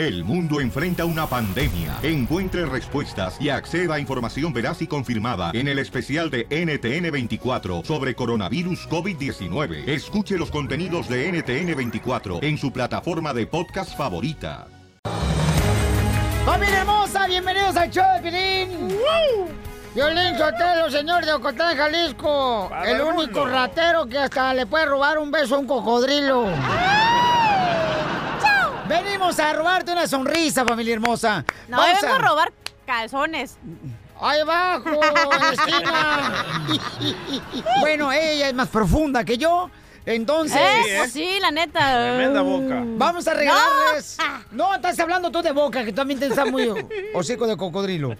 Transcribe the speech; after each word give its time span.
El 0.00 0.24
mundo 0.24 0.62
enfrenta 0.62 1.04
una 1.04 1.26
pandemia. 1.26 1.98
Encuentre 2.02 2.64
respuestas 2.64 3.38
y 3.38 3.50
acceda 3.50 3.96
a 3.96 4.00
información 4.00 4.50
veraz 4.50 4.80
y 4.80 4.86
confirmada 4.86 5.50
en 5.52 5.68
el 5.68 5.78
especial 5.78 6.30
de 6.30 6.48
NTN24 6.48 7.84
sobre 7.84 8.14
coronavirus 8.14 8.88
COVID-19. 8.88 9.86
Escuche 9.86 10.38
los 10.38 10.50
contenidos 10.50 11.06
de 11.06 11.30
NTN24 11.30 12.42
en 12.42 12.56
su 12.56 12.72
plataforma 12.72 13.34
de 13.34 13.46
podcast 13.46 13.94
favorita. 13.94 14.68
¡Familia 16.46 16.80
hermosa! 16.80 17.26
¡Bienvenidos 17.26 17.76
al 17.76 17.90
show 17.90 18.06
de 18.14 18.22
Pilín! 18.22 18.90
Violín 19.94 20.38
Sotelo, 20.38 20.90
señor 20.90 21.26
de 21.26 21.32
Ocotlán, 21.34 21.76
Jalisco. 21.76 22.68
Para 22.70 22.90
el 22.90 23.02
único 23.02 23.40
mundo. 23.40 23.44
ratero 23.44 24.06
que 24.06 24.16
hasta 24.16 24.54
le 24.54 24.64
puede 24.64 24.86
robar 24.86 25.18
un 25.18 25.30
beso 25.30 25.56
a 25.56 25.58
un 25.58 25.66
cocodrilo. 25.66 26.46
Venimos 28.90 29.38
a 29.38 29.52
robarte 29.52 29.92
una 29.92 30.08
sonrisa, 30.08 30.64
familia 30.64 30.94
hermosa. 30.94 31.44
No, 31.68 31.76
Vamos 31.76 32.00
vengo 32.02 32.14
a 32.14 32.18
robar 32.18 32.52
calzones. 32.84 33.56
Ahí 34.20 34.40
abajo, 34.40 34.90
bueno, 37.80 38.10
ella 38.10 38.48
es 38.48 38.54
más 38.54 38.66
profunda 38.66 39.24
que 39.24 39.38
yo. 39.38 39.70
Entonces. 40.04 40.60
Eso 40.88 41.12
sí, 41.12 41.38
la 41.40 41.52
neta. 41.52 41.78
Tremenda 41.78 42.42
boca. 42.42 42.82
Vamos 42.84 43.28
a 43.28 43.34
regalarles. 43.34 44.16
No. 44.50 44.74
estás 44.74 44.98
hablando 44.98 45.30
tú 45.30 45.40
de 45.40 45.52
boca, 45.52 45.84
que 45.84 45.92
también 45.92 46.18
te 46.18 46.26
está 46.26 46.44
muy 46.44 46.68
hocico 47.14 47.46
de 47.46 47.56
cocodrilo. 47.56 48.16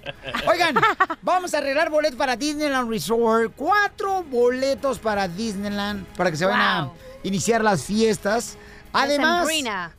Oigan, 0.47 0.77
vamos 1.21 1.53
a 1.53 1.59
arreglar 1.59 1.91
boletos 1.91 2.17
para 2.17 2.37
Disneyland 2.37 2.89
Resort. 2.89 3.53
Cuatro 3.57 4.23
boletos 4.23 5.01
para 5.01 5.27
Disneyland 5.27 6.07
para 6.17 6.31
que 6.31 6.37
se 6.37 6.47
vayan 6.47 6.61
a 6.61 6.91
iniciar 7.25 7.65
las 7.65 7.83
fiestas. 7.83 8.57
Además, 8.93 9.47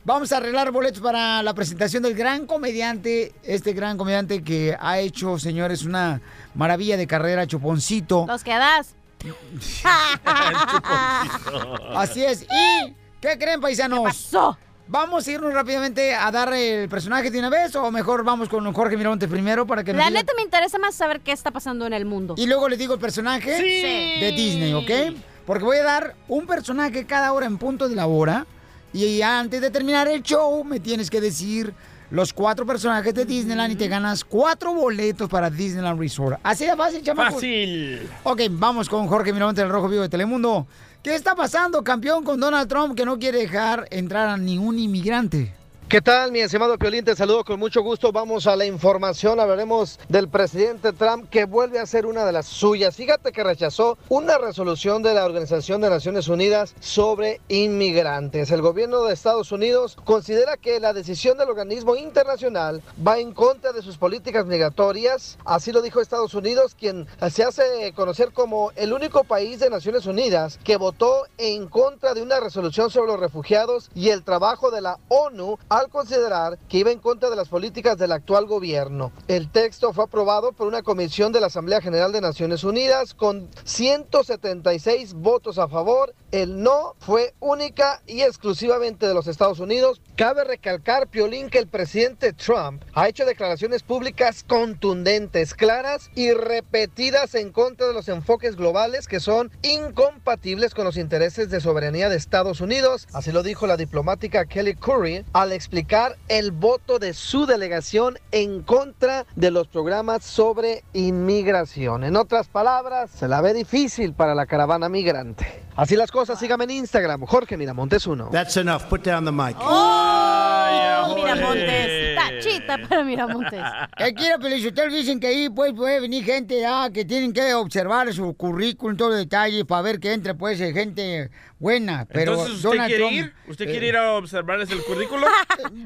vamos 0.04 0.32
a 0.32 0.36
arreglar 0.36 0.70
boletos 0.70 1.00
para 1.00 1.42
la 1.42 1.54
presentación 1.54 2.02
del 2.02 2.14
gran 2.14 2.46
comediante, 2.46 3.32
este 3.42 3.72
gran 3.72 3.96
comediante 3.96 4.42
que 4.42 4.76
ha 4.78 4.98
hecho, 4.98 5.38
señores, 5.38 5.84
una 5.84 6.20
maravilla 6.54 6.96
de 6.96 7.06
carrera, 7.06 7.46
Chuponcito. 7.46 8.26
Los 8.26 8.44
que 8.44 8.50
das. 8.50 8.94
Así 11.94 12.24
es. 12.24 12.42
¿Y 12.42 12.94
qué 13.20 13.38
creen, 13.38 13.60
paisanos? 13.60 14.00
¿Qué 14.00 14.04
pasó? 14.06 14.58
¿Vamos 14.88 15.26
a 15.26 15.30
irnos 15.30 15.54
rápidamente 15.54 16.14
a 16.14 16.30
dar 16.30 16.52
el 16.52 16.88
personaje 16.88 17.30
de 17.30 17.38
una 17.38 17.48
vez 17.48 17.74
o 17.76 17.90
mejor 17.90 18.24
vamos 18.24 18.48
con 18.48 18.70
Jorge 18.74 18.96
Miramontes 18.96 19.28
primero 19.28 19.66
para 19.66 19.82
que 19.84 19.92
nos 19.92 20.02
La 20.02 20.10
diga- 20.10 20.20
neta 20.20 20.32
me 20.36 20.42
interesa 20.42 20.78
más 20.78 20.94
saber 20.94 21.20
qué 21.20 21.32
está 21.32 21.50
pasando 21.50 21.86
en 21.86 21.92
el 21.94 22.04
mundo. 22.04 22.34
Y 22.36 22.46
luego 22.46 22.68
les 22.68 22.78
digo 22.78 22.94
el 22.94 23.00
personaje 23.00 23.56
Sí. 23.56 24.20
de 24.20 24.32
Disney, 24.36 24.74
¿ok? 24.74 25.16
Porque 25.46 25.64
voy 25.64 25.78
a 25.78 25.84
dar 25.84 26.14
un 26.28 26.46
personaje 26.46 27.06
cada 27.06 27.32
hora 27.32 27.46
en 27.46 27.56
punto 27.58 27.88
de 27.88 27.96
la 27.96 28.06
hora. 28.06 28.44
Y 28.92 29.22
antes 29.22 29.60
de 29.60 29.70
terminar 29.70 30.08
el 30.08 30.22
show, 30.22 30.64
me 30.64 30.80
tienes 30.80 31.08
que 31.08 31.20
decir 31.20 31.72
los 32.10 32.32
cuatro 32.34 32.66
personajes 32.66 33.14
de 33.14 33.24
Disneyland 33.24 33.72
y 33.72 33.76
te 33.76 33.88
ganas 33.88 34.22
cuatro 34.22 34.74
boletos 34.74 35.30
para 35.30 35.48
Disneyland 35.48 35.98
Resort. 35.98 36.38
Así 36.42 36.66
de 36.66 36.76
fácil, 36.76 37.02
chamaco. 37.02 37.34
Fácil. 37.34 38.06
Ok, 38.24 38.42
vamos 38.50 38.88
con 38.88 39.06
Jorge 39.06 39.32
Miramontes, 39.32 39.64
el 39.64 39.70
Rojo 39.70 39.88
Vivo 39.88 40.02
de 40.02 40.10
Telemundo. 40.10 40.66
¿Qué 41.02 41.14
está 41.14 41.34
pasando, 41.34 41.82
campeón, 41.82 42.22
con 42.22 42.38
Donald 42.38 42.68
Trump 42.68 42.94
que 42.94 43.06
no 43.06 43.18
quiere 43.18 43.38
dejar 43.38 43.88
entrar 43.90 44.28
a 44.28 44.36
ningún 44.36 44.78
inmigrante? 44.78 45.54
¿Qué 45.92 46.00
tal, 46.00 46.32
mi 46.32 46.40
estimado 46.40 46.78
Piolín? 46.78 47.04
Te 47.04 47.14
saludo 47.14 47.44
con 47.44 47.60
mucho 47.60 47.82
gusto. 47.82 48.12
Vamos 48.12 48.46
a 48.46 48.56
la 48.56 48.64
información. 48.64 49.38
Hablaremos 49.38 50.00
del 50.08 50.26
presidente 50.26 50.94
Trump 50.94 51.28
que 51.28 51.44
vuelve 51.44 51.80
a 51.80 51.84
ser 51.84 52.06
una 52.06 52.24
de 52.24 52.32
las 52.32 52.46
suyas. 52.46 52.96
Fíjate 52.96 53.30
que 53.30 53.44
rechazó 53.44 53.98
una 54.08 54.38
resolución 54.38 55.02
de 55.02 55.12
la 55.12 55.26
Organización 55.26 55.82
de 55.82 55.90
Naciones 55.90 56.28
Unidas 56.28 56.74
sobre 56.80 57.42
inmigrantes. 57.48 58.50
El 58.50 58.62
gobierno 58.62 59.02
de 59.04 59.12
Estados 59.12 59.52
Unidos 59.52 59.98
considera 60.02 60.56
que 60.56 60.80
la 60.80 60.94
decisión 60.94 61.36
del 61.36 61.50
organismo 61.50 61.94
internacional 61.94 62.82
va 63.06 63.18
en 63.18 63.34
contra 63.34 63.72
de 63.72 63.82
sus 63.82 63.98
políticas 63.98 64.46
migratorias. 64.46 65.36
Así 65.44 65.72
lo 65.72 65.82
dijo 65.82 66.00
Estados 66.00 66.32
Unidos, 66.32 66.74
quien 66.74 67.06
se 67.30 67.44
hace 67.44 67.92
conocer 67.94 68.32
como 68.32 68.70
el 68.76 68.94
único 68.94 69.24
país 69.24 69.60
de 69.60 69.68
Naciones 69.68 70.06
Unidas 70.06 70.58
que 70.64 70.78
votó 70.78 71.24
en 71.36 71.68
contra 71.68 72.14
de 72.14 72.22
una 72.22 72.40
resolución 72.40 72.88
sobre 72.88 73.12
los 73.12 73.20
refugiados 73.20 73.90
y 73.94 74.08
el 74.08 74.22
trabajo 74.22 74.70
de 74.70 74.80
la 74.80 74.96
ONU 75.08 75.58
al 75.82 75.90
considerar 75.90 76.58
que 76.68 76.78
iba 76.78 76.90
en 76.90 76.98
contra 76.98 77.28
de 77.28 77.36
las 77.36 77.48
políticas 77.48 77.98
del 77.98 78.12
actual 78.12 78.46
gobierno. 78.46 79.12
El 79.28 79.50
texto 79.50 79.92
fue 79.92 80.04
aprobado 80.04 80.52
por 80.52 80.66
una 80.66 80.82
comisión 80.82 81.32
de 81.32 81.40
la 81.40 81.48
Asamblea 81.48 81.80
General 81.80 82.12
de 82.12 82.20
Naciones 82.20 82.64
Unidas 82.64 83.14
con 83.14 83.48
176 83.64 85.14
votos 85.14 85.58
a 85.58 85.68
favor. 85.68 86.14
El 86.30 86.62
no 86.62 86.94
fue 86.98 87.34
única 87.40 88.00
y 88.06 88.22
exclusivamente 88.22 89.06
de 89.06 89.14
los 89.14 89.26
Estados 89.26 89.60
Unidos. 89.60 90.00
Cabe 90.16 90.44
recalcar, 90.44 91.08
Piolín, 91.08 91.50
que 91.50 91.58
el 91.58 91.66
presidente 91.66 92.32
Trump 92.32 92.82
ha 92.94 93.08
hecho 93.08 93.26
declaraciones 93.26 93.82
públicas 93.82 94.44
contundentes, 94.46 95.54
claras 95.54 96.10
y 96.14 96.32
repetidas 96.32 97.34
en 97.34 97.50
contra 97.52 97.86
de 97.86 97.94
los 97.94 98.08
enfoques 98.08 98.56
globales 98.56 99.08
que 99.08 99.20
son 99.20 99.50
incompatibles 99.62 100.74
con 100.74 100.84
los 100.84 100.96
intereses 100.96 101.50
de 101.50 101.60
soberanía 101.60 102.08
de 102.08 102.16
Estados 102.16 102.60
Unidos. 102.60 103.08
Así 103.12 103.32
lo 103.32 103.42
dijo 103.42 103.66
la 103.66 103.76
diplomática 103.76 104.46
Kelly 104.46 104.74
Curry 104.74 105.24
al 105.32 105.52
explicar 105.62 106.16
el 106.26 106.50
voto 106.50 106.98
de 106.98 107.14
su 107.14 107.46
delegación 107.46 108.18
en 108.32 108.62
contra 108.62 109.26
de 109.36 109.52
los 109.52 109.68
programas 109.68 110.24
sobre 110.24 110.82
inmigración. 110.92 112.02
En 112.02 112.16
otras 112.16 112.48
palabras, 112.48 113.12
se 113.12 113.28
la 113.28 113.40
ve 113.40 113.54
difícil 113.54 114.12
para 114.12 114.34
la 114.34 114.46
caravana 114.46 114.88
migrante. 114.88 115.62
Así 115.76 115.94
las 115.94 116.10
cosas, 116.10 116.40
sígame 116.40 116.64
en 116.64 116.70
Instagram, 116.70 117.24
Jorge 117.26 117.56
Miramontes 117.56 118.08
1. 118.08 118.30
That's 118.32 118.56
enough. 118.56 118.82
Put 118.88 119.04
down 119.04 119.24
the 119.24 119.30
mic. 119.30 119.56
¡Oh! 119.60 121.14
Miramontes. 121.14 122.16
Tachita 122.16 122.78
para 122.88 123.04
Miramontes. 123.04 123.60
¿Qué 123.96 124.14
quiere, 124.14 124.38
Pelichotel? 124.38 124.90
Dicen 124.90 125.20
que 125.20 125.28
ahí 125.28 125.48
pues, 125.48 125.72
puede 125.72 126.00
venir 126.00 126.24
gente 126.24 126.64
ah, 126.66 126.90
que 126.92 127.04
tienen 127.04 127.32
que 127.32 127.54
observar 127.54 128.12
su 128.12 128.34
currículum, 128.34 128.96
todo 128.96 129.10
detalle, 129.10 129.64
para 129.64 129.82
ver 129.82 130.00
que 130.00 130.12
entre 130.12 130.34
pues 130.34 130.58
gente 130.58 131.30
buena. 131.62 132.04
Pero 132.06 132.32
Entonces, 132.32 132.56
¿usted 132.56 132.68
Donald 132.68 132.88
quiere 132.88 133.02
Trump, 133.04 133.14
ir? 133.14 133.34
¿Usted 133.48 133.64
eh, 133.68 133.70
quiere 133.70 133.86
ir 133.88 133.96
a 133.96 134.12
observarles 134.14 134.70
el 134.70 134.82
currículo? 134.84 135.26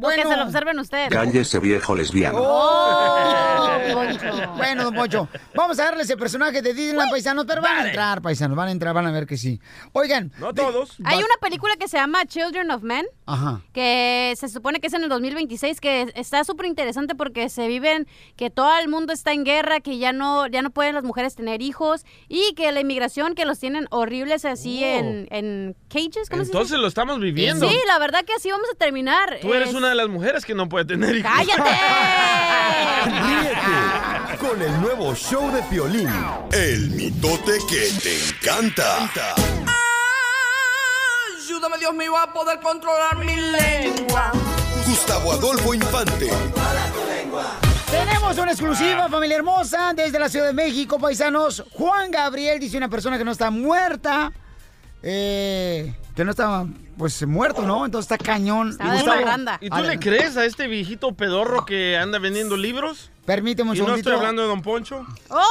O 0.02 0.08
que 0.08 0.22
se 0.22 0.36
lo 0.36 0.44
observen 0.44 0.78
ustedes. 0.78 1.08
Cállese 1.10 1.58
viejo 1.58 1.94
lesbiano. 1.94 2.38
Oh, 2.40 3.78
Poncho. 3.92 4.26
Bueno, 4.56 4.84
don 4.84 4.94
Pocho, 4.94 5.28
vamos 5.54 5.78
a 5.78 5.84
darles 5.84 6.08
el 6.10 6.18
personaje 6.18 6.62
de 6.62 6.72
Disneyland, 6.74 7.10
paisanos, 7.10 7.44
pero 7.46 7.60
van 7.62 7.78
a 7.78 7.86
entrar, 7.88 8.22
paisanos, 8.22 8.56
van 8.56 8.68
a 8.68 8.70
entrar, 8.72 8.94
van 8.94 9.06
a 9.06 9.10
ver 9.12 9.26
que 9.26 9.36
sí. 9.36 9.60
Oigan. 9.92 10.32
No 10.38 10.52
todos. 10.54 10.96
Hay 11.04 11.18
una 11.18 11.34
película 11.40 11.74
que 11.78 11.88
se 11.88 11.96
llama 11.98 12.24
Children 12.26 12.70
of 12.70 12.82
Men. 12.82 13.06
Ajá. 13.28 13.60
que 13.72 14.34
se 14.36 14.48
supone 14.48 14.78
que 14.80 14.86
es 14.86 14.92
en 14.92 15.02
el 15.02 15.08
2026, 15.08 15.80
que 15.80 16.12
está 16.14 16.44
súper 16.44 16.66
interesante 16.66 17.14
porque 17.16 17.48
se 17.48 17.66
viven, 17.66 18.06
que 18.36 18.50
todo 18.50 18.70
el 18.78 18.88
mundo 18.88 19.12
está 19.12 19.32
en 19.32 19.44
guerra, 19.44 19.80
que 19.80 19.98
ya 19.98 20.12
no, 20.12 20.46
ya 20.46 20.62
no 20.62 20.70
pueden 20.70 20.94
las 20.94 21.02
mujeres 21.04 21.34
tener 21.34 21.60
hijos 21.60 22.04
y 22.28 22.54
que 22.54 22.70
la 22.70 22.80
inmigración 22.80 23.34
que 23.34 23.44
los 23.44 23.58
tienen 23.58 23.86
horribles 23.90 24.44
así 24.44 24.76
Oh. 24.84 24.98
en, 24.98 25.26
en 25.30 25.65
cages, 25.88 26.28
¿cómo 26.30 26.42
se 26.44 26.48
Entonces 26.50 26.70
dice? 26.72 26.80
lo 26.82 26.86
estamos 26.88 27.18
viviendo. 27.20 27.68
Sí, 27.68 27.78
la 27.86 27.98
verdad 27.98 28.24
que 28.24 28.32
así 28.34 28.50
vamos 28.50 28.68
a 28.72 28.76
terminar. 28.76 29.38
Tú 29.40 29.54
eres 29.54 29.70
Es- 29.70 29.74
una 29.74 29.88
de 29.88 29.94
las 29.94 30.08
mujeres 30.08 30.44
que 30.44 30.54
no 30.54 30.68
puede 30.68 30.84
tener 30.84 31.16
hijos. 31.16 31.30
¡Cállate! 31.30 31.70
Ríete 33.06 34.38
con 34.38 34.60
el 34.62 34.80
nuevo 34.80 35.14
show 35.14 35.50
de 35.52 35.62
Piolín. 35.64 36.08
El 36.52 36.90
mitote 36.90 37.58
que 37.68 37.88
te 38.02 38.18
encanta. 38.28 39.06
Ayúdame, 41.38 41.78
Dios 41.78 41.94
mío, 41.94 42.16
a 42.16 42.32
poder 42.32 42.60
controlar 42.60 43.16
mi 43.18 43.34
lengua. 43.36 44.32
Gustavo 44.86 45.32
Adolfo 45.32 45.74
Infante. 45.74 46.28
Tenemos 47.90 48.36
una 48.38 48.50
exclusiva, 48.52 49.08
familia 49.08 49.36
hermosa, 49.36 49.92
desde 49.94 50.18
la 50.18 50.28
Ciudad 50.28 50.46
de 50.46 50.52
México, 50.52 50.98
paisanos. 50.98 51.64
Juan 51.72 52.10
Gabriel 52.10 52.58
dice 52.58 52.76
una 52.76 52.88
persona 52.88 53.16
que 53.16 53.24
no 53.24 53.30
está 53.32 53.50
muerta, 53.50 54.32
eh, 55.02 55.94
que 56.14 56.24
no 56.24 56.30
está, 56.30 56.66
pues, 56.96 57.26
muerto, 57.26 57.62
¿no? 57.62 57.84
Entonces 57.84 58.10
está 58.10 58.22
cañón. 58.24 58.70
Estaba 58.70 58.94
Gustavo. 58.94 59.58
¿Y 59.60 59.70
tú 59.70 59.82
le 59.82 59.98
crees 59.98 60.36
a 60.36 60.44
este 60.44 60.66
viejito 60.66 61.12
pedorro 61.12 61.64
que 61.66 61.96
anda 61.96 62.18
vendiendo 62.18 62.56
libros? 62.56 63.10
Permíteme 63.24 63.70
un 63.70 63.76
Y 63.76 63.80
no 63.80 63.94
estoy 63.94 64.14
hablando 64.14 64.42
de 64.42 64.48
Don 64.48 64.62
Poncho. 64.62 65.04
¡Oh! 65.30 65.42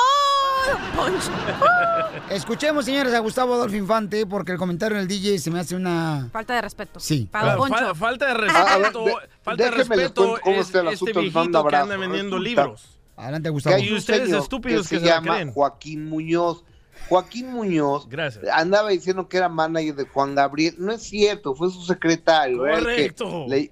Poncho. 0.95 1.31
Escuchemos, 2.29 2.85
señores, 2.85 3.13
a 3.13 3.19
Gustavo 3.19 3.53
Adolfo 3.53 3.75
Infante, 3.75 4.25
porque 4.25 4.51
el 4.53 4.57
comentario 4.57 4.97
del 4.97 5.07
DJ 5.07 5.37
se 5.39 5.51
me 5.51 5.59
hace 5.59 5.75
una... 5.75 6.29
Falta 6.31 6.55
de 6.55 6.61
respeto. 6.61 6.99
Sí. 6.99 7.27
Para 7.31 7.55
Don 7.55 7.69
Poncho. 7.69 7.85
fa- 7.87 7.95
falta 7.95 8.25
de 8.25 8.31
A 8.31 8.35
ver, 8.37 8.51
respeto. 8.81 9.05
de- 9.05 9.13
falta 9.43 9.63
de 9.63 9.71
respeto 9.71 10.39
cómo 10.41 10.55
es 10.55 10.67
está 10.67 10.79
el 10.81 10.87
este 10.87 11.13
viejito 11.13 11.67
que 11.67 11.75
anda 11.75 11.97
vendiendo 11.97 12.37
Resulta 12.39 12.61
libros. 12.63 12.99
Adelante, 13.17 13.47
que 13.47 13.51
Gustavo. 13.51 13.75
hay 13.75 13.87
Y 13.89 13.93
ustedes 13.93 14.31
estúpidos 14.31 14.87
que 14.87 14.95
que 14.95 14.99
se 15.01 15.05
se 15.05 15.09
la 15.11 15.15
llama 15.17 15.33
creen. 15.35 15.51
Joaquín 15.51 16.09
Muñoz. 16.09 16.63
Joaquín 17.09 17.51
Muñoz 17.51 18.07
Gracias. 18.09 18.43
andaba 18.51 18.89
diciendo 18.89 19.27
que 19.27 19.37
era 19.37 19.49
manager 19.49 19.95
de 19.95 20.05
Juan 20.05 20.35
Gabriel. 20.35 20.75
No 20.77 20.91
es 20.91 21.03
cierto, 21.03 21.55
fue 21.55 21.69
su 21.69 21.81
secretario. 21.81 22.63
que 22.63 22.71
Correcto. 22.71 23.45
le, 23.47 23.71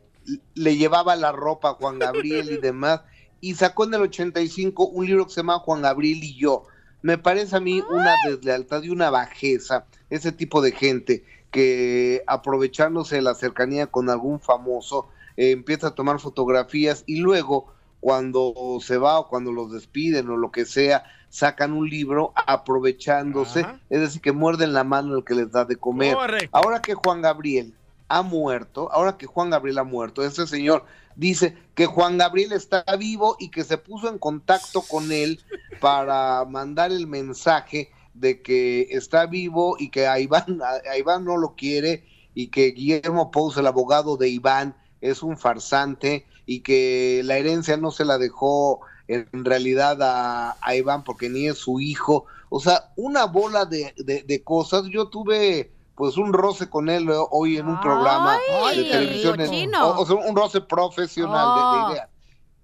le 0.55 0.77
llevaba 0.77 1.15
la 1.15 1.31
ropa 1.31 1.69
a 1.71 1.73
Juan 1.73 1.99
Gabriel 1.99 2.51
y 2.51 2.57
demás. 2.61 3.01
Y 3.41 3.55
sacó 3.55 3.83
en 3.85 3.93
el 3.95 4.01
85 4.03 4.87
un 4.87 5.05
libro 5.05 5.25
que 5.25 5.31
se 5.33 5.41
llama 5.41 5.59
Juan 5.59 5.81
Gabriel 5.81 6.23
y 6.23 6.35
yo. 6.35 6.65
Me 7.01 7.17
parece 7.17 7.57
a 7.57 7.59
mí 7.59 7.83
una 7.89 8.15
deslealtad 8.25 8.83
y 8.83 8.89
una 8.89 9.09
bajeza 9.09 9.85
ese 10.09 10.31
tipo 10.31 10.61
de 10.61 10.71
gente 10.71 11.25
que 11.51 12.23
aprovechándose 12.27 13.15
de 13.17 13.21
la 13.21 13.35
cercanía 13.35 13.87
con 13.87 14.09
algún 14.09 14.39
famoso 14.39 15.09
eh, 15.35 15.51
empieza 15.51 15.87
a 15.87 15.95
tomar 15.95 16.19
fotografías 16.19 17.03
y 17.05 17.17
luego 17.17 17.72
cuando 18.03 18.53
se 18.81 18.97
va 18.97 19.17
o 19.19 19.29
cuando 19.29 19.53
los 19.53 19.71
despiden 19.71 20.29
o 20.29 20.35
lo 20.35 20.51
que 20.51 20.65
sea, 20.65 21.05
sacan 21.29 21.71
un 21.71 21.89
libro 21.89 22.33
aprovechándose, 22.35 23.65
es 23.89 24.01
decir, 24.01 24.21
que 24.21 24.33
muerden 24.33 24.73
la 24.73 24.83
mano 24.83 25.15
el 25.17 25.23
que 25.23 25.35
les 25.35 25.49
da 25.51 25.63
de 25.63 25.77
comer. 25.77 26.13
Correcto. 26.15 26.49
Ahora 26.51 26.81
que 26.81 26.93
Juan 26.95 27.21
Gabriel 27.21 27.73
ha 28.09 28.21
muerto, 28.21 28.91
ahora 28.91 29.17
que 29.17 29.25
Juan 29.25 29.49
Gabriel 29.49 29.77
ha 29.79 29.83
muerto, 29.85 30.21
ese 30.23 30.45
señor 30.45 30.83
dice 31.15 31.57
que 31.75 31.85
Juan 31.85 32.17
Gabriel 32.17 32.51
está 32.51 32.83
vivo 32.99 33.37
y 33.39 33.49
que 33.49 33.63
se 33.63 33.77
puso 33.77 34.09
en 34.09 34.19
contacto 34.19 34.81
con 34.81 35.11
él 35.13 35.39
para 35.79 36.43
mandar 36.45 36.91
el 36.91 37.07
mensaje 37.07 37.89
de 38.13 38.41
que 38.41 38.87
está 38.91 39.25
vivo 39.25 39.77
y 39.79 39.89
que 39.89 40.07
a 40.07 40.19
Iván, 40.19 40.59
a- 40.61 40.91
a 40.91 40.97
Iván 40.97 41.23
no 41.23 41.37
lo 41.37 41.55
quiere 41.55 42.03
y 42.35 42.47
que 42.47 42.71
Guillermo 42.71 43.31
Pous, 43.31 43.55
el 43.57 43.65
abogado 43.67 44.17
de 44.17 44.27
Iván, 44.29 44.75
es 45.03 45.21
un 45.21 45.37
farsante 45.37 46.25
y 46.45 46.61
que 46.61 47.21
la 47.25 47.37
herencia 47.37 47.77
no 47.77 47.91
se 47.91 48.05
la 48.05 48.17
dejó 48.17 48.79
en 49.07 49.27
realidad 49.45 50.01
a, 50.01 50.57
a 50.61 50.75
Iván 50.75 51.03
porque 51.03 51.29
ni 51.29 51.47
es 51.47 51.57
su 51.57 51.79
hijo. 51.79 52.25
O 52.49 52.59
sea, 52.59 52.91
una 52.95 53.25
bola 53.25 53.65
de, 53.65 53.93
de- 53.97 54.23
de 54.23 54.43
cosas. 54.43 54.83
Yo 54.89 55.09
tuve 55.09 55.71
pues 55.95 56.17
un 56.17 56.33
roce 56.33 56.69
con 56.69 56.89
él 56.89 57.07
eh, 57.09 57.13
hoy 57.31 57.57
en 57.57 57.67
un 57.67 57.79
programa 57.81 58.37
Ay, 58.65 58.83
de 58.83 58.89
televisión. 58.89 59.41
en- 59.41 59.75
o, 59.75 59.99
o 59.99 60.05
sea, 60.05 60.15
un 60.15 60.35
roce 60.35 60.61
profesional 60.61 61.47
de- 61.55 61.61
de, 61.61 61.83
Oh. 61.83 61.91
ideas. 61.91 62.09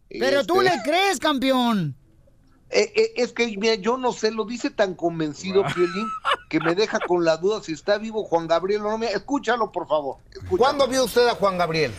Pero 0.10 0.46
tú 0.46 0.62
Este, 0.62 0.76
le 0.78 0.84
crees, 0.84 1.20
campeón. 1.20 1.96
eh, 2.72 2.92
eh, 2.96 3.14
es 3.18 3.32
que 3.34 3.46
mira, 3.58 3.76
yo 3.76 3.98
no 3.98 4.12
sé, 4.14 4.32
lo 4.32 4.46
dice 4.46 4.70
tan 4.72 4.96
convencido, 4.96 5.64
Piolín, 5.76 6.08
que 6.50 6.60
me 6.60 6.74
deja 6.74 7.00
con 7.00 7.24
la 7.26 7.38
duda 7.38 7.62
si 7.62 7.74
está 7.74 7.98
vivo 7.98 8.24
Juan 8.24 8.48
Gabriel 8.48 8.82
o 8.86 8.90
no. 8.92 8.98
Mira, 8.98 9.12
escúchalo, 9.12 9.72
por 9.72 9.88
favor. 9.88 10.18
¿Cuándo 10.50 10.88
vio 10.88 11.04
usted 11.06 11.28
a 11.28 11.36
Juan 11.36 11.58
Gabriel? 11.58 11.92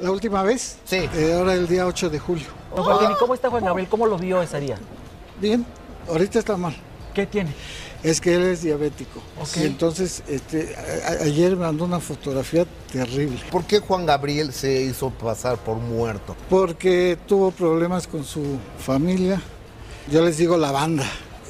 ¿La 0.00 0.10
última 0.10 0.42
vez? 0.42 0.76
Sí. 0.84 1.08
ahora 1.34 1.54
el 1.54 1.66
día 1.68 1.86
8 1.86 2.10
de 2.10 2.18
julio. 2.18 2.46
Don 2.74 2.84
Joaquín, 2.84 3.10
¿y 3.12 3.14
cómo 3.14 3.34
está 3.34 3.50
Juan 3.50 3.64
Gabriel? 3.64 3.88
¿Cómo 3.88 4.06
lo 4.06 4.18
vio 4.18 4.42
ese 4.42 4.60
día? 4.60 4.76
Bien, 5.40 5.64
ahorita 6.08 6.38
está 6.38 6.56
mal. 6.56 6.74
¿Qué 7.14 7.26
tiene? 7.26 7.52
Es 8.02 8.20
que 8.20 8.34
él 8.34 8.42
es 8.42 8.62
diabético. 8.62 9.20
Ok. 9.40 9.56
Y 9.58 9.62
entonces, 9.62 10.22
este, 10.28 10.76
ayer 11.22 11.52
me 11.52 11.64
mandó 11.64 11.84
una 11.84 12.00
fotografía 12.00 12.66
terrible. 12.92 13.38
¿Por 13.50 13.64
qué 13.64 13.78
Juan 13.78 14.04
Gabriel 14.04 14.52
se 14.52 14.82
hizo 14.82 15.10
pasar 15.10 15.56
por 15.58 15.76
muerto? 15.76 16.36
Porque 16.50 17.16
tuvo 17.26 17.50
problemas 17.50 18.06
con 18.06 18.24
su 18.24 18.58
familia. 18.78 19.40
Yo 20.10 20.22
les 20.22 20.36
digo 20.36 20.58
la 20.58 20.70
banda. 20.70 21.04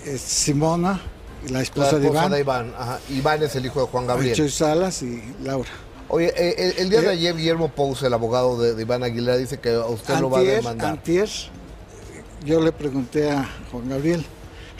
Es 0.04 0.20
Simona, 0.20 1.00
la 1.48 1.62
esposa, 1.62 1.92
La 1.92 1.98
de 1.98 2.06
Iván. 2.08 2.30
de 2.30 2.40
Iván. 2.40 2.74
Ajá. 2.78 3.00
Iván 3.10 3.42
es 3.42 3.56
el 3.56 3.66
hijo 3.66 3.80
de 3.80 3.86
Juan 3.86 4.06
Gabriel. 4.06 4.36
Choy 4.36 4.50
Salas 4.50 5.02
y 5.02 5.22
Laura. 5.42 5.70
Oye, 6.14 6.32
eh, 6.36 6.74
el, 6.78 6.90
día 6.90 7.00
de 7.00 7.06
Eh, 7.08 7.10
ayer 7.10 7.36
Guillermo 7.36 7.70
Pous, 7.70 8.04
el 8.04 8.14
abogado 8.14 8.56
de, 8.56 8.74
de 8.76 8.82
Iván 8.82 9.02
Aguilera, 9.02 9.36
dice 9.36 9.58
que 9.58 9.70
a 9.70 9.80
usted 9.86 10.16
lo 10.20 10.30
va 10.30 10.36
a 10.38 10.40
Antier, 10.42 10.56
demandar. 10.58 10.90
antier, 10.92 11.28
yo 12.46 12.60
le 12.60 12.70
pregunté 12.70 13.32
a 13.32 13.50
Juan 13.72 13.88
Gabriel 13.88 14.24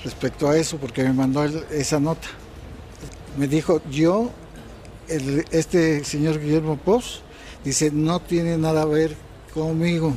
respecto 0.05 0.49
a 0.49 0.57
eso, 0.57 0.77
porque 0.77 1.03
me 1.03 1.13
mandó 1.13 1.45
esa 1.45 1.99
nota. 1.99 2.29
Me 3.37 3.49
dijo, 3.49 3.83
yo, 3.91 4.31
el- 5.09 5.45
este 5.51 6.05
señor 6.05 6.39
Guillermo 6.39 6.77
Pous, 6.77 7.23
dice, 7.65 7.91
no 7.91 8.21
tiene 8.21 8.57
nada 8.57 8.83
a 8.83 8.85
ver 8.85 9.17
conmigo. 9.53 10.13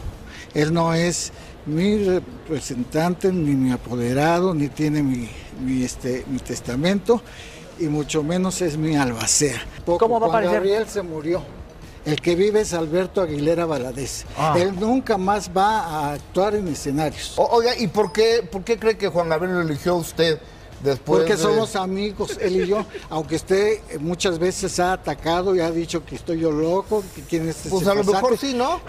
Él 0.54 0.72
no 0.72 0.94
es 0.94 1.32
mi 1.66 1.98
representante, 1.98 3.32
ni 3.34 3.56
mi 3.56 3.72
apoderado, 3.72 4.54
ni 4.54 4.68
tiene 4.68 5.02
mi, 5.02 5.28
mi, 5.66 5.84
este, 5.84 6.26
mi 6.28 6.38
testamento, 6.38 7.24
y 7.80 7.86
mucho 7.86 8.24
menos 8.24 8.62
es 8.62 8.78
mi 8.78 8.96
albacea. 8.96 9.62
¿Cómo 9.86 10.20
va 10.20 10.28
a 10.28 10.30
Juan 10.30 10.30
aparecer? 10.30 10.54
Gabriel 10.56 10.88
se 10.88 11.02
murió. 11.02 11.42
El 12.06 12.22
que 12.22 12.36
vive 12.36 12.62
es 12.62 12.74
Alberto 12.74 13.22
Aguilera 13.22 13.66
Valadez. 13.66 14.24
Ah. 14.38 14.56
Él 14.58 14.80
nunca 14.80 15.18
más 15.18 15.50
va 15.56 15.80
a 15.80 16.14
actuar 16.14 16.56
en 16.56 16.68
escenarios. 16.70 17.34
O- 17.38 17.48
oiga, 17.52 17.78
¿y 17.78 17.88
por 17.88 18.14
qué, 18.14 18.48
por 18.50 18.64
qué 18.64 18.78
cree 18.80 18.98
que 18.98 19.10
Juan 19.10 19.28
Gabriel 19.28 19.56
lo 19.56 19.62
eligió 19.62 19.92
a 19.94 19.96
usted 19.96 20.40
después 20.84 21.20
Porque 21.22 21.36
de- 21.36 21.42
somos 21.42 21.76
amigos, 21.76 22.38
él 22.42 22.64
y 22.64 22.68
yo. 22.68 22.86
Aunque 23.10 23.36
usted 23.36 23.80
eh, 23.90 23.98
muchas 24.00 24.40
veces 24.40 24.80
ha 24.80 24.94
atacado 24.94 25.56
y 25.56 25.60
ha 25.60 25.72
dicho 25.72 26.04
que 26.06 26.16
estoy 26.16 26.40
yo 26.40 26.52
loco, 26.52 27.04
que 27.16 27.22
quién 27.24 27.48
es 27.50 27.58
Pues 27.70 27.82
ese 27.84 27.92
a 27.92 27.94
lo 27.96 28.04
mejor 28.04 28.38
sí, 28.38 28.54
¿no? 28.54 28.80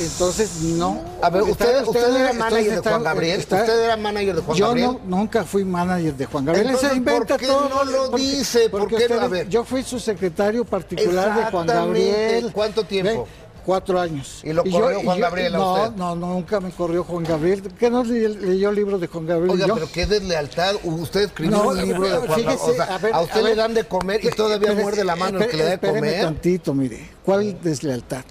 Entonces, 0.00 0.60
no. 0.62 1.00
A 1.22 1.30
ver, 1.30 1.42
usted, 1.42 1.82
usted, 1.86 2.16
era 2.16 2.32
manager 2.32 2.82
de 2.82 2.90
Juan 2.90 3.02
Gabriel. 3.02 3.40
está- 3.40 3.60
usted 3.60 3.84
era 3.84 3.96
manager 3.96 4.36
de 4.36 4.42
Juan 4.42 4.56
yo 4.58 4.66
Gabriel. 4.68 4.90
no, 5.06 5.16
nunca 5.18 5.44
fui 5.44 5.64
manager 5.64 6.14
de 6.14 6.26
Juan 6.26 6.44
Gabriel. 6.44 6.66
Él 6.66 6.74
Entonces, 6.74 6.90
se 6.90 6.96
inventa 6.96 7.26
¿por 7.34 7.40
qué 7.40 7.46
todo. 7.46 7.68
no 7.68 7.84
lo 7.84 8.08
dice? 8.16 8.68
¿Por 8.68 8.80
porque 8.80 8.96
no? 8.96 9.02
usted- 9.02 9.18
A 9.18 9.28
ver. 9.28 9.48
Yo 9.48 9.64
fui 9.64 9.82
su 9.82 9.98
secretario 9.98 10.64
particular 10.64 11.36
de 11.36 11.50
Juan. 11.50 11.66
Gabriel. 11.66 12.50
¿Cuánto 12.52 12.84
tiempo? 12.84 13.24
Ve, 13.24 13.43
Cuatro 13.64 13.98
años. 13.98 14.40
¿Y 14.44 14.52
lo 14.52 14.62
corrió 14.62 15.00
Juan 15.02 15.16
yo- 15.18 15.22
Gabriel 15.24 15.54
a 15.54 15.58
no, 15.58 15.74
usted? 15.74 15.96
no, 15.96 16.14
nunca 16.16 16.60
me 16.60 16.70
corrió 16.70 17.02
Juan 17.04 17.24
Gabriel. 17.24 17.62
¿Qué 17.78 17.88
no 17.90 18.04
le- 18.04 18.28
leyó 18.28 18.70
libros 18.70 19.00
de 19.00 19.06
Juan 19.06 19.26
Gabriel? 19.26 19.50
Oiga, 19.52 19.66
yo? 19.66 19.74
pero 19.74 19.88
qué 19.90 20.06
deslealtad. 20.06 20.74
Usted 20.84 21.22
escribió 21.22 21.56
No, 21.56 21.68
un 21.68 21.76
libro 21.82 22.02
de 22.02 22.10
Juan 22.26 22.28
Gabriel. 22.28 22.58
O 22.60 22.72
sea, 22.74 22.84
a 22.84 22.98
ver, 22.98 23.14
a 23.14 23.20
usted 23.22 23.40
a 23.40 23.42
le 23.42 23.54
dan 23.54 23.72
de 23.74 23.84
comer 23.84 24.20
y 24.22 24.28
todavía 24.30 24.68
Espérese, 24.68 24.82
muerde 24.82 25.04
la 25.04 25.16
mano 25.16 25.40
el 25.40 25.48
que 25.50 25.56
le 25.56 25.64
da 25.64 25.70
de 25.76 25.78
comer. 25.78 26.20
tantito, 26.20 26.74
mire. 26.74 27.10
¿Cuál 27.24 27.58
deslealtad? 27.62 28.24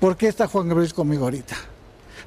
¿Por 0.00 0.16
qué 0.16 0.26
está 0.26 0.48
Juan 0.48 0.68
Gabriel 0.68 0.92
conmigo 0.92 1.24
ahorita? 1.24 1.56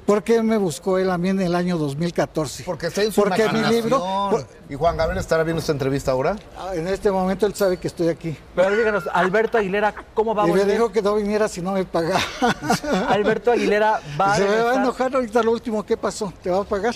¿Por 0.06 0.22
qué 0.22 0.40
me 0.40 0.56
buscó 0.56 0.98
él 0.98 1.10
a 1.10 1.18
mí 1.18 1.30
en 1.30 1.40
el 1.40 1.54
año 1.56 1.76
2014? 1.78 2.62
Porque 2.62 2.86
está 2.86 3.02
en 3.02 3.10
su 3.10 3.22
Porque 3.22 3.48
mi 3.48 3.60
libro... 3.64 3.98
por- 4.30 4.46
¿Y 4.68 4.76
Juan 4.76 4.96
Gabriel 4.96 5.18
estará 5.18 5.42
viendo 5.42 5.58
esta 5.60 5.72
entrevista 5.72 6.12
ahora? 6.12 6.36
ah, 6.56 6.74
en 6.74 6.86
este 6.86 7.10
momento 7.10 7.44
él 7.46 7.54
sabe 7.54 7.76
que 7.76 7.88
estoy 7.88 8.08
aquí. 8.08 8.36
Pero 8.54 8.76
díganos, 8.76 9.08
Alberto 9.12 9.58
Aguilera, 9.58 9.92
¿cómo 10.14 10.32
va 10.34 10.44
a 10.44 10.48
Y 10.48 10.52
me 10.52 10.64
dijo 10.64 10.92
que 10.92 11.02
no 11.02 11.16
viniera 11.16 11.48
si 11.48 11.60
no 11.60 11.72
me 11.72 11.84
pagaba. 11.84 12.20
Alberto 13.08 13.50
Aguilera 13.50 14.00
va 14.20 14.32
a 14.32 14.36
Se 14.36 14.44
me 14.48 14.62
va 14.62 14.72
a 14.72 14.76
enojar 14.76 15.12
ahorita 15.14 15.42
lo 15.42 15.50
último. 15.50 15.84
¿Qué 15.84 15.96
pasó? 15.96 16.32
¿Te 16.40 16.50
va 16.50 16.60
a 16.60 16.64
pagar? 16.64 16.94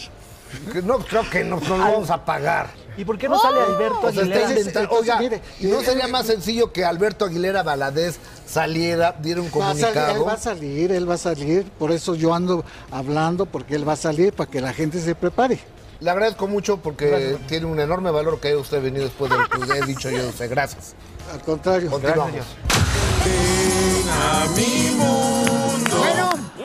No, 0.84 0.98
creo 0.98 1.28
que 1.28 1.44
no, 1.44 1.58
no 1.60 1.76
lo 1.78 1.84
vamos 1.84 2.10
a 2.10 2.24
pagar. 2.24 2.68
¿Y 3.00 3.04
por 3.06 3.16
qué 3.16 3.30
no 3.30 3.40
sale 3.40 3.62
Alberto 3.62 3.98
O 4.02 4.12
sea, 4.12 4.24
está 4.24 4.34
Aguilera? 4.36 4.50
entonces, 4.50 4.88
Oiga, 4.90 5.18
mire, 5.18 5.40
¿y 5.58 5.68
no 5.68 5.80
eh, 5.80 5.84
sería 5.86 6.04
eh, 6.04 6.08
más 6.12 6.26
sencillo 6.26 6.70
que 6.70 6.84
Alberto 6.84 7.24
Aguilera 7.24 7.62
Valadez 7.62 8.18
saliera, 8.46 9.16
diera 9.22 9.40
un 9.40 9.46
Va 9.46 9.70
a 9.70 9.74
salir, 9.74 9.80
comunicado? 9.86 10.16
él 10.16 10.28
va 10.28 10.32
a 10.34 10.36
salir, 10.36 10.92
él 10.92 11.08
va 11.08 11.14
a 11.14 11.18
salir. 11.18 11.64
Por 11.78 11.92
eso 11.92 12.14
yo 12.14 12.34
ando 12.34 12.62
hablando, 12.90 13.46
porque 13.46 13.74
él 13.74 13.88
va 13.88 13.94
a 13.94 13.96
salir 13.96 14.34
para 14.34 14.50
que 14.50 14.60
la 14.60 14.74
gente 14.74 15.00
se 15.00 15.14
prepare. 15.14 15.58
Le 16.00 16.10
agradezco 16.10 16.46
mucho 16.46 16.76
porque 16.76 17.38
tiene 17.48 17.64
un 17.64 17.80
enorme 17.80 18.10
valor 18.10 18.38
que 18.38 18.48
haya 18.48 18.58
usted 18.58 18.82
venido 18.82 19.04
después 19.04 19.30
de 19.30 19.38
lo 19.38 19.48
que 19.48 19.78
he 19.78 19.86
dicho 19.86 20.10
yo 20.10 20.28
usted. 20.28 20.50
Gracias. 20.50 20.94
Al 21.32 21.40
contrario. 21.40 21.90
Continuamos. 21.90 22.44
Bueno, 24.98 25.69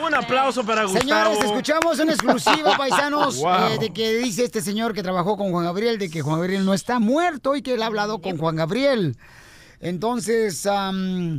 Un 0.06 0.14
aplauso 0.14 0.64
para 0.64 0.84
Gustavo. 0.84 1.00
Señores, 1.02 1.38
escuchamos 1.44 1.98
una 1.98 2.12
exclusiva, 2.12 2.76
paisanos, 2.78 3.38
Wow. 3.38 3.54
eh, 3.72 3.78
de 3.80 3.92
que 3.92 4.18
dice 4.18 4.44
este 4.44 4.60
señor 4.62 4.94
que 4.94 5.02
trabajó 5.02 5.36
con 5.36 5.50
Juan 5.50 5.64
Gabriel, 5.64 5.98
de 5.98 6.08
que 6.08 6.22
Juan 6.22 6.38
Gabriel 6.40 6.64
no 6.64 6.74
está 6.74 6.98
muerto 7.00 7.56
y 7.56 7.62
que 7.62 7.74
él 7.74 7.82
ha 7.82 7.86
hablado 7.86 8.20
con 8.20 8.38
Juan 8.38 8.56
Gabriel. 8.56 9.16
Entonces, 9.80 10.64
am, 10.66 11.38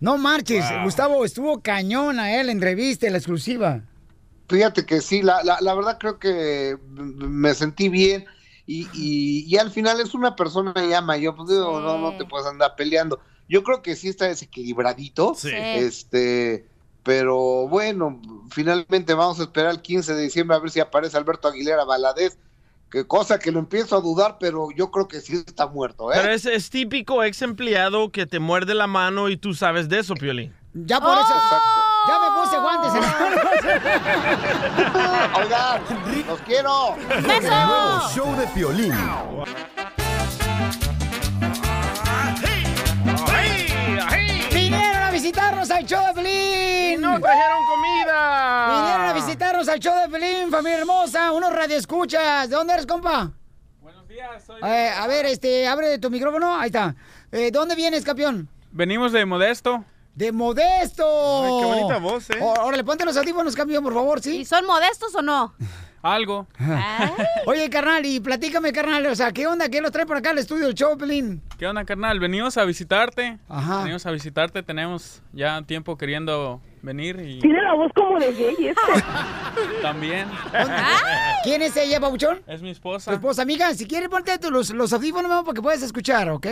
no 0.00 0.18
marches, 0.18 0.64
Gustavo, 0.84 1.24
estuvo 1.24 1.60
cañón 1.60 2.18
a 2.18 2.34
él, 2.40 2.48
entrevista, 2.50 3.06
en 3.06 3.12
la 3.12 3.18
exclusiva. 3.18 3.82
Fíjate 4.48 4.84
que 4.84 5.00
sí, 5.00 5.22
la, 5.22 5.42
la, 5.44 5.58
la 5.60 5.74
verdad 5.74 5.96
creo 5.98 6.18
que 6.18 6.76
me 6.88 7.54
sentí 7.54 7.88
bien 7.88 8.24
y, 8.66 8.88
y, 8.92 9.44
y 9.46 9.56
al 9.58 9.70
final 9.70 10.00
es 10.00 10.14
una 10.14 10.34
persona 10.34 10.74
ya 10.88 11.00
mayor, 11.00 11.36
pues 11.36 11.48
digo, 11.50 11.80
no, 11.80 11.98
no 11.98 12.16
te 12.16 12.24
puedes 12.24 12.46
andar 12.48 12.74
peleando. 12.76 13.20
Yo 13.48 13.62
creo 13.62 13.82
que 13.82 13.94
sí 13.94 14.08
está 14.08 14.26
desequilibradito, 14.26 15.34
Sí. 15.36 15.50
este, 15.54 16.66
pero 17.02 17.66
bueno, 17.68 18.20
finalmente 18.50 19.14
vamos 19.14 19.40
a 19.40 19.44
esperar 19.44 19.70
el 19.72 19.80
15 19.80 20.14
de 20.14 20.22
diciembre 20.22 20.56
a 20.56 20.60
ver 20.60 20.70
si 20.70 20.80
aparece 20.80 21.16
Alberto 21.16 21.48
Aguilera 21.48 21.84
Valadez, 21.84 22.38
que 22.90 23.06
cosa 23.06 23.38
que 23.38 23.52
lo 23.52 23.60
empiezo 23.60 23.96
a 23.96 24.00
dudar, 24.00 24.36
pero 24.38 24.68
yo 24.74 24.90
creo 24.90 25.08
que 25.08 25.20
sí 25.20 25.42
está 25.46 25.66
muerto, 25.66 26.12
¿eh? 26.12 26.16
Pero 26.20 26.32
es, 26.32 26.44
es 26.44 26.68
típico 26.70 27.22
ex 27.22 27.40
empleado 27.42 28.10
que 28.10 28.26
te 28.26 28.40
muerde 28.40 28.74
la 28.74 28.86
mano 28.86 29.28
y 29.28 29.36
tú 29.36 29.54
sabes 29.54 29.88
de 29.88 30.00
eso, 30.00 30.14
Piolín. 30.14 30.52
Ya 30.72 31.00
por 31.00 31.18
eso, 31.18 31.34
ya 32.08 32.18
me 32.18 32.30
puse 32.40 32.58
guantes. 32.58 32.92
Oigan, 35.38 35.82
los 36.26 36.40
quiero. 36.40 36.96
El 36.96 37.26
nuevo 37.26 38.08
show 38.14 38.34
de 38.36 38.46
Piolín. 38.48 38.92
Visitarnos 45.30 45.70
al 45.70 45.86
show 45.86 46.04
de 46.08 46.14
Pelín. 46.14 47.00
¡No 47.00 47.20
trajeron 47.20 47.58
comida! 47.66 48.80
Vinieron 48.80 49.06
a 49.06 49.12
visitarnos 49.12 49.68
al 49.68 49.78
show 49.78 49.94
de 50.02 50.08
Pelín, 50.08 50.50
familia 50.50 50.78
hermosa, 50.78 51.30
unos 51.30 51.52
radioescuchas. 51.52 52.50
¿De 52.50 52.56
dónde 52.56 52.72
eres, 52.72 52.84
compa? 52.84 53.30
Buenos 53.80 54.08
días, 54.08 54.44
soy... 54.44 54.60
a 54.60 55.06
ver, 55.06 55.26
este, 55.26 55.68
abre 55.68 56.00
tu 56.00 56.10
micrófono, 56.10 56.58
ahí 56.58 56.66
está. 56.66 56.96
Eh, 57.30 57.42
¿De 57.42 57.50
dónde 57.52 57.76
vienes, 57.76 58.04
campeón? 58.04 58.48
Venimos 58.72 59.12
de 59.12 59.24
Modesto. 59.24 59.84
¡De 60.16 60.32
Modesto! 60.32 61.04
Ay, 61.04 61.60
qué 61.60 61.66
bonita 61.66 61.98
voz, 61.98 62.30
¿eh? 62.30 62.38
Órale, 62.40 62.82
ponte 62.82 63.04
los 63.04 63.16
audífonos, 63.16 63.54
campeón, 63.54 63.84
por 63.84 63.94
favor, 63.94 64.20
¿sí? 64.20 64.38
¿Y 64.38 64.44
son 64.44 64.66
modestos 64.66 65.14
o 65.14 65.22
no? 65.22 65.54
Algo. 66.02 66.46
Oye, 67.46 67.68
carnal, 67.68 68.06
y 68.06 68.20
platícame, 68.20 68.72
carnal, 68.72 69.06
o 69.06 69.14
sea, 69.14 69.32
¿qué 69.32 69.46
onda? 69.46 69.68
¿Qué 69.68 69.80
los 69.82 69.92
trae 69.92 70.06
por 70.06 70.16
acá 70.16 70.30
al 70.30 70.38
estudio 70.38 70.64
del 70.66 70.74
show, 70.74 70.96
Pelín? 70.96 71.42
¿Qué 71.58 71.66
onda, 71.66 71.84
carnal? 71.84 72.18
Venimos 72.18 72.56
a 72.56 72.64
visitarte. 72.64 73.38
Ajá. 73.48 73.80
Venimos 73.82 74.06
a 74.06 74.10
visitarte. 74.10 74.62
Tenemos 74.62 75.22
ya 75.34 75.60
tiempo 75.62 75.98
queriendo 75.98 76.62
venir 76.80 77.20
y 77.20 77.40
Tiene 77.40 77.60
la 77.62 77.74
voz 77.74 77.92
como 77.94 78.18
de 78.18 78.32
gay 78.32 78.56
este. 78.68 79.02
también. 79.82 80.26
¿Quién 81.44 81.60
es 81.60 81.76
ella, 81.76 82.00
Pabuchón? 82.00 82.40
Es 82.46 82.62
mi 82.62 82.68
Tu 82.68 82.72
esposa. 82.72 83.12
esposa, 83.12 83.42
amiga, 83.42 83.74
si 83.74 83.86
quieres 83.86 84.08
ponte 84.08 84.38
tú 84.38 84.50
los, 84.50 84.70
los 84.70 84.92
audífonos 84.94 85.28
mamá, 85.28 85.44
para 85.44 85.54
que 85.54 85.62
puedas 85.62 85.82
escuchar, 85.82 86.30
¿ok? 86.30 86.46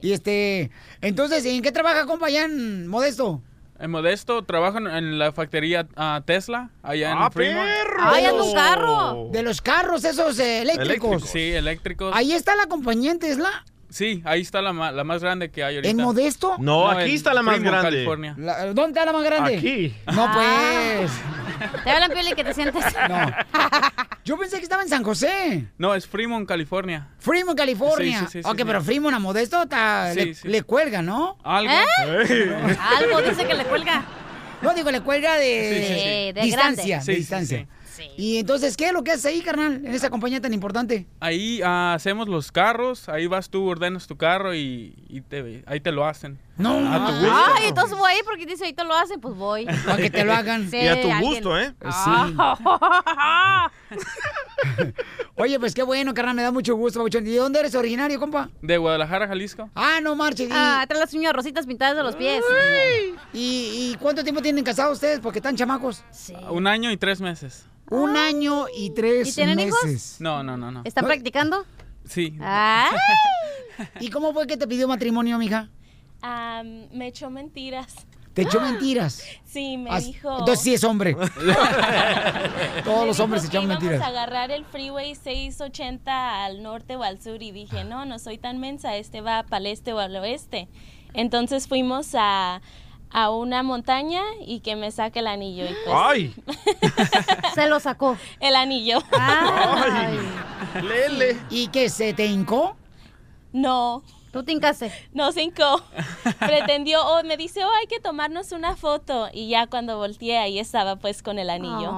Y 0.00 0.12
este, 0.12 0.72
entonces, 1.00 1.44
¿en 1.46 1.62
qué 1.62 1.70
trabaja, 1.70 2.06
compa, 2.06 2.26
allá 2.26 2.44
en 2.46 2.88
Modesto? 2.88 3.40
En 3.82 3.90
Modesto 3.90 4.44
trabajo 4.44 4.78
en, 4.78 4.86
en 4.86 5.18
la 5.18 5.32
factoría 5.32 5.88
ah, 5.96 6.22
Tesla, 6.24 6.70
allá 6.84 7.10
en 7.10 7.18
¡Ah, 7.18 7.30
Fremont. 7.32 7.66
perro! 7.66 7.96
¡Ay, 7.98 8.24
anda 8.26 8.42
un 8.44 8.54
carro! 8.54 9.28
De 9.32 9.42
los 9.42 9.60
carros 9.60 10.04
esos 10.04 10.38
eh, 10.38 10.60
eléctricos. 10.62 11.24
Sí, 11.28 11.50
eléctricos. 11.50 12.14
Ahí 12.14 12.32
está 12.32 12.54
la 12.54 12.66
compañía 12.66 13.10
en 13.10 13.18
Tesla. 13.18 13.64
Sí, 13.92 14.22
ahí 14.24 14.40
está 14.40 14.62
la, 14.62 14.72
ma- 14.72 14.90
la 14.90 15.04
más 15.04 15.22
grande 15.22 15.50
que 15.50 15.62
hay 15.62 15.76
ahorita. 15.76 15.90
¿En 15.90 15.96
Modesto? 15.98 16.56
No, 16.58 16.88
aquí 16.88 17.14
está 17.14 17.34
la 17.34 17.42
más 17.42 17.60
grande. 17.60 17.82
California. 17.90 18.34
La- 18.38 18.66
¿Dónde 18.72 18.98
está 18.98 19.04
la 19.04 19.12
más 19.12 19.22
grande? 19.22 19.56
Aquí. 19.58 19.94
No, 20.12 20.30
pues. 20.32 21.10
Te 21.84 21.90
hablan, 21.90 22.10
Pioli, 22.10 22.32
que 22.34 22.42
te 22.44 22.54
sientes. 22.54 22.84
No. 23.08 23.30
Yo 24.24 24.38
pensé 24.38 24.56
que 24.58 24.62
estaba 24.62 24.82
en 24.82 24.88
San 24.88 25.02
José. 25.02 25.66
No, 25.78 25.94
es 25.94 26.06
Fremont, 26.06 26.48
California. 26.48 27.08
Fremont, 27.18 27.58
California. 27.58 28.20
Sí, 28.20 28.26
sí, 28.30 28.42
sí, 28.42 28.48
ok, 28.48 28.56
sí. 28.58 28.64
pero 28.64 28.80
Fremont 28.82 29.14
a 29.14 29.18
Modesto 29.18 29.62
está- 29.64 30.12
Sí, 30.14 30.18
le, 30.24 30.34
sí. 30.34 30.48
le 30.48 30.62
cuelga, 30.62 31.02
¿no? 31.02 31.36
Algo. 31.42 31.72
¿Eh? 31.72 32.76
Algo 32.98 33.20
dice 33.22 33.44
que 33.46 33.54
le 33.54 33.64
cuelga. 33.64 34.04
No, 34.62 34.72
digo, 34.74 34.90
le 34.92 35.00
cuelga 35.00 35.34
de, 35.36 35.74
Sí, 35.74 35.86
sí, 35.94 36.00
sí. 36.00 36.32
De 36.32 36.42
distancia. 36.42 36.98
de 37.00 37.04
Sí, 37.04 37.66
sí. 37.92 38.10
Y 38.16 38.38
entonces, 38.38 38.76
¿qué 38.76 38.86
es 38.86 38.92
lo 38.92 39.04
que 39.04 39.12
haces 39.12 39.26
ahí, 39.26 39.40
carnal? 39.42 39.84
En 39.84 39.94
esa 39.94 40.10
compañía 40.10 40.40
tan 40.40 40.52
importante. 40.54 41.06
Ahí 41.20 41.60
ah, 41.64 41.94
hacemos 41.94 42.28
los 42.28 42.50
carros, 42.52 43.08
ahí 43.08 43.26
vas 43.26 43.50
tú, 43.50 43.68
ordenas 43.68 44.06
tu 44.06 44.16
carro 44.16 44.54
y, 44.54 44.94
y 45.08 45.20
te, 45.20 45.62
ahí 45.66 45.80
te 45.80 45.92
lo 45.92 46.06
hacen. 46.06 46.38
No, 46.56 46.76
A 46.92 47.06
tu 47.06 47.12
gusto. 47.12 47.32
Ay, 47.56 47.64
entonces 47.68 47.96
voy 47.96 48.12
porque 48.24 48.46
dice, 48.46 48.64
ahorita 48.64 48.84
lo 48.84 48.94
hacen, 48.94 49.20
pues 49.20 49.34
voy. 49.34 49.66
Para 49.86 49.96
que 49.96 50.10
te 50.10 50.24
lo 50.24 50.32
hagan. 50.32 50.70
Sí, 50.70 50.76
Y 50.76 50.86
a 50.86 51.00
tu 51.00 51.10
alguien. 51.10 51.20
gusto, 51.20 51.58
¿eh? 51.58 51.74
Ah. 51.82 53.70
Oye, 55.36 55.58
pues 55.58 55.74
qué 55.74 55.82
bueno, 55.82 56.14
carnal, 56.14 56.34
me 56.36 56.42
da 56.42 56.50
mucho 56.52 56.74
gusto, 56.76 56.98
Pabuchón. 57.00 57.26
¿Y 57.26 57.30
de 57.30 57.38
dónde 57.38 57.60
eres 57.60 57.74
originario, 57.74 58.18
compa? 58.20 58.50
De 58.60 58.76
Guadalajara, 58.78 59.26
Jalisco. 59.28 59.70
Ah, 59.74 60.00
no 60.02 60.14
marches. 60.16 60.48
¿Y, 60.48 60.52
Ah, 60.54 60.84
trae 60.88 61.00
las 61.00 61.12
uñas 61.14 61.32
rositas 61.32 61.66
pintadas 61.66 61.96
de 61.96 62.02
los 62.02 62.16
pies. 62.16 62.42
y, 63.32 63.92
y 63.92 63.96
cuánto 64.00 64.22
tiempo 64.22 64.42
tienen 64.42 64.64
casados 64.64 64.94
ustedes? 64.94 65.20
Porque 65.20 65.38
están 65.38 65.56
chamacos. 65.56 66.04
Un 66.50 66.66
año 66.66 66.90
y 66.90 66.96
tres 66.96 67.20
meses. 67.20 67.66
Un 67.90 68.16
año 68.16 68.66
y 68.76 68.90
tres 68.90 69.28
¿Y 69.28 69.34
tienen 69.34 69.60
hijos? 69.60 69.78
meses. 69.84 70.16
No, 70.20 70.42
no, 70.42 70.56
no, 70.56 70.70
no. 70.70 70.82
¿Están 70.84 71.04
practicando? 71.04 71.66
Sí. 72.04 72.36
Ah. 72.40 72.90
¿Y 74.00 74.10
cómo 74.10 74.32
fue 74.32 74.46
que 74.46 74.56
te 74.56 74.66
pidió 74.66 74.88
matrimonio, 74.88 75.38
mija? 75.38 75.68
Am, 76.22 76.88
me 76.92 77.08
echó 77.08 77.30
mentiras. 77.30 77.94
Te 78.34 78.42
echó 78.42 78.60
mentiras. 78.62 79.22
Sí, 79.44 79.76
me 79.76 79.90
As- 79.90 80.06
dijo. 80.06 80.30
Entonces 80.38 80.60
sí 80.64 80.74
es 80.74 80.84
hombre. 80.84 81.16
Todos 82.84 83.06
los 83.06 83.20
hombres 83.20 83.42
se 83.42 83.48
echan 83.48 83.66
mentiras. 83.66 84.00
a 84.00 84.06
agarrar 84.06 84.50
el 84.50 84.64
freeway 84.64 85.14
680 85.14 86.44
al 86.44 86.62
norte 86.62 86.96
o 86.96 87.02
al 87.02 87.20
sur 87.22 87.42
y 87.42 87.52
dije, 87.52 87.84
no, 87.84 88.04
no 88.06 88.18
soy 88.18 88.38
tan 88.38 88.58
mensa, 88.58 88.96
este 88.96 89.20
va 89.20 89.42
para 89.44 89.58
el 89.58 89.66
este 89.66 89.92
o 89.92 89.98
al 89.98 90.14
oeste. 90.16 90.68
Entonces 91.14 91.68
fuimos 91.68 92.14
a, 92.14 92.62
a 93.10 93.30
una 93.30 93.62
montaña 93.62 94.22
y 94.46 94.60
que 94.60 94.76
me 94.76 94.90
saque 94.90 95.18
el 95.18 95.26
anillo. 95.26 95.64
Y 95.64 95.74
pues, 95.84 95.94
¡Ay! 95.96 96.34
Se 97.54 97.66
lo 97.68 97.78
sacó. 97.80 98.16
El 98.40 98.56
anillo. 98.56 98.98
Ay. 99.12 100.18
Lele. 100.82 101.36
¿Y 101.50 101.68
qué, 101.68 101.90
se 101.90 102.14
te 102.14 102.24
hincó? 102.26 102.76
No. 103.52 104.02
¿Tú 104.32 104.42
te? 104.42 104.52
No, 105.12 105.30
cinco. 105.32 105.62
Pretendió, 106.38 107.04
o 107.06 107.22
me 107.22 107.36
dice, 107.36 107.64
oh, 107.64 107.70
hay 107.80 107.86
que 107.86 108.00
tomarnos 108.00 108.52
una 108.52 108.76
foto. 108.76 109.28
Y 109.32 109.48
ya 109.48 109.66
cuando 109.66 109.98
volteé, 109.98 110.38
ahí 110.38 110.58
estaba 110.58 110.96
pues 110.96 111.22
con 111.22 111.38
el 111.38 111.50
anillo. 111.50 111.92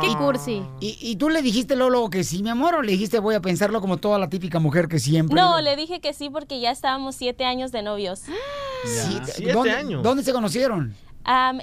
Qué 0.00 0.16
cursi. 0.16 0.62
¿Y, 0.80 0.96
y 1.00 1.16
tú 1.16 1.28
le 1.30 1.42
dijiste, 1.42 1.74
Lolo, 1.74 2.10
que 2.10 2.22
sí, 2.22 2.44
mi 2.44 2.50
amor, 2.50 2.76
o 2.76 2.82
le 2.82 2.92
dijiste, 2.92 3.18
voy 3.18 3.34
a 3.34 3.40
pensarlo 3.40 3.80
como 3.80 3.96
toda 3.96 4.18
la 4.18 4.28
típica 4.28 4.60
mujer 4.60 4.86
que 4.86 5.00
siempre... 5.00 5.34
No, 5.34 5.60
le 5.60 5.74
dije 5.74 6.00
que 6.00 6.12
sí 6.12 6.30
porque 6.30 6.60
ya 6.60 6.70
estábamos 6.70 7.16
siete 7.16 7.44
años 7.44 7.72
de 7.72 7.82
novios. 7.82 8.22
Sí, 8.84 9.18
Siete 9.24 9.52
¿dónde, 9.52 9.72
años. 9.72 10.04
¿Dónde 10.04 10.22
se 10.22 10.32
conocieron? 10.32 10.94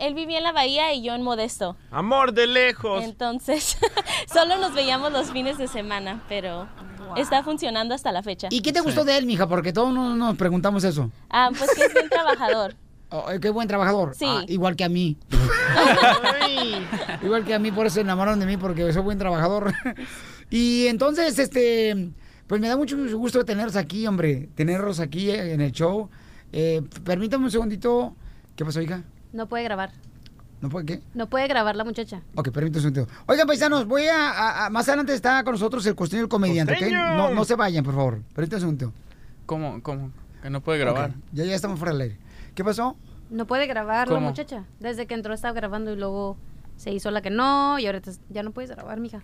Él 0.02 0.14
vivía 0.14 0.38
en 0.38 0.44
la 0.44 0.52
bahía 0.52 0.94
y 0.94 1.02
yo 1.02 1.16
en 1.16 1.22
Modesto. 1.22 1.78
Amor 1.90 2.34
de 2.34 2.46
lejos. 2.46 3.02
Entonces, 3.02 3.78
solo 4.34 4.58
nos 4.58 4.74
veíamos 4.74 5.14
los 5.14 5.32
fines 5.32 5.58
de 5.58 5.70
semana, 5.70 6.22
pero 6.28 6.68
está 7.16 7.44
funcionando 7.44 7.94
hasta 7.94 8.12
la 8.12 8.24
fecha. 8.24 8.48
¿Y 8.52 8.62
qué 8.62 8.74
te 8.74 8.82
gustó 8.82 9.04
de 9.04 9.18
él, 9.18 9.26
mija? 9.26 9.48
Porque 9.48 9.74
todos 9.74 9.94
nos, 9.94 10.18
nos 10.18 10.36
preguntamos 10.36 10.84
eso. 10.84 11.12
Ah, 11.30 11.50
pues 11.58 11.70
que 11.76 11.86
es 11.86 11.94
bien 11.94 12.10
trabajador. 12.10 12.76
Oh, 13.10 13.32
eh, 13.32 13.40
qué 13.40 13.52
buen 13.52 13.68
trabajador. 13.68 14.16
Sí. 14.16 14.26
Ah, 14.28 14.44
igual 14.48 14.76
que 14.76 14.84
a 14.84 14.90
mí. 14.90 15.16
igual 17.22 17.46
que 17.46 17.54
a 17.54 17.60
mí, 17.60 17.72
por 17.72 17.86
eso 17.86 17.96
se 17.96 18.02
enamoraron 18.02 18.40
de 18.40 18.48
mí, 18.48 18.58
porque 18.58 18.92
soy 18.92 19.04
buen 19.04 19.18
trabajador. 19.18 19.74
y 20.50 20.88
entonces, 20.88 21.38
este, 21.38 22.10
pues 22.48 22.60
me 22.60 22.68
da 22.68 22.76
mucho 22.76 22.98
gusto 23.16 23.46
tenerlos 23.46 23.76
aquí, 23.76 24.08
hombre. 24.08 24.50
Tenerlos 24.56 25.00
aquí 25.00 25.30
en 25.30 25.62
el 25.62 25.72
show. 25.72 26.10
Eh, 26.52 26.82
permítame 27.04 27.46
un 27.46 27.52
segundito. 27.52 28.16
¿Qué 28.56 28.66
pasó, 28.66 28.82
hija? 28.82 29.04
No 29.34 29.48
puede 29.48 29.64
grabar. 29.64 29.92
¿No 30.62 30.70
puede 30.70 30.86
qué? 30.86 31.02
No 31.14 31.28
puede 31.30 31.48
grabar 31.48 31.76
la 31.76 31.84
muchacha. 31.84 32.22
Ok, 32.36 32.50
permítame 32.52 32.86
un 32.88 32.94
segundito. 32.94 33.20
Oigan, 33.28 33.46
paisanos, 33.48 33.86
voy 33.86 34.04
a, 34.08 34.32
a- 34.32 34.66
a- 34.66 34.70
Más 34.70 34.88
adelante 34.88 35.14
está 35.14 35.44
con 35.44 35.54
nosotros 35.54 35.86
el 35.86 35.96
costeño 35.96 36.24
el 36.24 36.28
comediante, 36.30 36.74
¿ok? 36.74 36.92
No, 36.92 37.30
no 37.32 37.46
se 37.46 37.56
vayan, 37.56 37.84
por 37.84 37.94
favor. 37.94 38.22
Permítame 38.34 38.58
un 38.58 38.62
segundito. 38.78 38.94
¿Cómo? 39.46 39.82
¿Cómo? 39.84 40.12
Que 40.42 40.50
no 40.50 40.62
puede 40.62 40.80
grabar. 40.80 41.10
Ok, 41.12 41.16
Ya, 41.34 41.46
ya 41.46 41.56
estamos 41.56 41.78
fuera 41.78 41.92
del 41.94 42.02
aire. 42.02 42.18
¿Qué 42.56 42.64
pasó? 42.64 42.96
No 43.30 43.46
puede 43.46 43.68
grabar 43.68 44.08
la 44.08 44.16
¿Cómo? 44.16 44.28
muchacha. 44.28 44.64
Desde 44.80 45.06
que 45.08 45.14
entró 45.14 45.34
estaba 45.34 45.54
grabando 45.54 45.92
y 45.92 45.98
luego 45.98 46.38
se 46.78 46.92
hizo 46.92 47.12
la 47.12 47.22
que 47.22 47.30
no 47.30 47.78
y 47.80 47.86
ahorita 47.86 48.12
ya 48.30 48.42
no 48.44 48.52
puedes 48.52 48.72
grabar, 48.72 49.00
mija. 49.00 49.22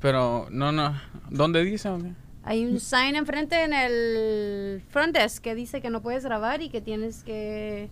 Pero, 0.00 0.46
no, 0.50 0.72
no. 0.72 0.94
¿Dónde 1.30 1.62
dice? 1.64 1.88
o 1.88 1.98
qué? 1.98 2.12
Hay 2.42 2.64
un 2.64 2.80
sign 2.80 3.16
enfrente 3.16 3.64
en 3.64 3.72
el 3.74 4.82
front 4.88 5.14
desk 5.14 5.42
que 5.42 5.54
dice 5.54 5.82
que 5.82 5.90
no 5.90 6.00
puedes 6.00 6.24
grabar 6.24 6.62
y 6.62 6.70
que 6.70 6.80
tienes 6.80 7.22
que 7.22 7.90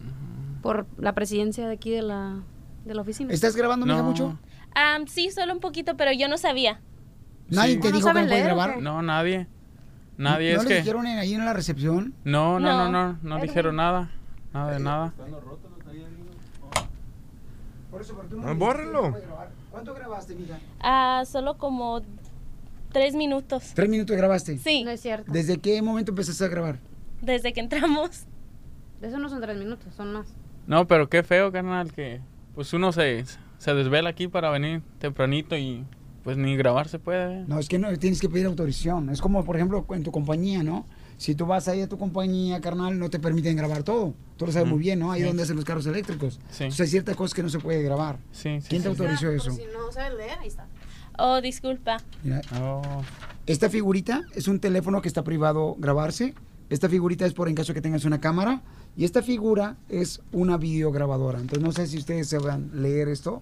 por 0.62 0.86
la 0.96 1.14
presidencia 1.14 1.66
de 1.66 1.74
aquí 1.74 1.90
de 1.90 2.02
la 2.02 2.42
de 2.88 2.94
la 2.94 3.02
oficina. 3.02 3.32
¿Estás 3.32 3.54
grabando, 3.54 3.86
mija, 3.86 3.98
No. 3.98 4.04
mucho? 4.04 4.38
Am, 4.74 5.06
sí, 5.06 5.30
solo 5.30 5.52
un 5.52 5.60
poquito, 5.60 5.96
pero 5.96 6.12
yo 6.12 6.28
no 6.28 6.36
sabía. 6.38 6.80
¿Nadie 7.48 7.74
Sí. 7.74 7.80
te 7.80 7.90
¿No 7.90 7.96
dijo 7.96 8.08
que 8.08 8.20
no 8.20 8.26
puedes 8.26 8.44
grabar? 8.44 8.74
qué? 8.74 8.80
No, 8.82 9.02
nadie. 9.02 9.46
Nadie, 10.16 10.54
¿No 10.56 10.62
es 10.62 10.66
que... 10.66 10.76
dijeron 10.76 11.06
en- 11.06 11.18
ahí 11.18 11.32
en 11.34 11.44
la 11.44 11.52
recepción? 11.52 12.12
No, 12.24 12.58
no, 12.58 12.66
no, 12.68 12.90
No. 12.90 13.12
no, 13.12 13.18
no 13.22 13.40
dijeron 13.40 13.76
nada. 13.76 14.10
Nada 14.52 14.72
de 14.72 14.80
nada. 14.80 15.12
Por 17.90 18.00
eso, 18.02 18.14
tú 18.28 18.40
Ah, 18.44 18.52
bórralo. 18.52 19.14
¿Cuánto 19.70 19.94
grabaste, 19.94 20.34
mija? 20.34 20.58
Ah, 20.80 21.22
solo 21.26 21.56
como 21.56 22.02
tres 22.92 23.14
minutos. 23.14 23.72
Tres 23.74 23.88
minutos 23.88 24.16
grabaste. 24.16 24.58
Sí, 24.58 24.84
No 24.84 24.90
es 24.90 25.00
cierto. 25.00 25.30
¿Desde 25.32 25.58
qué 25.58 25.80
momento 25.82 26.12
empezaste 26.12 26.44
a 26.44 26.48
grabar? 26.48 26.78
desde 27.20 27.52
que 27.52 27.60
entramos. 27.60 28.24
Eso 29.02 29.18
no 29.18 29.28
son 29.28 29.40
tres 29.40 29.56
minutos, 29.56 29.92
son 29.96 30.12
más. 30.12 30.26
No, 30.66 30.86
pero 30.86 31.08
qué 31.08 31.22
feo, 31.22 31.50
carnal, 31.50 31.92
que 31.92 32.20
pues 32.58 32.72
uno 32.72 32.90
se, 32.90 33.24
se 33.58 33.72
desvela 33.72 34.10
aquí 34.10 34.26
para 34.26 34.50
venir 34.50 34.82
tempranito 34.98 35.56
y 35.56 35.84
pues 36.24 36.36
ni 36.36 36.56
grabar 36.56 36.88
se 36.88 36.98
puede. 36.98 37.42
¿eh? 37.42 37.44
No, 37.46 37.60
es 37.60 37.68
que 37.68 37.78
no, 37.78 37.96
tienes 37.98 38.20
que 38.20 38.28
pedir 38.28 38.46
autorización. 38.46 39.10
Es 39.10 39.20
como, 39.20 39.44
por 39.44 39.54
ejemplo, 39.54 39.86
en 39.90 40.02
tu 40.02 40.10
compañía, 40.10 40.64
¿no? 40.64 40.84
Si 41.18 41.36
tú 41.36 41.46
vas 41.46 41.68
ahí 41.68 41.82
a 41.82 41.88
tu 41.88 41.98
compañía, 41.98 42.60
carnal, 42.60 42.98
no 42.98 43.10
te 43.10 43.20
permiten 43.20 43.56
grabar 43.56 43.84
todo. 43.84 44.12
Tú 44.36 44.46
lo 44.46 44.50
sabes 44.50 44.66
Ujú. 44.66 44.74
muy 44.74 44.82
bien, 44.82 44.98
¿no? 44.98 45.12
Ahí 45.12 45.20
Sí. 45.20 45.28
donde 45.28 45.44
hacen 45.44 45.54
los 45.54 45.64
carros 45.64 45.86
eléctricos. 45.86 46.40
Sí. 46.50 46.68
Sea, 46.72 46.82
hay 46.84 46.90
ciertas 46.90 47.14
cosas 47.14 47.32
que 47.32 47.44
no 47.44 47.48
se 47.48 47.60
puede 47.60 47.80
grabar. 47.84 48.18
Sí, 48.32 48.60
sí, 48.60 48.66
¿Quién 48.70 48.82
te 48.82 48.88
autorizó 48.88 49.30
eso? 49.30 49.50
no 49.52 49.92
sabes 49.92 50.18
leer, 50.18 50.38
ahí 50.40 50.48
está. 50.48 50.66
Oh, 51.16 51.40
disculpa. 51.40 51.98
Mira, 52.24 52.40
Oh, 52.60 52.82
esta 53.46 53.70
figurita 53.70 54.22
es 54.34 54.48
un 54.48 54.58
teléfono 54.58 55.00
que 55.00 55.06
está 55.06 55.22
privado 55.22 55.76
grabarse. 55.78 56.34
Esta 56.70 56.88
figurita 56.88 57.24
es 57.24 57.34
por 57.34 57.48
en 57.48 57.54
caso 57.54 57.72
que 57.72 57.80
tengas 57.80 58.04
una 58.04 58.20
cámara. 58.20 58.62
Y 58.98 59.04
esta 59.04 59.22
figura 59.22 59.76
es 59.88 60.20
una 60.32 60.56
videograbadora. 60.58 61.38
Entonces 61.38 61.62
no 61.64 61.72
sé 61.72 61.86
si 61.86 61.96
ustedes 61.98 62.28
sabrán 62.28 62.70
leer 62.74 63.08
esto. 63.08 63.40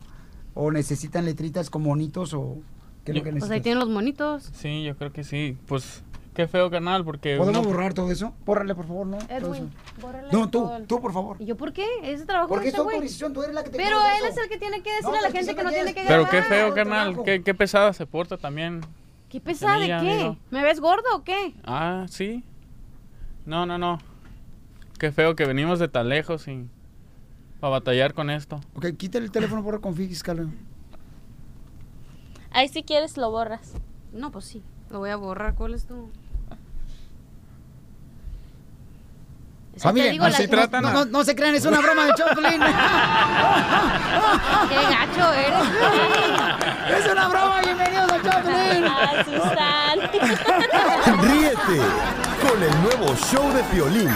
O 0.55 0.71
necesitan 0.71 1.25
letritas 1.25 1.69
con 1.71 1.83
monitos 1.83 2.33
o... 2.35 2.59
¿Qué 3.05 3.13
es 3.13 3.19
lo 3.19 3.23
que 3.25 3.31
Pues 3.31 3.43
ahí 3.45 3.49
necesitan? 3.49 3.63
tienen 3.63 3.79
los 3.81 3.89
monitos. 3.89 4.51
sí, 4.55 4.83
yo 4.85 4.97
creo 4.97 5.13
que 5.13 5.23
sí. 5.25 5.57
Pues 5.67 6.03
qué 6.35 6.47
feo, 6.49 6.71
carnal, 6.71 7.05
porque 7.05 7.37
¿Podemos 7.39 7.61
uno- 7.61 7.69
borrar 7.75 7.95
todo 7.95 8.11
eso? 8.11 8.35
Bórrale, 8.45 8.75
por 8.75 8.87
favor, 8.87 9.07
¿no? 9.07 9.17
Todo 9.19 9.55
Edwin, 9.55 9.71
bórrale 10.01 10.29
No, 10.33 10.51
tú, 10.51 10.61
todo 10.63 10.77
el- 10.77 10.87
tú, 10.87 11.01
por 11.01 11.13
favor. 11.13 11.37
¿Y 11.41 11.47
yo 11.47 11.57
por 11.57 11.73
qué? 11.73 11.87
Ese 12.03 12.27
trabajo 12.27 12.49
Porque 12.49 12.65
de 12.65 12.69
es 12.71 12.75
tu 12.75 12.83
autorización, 12.83 13.33
tú 13.33 13.43
eres 13.43 13.55
la 13.55 13.65
que 13.65 13.71
te 13.71 13.77
Pero 13.79 13.99
él 13.99 14.07
eso. 14.19 14.27
es 14.29 14.37
el 14.39 14.49
que 14.51 14.59
tiene 14.59 14.83
que 14.83 14.91
decirle 14.91 15.11
No, 15.13 15.19
a 15.19 15.23
la 15.23 15.29
que 15.31 15.39
gente 15.39 15.55
que 15.55 15.63
no 15.65 15.71
tiene 15.71 15.95
que 15.95 16.05
Pero 16.07 16.25
qué 16.29 16.43
feo, 16.43 16.75
trabajo. 16.75 17.23
qué, 17.23 17.43
qué 17.43 17.55
pesada 17.55 17.93
se 17.95 18.05
porta 18.07 18.37
también. 18.37 18.81
¿Qué 19.31 19.41
pesada 19.41 19.79
de 19.79 19.87
qué? 19.87 19.93
amigo. 19.93 20.37
¿Me 20.51 20.63
ves 20.63 20.81
gordo 20.81 21.05
o 21.15 21.23
qué? 21.25 21.55
Ah, 21.65 22.05
sí. 22.11 22.43
No, 23.47 23.65
no, 23.67 23.79
no. 23.79 23.99
Qué 24.99 25.13
feo 25.13 25.37
que 25.37 25.45
venimos 25.45 25.79
de 25.79 25.89
tan 25.89 26.09
lejos 26.09 26.49
y 26.49 26.67
para 27.61 27.73
batallar 27.73 28.15
con 28.15 28.31
esto. 28.31 28.61
Ok, 28.75 28.87
quítale 28.97 29.25
el 29.27 29.31
teléfono 29.31 29.63
por 29.63 29.81
con 29.81 29.95
fiscal. 29.95 30.49
Ahí 32.51 32.69
si 32.69 32.83
quieres 32.83 33.17
lo 33.19 33.31
borras. 33.31 33.73
No, 34.13 34.31
pues 34.31 34.47
sí. 34.47 34.63
Lo 34.91 35.01
voy 35.01 35.11
a 35.11 35.17
borrar. 35.17 35.55
¿Cuál 35.55 35.75
es 35.75 35.87
tu...? 35.87 36.11
Es 39.75 39.83
que 39.83 39.89
te 39.89 39.89
Familia, 39.89 40.11
digo, 40.13 40.25
no, 40.25 40.31
la- 40.31 40.37
se, 40.39 40.49
no, 40.49 40.81
no- 40.93 41.05
no 41.05 41.23
se 41.25 41.37
crean, 41.37 41.55
es 41.55 41.67
una 41.67 41.81
broma 41.83 42.07
de 42.07 42.13
Choplin. 42.15 42.61
¡Qué 44.71 44.75
gacho 44.75 45.33
eres! 45.35 45.69
es 46.99 47.13
una 47.13 47.29
broma, 47.29 47.61
bienvenidos 47.63 48.11
a 48.11 48.23
Choplin. 48.23 48.87
Susan. 49.27 49.99
Ríete 51.21 51.83
con 52.41 52.63
el 52.63 52.83
nuevo 52.83 53.15
show 53.17 53.53
de 53.53 53.63
Piolín. 53.65 54.09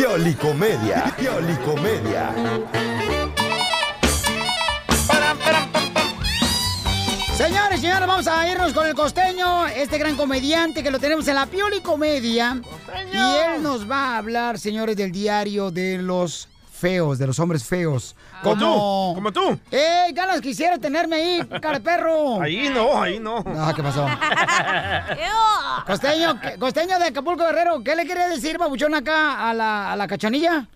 Piolicomedia. 0.00 1.14
Piolicomedia. 1.14 2.32
Señores, 7.36 7.82
señores, 7.82 8.08
vamos 8.08 8.26
a 8.26 8.50
irnos 8.50 8.72
con 8.72 8.86
el 8.86 8.94
costeño, 8.94 9.66
este 9.66 9.98
gran 9.98 10.16
comediante 10.16 10.82
que 10.82 10.90
lo 10.90 10.98
tenemos 10.98 11.28
en 11.28 11.34
la 11.34 11.44
Pioli 11.44 11.82
Comedia. 11.82 12.62
Y 13.12 13.16
él 13.16 13.62
nos 13.62 13.90
va 13.90 14.14
a 14.14 14.16
hablar, 14.16 14.58
señores, 14.58 14.96
del 14.96 15.12
diario 15.12 15.70
de 15.70 15.98
los 15.98 16.48
feos, 16.80 17.18
de 17.18 17.26
los 17.26 17.38
hombres 17.38 17.62
feos. 17.64 18.16
Como 18.42 18.56
tú, 18.58 19.14
como 19.14 19.32
tú. 19.32 19.60
¡Ey, 19.70 20.12
ganas 20.12 20.40
quisiera 20.40 20.78
tenerme 20.78 21.16
ahí, 21.16 21.48
cara 21.60 21.78
de 21.78 21.84
perro! 21.84 22.40
Ahí 22.40 22.68
no, 22.70 23.00
ahí 23.02 23.20
no. 23.20 23.44
Ah, 23.46 23.72
¿qué 23.76 23.82
pasó? 23.82 24.06
Costeño, 25.86 26.40
¿qué- 26.40 26.58
costeño 26.58 26.98
de 26.98 27.06
Acapulco 27.06 27.44
Guerrero, 27.44 27.82
¿qué 27.84 27.94
le 27.94 28.06
quería 28.06 28.28
decir, 28.28 28.58
babuchón, 28.58 28.94
acá 28.94 29.48
a 29.48 29.54
la, 29.54 29.92
a 29.92 29.96
la 29.96 30.08
cachanilla? 30.08 30.66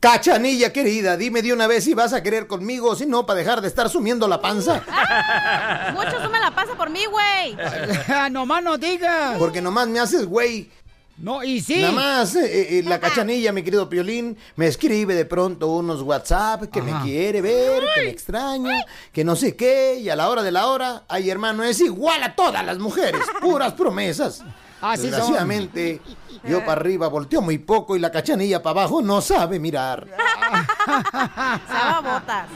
Cachanilla 0.00 0.72
querida, 0.72 1.16
dime 1.16 1.42
de 1.42 1.52
una 1.52 1.68
vez 1.68 1.84
si 1.84 1.94
vas 1.94 2.12
a 2.12 2.24
querer 2.24 2.48
conmigo, 2.48 2.96
si 2.96 3.06
no, 3.06 3.24
para 3.24 3.38
dejar 3.38 3.60
de 3.60 3.68
estar 3.68 3.88
sumiendo 3.88 4.26
la 4.26 4.40
panza. 4.40 4.82
Mucho 5.94 6.28
me 6.28 6.40
la 6.40 6.50
pasa 6.50 6.74
por 6.74 6.90
mí, 6.90 7.04
güey. 7.06 7.56
nomás 8.32 8.64
no 8.64 8.78
digas. 8.78 9.36
Porque 9.38 9.62
nomás 9.62 9.86
me 9.86 10.00
haces 10.00 10.26
güey. 10.26 10.68
No, 11.22 11.44
y 11.44 11.60
sí. 11.60 11.80
Nada 11.80 11.92
más, 11.92 12.34
eh, 12.34 12.78
eh, 12.78 12.82
la 12.82 12.98
cachanilla, 12.98 13.52
mi 13.52 13.62
querido 13.62 13.88
Piolín, 13.88 14.36
me 14.56 14.66
escribe 14.66 15.14
de 15.14 15.24
pronto 15.24 15.68
unos 15.68 16.02
WhatsApp 16.02 16.64
que 16.64 16.82
me 16.82 16.92
quiere 17.02 17.40
ver, 17.40 17.84
que 17.94 18.02
me 18.02 18.10
extraña, 18.10 18.84
que 19.12 19.22
no 19.22 19.36
sé 19.36 19.54
qué, 19.54 20.00
y 20.00 20.08
a 20.08 20.16
la 20.16 20.28
hora 20.28 20.42
de 20.42 20.50
la 20.50 20.66
hora, 20.66 21.04
ay 21.08 21.30
hermano, 21.30 21.62
es 21.62 21.80
igual 21.80 22.24
a 22.24 22.34
todas 22.34 22.66
las 22.66 22.80
mujeres, 22.80 23.22
puras 23.40 23.72
promesas. 23.74 24.42
Así 24.80 25.02
son. 25.02 25.10
Desgraciadamente, 25.12 26.00
yo 26.42 26.58
para 26.64 26.80
arriba 26.80 27.06
volteo 27.06 27.40
muy 27.40 27.58
poco 27.58 27.94
y 27.94 28.00
la 28.00 28.10
cachanilla 28.10 28.60
para 28.60 28.80
abajo 28.80 29.00
no 29.00 29.20
sabe 29.20 29.60
mirar. 29.60 30.08
Se 31.68 31.72
va 31.72 32.00
botas. 32.00 32.48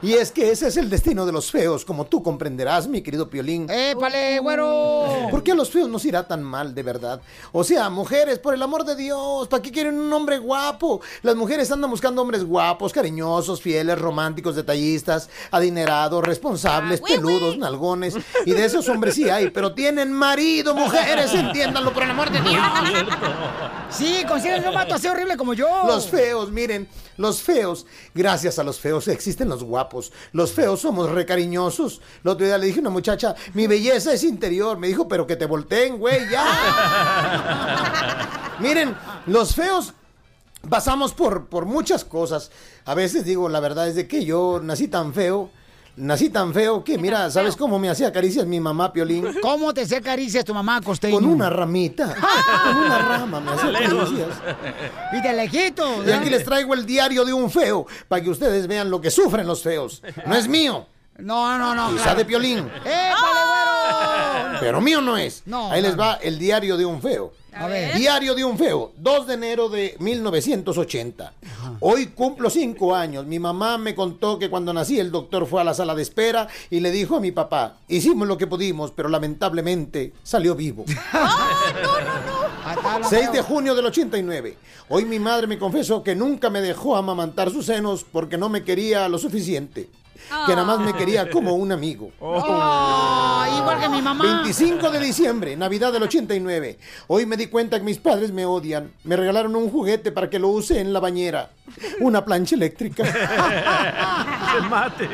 Y 0.00 0.12
es 0.12 0.30
que 0.30 0.50
ese 0.52 0.68
es 0.68 0.76
el 0.76 0.88
destino 0.88 1.26
de 1.26 1.32
los 1.32 1.50
feos, 1.50 1.84
como 1.84 2.06
tú 2.06 2.22
comprenderás, 2.22 2.86
mi 2.86 3.02
querido 3.02 3.28
Piolín. 3.28 3.68
¡Épale, 3.68 4.38
güero! 4.38 5.28
¿Por 5.28 5.42
qué 5.42 5.52
a 5.52 5.54
los 5.56 5.70
feos 5.70 5.88
nos 5.88 6.04
irá 6.04 6.26
tan 6.28 6.40
mal, 6.40 6.72
de 6.72 6.84
verdad? 6.84 7.20
O 7.50 7.64
sea, 7.64 7.90
mujeres, 7.90 8.38
por 8.38 8.54
el 8.54 8.62
amor 8.62 8.84
de 8.84 8.94
Dios, 8.94 9.48
¿para 9.48 9.60
qué 9.60 9.72
quieren 9.72 9.98
un 9.98 10.12
hombre 10.12 10.38
guapo? 10.38 11.00
Las 11.22 11.34
mujeres 11.34 11.72
andan 11.72 11.90
buscando 11.90 12.22
hombres 12.22 12.44
guapos, 12.44 12.92
cariñosos, 12.92 13.60
fieles, 13.60 13.98
románticos, 13.98 14.54
detallistas, 14.54 15.28
adinerados, 15.50 16.22
responsables, 16.22 17.00
peludos, 17.00 17.58
nalgones. 17.58 18.14
Y 18.46 18.52
de 18.52 18.64
esos 18.64 18.88
hombres 18.88 19.16
sí 19.16 19.28
hay, 19.28 19.50
pero 19.50 19.74
tienen 19.74 20.12
marido, 20.12 20.76
mujeres, 20.76 21.34
entiéndanlo, 21.34 21.92
por 21.92 22.04
el 22.04 22.10
amor 22.10 22.30
de 22.30 22.40
Dios. 22.40 22.62
Sí, 23.90 24.22
consiguen 24.28 24.68
un 24.68 24.74
vato 24.74 24.94
así 24.94 25.08
horrible 25.08 25.38
como 25.38 25.54
yo. 25.54 25.66
Los 25.86 26.08
feos, 26.08 26.52
miren, 26.52 26.86
los 27.16 27.40
feos, 27.40 27.86
gracias 28.14 28.58
a 28.58 28.62
los 28.62 28.78
feos 28.78 29.08
existen 29.08 29.48
los 29.48 29.64
guapos. 29.64 29.87
Los 30.32 30.52
feos 30.52 30.80
somos 30.80 31.10
recariñosos. 31.10 32.00
El 32.22 32.30
otro 32.30 32.46
día 32.46 32.58
le 32.58 32.66
dije 32.66 32.78
a 32.78 32.82
una 32.82 32.90
muchacha, 32.90 33.34
mi 33.54 33.66
belleza 33.66 34.12
es 34.12 34.24
interior. 34.24 34.78
Me 34.78 34.88
dijo, 34.88 35.08
pero 35.08 35.26
que 35.26 35.36
te 35.36 35.46
volteen, 35.46 35.98
güey, 35.98 36.28
ya. 36.30 36.44
miren, 38.60 38.96
los 39.26 39.54
feos 39.54 39.94
pasamos 40.68 41.12
por, 41.14 41.46
por 41.46 41.66
muchas 41.66 42.04
cosas. 42.04 42.50
A 42.84 42.94
veces 42.94 43.24
digo, 43.24 43.48
la 43.48 43.60
verdad 43.60 43.88
es 43.88 43.94
de 43.94 44.08
que 44.08 44.24
yo 44.24 44.60
nací 44.62 44.88
tan 44.88 45.14
feo. 45.14 45.50
Nací 45.98 46.30
tan 46.30 46.54
feo 46.54 46.84
que, 46.84 46.96
mira, 46.96 47.28
¿sabes 47.30 47.56
cómo 47.56 47.78
me 47.78 47.90
hacía 47.90 48.12
caricias 48.12 48.46
mi 48.46 48.60
mamá, 48.60 48.92
Piolín? 48.92 49.26
¿Cómo 49.42 49.74
te 49.74 49.82
hacía 49.82 50.00
caricias 50.00 50.44
tu 50.44 50.54
mamá, 50.54 50.80
Costeño? 50.80 51.14
Con 51.14 51.24
una 51.24 51.50
ramita. 51.50 52.14
Con 52.64 52.76
una 52.76 52.98
rama 53.00 53.40
me 53.40 53.50
hacía 53.50 53.72
caricias. 53.72 54.28
Y 55.12 55.20
de 55.20 55.32
lejito. 55.32 56.04
Y 56.06 56.10
aquí 56.12 56.30
les 56.30 56.44
traigo 56.44 56.72
el 56.74 56.86
diario 56.86 57.24
de 57.24 57.32
un 57.32 57.50
feo, 57.50 57.86
para 58.06 58.22
que 58.22 58.30
ustedes 58.30 58.66
vean 58.68 58.90
lo 58.90 59.00
que 59.00 59.10
sufren 59.10 59.46
los 59.46 59.62
feos. 59.62 60.02
No 60.26 60.36
es 60.36 60.46
mío, 60.46 60.86
No, 61.18 61.58
no, 61.58 61.74
no. 61.74 61.90
quizá 61.90 62.02
claro. 62.04 62.18
de 62.18 62.24
Piolín, 62.24 62.58
¡Épale, 62.58 63.40
güero! 63.48 64.58
pero 64.60 64.80
mío 64.80 65.00
no 65.00 65.16
es. 65.16 65.42
No, 65.46 65.70
Ahí 65.72 65.82
les 65.82 65.98
va 65.98 66.14
el 66.22 66.38
diario 66.38 66.76
de 66.76 66.84
un 66.84 67.02
feo. 67.02 67.32
A 67.58 67.66
ver. 67.66 67.96
Diario 67.96 68.34
de 68.34 68.44
un 68.44 68.56
feo, 68.56 68.92
2 68.98 69.26
de 69.26 69.34
enero 69.34 69.68
de 69.68 69.96
1980. 69.98 71.32
Hoy 71.80 72.06
cumplo 72.06 72.50
cinco 72.50 72.94
años. 72.94 73.26
Mi 73.26 73.38
mamá 73.38 73.78
me 73.78 73.94
contó 73.94 74.38
que 74.38 74.48
cuando 74.48 74.72
nací 74.72 74.98
el 75.00 75.10
doctor 75.10 75.46
fue 75.46 75.60
a 75.60 75.64
la 75.64 75.74
sala 75.74 75.94
de 75.94 76.02
espera 76.02 76.46
y 76.70 76.80
le 76.80 76.90
dijo 76.92 77.16
a 77.16 77.20
mi 77.20 77.32
papá, 77.32 77.78
hicimos 77.88 78.28
lo 78.28 78.38
que 78.38 78.46
pudimos, 78.46 78.92
pero 78.92 79.08
lamentablemente 79.08 80.12
salió 80.22 80.54
vivo. 80.54 80.84
6 83.08 83.32
de 83.32 83.42
junio 83.42 83.74
del 83.74 83.86
89. 83.86 84.56
Hoy 84.88 85.04
mi 85.04 85.18
madre 85.18 85.46
me 85.46 85.58
confesó 85.58 86.02
que 86.02 86.14
nunca 86.14 86.50
me 86.50 86.60
dejó 86.60 86.96
amamantar 86.96 87.50
sus 87.50 87.66
senos 87.66 88.04
porque 88.10 88.38
no 88.38 88.48
me 88.48 88.64
quería 88.64 89.08
lo 89.08 89.18
suficiente. 89.18 89.88
Que 90.46 90.54
nada 90.54 90.64
más 90.64 90.80
me 90.80 90.94
quería 90.94 91.30
como 91.30 91.54
un 91.54 91.72
amigo. 91.72 92.10
Oh, 92.20 93.44
igual 93.58 93.80
que 93.80 93.88
mi 93.88 94.02
mamá. 94.02 94.42
25 94.42 94.90
de 94.90 95.00
diciembre, 95.00 95.56
Navidad 95.56 95.92
del 95.92 96.02
89. 96.02 96.78
Hoy 97.06 97.26
me 97.26 97.36
di 97.36 97.46
cuenta 97.46 97.78
que 97.78 97.84
mis 97.84 97.98
padres 97.98 98.32
me 98.32 98.44
odian. 98.44 98.92
Me 99.04 99.16
regalaron 99.16 99.56
un 99.56 99.70
juguete 99.70 100.12
para 100.12 100.28
que 100.28 100.38
lo 100.38 100.48
use 100.48 100.80
en 100.80 100.92
la 100.92 101.00
bañera. 101.00 101.50
Una 102.00 102.24
plancha 102.24 102.54
eléctrica. 102.56 103.04
Se 104.52 104.60
mate. 104.68 105.08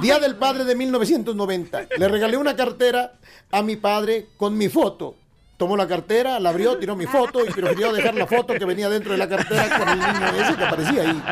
Día 0.00 0.18
del 0.18 0.36
Padre 0.36 0.64
de 0.64 0.74
1990. 0.74 1.86
Le 1.96 2.08
regalé 2.08 2.36
una 2.36 2.56
cartera 2.56 3.12
a 3.50 3.62
mi 3.62 3.76
padre 3.76 4.28
con 4.36 4.56
mi 4.56 4.68
foto. 4.68 5.16
Tomó 5.56 5.76
la 5.76 5.86
cartera, 5.86 6.40
la 6.40 6.50
abrió, 6.50 6.76
tiró 6.78 6.96
mi 6.96 7.06
foto 7.06 7.44
y 7.44 7.50
prefirió 7.50 7.92
dejar 7.92 8.14
la 8.16 8.26
foto 8.26 8.54
que 8.54 8.64
venía 8.64 8.88
dentro 8.88 9.12
de 9.12 9.18
la 9.18 9.28
cartera 9.28 9.78
con 9.78 9.88
el 9.88 9.98
niño 9.98 10.42
ese 10.42 10.56
que 10.56 10.64
aparecía 10.64 11.02
ahí. 11.02 11.22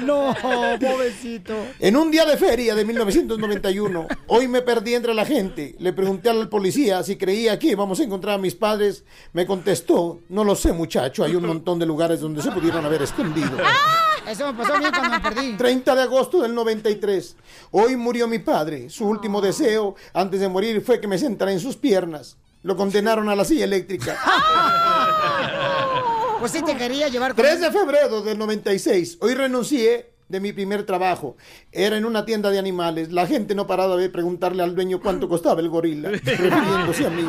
No, 0.00 0.34
pobrecito. 0.40 1.54
En 1.78 1.96
un 1.96 2.10
día 2.10 2.24
de 2.24 2.36
feria 2.36 2.74
de 2.74 2.84
1991, 2.84 4.06
hoy 4.28 4.48
me 4.48 4.62
perdí 4.62 4.94
entre 4.94 5.14
la 5.14 5.24
gente. 5.24 5.76
Le 5.78 5.92
pregunté 5.92 6.30
al 6.30 6.48
policía 6.48 7.02
si 7.02 7.16
creía 7.16 7.58
que 7.58 7.68
íbamos 7.68 8.00
a 8.00 8.04
encontrar 8.04 8.34
a 8.36 8.38
mis 8.38 8.54
padres. 8.54 9.04
Me 9.32 9.46
contestó, 9.46 10.20
no 10.28 10.44
lo 10.44 10.54
sé 10.54 10.72
muchacho, 10.72 11.24
hay 11.24 11.34
un 11.34 11.46
montón 11.46 11.78
de 11.78 11.86
lugares 11.86 12.20
donde 12.20 12.42
se 12.42 12.50
pudieron 12.50 12.84
haber 12.84 13.02
escondido. 13.02 13.58
Eso 14.28 14.52
me 14.52 14.58
pasó 14.58 14.74
a 14.74 14.78
mí 14.78 14.86
cuando 14.90 15.10
me 15.10 15.20
perdí. 15.20 15.56
30 15.56 15.94
de 15.94 16.02
agosto 16.02 16.40
del 16.40 16.54
93. 16.54 17.36
Hoy 17.70 17.96
murió 17.96 18.28
mi 18.28 18.38
padre. 18.38 18.88
Su 18.90 19.06
último 19.06 19.40
deseo 19.40 19.96
antes 20.12 20.40
de 20.40 20.48
morir 20.48 20.82
fue 20.82 21.00
que 21.00 21.08
me 21.08 21.18
sentara 21.18 21.52
en 21.52 21.60
sus 21.60 21.76
piernas. 21.76 22.36
Lo 22.62 22.76
condenaron 22.76 23.28
a 23.28 23.36
la 23.36 23.44
silla 23.44 23.64
eléctrica. 23.64 24.18
Pues 26.40 26.52
sí 26.52 26.62
te 26.62 26.74
quería 26.74 27.08
llevar 27.08 27.34
3 27.34 27.60
de 27.60 27.70
febrero 27.70 28.22
del 28.22 28.38
96. 28.38 29.18
Hoy 29.20 29.34
renuncié 29.34 30.10
de 30.30 30.40
mi 30.40 30.54
primer 30.54 30.86
trabajo. 30.86 31.36
Era 31.70 31.98
en 31.98 32.06
una 32.06 32.24
tienda 32.24 32.48
de 32.50 32.58
animales. 32.58 33.12
La 33.12 33.26
gente 33.26 33.54
no 33.54 33.66
paraba 33.66 33.96
de 33.96 34.08
preguntarle 34.08 34.62
al 34.62 34.74
dueño 34.74 35.00
cuánto 35.00 35.28
costaba 35.28 35.60
el 35.60 35.68
gorila, 35.68 36.08
refiriéndose 36.12 37.06
a 37.06 37.10
mí. 37.10 37.28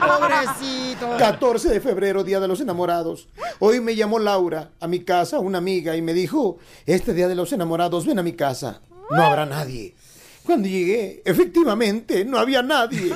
Pobrecito. 0.00 1.16
14 1.16 1.68
de 1.68 1.80
febrero, 1.80 2.24
Día 2.24 2.40
de 2.40 2.48
los 2.48 2.60
Enamorados. 2.60 3.28
Hoy 3.60 3.78
me 3.80 3.94
llamó 3.94 4.18
Laura 4.18 4.70
a 4.80 4.88
mi 4.88 5.04
casa, 5.04 5.38
una 5.38 5.58
amiga, 5.58 5.94
y 5.96 6.02
me 6.02 6.12
dijo, 6.12 6.58
este 6.86 7.14
Día 7.14 7.28
de 7.28 7.36
los 7.36 7.52
Enamorados, 7.52 8.04
ven 8.04 8.18
a 8.18 8.24
mi 8.24 8.32
casa. 8.32 8.80
No 9.10 9.22
habrá 9.22 9.46
nadie. 9.46 9.94
Cuando 10.44 10.66
llegué, 10.66 11.22
efectivamente, 11.24 12.24
no 12.24 12.38
había 12.38 12.62
nadie. 12.62 13.14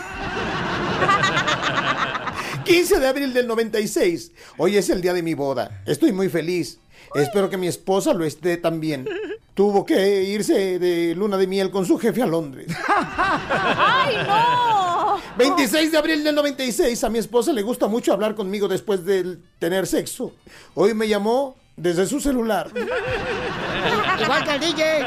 15 2.68 3.00
de 3.00 3.06
abril 3.06 3.32
del 3.32 3.46
96. 3.46 4.30
Hoy 4.58 4.76
es 4.76 4.90
el 4.90 5.00
día 5.00 5.14
de 5.14 5.22
mi 5.22 5.32
boda. 5.32 5.82
Estoy 5.86 6.12
muy 6.12 6.28
feliz. 6.28 6.78
Espero 7.14 7.48
que 7.48 7.56
mi 7.56 7.66
esposa 7.66 8.12
lo 8.12 8.26
esté 8.26 8.58
también. 8.58 9.08
Tuvo 9.54 9.86
que 9.86 10.24
irse 10.24 10.78
de 10.78 11.14
luna 11.14 11.38
de 11.38 11.46
miel 11.46 11.70
con 11.70 11.86
su 11.86 11.96
jefe 11.96 12.22
a 12.22 12.26
Londres. 12.26 12.70
¡Ay, 12.86 14.16
no! 14.16 15.18
26 15.38 15.92
de 15.92 15.96
abril 15.96 16.22
del 16.22 16.34
96. 16.34 17.02
A 17.04 17.08
mi 17.08 17.18
esposa 17.18 17.54
le 17.54 17.62
gusta 17.62 17.88
mucho 17.88 18.12
hablar 18.12 18.34
conmigo 18.34 18.68
después 18.68 19.02
de 19.02 19.38
tener 19.58 19.86
sexo. 19.86 20.34
Hoy 20.74 20.92
me 20.92 21.08
llamó 21.08 21.56
desde 21.78 22.06
su 22.06 22.20
celular. 22.20 22.70
Igual 24.22 24.44
que 24.44 24.54
el 24.54 24.60
DJ. 24.60 25.04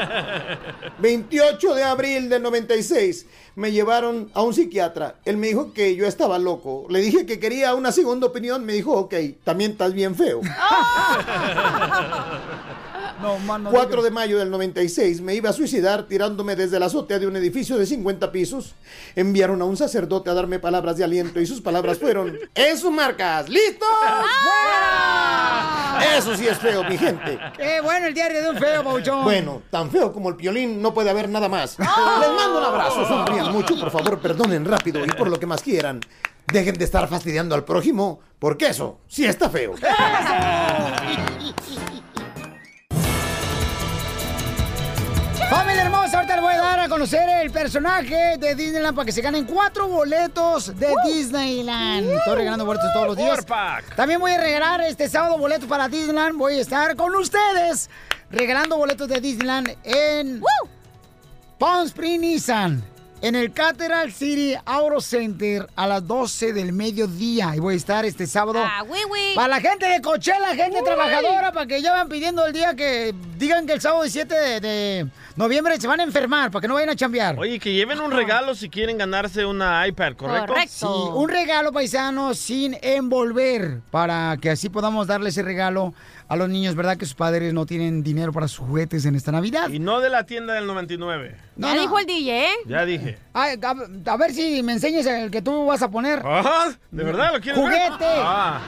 28 0.98 1.74
de 1.74 1.84
abril 1.84 2.28
del 2.28 2.42
96. 2.42 3.26
Me 3.54 3.70
llevaron 3.70 4.30
a 4.34 4.42
un 4.42 4.54
psiquiatra. 4.54 5.16
Él 5.24 5.36
me 5.36 5.48
dijo 5.48 5.72
que 5.72 5.94
yo 5.94 6.06
estaba 6.06 6.38
loco. 6.38 6.86
Le 6.88 7.00
dije 7.00 7.26
que 7.26 7.38
quería 7.38 7.74
una 7.74 7.92
segunda 7.92 8.26
opinión. 8.26 8.64
Me 8.64 8.72
dijo, 8.72 8.92
ok, 8.92 9.14
también 9.44 9.72
estás 9.72 9.92
bien 9.92 10.14
feo. 10.14 10.40
No, 13.22 13.38
man, 13.38 13.62
no 13.62 13.70
4 13.70 13.88
digas. 13.88 14.04
de 14.04 14.10
mayo 14.10 14.38
del 14.38 14.50
96 14.50 15.20
me 15.20 15.34
iba 15.34 15.50
a 15.50 15.52
suicidar 15.52 16.04
tirándome 16.08 16.56
desde 16.56 16.78
la 16.78 16.86
azotea 16.86 17.18
de 17.18 17.26
un 17.26 17.36
edificio 17.36 17.78
de 17.78 17.86
50 17.86 18.32
pisos. 18.32 18.74
Enviaron 19.14 19.62
a 19.62 19.64
un 19.64 19.76
sacerdote 19.76 20.30
a 20.30 20.34
darme 20.34 20.58
palabras 20.58 20.96
de 20.96 21.04
aliento 21.04 21.40
y 21.40 21.46
sus 21.46 21.60
palabras 21.60 21.98
fueron: 21.98 22.38
¡Eso 22.54 22.90
marcas! 22.90 23.48
¡Listos! 23.48 23.88
¡Fuera! 24.42 26.16
Eso 26.16 26.36
sí 26.36 26.48
es 26.48 26.58
feo, 26.58 26.82
mi 26.84 26.98
gente. 26.98 27.38
¡Qué 27.56 27.80
bueno 27.80 28.06
el 28.06 28.14
diario 28.14 28.42
de 28.42 28.50
un 28.50 28.58
feo, 28.58 28.82
Pauchón! 28.82 29.24
Bueno, 29.24 29.62
tan 29.70 29.90
feo 29.90 30.12
como 30.12 30.28
el 30.28 30.36
piolín 30.36 30.82
no 30.82 30.92
puede 30.92 31.10
haber 31.10 31.28
nada 31.28 31.48
más. 31.48 31.78
Les 31.78 31.88
mando 31.88 32.58
un 32.58 32.64
abrazo, 32.64 33.06
sonrían 33.06 33.52
mucho, 33.52 33.78
por 33.78 33.90
favor, 33.90 34.18
perdonen 34.18 34.64
rápido 34.64 35.04
y 35.04 35.08
por 35.08 35.28
lo 35.28 35.38
que 35.38 35.46
más 35.46 35.62
quieran. 35.62 36.00
Dejen 36.52 36.76
de 36.76 36.84
estar 36.84 37.08
fastidiando 37.08 37.54
al 37.54 37.64
prójimo, 37.64 38.20
porque 38.38 38.66
eso 38.66 38.98
sí 39.06 39.24
está 39.24 39.48
feo. 39.48 39.74
Familia 45.52 45.82
hermosa, 45.82 46.16
ahorita 46.16 46.36
les 46.36 46.42
voy 46.42 46.54
a 46.54 46.62
dar 46.62 46.80
a 46.80 46.88
conocer 46.88 47.28
el 47.28 47.50
personaje 47.50 48.38
de 48.38 48.54
Disneyland 48.54 48.96
para 48.96 49.04
que 49.04 49.12
se 49.12 49.20
ganen 49.20 49.44
cuatro 49.44 49.86
boletos 49.86 50.74
de 50.78 50.94
Disneyland. 51.04 52.06
Estoy 52.10 52.36
regalando 52.36 52.64
boletos 52.64 52.90
todos 52.94 53.08
los 53.08 53.16
días. 53.18 53.44
También 53.94 54.18
voy 54.18 54.32
a 54.32 54.40
regalar 54.40 54.80
este 54.80 55.10
sábado 55.10 55.36
boletos 55.36 55.68
para 55.68 55.90
Disneyland. 55.90 56.38
Voy 56.38 56.56
a 56.56 56.62
estar 56.62 56.96
con 56.96 57.14
ustedes 57.16 57.90
regalando 58.30 58.78
boletos 58.78 59.06
de 59.08 59.20
Disneyland 59.20 59.76
en 59.84 60.42
Palm 61.58 61.90
Nissan. 61.98 62.91
En 63.22 63.36
el 63.36 63.52
Cathedral 63.52 64.10
City 64.10 64.56
Auto 64.66 65.00
Center 65.00 65.68
a 65.76 65.86
las 65.86 66.04
12 66.04 66.52
del 66.52 66.72
mediodía. 66.72 67.54
Y 67.54 67.60
voy 67.60 67.74
a 67.74 67.76
estar 67.76 68.04
este 68.04 68.26
sábado. 68.26 68.60
Ah, 68.60 68.82
güey, 68.84 69.04
güey. 69.04 69.36
Para 69.36 69.46
la 69.46 69.60
gente 69.60 69.86
de 69.86 70.02
Coachella, 70.02 70.56
gente 70.56 70.82
trabajadora, 70.82 71.52
para 71.52 71.66
que 71.66 71.80
ya 71.80 71.92
van 71.92 72.08
pidiendo 72.08 72.44
el 72.44 72.52
día 72.52 72.74
que 72.74 73.14
digan 73.38 73.64
que 73.64 73.74
el 73.74 73.80
sábado 73.80 74.02
17 74.02 74.34
de, 74.34 74.60
de 74.60 75.06
noviembre 75.36 75.80
se 75.80 75.86
van 75.86 76.00
a 76.00 76.02
enfermar, 76.02 76.50
para 76.50 76.62
que 76.62 76.66
no 76.66 76.74
vayan 76.74 76.90
a 76.90 76.96
chambear. 76.96 77.38
Oye, 77.38 77.60
que 77.60 77.72
lleven 77.72 78.00
un 78.00 78.10
regalo 78.10 78.56
si 78.56 78.68
quieren 78.68 78.98
ganarse 78.98 79.46
una 79.46 79.86
iPad, 79.86 80.14
¿correcto? 80.16 80.54
Sí, 80.66 80.86
un 80.86 81.28
regalo 81.28 81.70
paisano 81.70 82.34
sin 82.34 82.76
envolver, 82.82 83.82
para 83.92 84.36
que 84.40 84.50
así 84.50 84.68
podamos 84.68 85.06
darle 85.06 85.28
ese 85.28 85.42
regalo 85.42 85.94
a 86.32 86.36
los 86.36 86.48
niños, 86.48 86.74
¿verdad? 86.74 86.96
Que 86.96 87.04
sus 87.04 87.14
padres 87.14 87.52
no 87.52 87.66
tienen 87.66 88.02
dinero 88.02 88.32
para 88.32 88.48
sus 88.48 88.66
juguetes 88.66 89.04
en 89.04 89.14
esta 89.16 89.30
Navidad. 89.32 89.68
Y 89.68 89.78
no 89.78 90.00
de 90.00 90.08
la 90.08 90.24
tienda 90.24 90.54
del 90.54 90.66
99. 90.66 91.36
ya 91.56 91.74
dijo 91.74 91.98
el 91.98 92.06
DJ, 92.06 92.44
¿eh? 92.46 92.48
Ya 92.66 92.86
dije. 92.86 93.18
Ay, 93.34 93.58
a, 93.62 94.10
a 94.12 94.16
ver 94.16 94.32
si 94.32 94.62
me 94.62 94.72
enseñas 94.72 95.04
el 95.04 95.30
que 95.30 95.42
tú 95.42 95.66
vas 95.66 95.82
a 95.82 95.90
poner. 95.90 96.22
Ah, 96.24 96.70
¿De 96.90 97.04
verdad 97.04 97.34
lo 97.34 97.40
quieres 97.42 97.60
ver? 97.62 97.70
¡Juguete! 97.70 98.06
Ah, 98.16 98.62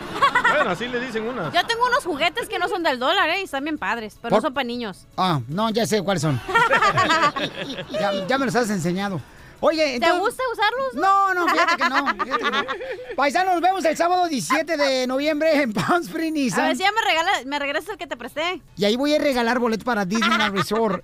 bueno, 0.54 0.70
así 0.72 0.86
le 0.88 1.00
dicen 1.00 1.24
unas. 1.26 1.54
Yo 1.54 1.66
tengo 1.66 1.86
unos 1.86 2.04
juguetes 2.04 2.50
que 2.50 2.58
no 2.58 2.68
son 2.68 2.82
del 2.82 2.98
dólar, 2.98 3.30
¿eh? 3.30 3.40
Y 3.40 3.44
están 3.44 3.64
bien 3.64 3.78
padres, 3.78 4.18
pero 4.20 4.28
Por- 4.28 4.38
no 4.42 4.42
son 4.48 4.52
para 4.52 4.64
niños. 4.64 5.06
Ah, 5.16 5.40
no, 5.48 5.70
ya 5.70 5.86
sé 5.86 6.02
cuáles 6.02 6.20
son. 6.20 6.38
ya, 7.92 8.26
ya 8.26 8.36
me 8.38 8.44
los 8.44 8.54
has 8.56 8.68
enseñado. 8.68 9.22
Oye, 9.66 9.98
¿Te 9.98 10.12
gusta 10.18 10.42
usarlos? 10.52 10.94
No, 10.94 11.32
no, 11.32 11.48
fíjate 11.48 11.76
que 11.76 11.88
no. 11.88 12.06
fíjate 12.22 12.44
que 12.44 12.50
no. 12.50 12.64
Paisanos, 13.16 13.54
nos 13.54 13.62
vemos 13.62 13.84
el 13.86 13.96
sábado 13.96 14.28
17 14.28 14.76
de 14.76 15.06
noviembre 15.06 15.62
en 15.62 15.72
Palm 15.72 16.02
Springs 16.02 16.32
A 16.32 16.38
Nissan. 16.38 16.66
ver 16.68 16.76
si 16.76 16.82
ya 16.82 16.92
me, 16.92 17.00
regala, 17.00 17.30
me 17.46 17.58
regresas 17.58 17.88
el 17.90 17.96
que 17.96 18.06
te 18.06 18.18
presté. 18.18 18.60
Y 18.76 18.84
ahí 18.84 18.96
voy 18.96 19.14
a 19.14 19.18
regalar 19.18 19.58
boletos 19.58 19.84
para 19.84 20.04
Disneyland 20.04 20.54
Resort 20.58 21.02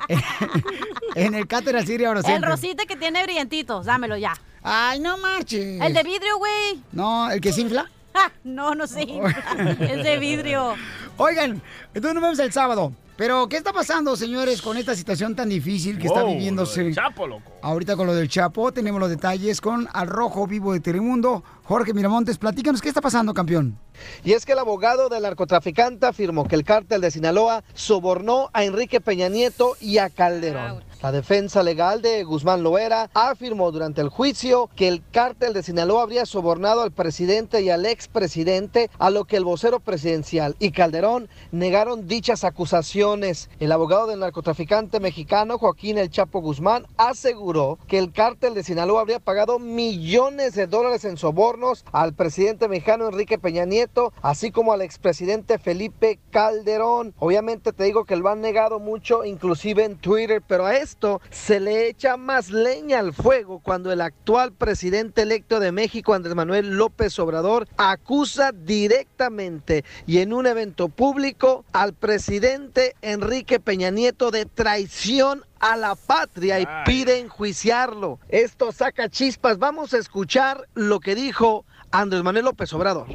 en 1.14 1.34
el 1.34 1.46
Cathedral 1.48 1.86
City 1.86 2.04
ahora 2.04 2.20
El 2.26 2.42
rosita 2.42 2.84
que 2.84 2.96
tiene 2.96 3.22
brillantitos, 3.22 3.86
dámelo 3.86 4.18
ya. 4.18 4.34
Ay, 4.62 5.00
no 5.00 5.16
marches. 5.16 5.80
El 5.80 5.94
de 5.94 6.02
vidrio, 6.02 6.36
güey. 6.36 6.82
No, 6.92 7.30
¿el 7.30 7.40
que 7.40 7.54
se 7.54 7.62
infla? 7.62 7.90
Ah, 8.12 8.30
no, 8.44 8.74
no 8.74 8.86
sé. 8.86 9.06
es 9.80 10.04
de 10.04 10.18
vidrio. 10.18 10.74
Oigan, 11.16 11.62
entonces 11.94 12.14
nos 12.14 12.22
vemos 12.22 12.38
el 12.38 12.52
sábado. 12.52 12.92
Pero, 13.20 13.50
¿qué 13.50 13.58
está 13.58 13.70
pasando, 13.74 14.16
señores, 14.16 14.62
con 14.62 14.78
esta 14.78 14.94
situación 14.94 15.36
tan 15.36 15.50
difícil 15.50 15.98
que 15.98 16.06
está 16.06 16.22
Wow, 16.22 16.32
viviéndose? 16.32 16.78
lo 16.80 16.84
del 16.86 16.94
Chapo, 16.94 17.26
loco. 17.26 17.52
Ahorita 17.62 17.94
con 17.94 18.06
lo 18.06 18.14
del 18.14 18.28
Chapo, 18.28 18.72
tenemos 18.72 19.00
los 19.00 19.10
detalles 19.10 19.60
con 19.60 19.86
Al 19.92 20.06
Rojo 20.06 20.46
Vivo 20.46 20.72
de 20.72 20.80
Telemundo. 20.80 21.44
Jorge 21.64 21.92
Miramontes, 21.92 22.38
platícanos, 22.38 22.80
¿qué 22.80 22.88
está 22.88 23.02
pasando, 23.02 23.34
campeón? 23.34 23.78
Y 24.24 24.32
es 24.32 24.46
que 24.46 24.52
el 24.52 24.58
abogado 24.58 25.08
del 25.08 25.22
narcotraficante 25.22 26.06
afirmó 26.06 26.48
que 26.48 26.56
el 26.56 26.64
cártel 26.64 27.02
de 27.02 27.10
Sinaloa 27.10 27.62
sobornó 27.74 28.48
a 28.54 28.64
Enrique 28.64 29.00
Peña 29.00 29.28
Nieto 29.28 29.76
y 29.78 29.98
a 29.98 30.08
Calderón. 30.08 30.82
La 31.02 31.12
defensa 31.12 31.62
legal 31.62 32.02
de 32.02 32.24
Guzmán 32.24 32.62
Loera 32.62 33.08
afirmó 33.14 33.70
durante 33.72 34.02
el 34.02 34.10
juicio 34.10 34.68
que 34.76 34.86
el 34.88 35.02
cártel 35.10 35.54
de 35.54 35.62
Sinaloa 35.62 36.02
habría 36.02 36.26
sobornado 36.26 36.82
al 36.82 36.92
presidente 36.92 37.62
y 37.62 37.70
al 37.70 37.86
expresidente, 37.86 38.90
a 38.98 39.08
lo 39.08 39.24
que 39.24 39.36
el 39.36 39.44
vocero 39.44 39.80
presidencial 39.80 40.56
y 40.58 40.72
Calderón 40.72 41.28
negaron 41.52 42.06
dichas 42.06 42.44
acusaciones. 42.44 43.48
El 43.60 43.72
abogado 43.72 44.08
del 44.08 44.20
narcotraficante 44.20 45.00
mexicano 45.00 45.56
Joaquín 45.56 45.96
El 45.96 46.10
Chapo 46.10 46.40
Guzmán 46.40 46.86
aseguró 46.98 47.49
que 47.88 47.98
el 47.98 48.12
cártel 48.12 48.54
de 48.54 48.62
Sinaloa 48.62 49.00
habría 49.00 49.18
pagado 49.18 49.58
millones 49.58 50.54
de 50.54 50.68
dólares 50.68 51.04
en 51.04 51.16
sobornos 51.16 51.84
al 51.90 52.14
presidente 52.14 52.68
mexicano 52.68 53.08
Enrique 53.08 53.38
Peña 53.38 53.64
Nieto, 53.64 54.12
así 54.22 54.52
como 54.52 54.72
al 54.72 54.82
expresidente 54.82 55.58
Felipe 55.58 56.20
Calderón. 56.30 57.12
Obviamente 57.18 57.72
te 57.72 57.82
digo 57.82 58.04
que 58.04 58.14
lo 58.14 58.28
han 58.28 58.40
negado 58.40 58.78
mucho, 58.78 59.24
inclusive 59.24 59.84
en 59.84 59.96
Twitter, 59.96 60.42
pero 60.46 60.64
a 60.64 60.76
esto 60.76 61.20
se 61.30 61.58
le 61.58 61.88
echa 61.88 62.16
más 62.16 62.50
leña 62.50 63.00
al 63.00 63.12
fuego 63.12 63.58
cuando 63.58 63.90
el 63.90 64.00
actual 64.00 64.52
presidente 64.52 65.22
electo 65.22 65.58
de 65.58 65.72
México, 65.72 66.14
Andrés 66.14 66.36
Manuel 66.36 66.76
López 66.76 67.18
Obrador, 67.18 67.66
acusa 67.78 68.52
directamente 68.52 69.84
y 70.06 70.18
en 70.18 70.32
un 70.32 70.46
evento 70.46 70.88
público 70.88 71.64
al 71.72 71.94
presidente 71.94 72.94
Enrique 73.02 73.58
Peña 73.58 73.90
Nieto 73.90 74.30
de 74.30 74.46
traición 74.46 75.44
a 75.60 75.76
la 75.76 75.94
patria 75.94 76.58
y 76.58 76.66
pide 76.84 77.20
enjuiciarlo. 77.20 78.18
Esto 78.28 78.72
saca 78.72 79.08
chispas. 79.08 79.58
Vamos 79.58 79.94
a 79.94 79.98
escuchar 79.98 80.66
lo 80.74 81.00
que 81.00 81.14
dijo 81.14 81.64
Andrés 81.90 82.22
Manuel 82.22 82.46
López 82.46 82.72
Obrador. 82.72 83.06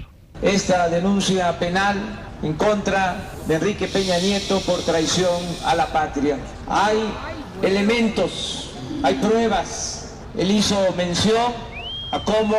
esta 0.41 0.87
denuncia 0.89 1.57
penal 1.57 1.97
en 2.43 2.53
contra 2.53 3.15
de 3.47 3.55
Enrique 3.55 3.87
Peña 3.87 4.17
Nieto 4.19 4.59
por 4.61 4.81
traición 4.83 5.41
a 5.65 5.75
la 5.75 5.87
patria. 5.87 6.37
Hay 6.67 6.97
elementos, 7.61 8.71
hay 9.01 9.15
pruebas. 9.15 10.13
Él 10.37 10.51
hizo 10.51 10.77
mención 10.95 11.53
a 12.11 12.23
cómo 12.23 12.57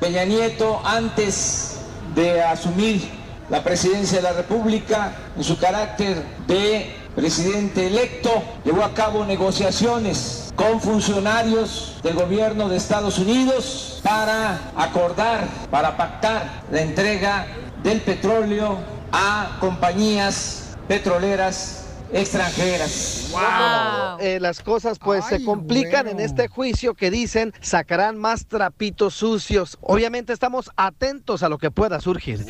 Peña 0.00 0.24
Nieto, 0.24 0.80
antes 0.84 1.80
de 2.14 2.42
asumir 2.42 3.08
la 3.48 3.62
presidencia 3.62 4.18
de 4.18 4.24
la 4.24 4.32
República, 4.32 5.12
en 5.36 5.44
su 5.44 5.58
carácter 5.58 6.22
de 6.46 6.94
presidente 7.16 7.86
electo, 7.86 8.30
llevó 8.62 8.84
a 8.84 8.92
cabo 8.92 9.24
negociaciones 9.24 10.52
con 10.54 10.80
funcionarios 10.80 11.98
del 12.02 12.14
gobierno 12.14 12.68
de 12.68 12.76
Estados 12.76 13.18
Unidos 13.18 14.00
para 14.04 14.70
acordar, 14.76 15.48
para 15.70 15.96
pactar 15.96 16.62
la 16.70 16.82
entrega 16.82 17.46
del 17.82 18.02
petróleo 18.02 18.78
a 19.12 19.56
compañías 19.60 20.76
petroleras 20.86 21.86
extranjeras. 22.12 23.30
Wow. 23.32 24.18
Eh, 24.20 24.38
las 24.40 24.60
cosas 24.60 24.98
pues 24.98 25.24
se 25.24 25.44
complican 25.44 26.06
en 26.08 26.20
este 26.20 26.48
juicio 26.48 26.94
que 26.94 27.10
dicen 27.10 27.52
sacarán 27.60 28.18
más 28.18 28.46
trapitos 28.46 29.14
sucios. 29.14 29.78
Obviamente 29.80 30.32
estamos 30.32 30.70
atentos 30.76 31.42
a 31.42 31.48
lo 31.48 31.58
que 31.58 31.70
pueda 31.70 32.00
surgir. 32.00 32.44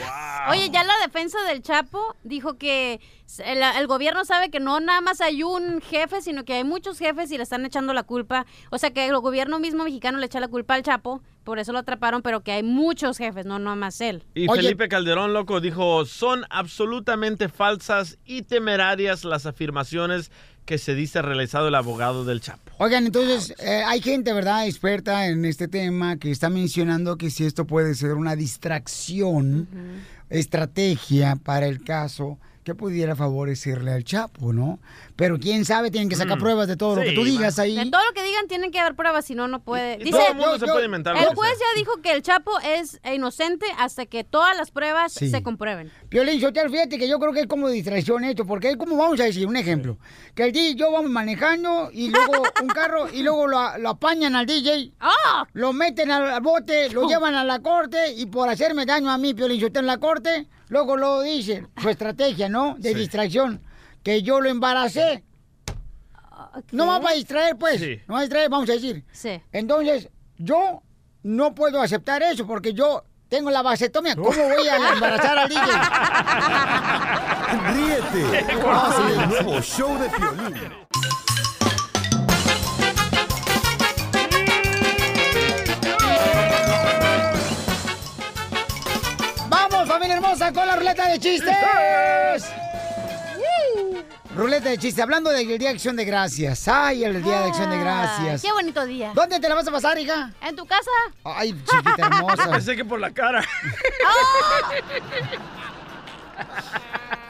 Oye, 0.51 0.71
ya 0.71 0.85
la 0.85 0.95
defensa 1.05 1.39
del 1.49 1.63
Chapo 1.63 2.17
dijo 2.23 2.59
que 2.59 3.01
el, 3.45 3.63
el 3.63 3.87
gobierno 3.87 4.25
sabe 4.25 4.51
que 4.51 4.61
no 4.61 4.81
nada 4.81 5.01
más 5.01 5.21
hay 5.21 5.43
un 5.43 5.81
jefe, 5.81 6.23
sino 6.23 6.45
que 6.45 6.55
hay 6.55 6.65
muchos 6.65 6.99
jefes 6.99 7.31
y 7.31 7.37
le 7.37 7.43
están 7.43 7.65
echando 7.67 7.93
la 7.93 8.05
culpa. 8.05 8.47
O 8.71 8.79
sea, 8.79 8.91
que 8.91 9.07
el 9.07 9.19
gobierno 9.19 9.59
mismo 9.59 9.85
mexicano 9.85 10.19
le 10.19 10.27
echa 10.27 10.41
la 10.41 10.49
culpa 10.49 10.75
al 10.75 10.83
Chapo, 10.83 11.23
por 11.45 11.59
eso 11.59 11.73
lo 11.73 11.79
atraparon, 11.79 12.23
pero 12.23 12.43
que 12.43 12.53
hay 12.53 12.63
muchos 12.63 13.19
jefes, 13.19 13.47
no 13.47 13.59
nada 13.59 13.77
más 13.77 14.01
él. 14.01 14.25
Y 14.35 14.47
Felipe 14.49 14.89
Calderón, 14.89 15.33
loco, 15.33 15.61
dijo, 15.61 16.05
son 16.05 16.45
absolutamente 16.51 17.49
falsas 17.49 18.19
y 18.25 18.43
temerarias 18.43 19.25
las 19.25 19.47
afirmaciones 19.47 20.31
que 20.65 20.79
se 20.79 20.95
dice 20.97 21.21
ha 21.21 21.23
realizado 21.23 21.69
el 21.69 21.75
abogado 21.77 22.25
del 22.25 22.41
Chapo. 22.41 22.73
Oigan, 22.79 23.07
entonces, 23.07 23.55
eh, 23.61 23.83
hay 23.87 24.03
gente, 24.03 24.33
¿verdad?, 24.33 24.67
experta 24.67 25.29
en 25.29 25.45
este 25.45 25.69
tema 25.69 26.17
que 26.17 26.31
está 26.31 26.51
mencionando 26.51 27.17
que 27.17 27.31
si 27.31 27.45
esto 27.45 27.67
puede 27.67 27.95
ser 27.95 28.15
una 28.15 28.35
distracción, 28.35 29.69
estrategia 30.29 31.37
para 31.37 31.67
el 31.67 31.85
caso 31.85 32.39
que 32.67 32.75
pudiera 32.75 33.15
favorecerle 33.15 33.93
al 33.93 34.03
Chapo, 34.03 34.53
¿no? 34.53 34.81
Pero 35.15 35.39
quién 35.39 35.65
sabe, 35.65 35.93
tienen 35.93 36.09
que 36.09 36.17
sacar 36.17 36.37
Mm. 36.37 36.41
pruebas 36.41 36.67
de 36.67 36.77
todo 36.77 36.97
lo 36.97 37.03
que 37.03 37.13
tú 37.13 37.25
Sí, 37.25 37.31
digas 37.31 37.61
ahí. 37.61 37.77
De 37.77 37.89
todo 37.93 38.05
lo 38.05 38.13
que 38.13 38.25
digan 38.25 38.49
tienen 38.49 38.73
que 38.73 38.81
haber 38.81 38.97
pruebas, 38.97 39.25
si 39.25 39.37
no, 39.37 39.47
no 39.47 39.61
puede. 39.63 39.99
Y 40.05 40.11
todo 40.11 40.27
el 40.31 40.35
mundo 40.35 40.59
se 40.59 40.67
puede 40.67 40.87
inventar 40.87 41.17
El 41.17 41.27
juez 41.37 41.53
ya 41.61 41.79
dijo 41.79 41.93
que 42.03 42.11
el 42.11 42.23
Chapo 42.23 42.51
es 42.65 43.01
inocente 43.15 43.67
hasta 43.79 44.05
que 44.07 44.25
todas 44.25 44.57
las 44.57 44.73
pruebas 44.73 45.13
Sí. 45.13 45.31
se 45.31 45.45
comprueben. 45.45 45.93
Piolín, 46.09 46.41
Sotelo, 46.41 46.69
fíjate 46.69 46.99
que 46.99 47.09
yo 47.09 47.21
creo 47.21 47.33
que 47.33 47.39
es 47.43 47.47
como 47.47 47.69
distracción 47.69 48.25
esto, 48.25 48.45
porque 48.45 48.71
es 48.71 48.77
como 48.77 48.97
vamos 48.97 49.21
a 49.21 49.25
decir, 49.25 49.47
un 49.47 49.57
ejemplo, 49.57 49.97
que 50.35 50.43
el 50.43 50.51
DJ 50.53 50.71
y 50.71 50.75
yo 50.75 50.91
vamos 50.91 51.09
manejando 51.13 51.91
y 51.93 52.11
luego 52.11 52.43
un 52.63 52.69
carro 52.69 53.07
y 53.13 53.23
luego 53.23 53.47
lo, 53.47 53.79
lo 53.79 53.91
apañan 53.91 54.35
al 54.35 54.45
DJ, 54.45 54.91
lo 55.53 55.73
meten 55.73 56.11
al, 56.11 56.41
bote, 56.41 56.91
lo 56.91 57.07
llevan 57.07 57.37
a 57.37 57.45
la 57.45 57.61
corte 57.61 58.13
y 58.13 58.27
por 58.27 58.49
hacerme 58.49 58.85
daño 58.87 59.09
a 59.09 59.19
mí, 59.19 59.35
Piolín, 59.35 59.61
Sotelo, 59.61 59.83
en 59.83 59.87
la 59.87 59.99
corte, 59.99 60.49
luego 60.69 60.97
lo 60.97 61.23
dicen, 61.23 61.69
su 61.81 61.89
estrategia, 61.89 62.49
¿no? 62.49 62.77
De 62.79 62.95
distracción. 62.95 63.63
que 64.03 64.23
yo 64.23 64.41
lo 64.41 64.49
embaracé. 64.49 65.25
No 66.71 66.87
va 66.87 67.01
para 67.01 67.15
distraer, 67.15 67.57
pues. 67.57 67.81
Sí. 67.81 68.01
No 68.07 68.15
va 68.15 68.21
a 68.21 68.23
distraer, 68.23 68.49
vamos 68.49 68.69
a 68.71 68.75
decir. 68.75 69.05
Sí. 69.13 69.41
Entonces, 69.53 70.09
yo 70.39 70.83
no 71.23 71.55
puedo 71.55 71.81
aceptar 71.81 72.23
eso 72.23 72.47
porque 72.47 72.73
yo 72.73 73.05
tengo 73.29 73.51
la 73.51 73.63
vasectomía. 73.63 74.15
¿Cómo 74.15 74.31
voy 74.31 74.69
a 74.69 74.93
embarazar 74.93 75.39
al 75.39 75.49
DJ? 75.49 75.61
Ríete 77.73 78.55
con 78.63 79.09
el 79.09 79.29
nuevo 79.29 79.61
show 79.61 79.99
de 79.99 80.09
Piolín. 80.11 80.86
Familia 90.07 90.29
hermosa, 90.29 90.53
con 90.53 90.67
la 90.67 90.77
ruleta 90.77 91.09
de 91.09 91.19
chistes! 91.19 91.57
Ruleta 94.37 94.69
de 94.69 94.79
chistes, 94.79 95.03
hablando 95.03 95.31
del 95.31 95.47
Día 95.47 95.57
de 95.59 95.69
Acción 95.69 95.97
de 95.97 96.05
Gracias. 96.05 96.69
¡Ay, 96.69 97.03
el 97.05 97.23
Día 97.23 97.41
de 97.41 97.49
Acción 97.49 97.71
de 97.71 97.79
Gracias! 97.79 98.43
Qué 98.43 98.53
bonito 98.53 98.85
día. 98.85 99.13
¿Dónde 99.15 99.41
te 99.41 99.49
la 99.49 99.55
vas 99.57 99.67
a 99.67 99.73
pasar, 99.73 99.99
hija? 99.99 100.33
¿En 100.43 100.55
tu 100.55 100.65
casa? 100.67 100.91
Ay, 101.25 101.53
chiquita 101.53 102.07
hermosa. 102.07 102.51
Pensé 102.53 102.77
que 102.77 102.85
por 102.85 103.01
la 103.01 103.11
cara. 103.11 103.43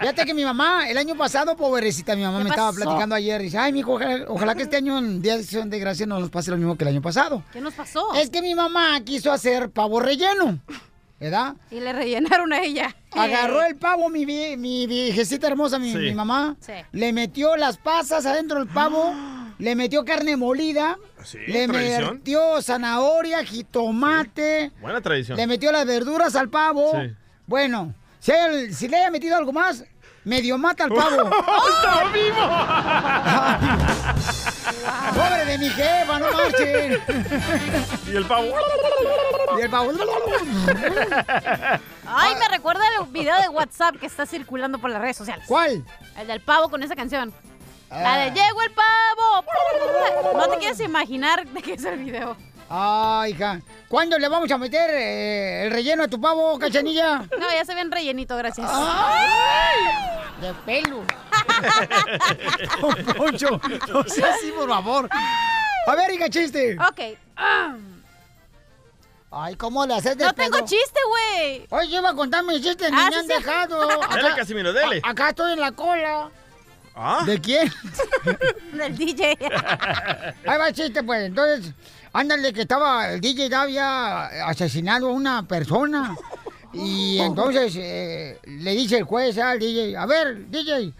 Fíjate 0.00 0.26
que 0.26 0.34
mi 0.34 0.44
mamá, 0.44 0.90
el 0.90 0.98
año 0.98 1.16
pasado, 1.16 1.56
pobrecita, 1.56 2.14
mi 2.14 2.22
mamá 2.22 2.38
¿Qué 2.38 2.44
me 2.44 2.50
estaba 2.50 2.72
platicando 2.72 3.14
ayer. 3.14 3.40
Dice, 3.40 3.56
ay, 3.56 3.72
mijo, 3.72 3.94
ojalá, 3.94 4.26
ojalá 4.28 4.54
que 4.54 4.64
este 4.64 4.76
año 4.76 4.98
en 4.98 5.22
Día 5.22 5.36
de 5.36 5.42
Acción 5.44 5.70
de 5.70 5.78
Gracias 5.78 6.06
no 6.06 6.20
nos 6.20 6.28
pase 6.28 6.50
lo 6.50 6.58
mismo 6.58 6.76
que 6.76 6.84
el 6.84 6.88
año 6.88 7.00
pasado. 7.00 7.42
¿Qué 7.52 7.60
nos 7.62 7.72
pasó? 7.72 8.12
Es 8.14 8.28
que 8.28 8.42
mi 8.42 8.54
mamá 8.54 9.00
quiso 9.00 9.32
hacer 9.32 9.70
pavo 9.70 10.00
relleno, 10.00 10.58
¿verdad? 11.20 11.54
Y 11.70 11.80
le 11.80 11.92
rellenaron 11.92 12.52
a 12.52 12.60
ella. 12.60 12.94
Agarró 13.12 13.62
el 13.62 13.76
pavo, 13.76 14.08
mi, 14.10 14.24
vie- 14.26 14.56
mi 14.56 14.86
viejecita 14.86 15.46
hermosa, 15.46 15.78
mi, 15.78 15.92
Sí. 15.92 15.98
mi 15.98 16.14
mamá. 16.14 16.56
Sí. 16.60 16.72
Le 16.92 17.12
metió 17.12 17.56
las 17.56 17.78
pasas 17.78 18.26
adentro 18.26 18.58
del 18.58 18.68
pavo. 18.68 19.14
Le 19.58 19.74
metió 19.74 20.04
carne 20.04 20.36
molida. 20.36 20.98
Sí, 21.24 21.38
le 21.48 21.66
tradición. 21.66 22.14
metió 22.16 22.60
zanahoria, 22.60 23.42
jitomate. 23.42 24.70
Buena 24.82 25.00
tradición. 25.00 25.38
Le 25.38 25.46
metió 25.46 25.72
las 25.72 25.86
verduras 25.86 26.36
al 26.36 26.50
pavo. 26.50 26.92
Sí. 26.92 27.14
Bueno, 27.46 27.94
si, 28.20 28.86
le 28.86 28.96
haya 28.98 29.10
metido 29.10 29.34
algo 29.34 29.52
más, 29.54 29.82
medio 30.24 30.58
mata 30.58 30.84
al 30.84 30.90
pavo. 30.90 31.30
¡Está 31.70 32.12
vivo! 32.12 32.36
¡Pobre 35.14 35.44
de 35.44 35.58
mi 35.58 35.68
jefa, 35.70 36.18
no 36.18 36.32
marchen! 36.32 37.00
Y 38.06 38.16
el 38.16 38.24
pavo. 38.26 38.46
Y 39.58 39.60
el 39.62 39.70
pavo. 39.70 39.92
Ay, 42.06 42.34
me 42.36 42.48
recuerda 42.48 42.82
el 43.00 43.06
video 43.08 43.40
de 43.40 43.48
WhatsApp 43.48 43.96
que 43.96 44.06
está 44.06 44.26
circulando 44.26 44.78
por 44.78 44.90
las 44.90 45.00
redes 45.00 45.16
sociales. 45.16 45.44
¿Cuál? 45.48 45.84
El 46.18 46.26
del 46.26 46.40
pavo 46.40 46.68
con 46.68 46.82
esa 46.82 46.96
canción. 46.96 47.32
La 47.90 48.14
Ah. 48.14 48.18
de 48.18 48.30
Llegó 48.32 48.62
el 48.62 48.72
pavo. 48.72 49.44
No 50.34 50.48
te 50.48 50.58
quieres 50.58 50.80
imaginar 50.80 51.46
de 51.46 51.62
qué 51.62 51.74
es 51.74 51.84
el 51.84 51.98
video. 51.98 52.36
Ay, 52.68 53.32
hija. 53.32 53.60
¿Cuándo 53.88 54.18
le 54.18 54.28
vamos 54.28 54.50
a 54.50 54.58
meter 54.58 54.90
eh, 54.90 55.66
el 55.66 55.70
relleno 55.70 56.04
a 56.04 56.08
tu 56.08 56.20
pavo, 56.20 56.58
cachanilla? 56.58 57.18
No, 57.38 57.50
ya 57.52 57.64
se 57.64 57.74
ven 57.74 57.90
rellenito, 57.92 58.36
gracias. 58.36 58.68
De 60.40 60.52
pelo. 60.64 61.04
Don 62.80 63.04
Poncho, 63.16 63.60
no 63.88 64.02
sea 64.04 64.34
así, 64.34 64.50
por 64.52 64.68
favor. 64.68 65.08
A 65.86 65.94
ver, 65.94 66.12
hija, 66.12 66.28
chiste. 66.28 66.76
Ok. 66.80 67.16
Ah, 67.36 67.76
Ay, 69.30 69.54
¿cómo 69.56 69.84
le 69.86 69.94
haces 69.94 70.16
de 70.16 70.24
no 70.24 70.32
tengo 70.32 70.56
pedo? 70.58 70.66
chiste, 70.66 70.98
güey. 71.08 71.66
Oye, 71.70 71.90
yo 71.90 71.98
iba 72.00 72.10
a 72.10 72.14
contar 72.14 72.42
mis 72.44 72.62
chistes, 72.62 72.90
ni 72.90 72.96
Ah, 72.98 73.04
me 73.06 73.12
sí, 73.12 73.18
han 73.18 73.26
sí. 73.26 73.28
dejado. 73.28 73.86
Dele, 74.14 74.34
Casimiro, 74.36 74.72
dele. 74.72 75.00
a- 75.04 75.10
acá 75.10 75.28
estoy 75.28 75.52
en 75.52 75.60
la 75.60 75.72
cola. 75.72 76.30
¿Ah? 76.98 77.22
¿De 77.26 77.38
quién? 77.40 77.70
Del 78.72 78.96
DJ. 78.96 79.36
Ahí 80.46 80.58
va 80.58 80.68
el 80.68 80.74
chiste, 80.74 81.02
pues. 81.02 81.26
Entonces, 81.26 81.74
ándale 82.16 82.52
que 82.52 82.62
estaba, 82.62 83.10
el 83.12 83.20
DJ 83.20 83.50
ya 83.50 83.62
había 83.62 84.26
asesinado 84.48 85.08
a 85.08 85.12
una 85.12 85.46
persona. 85.46 86.16
Y 86.72 87.18
entonces 87.20 87.74
eh, 87.76 88.38
le 88.44 88.72
dice 88.72 88.98
el 88.98 89.04
juez 89.04 89.36
al 89.38 89.58
DJ, 89.58 89.96
a 89.96 90.06
ver, 90.06 90.48
DJ, 90.48 90.92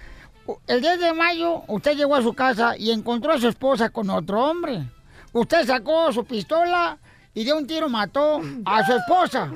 el 0.67 0.81
10 0.81 1.01
de 1.01 1.13
mayo 1.15 1.63
usted 1.69 1.97
llegó 1.97 2.17
a 2.17 2.23
su 2.23 2.35
casa 2.35 2.77
y 2.77 2.91
encontró 2.91 3.33
a 3.33 3.41
su 3.41 3.49
esposa 3.49 3.89
con 3.89 4.11
otro 4.11 4.45
hombre. 4.45 4.85
Usted 5.33 5.67
sacó 5.67 6.13
su 6.13 6.25
pistola 6.25 6.99
y 7.35 7.45
de 7.45 7.53
un 7.53 7.67
tiro 7.67 7.89
mató 7.89 8.41
a 8.65 8.85
su 8.85 8.93
esposa. 8.93 9.53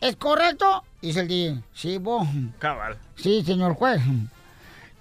¿Es 0.00 0.16
correcto? 0.16 0.84
Dice 1.02 1.20
el 1.20 1.28
DJ. 1.28 1.62
Sí, 1.74 1.98
vos. 1.98 2.26
Cabal. 2.58 2.96
Sí, 3.16 3.42
señor 3.44 3.74
juez. 3.74 4.00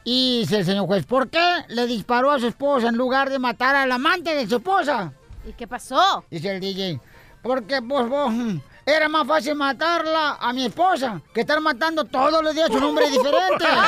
Y 0.04 0.40
dice 0.40 0.60
el 0.60 0.66
señor 0.66 0.88
juez, 0.88 1.06
¿por 1.06 1.30
qué 1.30 1.66
le 1.70 1.86
disparó 1.86 2.32
a 2.32 2.40
su 2.40 2.48
esposa 2.48 2.88
en 2.88 2.96
lugar 2.96 3.30
de 3.30 3.40
matar 3.40 3.76
al 3.76 3.92
amante 3.92 4.34
de 4.34 4.48
su 4.48 4.58
esposa? 4.58 5.12
¿Y 5.48 5.54
qué 5.54 5.66
pasó? 5.66 6.26
Dice 6.30 6.52
el 6.54 6.60
DJ, 6.60 7.00
porque 7.42 7.82
pues 7.82 8.10
vos, 8.10 8.34
mm, 8.34 8.58
era 8.86 9.08
más 9.08 9.26
fácil 9.26 9.56
matarla 9.56 10.36
a 10.42 10.52
mi 10.52 10.66
esposa 10.66 11.22
que 11.34 11.40
estar 11.40 11.62
matando 11.62 12.04
todos 12.04 12.44
los 12.44 12.54
días 12.54 12.70
un 12.70 12.84
hombre 12.84 13.10
diferente. 13.12 13.64
Ay, 13.66 13.88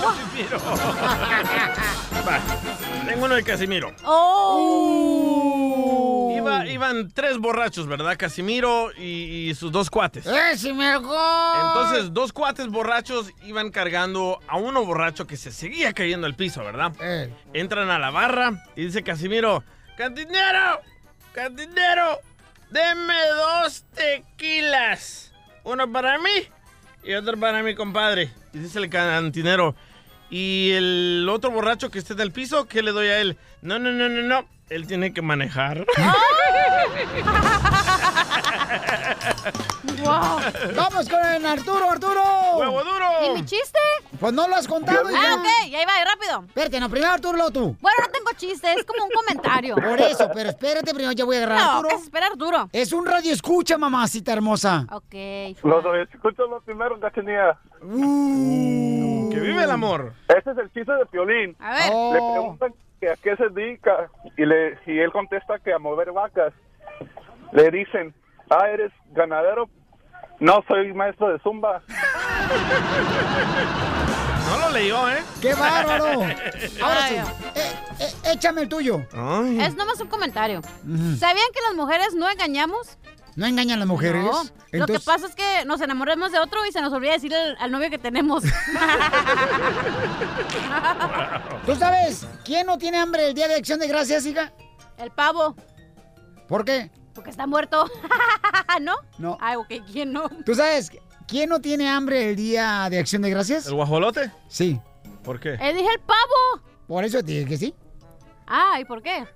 Casimiro. 0.00 0.58
Va, 2.28 2.38
tengo 3.04 3.24
uno 3.24 3.34
de 3.34 3.42
Casimiro. 3.42 3.92
¡Oh! 4.04 5.35
Iba- 6.76 6.90
iban 6.90 7.10
tres 7.10 7.38
borrachos, 7.38 7.86
¿verdad? 7.86 8.16
Casimiro 8.18 8.90
y, 8.96 9.48
y 9.50 9.54
sus 9.54 9.72
dos 9.72 9.88
cuates. 9.90 10.26
¡Ese 10.26 10.72
mejor! 10.72 11.56
Entonces, 11.66 12.12
dos 12.12 12.32
cuates 12.32 12.68
borrachos 12.68 13.30
iban 13.44 13.70
cargando 13.70 14.38
a 14.46 14.56
uno 14.56 14.84
borracho 14.84 15.26
que 15.26 15.36
se 15.36 15.50
seguía 15.52 15.92
cayendo 15.92 16.26
al 16.26 16.34
piso, 16.34 16.62
¿verdad? 16.64 16.92
Eh. 17.00 17.32
Entran 17.54 17.90
a 17.90 17.98
la 17.98 18.10
barra 18.10 18.62
y 18.76 18.84
dice 18.84 19.02
Casimiro, 19.02 19.64
¡Cantinero! 19.96 20.80
¡Cantinero! 21.32 22.18
¡Deme 22.70 23.14
dos 23.36 23.84
tequilas! 23.94 25.32
Uno 25.64 25.90
para 25.90 26.18
mí 26.18 26.30
y 27.04 27.14
otro 27.14 27.36
para 27.38 27.62
mi 27.62 27.74
compadre. 27.74 28.30
Y 28.52 28.58
dice 28.58 28.78
el 28.78 28.88
cantinero, 28.90 29.74
¿y 30.30 30.70
el 30.72 31.26
otro 31.30 31.50
borracho 31.50 31.90
que 31.90 31.98
esté 31.98 32.12
en 32.14 32.20
el 32.20 32.32
piso, 32.32 32.66
qué 32.66 32.82
le 32.82 32.92
doy 32.92 33.06
a 33.08 33.20
él? 33.20 33.36
No, 33.62 33.78
no, 33.78 33.90
no, 33.92 34.08
no, 34.08 34.22
no. 34.22 34.55
Él 34.68 34.86
tiene 34.86 35.12
que 35.12 35.22
manejar. 35.22 35.86
¡Wow! 40.02 40.40
¡Vamos 40.76 41.08
con 41.08 41.24
el 41.24 41.46
Arturo, 41.46 41.88
Arturo! 41.90 42.22
¡Huevo 42.58 42.82
duro! 42.82 43.06
¿Y 43.26 43.30
mi 43.34 43.44
chiste? 43.44 43.78
Pues 44.18 44.32
no 44.32 44.48
lo 44.48 44.56
has 44.56 44.66
contado 44.66 45.08
ya. 45.08 45.16
Ah, 45.16 45.34
ok, 45.36 45.70
ya 45.70 45.82
iba, 45.82 45.92
rápido. 46.04 46.44
Espérate, 46.48 46.80
no, 46.80 46.90
primero 46.90 47.12
Arturo, 47.12 47.34
luego 47.36 47.50
tú. 47.52 47.76
Bueno, 47.80 47.96
no 48.00 48.08
tengo 48.08 48.30
chiste, 48.36 48.72
es 48.72 48.84
como 48.84 49.04
un 49.04 49.10
comentario. 49.10 49.74
Por 49.76 50.00
eso, 50.00 50.28
pero 50.34 50.48
espérate, 50.50 50.92
primero 50.92 51.12
ya 51.12 51.24
voy 51.24 51.36
a 51.36 51.38
agarrar 51.44 51.58
a 51.58 51.62
No, 51.64 51.70
Arturo. 51.70 51.88
que 51.88 51.98
se 51.98 52.04
espera 52.04 52.26
Arturo. 52.26 52.68
Es 52.72 52.92
un 52.92 53.06
radio 53.06 53.32
escucha, 53.32 53.78
mamacita 53.78 54.32
hermosa. 54.32 54.84
Ok. 54.90 55.14
Los 55.62 55.84
escucho 56.12 56.46
los 56.48 56.64
primeros, 56.64 56.98
cachanilla. 57.00 57.56
¡Que 57.80 59.40
vive 59.40 59.62
el 59.62 59.70
amor! 59.70 60.12
Ese 60.28 60.50
es 60.50 60.58
el 60.58 60.72
chiste 60.72 60.92
de 60.92 61.06
Piolín. 61.06 61.54
A 61.60 61.70
ver. 61.72 61.90
Oh. 61.92 62.12
Le 62.12 62.18
preguntan 62.18 62.74
que 63.00 63.10
a 63.10 63.16
qué 63.16 63.36
se 63.36 63.48
dedica 63.50 64.08
y, 64.36 64.44
le, 64.44 64.78
y 64.86 64.98
él 64.98 65.12
contesta 65.12 65.58
que 65.58 65.72
a 65.72 65.78
mover 65.78 66.12
vacas. 66.12 66.52
Le 67.52 67.70
dicen, 67.70 68.14
ah, 68.50 68.68
¿eres 68.68 68.92
ganadero? 69.12 69.68
No, 70.40 70.62
soy 70.68 70.92
maestro 70.92 71.28
de 71.28 71.38
zumba. 71.40 71.82
No 74.48 74.58
lo 74.58 74.70
leyó, 74.70 75.10
¿eh? 75.10 75.22
¡Qué 75.40 75.54
bárbaro! 75.54 76.04
Ahora 76.82 77.08
sí, 77.08 77.16
Ay. 77.16 77.22
eh, 77.54 77.72
eh, 78.00 78.32
échame 78.34 78.62
el 78.62 78.68
tuyo. 78.68 79.00
Es 79.60 79.74
nomás 79.74 80.00
un 80.00 80.08
comentario. 80.08 80.60
¿Sabían 81.18 81.48
que 81.52 81.60
las 81.66 81.74
mujeres 81.74 82.14
no 82.14 82.28
engañamos? 82.28 82.98
¿No 83.36 83.46
engañan 83.46 83.76
a 83.76 83.80
las 83.80 83.88
mujeres? 83.88 84.24
No. 84.24 84.42
Lo 84.72 84.86
que 84.86 84.98
pasa 84.98 85.26
es 85.26 85.34
que 85.34 85.64
nos 85.66 85.80
enamoramos 85.82 86.32
de 86.32 86.38
otro 86.38 86.64
y 86.66 86.72
se 86.72 86.80
nos 86.80 86.90
olvida 86.92 87.12
decir 87.12 87.34
al, 87.34 87.56
al 87.60 87.70
novio 87.70 87.90
que 87.90 87.98
tenemos. 87.98 88.42
¿Tú 91.66 91.74
sabes 91.76 92.26
quién 92.44 92.66
no 92.66 92.78
tiene 92.78 92.98
hambre 92.98 93.28
el 93.28 93.34
día 93.34 93.48
de 93.48 93.56
acción 93.56 93.80
de 93.80 93.88
gracias, 93.88 94.24
hija? 94.26 94.52
El 94.98 95.10
pavo, 95.10 95.54
¿Por 96.48 96.64
qué? 96.64 96.90
porque 97.14 97.30
está 97.30 97.46
muerto. 97.46 97.86
¿No? 98.82 98.94
No. 99.18 99.38
Ay, 99.40 99.56
ok, 99.56 99.72
¿quién 99.90 100.12
no? 100.12 100.28
¿Tú 100.44 100.54
sabes 100.54 100.90
quién 101.26 101.48
no 101.48 101.60
tiene 101.60 101.88
hambre 101.88 102.30
el 102.30 102.36
día 102.36 102.88
de 102.90 102.98
acción 102.98 103.22
de 103.22 103.30
gracias? 103.30 103.66
¿El 103.66 103.74
guajolote? 103.74 104.30
Sí. 104.48 104.78
¿Por 105.24 105.40
qué? 105.40 105.54
Eh, 105.54 105.74
dije 105.74 105.88
el 105.92 106.00
pavo. 106.00 106.62
Por 106.86 107.04
eso 107.04 107.18
te 107.18 107.32
dije 107.32 107.46
que 107.46 107.56
sí. 107.56 107.74
Ah, 108.46 108.78
¿y 108.80 108.84
por 108.84 109.02
qué? 109.02 109.26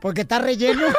Porque 0.00 0.22
está 0.22 0.38
relleno. 0.38 0.86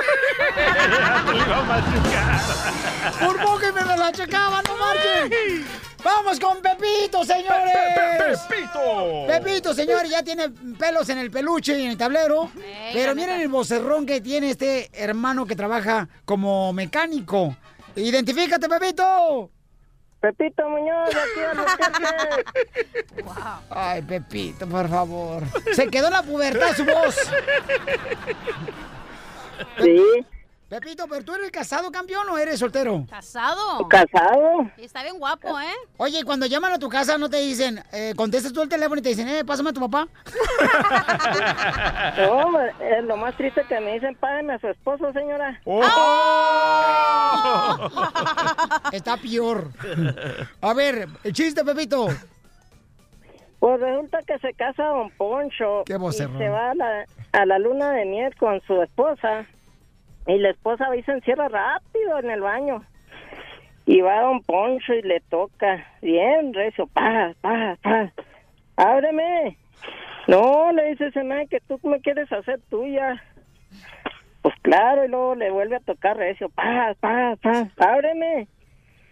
Por 3.19 3.41
poco 3.41 3.59
que 3.59 3.71
me 3.71 3.81
la 3.85 4.11
checaba, 4.11 4.61
no 4.63 4.77
marchen. 4.77 5.65
Vamos 6.03 6.39
con 6.39 6.61
Pepito, 6.61 7.23
señores. 7.25 8.39
¡Pepito! 8.47 9.25
Pepito, 9.27 9.73
señores, 9.73 10.09
ya 10.09 10.23
tiene 10.23 10.49
pelos 10.77 11.09
en 11.09 11.17
el 11.17 11.29
peluche 11.29 11.77
y 11.77 11.83
en 11.83 11.91
el 11.91 11.97
tablero. 11.97 12.49
Pero 12.93 13.15
miren 13.15 13.41
el 13.41 13.49
vocerrón 13.49 14.05
que 14.05 14.21
tiene 14.21 14.51
este 14.51 14.89
hermano 14.93 15.45
que 15.45 15.55
trabaja 15.55 16.07
como 16.25 16.71
mecánico. 16.73 17.55
Identifícate, 17.95 18.69
Pepito. 18.69 19.51
Pepito 20.21 20.67
Muñoz, 20.69 21.09
aquí 21.09 21.39
a 21.49 21.53
los 21.53 21.65
Ay, 23.69 24.01
Pepito, 24.01 24.67
por 24.67 24.89
favor. 24.89 25.43
Se 25.73 25.87
quedó 25.87 26.07
en 26.07 26.13
la 26.13 26.23
pubertad 26.23 26.75
su 26.75 26.83
voz. 26.83 27.15
Sí. 29.81 30.25
Pepito, 30.69 31.07
pero 31.09 31.25
tú 31.25 31.33
eres 31.33 31.49
casado, 31.49 31.91
campeón, 31.91 32.29
o 32.29 32.37
eres 32.37 32.59
soltero? 32.59 33.03
Casado. 33.09 33.87
Casado. 33.87 34.69
Y 34.77 34.83
está 34.83 35.01
bien 35.01 35.17
guapo, 35.17 35.59
¿eh? 35.59 35.73
Oye, 35.97 36.23
cuando 36.23 36.45
llaman 36.45 36.73
a 36.73 36.77
tu 36.77 36.87
casa, 36.89 37.17
¿no 37.17 37.27
te 37.27 37.37
dicen, 37.37 37.83
eh, 37.91 38.13
contestas 38.15 38.53
tú 38.53 38.61
el 38.61 38.69
teléfono 38.69 38.99
y 38.99 39.01
te 39.01 39.09
dicen, 39.09 39.27
eh, 39.29 39.43
pásame 39.43 39.71
a 39.71 39.73
tu 39.73 39.79
papá? 39.81 40.07
No, 42.17 42.59
es 42.61 43.03
lo 43.05 43.17
más 43.17 43.35
triste 43.35 43.63
que 43.67 43.79
me 43.79 43.93
dicen, 43.93 44.15
págame 44.15 44.53
a 44.53 44.59
su 44.59 44.67
esposo, 44.67 45.11
señora. 45.11 45.59
Oh. 45.65 45.81
Está 48.91 49.17
peor. 49.17 49.71
A 50.61 50.73
ver, 50.73 51.07
el 51.23 51.33
chiste, 51.33 51.63
Pepito. 51.65 52.09
Pues 53.59 53.79
resulta 53.79 54.19
que 54.25 54.39
se 54.39 54.53
casa 54.53 54.85
Don 54.85 55.09
Poncho 55.11 55.83
Qué 55.85 55.95
y 55.95 56.11
se 56.13 56.49
va 56.49 56.71
a 56.71 56.75
la, 56.75 57.05
a 57.33 57.45
la 57.45 57.59
luna 57.59 57.91
de 57.91 58.05
miel 58.05 58.35
con 58.37 58.61
su 58.61 58.81
esposa 58.81 59.45
y 60.27 60.37
la 60.37 60.51
esposa 60.51 60.95
y 60.95 61.03
se 61.03 61.11
encierra 61.11 61.49
rápido 61.49 62.19
en 62.19 62.29
el 62.29 62.41
baño 62.41 62.83
y 63.89 64.01
va 64.01 64.21
Don 64.21 64.43
Poncho 64.43 64.93
y 64.93 65.01
le 65.01 65.19
toca 65.31 65.83
bien 66.03 66.53
recio, 66.53 66.85
pa, 66.85 67.33
pa, 67.41 67.75
pa, 67.81 68.13
ábreme. 68.75 69.57
No, 70.27 70.71
le 70.71 70.91
dice 70.91 71.07
ese 71.07 71.23
man 71.23 71.47
que 71.47 71.59
tú 71.61 71.79
me 71.81 71.99
quieres 71.99 72.31
hacer 72.31 72.59
tuya. 72.69 73.19
Pues 74.43 74.53
claro, 74.61 75.03
y 75.03 75.07
luego 75.07 75.33
le 75.33 75.49
vuelve 75.49 75.77
a 75.77 75.79
tocar 75.79 76.17
recio, 76.17 76.49
pa, 76.49 76.93
pa, 76.99 77.35
pa, 77.41 77.67
ábreme. 77.79 78.47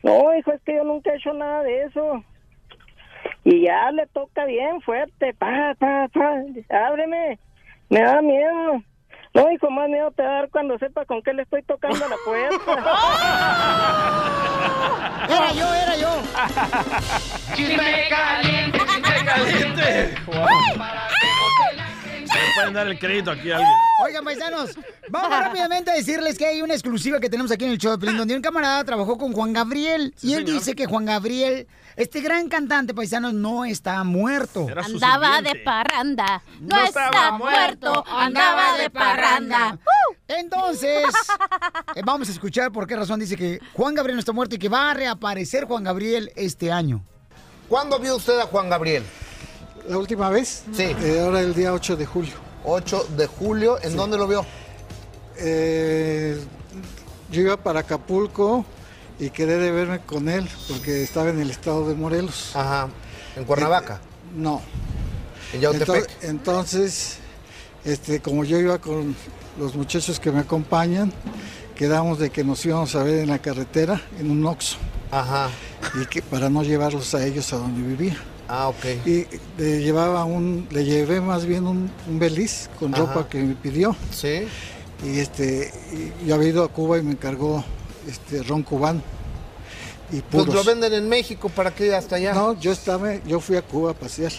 No, 0.04 0.38
hijo, 0.38 0.52
es 0.52 0.62
que 0.62 0.76
yo 0.76 0.84
nunca 0.84 1.12
he 1.12 1.18
hecho 1.18 1.34
nada 1.34 1.64
de 1.64 1.82
eso. 1.82 2.24
Y 3.44 3.62
ya 3.64 3.92
le 3.92 4.08
toca 4.08 4.46
bien 4.46 4.82
fuerte, 4.82 5.34
pa, 5.34 5.74
pa, 5.80 6.08
pa, 6.14 6.42
ábreme, 6.70 7.40
me 7.90 8.02
da 8.02 8.22
miedo. 8.22 8.82
No, 9.34 9.52
hijo, 9.52 9.70
más 9.70 9.90
miedo 9.90 10.12
te 10.12 10.24
va 10.24 10.30
a 10.30 10.34
dar 10.34 10.50
cuando 10.50 10.78
sepa 10.80 11.06
con 11.06 11.22
qué 11.22 11.34
le 11.34 11.44
estoy 11.44 11.62
tocando 11.64 12.08
la 12.08 12.16
puerta. 12.26 12.58
Era 15.30 15.52
yo, 15.52 15.74
era 15.74 15.96
yo. 15.98 16.22
Chisme 17.54 18.08
caliente, 18.10 18.80
chisme 18.80 19.26
caliente. 19.26 20.16
Se 21.76 21.87
le 22.38 22.54
pueden 22.56 22.74
dar 22.74 22.88
el 22.88 23.00
crédito 23.00 23.32
aquí 23.32 23.52
a 23.52 23.58
alguien. 23.58 23.74
Oigan, 24.06 24.24
paisanos, 24.24 24.78
vamos 25.10 25.30
rápidamente 25.30 25.92
a 25.92 25.96
decirles 25.96 26.38
que 26.38 26.46
hay 26.46 26.62
una 26.62 26.74
exclusiva 26.74 27.20
que 27.20 27.30
tenemos 27.30 27.52
aquí 27.52 27.66
en 27.66 27.72
el 27.72 27.78
show 27.78 27.92
de 27.92 27.98
Pelín, 27.98 28.18
donde 28.18 28.36
un 28.36 28.42
camarada 28.42 28.84
trabajó 28.84 29.18
con 29.18 29.34
Juan 29.34 29.54
Gabriel. 29.54 30.14
y 30.22 30.34
él 30.34 30.46
dice 30.46 30.76
que 30.76 30.86
Juan 30.86 31.06
Gabriel, 31.06 31.68
este 31.96 32.22
gran 32.22 32.48
cantante, 32.48 32.94
paisanos, 32.94 33.34
no 33.34 33.66
está 33.66 34.04
muerto. 34.04 34.68
Andaba 34.84 35.42
de 35.42 35.56
parranda. 35.56 36.44
No, 36.60 36.84
está 36.84 37.32
muerto, 37.32 38.06
andaba 38.08 38.78
de 38.78 38.90
parranda. 38.90 39.80
Entonces, 40.28 41.06
eh, 41.96 42.02
vamos 42.04 42.30
a 42.30 42.32
escuchar 42.32 42.72
por 42.72 42.86
qué 42.86 42.96
razón 42.96 43.20
dice 43.20 43.36
que 43.36 43.60
Juan 43.74 43.96
Gabriel 43.96 44.16
no 44.16 44.20
está 44.20 44.34
muerto 44.34 44.56
y 44.56 44.60
que 44.60 44.70
va 44.70 44.92
a 44.92 44.94
reaparecer 44.94 45.66
Juan 45.66 45.84
Gabriel 45.84 46.32
este 46.36 46.72
año. 46.72 47.04
¿Cuándo 47.70 48.00
vio 48.00 48.16
usted 48.16 48.40
a 48.40 48.46
Juan 48.46 48.70
Gabriel? 48.70 49.04
¿La 49.88 49.98
última 49.98 50.30
vez? 50.30 50.64
Sí. 50.74 50.84
Eh, 50.84 51.22
ahora 51.24 51.42
el 51.42 51.54
día 51.54 51.74
8 51.74 51.96
de 51.96 52.06
julio. 52.06 52.34
8 52.66 53.08
de 53.16 53.28
julio, 53.28 53.78
¿en 53.82 53.92
Sí. 53.92 53.98
dónde 53.98 54.18
lo 54.18 54.28
vio? 54.28 54.46
Eh, 55.38 56.38
yo 57.32 57.42
iba 57.42 57.58
para 57.58 57.82
Acapulco 57.82 58.66
y 59.20 59.30
quedé 59.30 59.58
de 59.58 59.72
verme 59.72 60.00
con 60.00 60.28
él 60.30 60.50
porque 60.68 61.04
estaba 61.04 61.30
en 61.30 61.40
el 61.40 61.50
estado 61.52 61.88
de 61.88 61.96
Morelos. 61.96 62.52
Ajá. 62.56 62.90
¿En 63.36 63.46
Cuernavaca? 63.46 64.02
no. 64.36 64.62
¿En 65.54 65.62
Yautepec? 65.62 65.88
Entonces, 66.24 66.30
entonces, 66.30 67.18
este, 67.86 68.20
como 68.20 68.44
yo 68.44 68.60
iba 68.60 68.80
con 68.80 69.16
los 69.58 69.76
muchachos 69.76 70.20
que 70.20 70.30
me 70.32 70.40
acompañan, 70.42 71.14
quedamos 71.76 72.20
de 72.20 72.30
que 72.32 72.44
nos 72.44 72.66
íbamos 72.66 72.94
a 72.96 73.04
ver 73.04 73.20
en 73.20 73.30
la 73.30 73.40
carretera, 73.40 74.02
en 74.20 74.30
un 74.32 74.46
Oxxo. 74.46 74.76
Ajá. 75.12 75.48
Y 76.02 76.06
que 76.08 76.22
para 76.22 76.50
no 76.50 76.64
llevarlos 76.64 77.16
a 77.16 77.26
ellos 77.26 77.54
a 77.54 77.58
donde 77.58 77.82
vivía. 77.88 78.18
Ah, 78.48 78.70
ok. 78.70 78.86
Y 79.06 79.26
le 79.58 79.82
llevaba 79.82 80.24
un, 80.26 80.68
le 80.72 80.86
llevé 80.86 81.20
más 81.22 81.46
bien 81.46 81.68
un, 81.68 81.90
un 82.08 82.20
beliz 82.20 82.70
con 82.80 82.94
Ajá. 82.94 83.04
ropa 83.06 83.28
que 83.30 83.40
me 83.44 83.56
pidió. 83.56 83.96
Sí. 84.12 84.48
Y 85.04 85.20
este, 85.20 85.72
y 85.94 86.28
yo 86.28 86.36
había 86.36 86.50
ido 86.50 86.64
a 86.64 86.70
Cuba 86.70 86.98
y 86.98 87.02
me 87.04 87.12
encargó 87.12 87.64
este 88.08 88.42
ron 88.44 88.64
cubano. 88.64 89.02
Y 90.10 90.22
Pues 90.22 90.46
puros. 90.46 90.56
lo 90.56 90.64
venden 90.64 90.94
en 90.94 91.10
México, 91.10 91.50
¿para 91.50 91.76
qué 91.76 91.94
hasta 91.94 92.16
allá? 92.16 92.34
No, 92.34 92.58
yo 92.58 92.72
estaba, 92.72 93.16
yo 93.26 93.42
fui 93.42 93.58
a 93.58 93.62
Cuba 93.62 93.92
a 93.92 93.94
pasear 93.94 94.32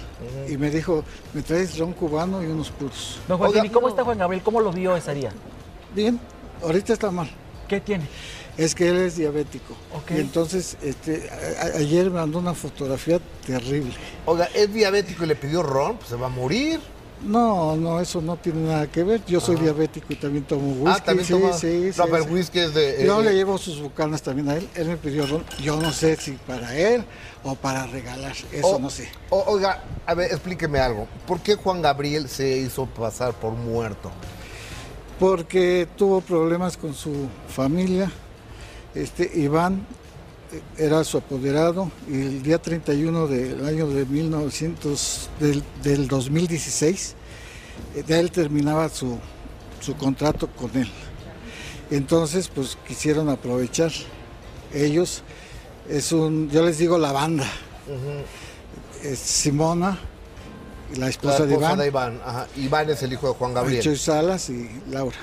y 0.49 0.57
me 0.57 0.71
dijo, 0.71 1.05
me 1.35 1.43
traes 1.43 1.77
ron 1.77 1.93
cubano 1.93 2.43
y 2.43 2.47
unos 2.47 2.71
puros. 2.71 3.21
Don 3.29 3.37
Joaquín, 3.37 3.67
¿y 3.67 3.69
cómo 3.69 3.89
está 3.91 4.03
Juan 4.03 4.17
Gabriel? 4.17 4.43
¿Cómo 4.43 4.61
lo 4.63 4.73
vio 4.73 4.97
ese 4.97 5.13
día? 5.13 5.31
Bien, 5.95 6.19
ahorita 6.63 6.95
está 6.95 7.11
mal. 7.11 7.29
¿Qué 7.69 7.81
tiene? 7.83 8.07
Es 8.59 8.75
que 8.75 8.89
él 8.89 8.97
es 8.99 9.17
diabético. 9.17 9.75
Ok. 9.95 10.11
Y 10.17 10.21
entonces, 10.21 10.77
este, 10.83 11.31
a- 11.63 11.79
ayer 11.79 12.07
me 12.11 12.19
mandó 12.21 12.39
una 12.41 12.55
fotografía 12.55 13.21
terrible. 13.47 13.93
Oiga, 14.27 14.49
es 14.55 14.73
diabético 14.75 15.25
y 15.25 15.29
le 15.29 15.37
pidió 15.37 15.63
ron, 15.63 15.97
pues 15.97 16.09
se 16.11 16.17
va 16.17 16.27
a 16.27 16.31
morir. 16.31 16.81
No, 17.25 17.77
no, 17.77 18.01
eso 18.01 18.21
no 18.21 18.37
tiene 18.37 18.69
nada 18.69 18.87
que 18.87 19.03
ver. 19.03 19.25
Yo 19.27 19.41
soy 19.41 19.57
diabético 19.57 20.07
y 20.13 20.17
también 20.17 20.45
tomo 20.45 20.71
whisky. 20.73 21.01
Ah, 21.01 21.05
también 21.05 21.27
sí, 21.27 21.33
toma- 21.33 21.53
sí, 21.53 21.67
No, 21.97 22.05
sí, 22.05 22.11
pero 22.13 22.23
sí. 22.25 22.29
el 22.29 22.33
whisky 22.35 22.59
es 22.61 22.75
de... 22.75 23.05
Yo 23.05 23.21
eh, 23.21 23.25
le 23.25 23.35
llevo 23.35 23.59
sus 23.59 23.81
bucanas 23.81 24.23
también 24.23 24.49
a 24.49 24.57
él. 24.57 24.69
Él 24.77 24.87
me 24.89 24.97
pidió 24.97 25.27
ron. 25.27 25.45
Yo 25.61 25.81
no 25.81 25.93
sé 25.93 26.15
si 26.17 26.33
para 26.33 26.77
él 26.77 27.05
o 27.43 27.57
para 27.57 27.87
regalar. 27.89 28.35
Eso 28.53 28.67
o- 28.69 28.79
no 28.79 28.89
sé. 28.91 29.09
o- 29.31 29.45
oiga, 29.49 29.83
a 30.07 30.15
ver, 30.15 30.31
explíqueme 30.31 30.79
algo. 30.79 31.09
¿Por 31.27 31.41
qué 31.41 31.57
Juan 31.57 31.83
Gabriel 31.83 32.29
se 32.29 32.57
hizo 32.59 32.87
pasar 32.87 33.35
por 33.35 33.53
muerto? 33.53 34.13
Porque 35.19 35.89
tuvo 35.97 36.21
problemas 36.21 36.77
con 36.77 36.95
su 36.95 37.13
familia. 37.49 38.11
Este 38.95 39.31
Iván 39.35 39.87
eh, 40.53 40.63
era 40.79 41.05
su 41.05 41.19
apoderado 41.19 41.91
y 42.09 42.15
el 42.15 42.43
día 42.43 42.59
31 42.59 43.27
del 43.27 43.65
año 43.67 43.87
de 43.89 44.07
1900 44.07 45.31
del, 45.41 45.63
del 45.83 46.09
2016 46.09 47.15
eh, 47.95 48.03
de 48.03 48.21
él 48.21 48.31
terminaba 48.31 48.89
su, 48.89 49.19
su 49.81 49.95
contrato 49.97 50.49
con 50.49 50.77
él. 50.77 50.91
Entonces, 51.91 52.49
pues 52.49 52.77
quisieron 52.87 53.29
aprovechar. 53.29 53.93
Ellos 54.75 55.23
es 55.89 56.13
un, 56.13 56.51
yo 56.51 56.63
les 56.63 56.79
digo 56.79 56.99
la 56.99 57.13
banda. 57.13 57.47
Es 59.03 59.19
Simona, 59.19 59.99
la 60.97 61.09
esposa, 61.09 61.41
La 61.41 61.47
de 61.47 61.55
Iván, 61.55 61.79
de 61.79 61.87
Iván. 61.87 62.21
Ajá. 62.25 62.47
Iván 62.57 62.91
es 62.91 63.03
el 63.03 63.13
hijo 63.13 63.29
de 63.29 63.35
Juan 63.35 63.55
Gabriel. 63.55 63.83
Choy 63.83 63.97
Salas 63.97 64.51
y 64.51 64.69
Laura. 64.91 65.17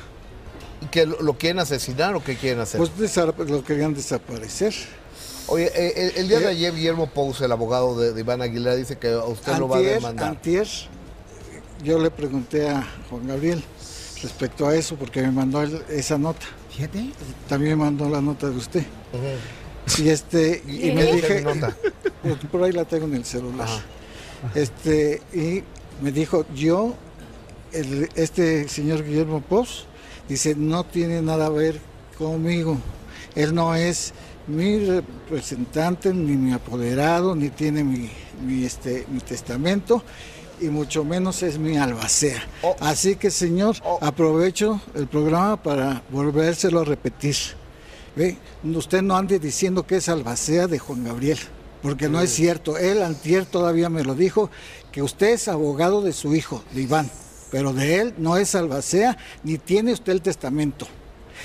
¿Y 0.81 0.85
que 0.87 1.05
lo, 1.05 1.21
lo 1.21 1.37
quieren 1.37 1.59
asesinar 1.59 2.15
o 2.15 2.23
qué 2.23 2.35
quieren 2.35 2.59
hacer? 2.59 2.77
Pues 2.79 3.49
lo 3.49 3.63
querían 3.63 3.93
desaparecer. 3.93 4.73
Oye, 5.47 5.71
eh, 5.75 5.93
el, 6.15 6.21
el 6.23 6.27
día 6.27 6.39
de 6.39 6.47
ayer 6.47 6.73
Guillermo 6.73 7.07
Pous, 7.07 7.41
el 7.41 7.51
abogado 7.51 7.97
de, 7.99 8.13
de 8.13 8.19
Iván 8.21 8.41
Aguilera, 8.41 8.75
dice 8.75 8.97
que 8.97 9.09
a 9.11 9.23
usted 9.25 9.57
lo 9.57 9.67
va 9.67 9.75
a 9.75 9.79
Antier, 9.79 9.95
demandar. 9.95 10.27
antier, 10.29 10.67
yo 11.83 11.99
le 11.99 12.09
pregunté 12.09 12.67
a 12.67 12.87
Juan 13.09 13.27
Gabriel 13.27 13.63
respecto 14.23 14.67
a 14.67 14.75
eso 14.75 14.95
porque 14.95 15.21
me 15.21 15.31
mandó 15.31 15.61
él 15.61 15.83
esa 15.89 16.17
nota. 16.17 16.45
Fíjate. 16.71 17.11
También 17.47 17.77
me 17.77 17.85
mandó 17.85 18.09
la 18.09 18.21
nota 18.21 18.49
de 18.49 18.55
usted. 18.57 18.83
Y 19.99 20.09
este 20.09 20.63
y, 20.67 20.89
¿Y 20.89 20.91
me 20.93 21.05
dije 21.05 21.41
nota? 21.41 21.75
por, 22.23 22.37
por 22.49 22.63
ahí 22.63 22.71
la 22.71 22.85
tengo 22.85 23.05
en 23.05 23.13
el 23.15 23.25
celular. 23.25 23.67
Este 24.55 25.21
y 25.33 25.63
me 26.01 26.11
dijo 26.11 26.45
yo 26.55 26.95
el- 27.71 28.09
este 28.15 28.67
señor 28.67 29.03
Guillermo 29.05 29.41
Pous 29.41 29.85
dice 30.27 30.55
no 30.55 30.83
tiene 30.83 31.21
nada 31.21 31.47
a 31.47 31.49
ver 31.49 31.79
conmigo. 32.17 32.77
Él 33.35 33.53
no 33.53 33.75
es 33.75 34.13
mi 34.47 34.79
representante 34.79 36.13
ni 36.13 36.37
mi 36.37 36.53
apoderado 36.53 37.35
ni 37.35 37.49
tiene 37.49 37.83
mi, 37.83 38.09
mi, 38.45 38.63
este 38.63 39.05
mi 39.09 39.19
testamento 39.19 40.03
y 40.59 40.65
mucho 40.65 41.03
menos 41.03 41.43
es 41.43 41.57
mi 41.57 41.77
albacea. 41.77 42.47
Así 42.79 43.15
que 43.15 43.31
señor, 43.31 43.75
aprovecho 44.01 44.81
el 44.93 45.07
programa 45.07 45.61
para 45.61 46.03
volvérselo 46.09 46.81
a 46.81 46.85
repetir. 46.85 47.35
¿Ve? 48.15 48.37
Usted 48.63 49.01
no 49.01 49.17
ande 49.17 49.39
diciendo 49.39 49.85
que 49.85 49.97
es 49.97 50.07
albacea 50.07 50.67
de 50.67 50.79
Juan 50.79 51.03
Gabriel, 51.03 51.39
porque 51.81 52.07
no 52.07 52.21
es 52.21 52.31
cierto. 52.31 52.77
Él 52.77 53.03
antier 53.03 53.45
todavía 53.45 53.89
me 53.89 54.03
lo 54.03 54.15
dijo, 54.15 54.49
que 54.91 55.01
usted 55.01 55.31
es 55.33 55.49
abogado 55.49 56.01
de 56.01 56.13
su 56.13 56.33
hijo, 56.33 56.63
de 56.71 56.83
Iván, 56.83 57.11
pero 57.51 57.73
de 57.73 58.01
él 58.01 58.13
no 58.17 58.37
es 58.37 58.55
albacea, 58.55 59.17
ni 59.43 59.57
tiene 59.57 59.93
usted 59.93 60.13
el 60.13 60.21
testamento. 60.21 60.87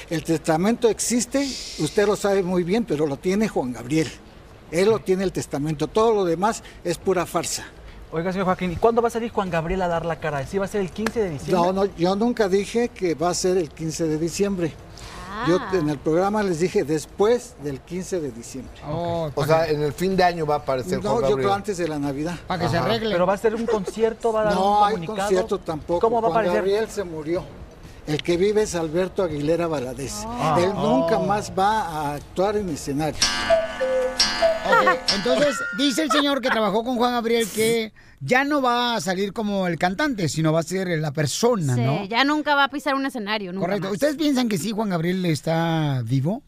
El 0.09 0.25
testamento 0.25 0.89
existe, 0.89 1.41
usted 1.79 2.07
lo 2.07 2.17
sabe 2.17 2.43
muy 2.43 2.65
bien, 2.65 2.85
pero 2.85 3.07
lo 3.07 3.17
tiene 3.17 3.49
Juan 3.49 3.73
Gabriel. 3.73 4.09
Él 4.71 4.89
lo 4.89 5.01
tiene 5.01 5.25
el 5.25 5.33
testamento, 5.33 5.89
todo 5.89 6.15
lo 6.15 6.25
demás 6.25 6.63
es 6.85 6.97
pura 6.99 7.27
farsa. 7.27 7.65
Oiga, 8.13 8.33
señor 8.33 8.47
Joaquín, 8.47 8.73
¿y 8.73 8.77
cuándo 8.77 9.03
va 9.03 9.09
a 9.09 9.11
salir 9.11 9.31
Juan 9.31 9.51
Gabriel 9.51 9.83
a 9.83 9.89
dar 9.89 10.05
la 10.05 10.19
cara? 10.19 10.45
¿Sí 10.45 10.59
va 10.59 10.65
a 10.65 10.69
ser 10.69 10.81
el 10.81 10.91
15 10.91 11.21
de 11.21 11.31
diciembre? 11.31 11.73
No, 11.73 11.73
no, 11.73 11.97
yo 11.97 12.17
nunca 12.17 12.49
dije 12.49 12.89
que 12.89 13.15
va 13.15 13.31
a 13.31 13.35
ser 13.35 13.57
el 13.57 13.71
15 13.71 14.09
de 14.09 14.19
diciembre. 14.19 14.73
Yo 15.47 15.59
en 15.73 15.89
el 15.89 15.99
programa 15.99 16.43
les 16.43 16.61
dije 16.61 16.85
después 16.85 17.55
del 17.63 17.81
15 17.81 18.21
de 18.21 18.31
diciembre. 18.31 18.75
Oh, 18.89 19.31
O 19.35 19.45
sea, 19.47 19.67
en 19.67 19.83
el 19.83 19.93
fin 19.93 20.17
de 20.17 20.25
año 20.25 20.45
va 20.47 20.57
a 20.57 20.59
aparecer 20.59 21.03
No, 21.03 21.17
Juan 21.19 21.31
yo 21.31 21.37
creo 21.37 21.53
antes 21.53 21.79
de 21.79 21.89
la 21.89 21.99
Navidad. 21.99 22.35
Para 22.47 22.63
que 22.65 22.69
se 22.69 22.77
arregle. 22.79 23.11
Pero 23.13 23.27
va 23.27 23.35
a 23.35 23.39
ser 23.39 23.55
un 23.55 23.67
concierto, 23.67 24.33
va 24.33 24.43
a 24.43 24.45
dar 24.45 24.55
No 24.55 24.79
un 24.81 24.85
hay 24.87 24.93
comunicado. 24.95 25.19
concierto 25.19 25.59
tampoco. 25.59 26.01
¿Cómo 26.01 26.21
va 26.21 26.29
a 26.29 26.31
Juan 26.33 26.45
aparecer? 26.47 26.57
Gabriel 26.71 26.91
se 26.91 27.05
murió. 27.05 27.45
El 28.07 28.23
que 28.23 28.37
vive 28.37 28.63
es 28.63 28.75
Alberto 28.75 29.23
Aguilera 29.23 29.67
Valadez. 29.67 30.25
Ah. 30.27 30.57
Él 30.61 30.73
nunca 30.75 31.19
Oh. 31.19 31.27
más 31.27 31.53
va 31.57 31.81
a 31.83 32.15
actuar 32.15 32.57
en 32.57 32.69
escenario. 32.71 33.21
Ok, 34.67 34.99
entonces 35.17 35.57
dice 35.79 36.03
el 36.03 36.11
señor 36.11 36.41
que 36.41 36.49
trabajó 36.51 36.85
con 36.85 36.97
Juan 36.97 37.13
Gabriel 37.13 37.49
que 37.55 37.93
ya 38.21 38.45
no 38.45 38.61
va 38.63 38.97
a 38.97 39.01
salir 39.01 39.33
como 39.33 39.67
el 39.67 39.79
cantante, 39.79 40.29
sino 40.29 40.53
va 40.53 40.61
a 40.61 40.63
ser 40.63 40.89
la 40.99 41.13
persona, 41.13 41.75
Sí, 41.75 41.81
¿no? 41.81 42.05
ya 42.05 42.25
nunca 42.25 42.55
va 42.55 42.65
a 42.65 42.69
pisar 42.69 42.95
un 42.95 43.07
escenario, 43.07 43.53
nunca 43.53 43.67
Correcto. 43.67 43.85
más. 43.89 43.95
¿Ustedes 43.95 44.17
piensan 44.17 44.49
que 44.49 44.59
sí, 44.59 44.73
Juan 44.73 44.91
Gabriel 44.91 45.25
está 45.27 46.03
vivo? 46.05 46.43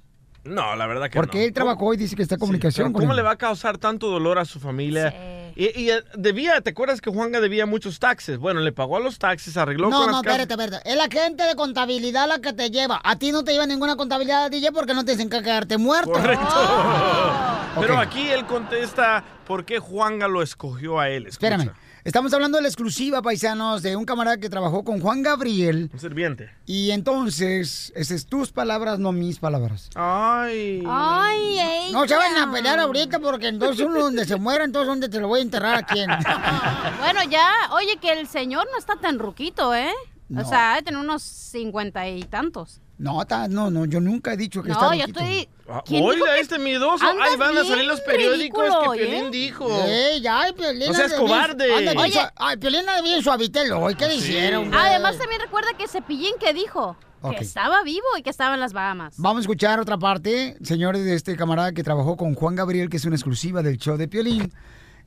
No, 0.44 0.74
la 0.74 0.86
verdad 0.86 1.08
que 1.08 1.18
Porque 1.18 1.38
no. 1.38 1.44
él 1.44 1.52
trabajó 1.52 1.94
y 1.94 1.96
dice 1.96 2.16
que 2.16 2.22
está 2.22 2.34
en 2.34 2.40
comunicación 2.40 2.92
con 2.92 3.02
¿Cómo 3.02 3.12
él. 3.12 3.16
le 3.16 3.22
va 3.22 3.32
a 3.32 3.36
causar 3.36 3.78
tanto 3.78 4.08
dolor 4.10 4.38
a 4.38 4.44
su 4.44 4.58
familia? 4.58 5.14
Y, 5.54 5.66
y, 5.80 5.90
eh, 5.90 6.02
debía, 6.16 6.60
¿te 6.62 6.70
acuerdas 6.70 7.00
que 7.00 7.10
Juanga 7.10 7.38
debía 7.40 7.66
muchos 7.66 7.98
taxes? 8.00 8.38
Bueno, 8.38 8.60
le 8.60 8.72
pagó 8.72 8.96
a 8.96 9.00
los 9.00 9.18
taxes, 9.18 9.56
arregló 9.56 9.90
No, 9.90 9.98
con 9.98 10.06
no, 10.10 10.22
casas. 10.22 10.40
espérate, 10.40 10.54
espérate. 10.64 10.90
Es 10.90 10.96
la 10.96 11.08
gente 11.08 11.44
de 11.44 11.54
contabilidad 11.54 12.26
la 12.26 12.38
que 12.40 12.52
te 12.54 12.70
lleva. 12.70 13.00
A 13.04 13.16
ti 13.16 13.30
no 13.32 13.44
te 13.44 13.52
lleva 13.52 13.66
ninguna 13.66 13.94
contabilidad, 13.96 14.50
DJ, 14.50 14.72
porque 14.72 14.94
no 14.94 15.04
te 15.04 15.12
dicen 15.12 15.28
que 15.30 15.42
quedarte 15.42 15.76
muerto. 15.78 16.10
Correcto. 16.10 16.46
Pero 17.80 17.98
aquí 17.98 18.28
él 18.30 18.44
contesta 18.46 19.22
por 19.46 19.64
qué 19.64 19.78
Juanga 19.78 20.26
lo 20.28 20.42
escogió 20.42 20.98
a 20.98 21.08
él. 21.08 21.26
Escucha. 21.26 21.54
Espérame. 21.54 21.76
Estamos 22.04 22.34
hablando 22.34 22.56
de 22.58 22.62
la 22.62 22.68
exclusiva, 22.68 23.22
paisanos, 23.22 23.80
de 23.80 23.94
un 23.94 24.04
camarada 24.04 24.36
que 24.36 24.50
trabajó 24.50 24.82
con 24.82 24.98
Juan 24.98 25.22
Gabriel. 25.22 25.88
Un 25.92 26.00
sirviente. 26.00 26.50
Y 26.66 26.90
entonces, 26.90 27.92
esas 27.94 28.10
es 28.10 28.26
tus 28.26 28.50
palabras, 28.50 28.98
no 28.98 29.12
mis 29.12 29.38
palabras. 29.38 29.88
Ay. 29.94 30.82
Ay, 30.84 31.60
ella. 31.60 31.92
No 31.92 32.08
se 32.08 32.16
van 32.16 32.36
a 32.36 32.50
pelear 32.50 32.80
ahorita 32.80 33.20
porque 33.20 33.46
entonces 33.46 33.86
uno 33.86 34.00
donde 34.00 34.24
se 34.24 34.34
muera, 34.34 34.64
entonces 34.64 34.88
donde 34.88 35.08
te 35.08 35.20
lo 35.20 35.28
voy 35.28 35.38
a 35.38 35.42
enterrar 35.42 35.76
a 35.76 35.82
quién. 35.84 36.10
Bueno, 36.98 37.20
ya, 37.30 37.48
oye, 37.72 37.96
que 38.00 38.10
el 38.12 38.26
señor 38.26 38.66
no 38.72 38.78
está 38.78 38.96
tan 38.96 39.18
ruquito, 39.20 39.72
¿eh? 39.74 39.92
No. 40.28 40.42
O 40.42 40.44
sea, 40.44 40.72
ha 40.72 40.76
de 40.76 40.82
tener 40.82 40.98
unos 41.00 41.22
cincuenta 41.22 42.08
y 42.08 42.22
tantos. 42.24 42.80
No, 43.02 43.24
ta- 43.26 43.48
no, 43.48 43.68
no, 43.68 43.84
yo 43.84 44.00
nunca 44.00 44.32
he 44.32 44.36
dicho 44.36 44.62
que 44.62 44.68
No, 44.68 44.74
está 44.74 44.94
yo 44.94 45.00
loquito. 45.00 45.20
estoy... 45.20 45.48
Ah, 45.68 45.82
¿Quién 45.84 46.02
dijo 46.02 46.08
Oiga, 46.12 46.34
que- 46.34 46.40
este 46.40 46.58
miedoso. 46.60 47.04
Ahí 47.04 47.36
van 47.36 47.58
a 47.58 47.64
salir 47.64 47.84
los 47.84 48.00
periódicos 48.02 48.62
ridículo 48.62 48.92
que 48.92 48.98
Piolín 48.98 49.24
¿eh? 49.24 49.30
dijo. 49.32 49.68
Eh, 49.86 50.20
ya, 50.22 50.44
Piolín. 50.56 50.86
No 50.88 50.94
seas 50.94 51.12
cobarde. 51.14 51.66
bien 51.66 51.98
Oye. 51.98 52.20
Ay, 52.36 52.56
Piolín 52.58 52.80
anda 52.80 53.00
bien 53.02 53.20
suavitelo. 53.22 53.80
hoy 53.80 53.96
¿Qué 53.96 54.06
le 54.06 54.14
hicieron? 54.14 54.68
güey? 54.68 54.80
Además, 54.80 55.18
también 55.18 55.40
recuerda 55.40 55.70
que 55.76 55.88
Cepillín 55.88 56.34
que 56.38 56.52
dijo 56.54 56.96
que 57.36 57.42
estaba 57.44 57.82
vivo 57.82 58.06
y 58.18 58.22
que 58.22 58.30
estaba 58.30 58.54
en 58.54 58.60
las 58.60 58.72
Bahamas. 58.72 59.14
Vamos 59.16 59.38
a 59.38 59.40
escuchar 59.42 59.80
otra 59.80 59.96
parte, 59.98 60.56
señores, 60.62 61.04
de 61.04 61.14
este 61.14 61.36
camarada 61.36 61.72
que 61.72 61.82
trabajó 61.82 62.16
con 62.16 62.34
Juan 62.34 62.54
Gabriel, 62.54 62.88
que 62.88 62.96
es 62.98 63.04
una 63.04 63.16
exclusiva 63.16 63.62
del 63.62 63.78
show 63.78 63.96
de 63.96 64.06
Piolín. 64.08 64.52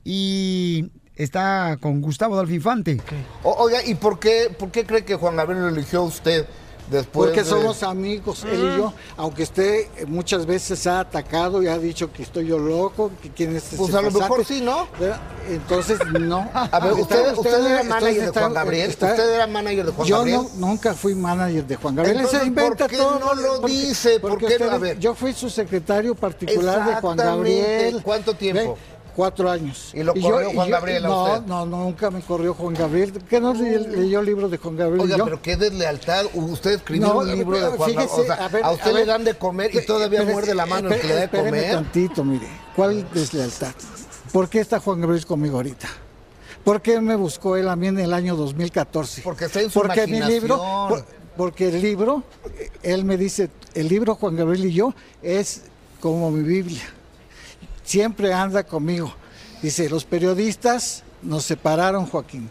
Y 0.04 0.90
está 1.14 1.78
con 1.80 2.00
Gustavo 2.00 2.34
Adolfo 2.34 2.52
Infante. 2.54 3.00
O- 3.42 3.54
oiga, 3.64 3.82
¿y 3.84 3.94
por 3.94 4.18
qué, 4.18 4.54
por 4.58 4.70
qué 4.70 4.84
cree 4.84 5.04
que 5.04 5.14
Juan 5.14 5.36
Gabriel 5.36 5.62
lo 5.62 5.68
eligió 5.70 6.00
a 6.00 6.04
usted 6.04 6.46
después 6.90 7.28
Porque 7.28 7.42
de- 7.42 7.48
somos 7.48 7.82
amigos, 7.82 8.44
él 8.44 8.58
y 8.74 8.76
yo. 8.78 8.92
Aunque 9.16 9.42
usted 9.44 9.86
eh, 9.96 10.06
muchas 10.06 10.46
veces 10.46 10.86
ha 10.86 11.00
atacado 11.00 11.62
y 11.62 11.68
ha 11.68 11.78
dicho 11.78 12.12
que 12.12 12.22
estoy 12.22 12.46
yo 12.46 12.58
loco, 12.58 13.10
que 13.22 13.30
quién 13.30 13.54
es 13.56 13.64
este 13.64 13.76
Pues 13.76 13.94
a 13.94 14.02
lo 14.02 14.10
mejor 14.10 14.44
sí, 14.44 14.60
¿no? 14.60 14.86
Entonces, 15.48 15.98
no. 16.20 16.48
A 16.54 16.80
ver, 16.80 16.92
usted, 16.94 17.32
usted 17.36 17.64
era 17.66 17.80
está- 17.82 17.94
manager 17.94 18.32
de 18.32 18.40
Juan 18.40 18.54
Gabriel. 18.54 18.90
está- 18.90 19.06
usted 19.10 19.34
era 19.34 19.46
manager 19.46 19.86
de 19.86 19.92
Juan 19.92 20.08
yo 20.08 20.16
Gabriel. 20.18 20.40
no- 20.58 20.66
nunca 20.68 20.94
fui 20.94 21.14
manager 21.14 21.66
de 21.66 21.76
Juan 21.76 21.94
Gabriel. 21.96 22.16
Él 22.16 22.20
Entonces, 22.24 22.40
se 22.42 22.46
inventa 22.46 22.76
¿por 22.84 22.90
qué 22.90 22.96
todo. 22.96 23.18
no 23.18 23.34
lo 23.34 23.60
porque- 23.60 23.72
dice? 23.72 24.20
¿Por 24.20 24.30
porque 24.32 24.46
qué 24.46 24.58
no? 24.64 24.70
A 24.70 24.78
ver. 24.78 24.98
Yo 24.98 25.14
fui 25.14 25.32
su 25.32 25.48
secretario 25.50 26.14
particular 26.14 26.86
de 26.86 26.94
Juan. 27.00 27.16
Gabriel. 27.16 28.00
¿Cuánto 28.02 28.34
tiempo? 28.34 28.74
Ve, 28.74 28.95
Cuatro 29.16 29.50
años. 29.50 29.92
¿Y 29.94 30.02
lo 30.02 30.12
corrió 30.12 30.50
Juan 30.52 30.68
yo- 30.68 30.72
Gabriel 30.74 31.06
a 31.06 31.08
no, 31.08 31.24
usted? 31.24 31.46
No, 31.46 31.64
no, 31.66 31.84
nunca 31.84 32.10
me 32.10 32.20
corrió 32.20 32.52
Juan 32.52 32.74
Gabriel. 32.74 33.12
¿Qué 33.28 33.40
no 33.40 33.54
le- 33.54 33.78
leyó 33.80 34.20
el 34.20 34.26
libro 34.26 34.48
de 34.50 34.58
Juan 34.58 34.76
Gabriel? 34.76 35.00
Oiga, 35.00 35.16
yo? 35.16 35.24
pero 35.24 35.40
qué 35.40 35.56
deslealtad. 35.56 36.26
Usted 36.34 36.72
escribió 36.72 37.08
No, 37.08 37.18
un 37.20 37.34
libro 37.34 37.56
de 37.58 37.76
Juan 37.78 37.94
Gabriel. 37.94 38.08
O 38.12 38.24
sea, 38.24 38.34
a 38.44 38.48
ver, 38.48 38.62
a 38.62 38.70
usted 38.72 38.90
a 38.90 38.92
le 38.92 39.04
dan 39.06 39.24
de 39.24 39.34
comer 39.34 39.74
y 39.74 39.86
todavía 39.86 40.18
Espérese, 40.18 40.32
muerde 40.34 40.54
la 40.54 40.66
mano 40.66 40.90
el 40.92 41.00
que 41.00 41.06
le 41.08 41.14
da 41.14 41.20
de 41.22 41.28
comer. 41.30 41.70
tantito, 41.72 42.24
mire. 42.24 42.46
¿Cuál 42.76 43.08
deslealtad? 43.14 43.72
¿Por 44.32 44.50
qué 44.50 44.60
está 44.60 44.80
Juan 44.80 45.00
Gabriel 45.00 45.24
conmigo 45.24 45.56
ahorita? 45.56 45.88
¿Por 46.62 46.82
qué 46.82 47.00
me 47.00 47.16
buscó 47.16 47.56
él 47.56 47.68
a 47.68 47.76
mí 47.76 47.86
en 47.86 47.98
el 47.98 48.12
año 48.12 48.36
2014? 48.36 49.22
Porque 49.22 49.46
está 49.46 49.62
en 49.62 49.70
su 49.70 49.80
Porque 49.80 50.06
mi 50.06 50.20
libro, 50.20 50.58
por- 50.90 51.04
porque 51.38 51.68
el 51.68 51.80
libro, 51.80 52.22
él 52.82 53.04
me 53.04 53.16
dice, 53.16 53.48
el 53.72 53.88
libro 53.88 54.14
Juan 54.16 54.36
Gabriel 54.36 54.66
y 54.66 54.72
yo 54.74 54.92
es 55.22 55.62
como 56.00 56.30
mi 56.30 56.42
Biblia. 56.42 56.82
Siempre 57.86 58.34
anda 58.34 58.64
conmigo. 58.64 59.14
Dice, 59.62 59.88
los 59.88 60.04
periodistas 60.04 61.02
nos 61.22 61.44
separaron, 61.44 62.04
Joaquín. 62.06 62.50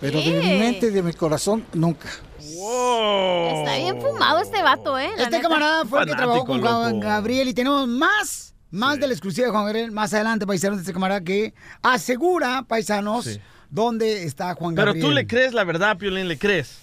Pero 0.00 0.20
de 0.20 0.30
mi 0.40 0.58
mente 0.58 0.86
y 0.86 0.90
de 0.90 1.02
mi 1.02 1.12
corazón, 1.12 1.64
nunca. 1.72 2.08
Está 2.38 3.76
bien 3.78 4.00
fumado 4.00 4.40
este 4.40 4.62
vato, 4.62 4.96
¿eh? 4.98 5.08
La 5.16 5.24
Este 5.24 5.36
neta. 5.38 5.42
camarada 5.48 5.84
fue 5.84 6.02
el 6.02 6.06
que 6.06 6.14
trabajó 6.14 6.44
con 6.44 6.60
Fanático, 6.60 6.78
Juan 6.80 6.92
loco. 6.94 7.06
Gabriel 7.06 7.48
y 7.48 7.54
tenemos 7.54 7.88
más, 7.88 8.54
más 8.70 9.00
de 9.00 9.06
la 9.08 9.12
exclusiva 9.14 9.46
de 9.46 9.50
Juan 9.52 9.64
Gabriel 9.64 9.90
más 9.90 10.14
adelante, 10.14 10.46
paisanos, 10.46 10.76
de 10.78 10.82
este 10.82 10.92
camarada 10.92 11.22
que 11.22 11.54
asegura, 11.82 12.62
paisanos, 12.68 13.24
Sí. 13.24 13.40
dónde 13.70 14.24
está 14.24 14.54
Juan 14.54 14.74
Pero 14.74 14.88
Gabriel. 14.88 15.06
tú 15.06 15.12
le 15.12 15.26
crees 15.26 15.52
la 15.54 15.64
verdad, 15.64 15.96
Piolín, 15.96 16.28
le 16.28 16.38
crees. 16.38 16.78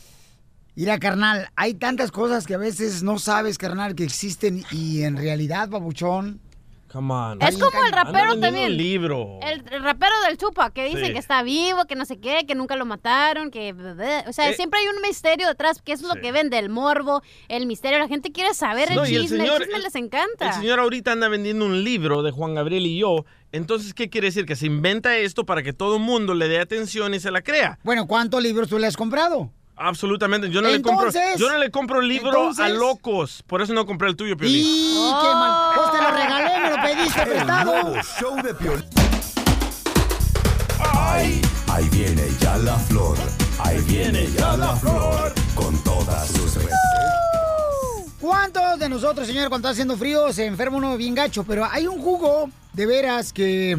Mira, 0.75 0.99
carnal, 0.99 1.49
hay 1.55 1.75
tantas 1.75 2.11
cosas 2.11 2.45
que 2.45 2.55
a 2.55 2.57
veces 2.57 3.01
no 3.01 3.17
sabes, 3.19 3.57
carnal, 3.57 3.95
que 3.95 4.03
existen 4.03 4.65
y 4.71 5.03
en 5.03 5.15
realidad, 5.15 5.69
babuchón. 5.69 6.41
Come 6.95 7.13
on. 7.13 7.41
Es 7.41 7.57
como 7.57 7.83
el 7.85 7.91
rapero 7.91 8.39
también. 8.39 8.71
un 8.71 8.77
libro. 8.77 9.39
El, 9.41 9.59
rapero 9.83 10.13
del 10.25 10.37
Chupa, 10.37 10.69
que 10.71 10.85
dice 10.85 11.07
Sí. 11.07 11.11
que 11.11 11.19
está 11.19 11.43
vivo, 11.43 11.83
que 11.87 11.95
no 11.95 12.05
sé 12.05 12.21
qué, 12.21 12.45
que 12.47 12.55
nunca 12.55 12.77
lo 12.77 12.85
mataron, 12.85 13.51
que... 13.51 13.73
O 14.27 14.31
sea, 14.31 14.49
Eh. 14.49 14.53
siempre 14.53 14.79
hay 14.79 14.87
un 14.87 15.01
misterio 15.01 15.45
detrás, 15.49 15.81
que 15.81 15.91
es 15.91 16.01
lo 16.01 16.15
que 16.15 16.31
vende, 16.31 16.57
el 16.57 16.69
morbo, 16.69 17.21
el 17.49 17.65
misterio. 17.65 17.99
La 17.99 18.07
gente 18.07 18.31
quiere 18.31 18.53
saber 18.53 18.91
el 18.91 18.95
No, 18.95 19.05
y 19.05 19.13
el 19.15 19.23
chisme, 19.23 19.39
el, 19.39 19.43
señor- 19.43 19.63
chisme 19.63 19.79
les 19.79 19.95
encanta. 19.95 20.47
El 20.47 20.53
señor 20.53 20.79
ahorita 20.79 21.11
anda 21.11 21.27
vendiendo 21.27 21.65
un 21.65 21.83
libro 21.83 22.23
de 22.23 22.31
Juan 22.31 22.55
Gabriel 22.55 22.85
y 22.85 22.97
yo. 22.97 23.25
Entonces, 23.51 23.93
¿qué 23.93 24.09
quiere 24.09 24.27
decir? 24.27 24.45
Que 24.45 24.55
se 24.55 24.65
inventa 24.67 25.17
esto 25.17 25.45
para 25.45 25.63
que 25.63 25.73
todo 25.73 25.97
el 25.97 26.01
mundo 26.01 26.33
le 26.33 26.47
dé 26.47 26.59
atención 26.61 27.13
y 27.13 27.19
se 27.19 27.29
la 27.29 27.41
crea. 27.41 27.77
Bueno, 27.83 28.07
¿cuántos 28.07 28.41
libros 28.41 28.69
tú 28.69 28.79
le 28.79 28.87
has 28.87 28.95
comprado? 28.95 29.51
Absolutamente. 29.77 30.49
Yo 30.49 30.61
no, 30.61 30.69
le, 30.69 30.81
compro, 30.81 31.09
yo 31.37 31.49
no 31.49 31.57
le 31.57 31.69
compro 31.71 32.01
libro 32.01 32.29
entonces- 32.29 32.65
a 32.65 32.69
locos. 32.69 33.43
Por 33.45 33.61
eso 33.61 33.73
no 33.73 33.85
compré 33.85 34.07
el 34.09 34.15
tuyo, 34.15 34.37
Piolín. 34.37 34.65
¡Y 34.65 34.93
qué 35.21 35.33
mal! 35.33 35.73
Pues 35.75 35.91
te 35.91 35.97
lo 36.01 36.11
regalé, 36.11 36.59
me 36.61 36.69
lo 36.69 36.81
pediste 36.81 37.21
El 37.21 37.27
prestado. 37.29 37.71
nuevo 37.71 37.95
show 38.19 38.35
de 38.41 38.53
Piolín. 38.53 38.85
Ay, 40.93 41.41
ahí 41.67 41.89
viene 41.89 42.23
ya 42.39 42.57
la 42.57 42.75
flor. 42.77 43.17
Ahí 43.59 43.79
viene 43.81 44.27
ya 44.37 44.55
la 44.57 44.75
flor. 44.75 45.33
Con 45.55 45.77
todas 45.83 46.27
sus 46.29 46.55
recetas. 46.55 46.79
¿Cuántos 48.19 48.79
de 48.79 48.89
nosotros, 48.89 49.27
señor, 49.27 49.49
cuando 49.49 49.67
está 49.67 49.73
haciendo 49.73 49.97
frío, 49.97 50.31
se 50.33 50.45
enferma 50.45 50.77
uno 50.77 50.97
bien 50.97 51.13
gacho? 51.15 51.43
Pero 51.43 51.65
hay 51.69 51.85
un 51.87 51.99
jugo, 52.01 52.49
de 52.73 52.85
veras, 52.85 53.31
que 53.31 53.77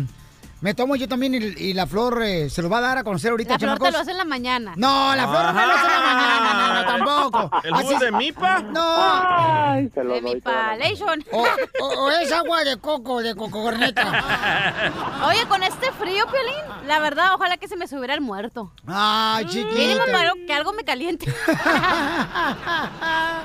me 0.61 0.75
tomo 0.75 0.97
yo 0.97 1.07
también 1.09 1.35
y, 1.35 1.39
y 1.39 1.73
la 1.75 1.87
flor 1.87 2.23
eh, 2.25 2.49
se 2.51 2.63
lo 2.63 2.69
va 2.71 2.79
a 2.79 2.81
dar 2.81 2.99
a 2.99 3.05
conocer 3.05 3.31
ahorita, 3.31 3.53
La 3.55 3.59
flor 3.59 3.79
te 3.79 3.91
lo 3.93 3.99
hace 3.99 4.11
en 4.13 4.17
la 4.19 4.25
mañana. 4.25 4.73
No, 4.77 5.15
la 5.15 5.29
flor 5.29 5.45
no 5.47 5.53
me 5.53 5.67
lo 5.67 5.73
hace 5.73 5.87
en 5.87 5.93
la 5.93 6.01
mañana, 6.01 6.55
no, 6.55 6.75
no, 6.75 6.85
tampoco. 7.31 7.51
¿El 7.65 7.75
jugo 7.75 7.99
de 7.99 8.13
mipa? 8.13 8.61
No. 8.63 9.75
De 9.77 10.21
mi 10.23 10.41
palation. 10.41 11.25
O, 11.33 11.47
o- 11.81 12.05
o 12.07 12.11
es 12.11 12.33
agua 12.33 12.65
de 12.65 12.79
coco, 12.79 13.23
de 13.23 13.35
coco 13.35 13.63
corneta. 13.63 14.93
Oye, 15.27 15.47
con 15.47 15.63
este 15.63 15.93
frío, 15.93 16.25
Piolín, 16.27 16.76
la 16.87 16.99
verdad, 17.01 17.35
ojalá 17.35 17.57
que 17.57 17.69
se 17.69 17.77
me 17.77 17.87
subiera 17.87 18.15
el 18.15 18.21
muerto. 18.21 18.73
Ay, 18.87 19.45
Mínimo 19.47 19.71
chiquita. 19.75 20.13
para 20.13 20.33
que 20.47 20.53
algo 20.53 20.73
me 20.73 20.85
caliente. 20.85 21.27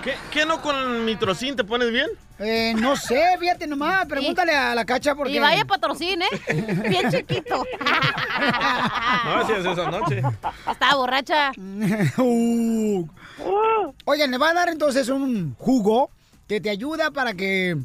¿Qué, 0.04 0.16
qué 0.32 0.46
no 0.46 0.62
con 0.62 1.06
mitrocin 1.06 1.56
te 1.56 1.64
pones 1.64 1.92
bien? 1.92 2.08
Eh, 2.40 2.74
no 2.76 2.96
sé, 2.96 3.22
fíjate 3.40 3.68
nomás, 3.68 4.06
pregúntale 4.08 4.56
a 4.56 4.74
la 4.74 4.84
cacha 4.84 5.14
porque... 5.14 5.32
Y 5.34 5.38
vaya 5.40 5.64
patrocín, 5.66 6.24
¿eh? 6.24 6.28
Bien 6.90 7.10
chiquito. 7.12 7.64
No, 9.24 9.36
así 9.36 9.52
es 9.52 9.66
esa 9.66 9.92
noche. 9.92 10.24
Estaba 10.70 10.96
borracha. 10.96 11.52
Uh. 12.18 13.08
Oigan, 14.06 14.32
le 14.32 14.38
va 14.38 14.50
a 14.50 14.54
dar 14.54 14.70
entonces 14.70 15.10
un 15.10 15.56
jugo 15.56 16.10
que 16.48 16.60
te 16.60 16.70
ayuda 16.70 17.12
para 17.12 17.34
que 17.34 17.78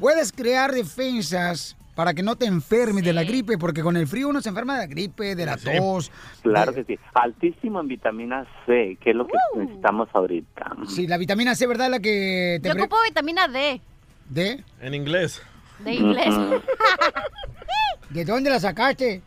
puedas 0.00 0.32
crear 0.32 0.72
defensas 0.72 1.75
para 1.96 2.14
que 2.14 2.22
no 2.22 2.36
te 2.36 2.44
enfermes 2.46 3.02
de 3.02 3.12
la 3.12 3.24
gripe, 3.24 3.56
porque 3.58 3.82
con 3.82 3.96
el 3.96 4.06
frío 4.06 4.28
uno 4.28 4.40
se 4.42 4.50
enferma 4.50 4.74
de 4.74 4.80
la 4.80 4.86
gripe, 4.86 5.34
de 5.34 5.46
la 5.46 5.56
tos. 5.56 6.12
Claro 6.42 6.72
que 6.74 6.84
sí. 6.84 6.98
Altísimo 7.14 7.80
en 7.80 7.88
vitamina 7.88 8.46
C, 8.66 8.96
que 9.02 9.10
es 9.10 9.16
lo 9.16 9.26
que 9.26 9.32
necesitamos 9.56 10.08
ahorita. 10.12 10.76
Sí, 10.86 11.06
la 11.08 11.16
vitamina 11.16 11.54
C, 11.54 11.66
¿verdad? 11.66 11.90
La 11.90 11.98
que 11.98 12.60
te... 12.62 12.68
Yo 12.68 12.74
pre- 12.74 12.82
ocupo 12.84 12.96
vitamina 13.08 13.48
D, 13.48 13.80
¿De? 14.28 14.62
En 14.80 14.94
inglés. 14.94 15.42
de 15.80 15.94
inglés. 15.94 16.34
¿De 18.10 18.24
dónde 18.24 18.50
la 18.50 18.60
sacaste? 18.60 19.22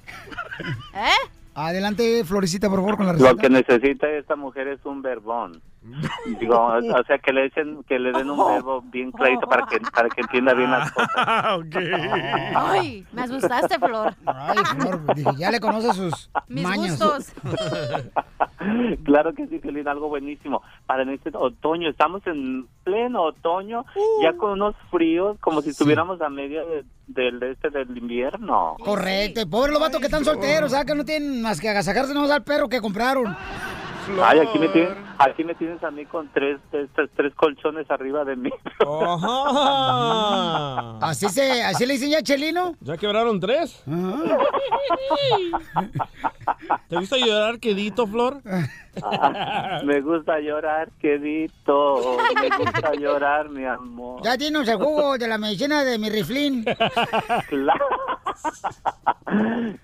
¿Eh? 0.93 1.29
Adelante, 1.55 2.23
Florecita, 2.23 2.69
por 2.69 2.79
favor, 2.79 2.97
con 2.97 3.05
la 3.07 3.13
Lo 3.13 3.19
receta. 3.19 3.41
que 3.41 3.49
necesita 3.49 4.09
esta 4.11 4.35
mujer 4.35 4.67
es 4.67 4.85
un 4.85 5.01
verbón. 5.01 5.61
Digo, 6.39 6.57
o 6.65 7.03
sea, 7.07 7.17
que 7.19 7.31
le 7.31 7.45
echen, 7.45 7.83
que 7.85 7.97
le 7.99 8.11
den 8.11 8.29
un 8.29 8.37
verbo 8.37 8.81
bien 8.81 9.11
clarito 9.11 9.47
para 9.47 9.65
que, 9.65 9.79
para 9.79 10.09
que 10.09 10.21
entienda 10.21 10.53
bien 10.53 10.69
las 10.71 10.91
cosas. 10.91 11.09
Ay, 12.55 13.05
me 13.13 13.21
asustaste, 13.23 13.79
Flor. 13.79 14.13
Ay, 14.25 14.57
Flor, 14.77 15.15
dije, 15.15 15.29
ya 15.37 15.51
le 15.51 15.59
conoce 15.59 15.93
sus 15.93 16.29
Mis 16.47 16.63
maños. 16.63 16.99
gustos. 16.99 17.31
Claro 19.05 19.33
que 19.33 19.47
sí, 19.47 19.57
Piolín, 19.59 19.87
algo 19.87 20.09
buenísimo. 20.09 20.61
Para 20.85 21.03
en 21.03 21.09
este 21.11 21.31
otoño, 21.33 21.89
estamos 21.89 22.21
en 22.27 22.67
pleno 22.83 23.23
otoño, 23.23 23.85
ya 24.21 24.33
con 24.33 24.51
unos 24.51 24.75
fríos, 24.91 25.37
como 25.39 25.61
si 25.61 25.69
estuviéramos 25.69 26.21
a 26.21 26.29
medio 26.29 26.65
de- 26.67 26.83
del 27.07 27.41
este 27.41 27.69
del 27.69 27.97
invierno. 27.97 28.75
Correcto, 28.83 29.49
pobre 29.49 29.71
los 29.71 29.79
vatos 29.79 29.99
que 30.01 30.07
están 30.07 30.25
solteros, 30.25 30.71
¿sabes? 30.71 30.85
Que 30.87 30.95
no 30.95 31.05
tienen 31.05 31.41
más 31.41 31.61
que 31.61 31.69
agasajarse 31.69 32.13
nomás 32.13 32.31
al 32.31 32.43
perro 32.43 32.67
que 32.67 32.81
compraron. 32.81 33.35
Ay, 34.23 34.39
aquí 34.39 34.57
me 34.59 34.67
tienes, 34.69 34.93
aquí 35.17 35.43
me 35.43 35.53
tienes 35.55 35.83
a 35.83 35.91
mí 35.91 36.05
con 36.05 36.27
tres, 36.33 36.59
tres, 36.71 36.89
tres- 36.95 37.09
tres 37.15 37.33
colchones 37.35 37.89
arriba 37.91 38.23
de 38.25 38.35
mí. 38.35 38.49
Así 41.01 41.29
se, 41.29 41.63
así 41.63 41.85
le 41.85 41.93
dicen 41.93 42.09
ya 42.11 42.21
Chelino. 42.23 42.75
¿Ya 42.81 42.97
quebraron 42.97 43.39
tres? 43.39 43.83
¿Te 46.89 46.95
gusta 46.97 47.17
llorar 47.17 47.59
quedito, 47.59 48.07
Flor? 48.07 48.41
me 49.85 50.01
gusta 50.01 50.39
llorar, 50.39 50.89
quedito. 50.99 52.17
Me 52.41 52.57
gusta 52.57 52.93
llorar, 52.95 53.49
mi 53.49 53.65
amor. 53.65 54.21
Ya 54.23 54.35
dinos 54.37 54.67
el 54.67 54.77
jugo 54.77 55.17
de 55.17 55.27
la 55.27 55.37
medicina 55.37 55.83
de 55.83 55.97
mi 55.97 56.09
riflín. 56.09 56.65
Claro. 57.47 57.85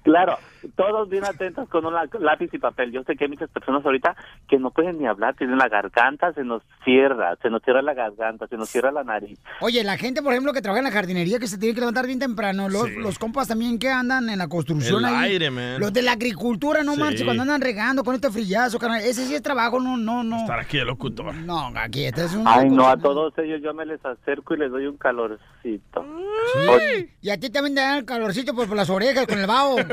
Claro, 0.03 0.37
todos 0.75 1.07
bien 1.09 1.23
atentos 1.23 1.69
con 1.69 1.85
un 1.85 1.93
lápiz 2.19 2.49
y 2.53 2.57
papel. 2.57 2.91
Yo 2.91 3.03
sé 3.03 3.15
que 3.15 3.25
hay 3.25 3.29
muchas 3.29 3.49
personas 3.49 3.85
ahorita 3.85 4.15
que 4.47 4.57
no 4.57 4.71
pueden 4.71 4.97
ni 4.97 5.05
hablar, 5.05 5.35
tienen 5.35 5.57
la 5.57 5.67
garganta, 5.69 6.33
se 6.33 6.43
nos 6.43 6.63
cierra, 6.83 7.35
se 7.41 7.49
nos 7.49 7.61
cierra 7.61 7.81
la 7.83 7.93
garganta, 7.93 8.47
se 8.47 8.57
nos 8.57 8.69
cierra 8.69 8.91
la 8.91 9.03
nariz. 9.03 9.37
Oye, 9.61 9.83
la 9.83 9.97
gente, 9.97 10.21
por 10.23 10.31
ejemplo, 10.33 10.51
que 10.53 10.61
trabaja 10.61 10.79
en 10.79 10.85
la 10.85 10.91
jardinería, 10.91 11.37
que 11.39 11.47
se 11.47 11.57
tiene 11.57 11.73
que 11.75 11.81
levantar 11.81 12.07
bien 12.07 12.19
temprano, 12.19 12.69
los, 12.69 12.85
Sí. 12.85 12.95
los 12.97 13.19
compas 13.19 13.47
también 13.47 13.77
que 13.77 13.89
andan 13.89 14.29
en 14.29 14.39
la 14.39 14.47
construcción 14.47 14.99
El 15.05 15.13
ahí. 15.13 15.31
aire, 15.33 15.51
man. 15.51 15.79
Los 15.79 15.93
de 15.93 16.01
la 16.01 16.13
agricultura, 16.13 16.83
no 16.83 16.93
Sí. 16.95 16.99
manches, 16.99 17.23
cuando 17.23 17.43
andan 17.43 17.61
regando 17.61 18.03
con 18.03 18.15
este 18.15 18.31
frillazo, 18.31 18.79
carnal. 18.79 19.01
Ese 19.05 19.27
sí 19.27 19.35
es 19.35 19.43
trabajo, 19.43 19.79
no, 19.79 19.97
no, 19.97 20.23
no. 20.23 20.37
Estar 20.37 20.59
aquí 20.59 20.77
de 20.79 20.85
locutor. 20.85 21.35
No, 21.35 21.71
aquí 21.75 22.05
este 22.05 22.25
es 22.25 22.33
un... 22.33 22.47
Ay, 22.47 22.71
no, 22.71 22.87
a 22.87 22.97
todos 22.97 23.37
ellos 23.37 23.61
yo 23.61 23.71
me 23.71 23.85
les 23.85 24.03
acerco 24.03 24.55
y 24.55 24.57
les 24.57 24.71
doy 24.71 24.87
un 24.87 24.97
calorcito. 24.97 26.03
Sí. 26.53 27.11
Y 27.21 27.29
a 27.29 27.39
ti 27.39 27.51
también 27.51 27.75
te 27.75 27.81
dan 27.81 27.99
el 27.99 28.05
calorcito 28.05 28.55
por, 28.55 28.67
por 28.67 28.75
las 28.75 28.89
orejas 28.89 29.27
con 29.27 29.37
el 29.37 29.45
vaho. 29.45 29.75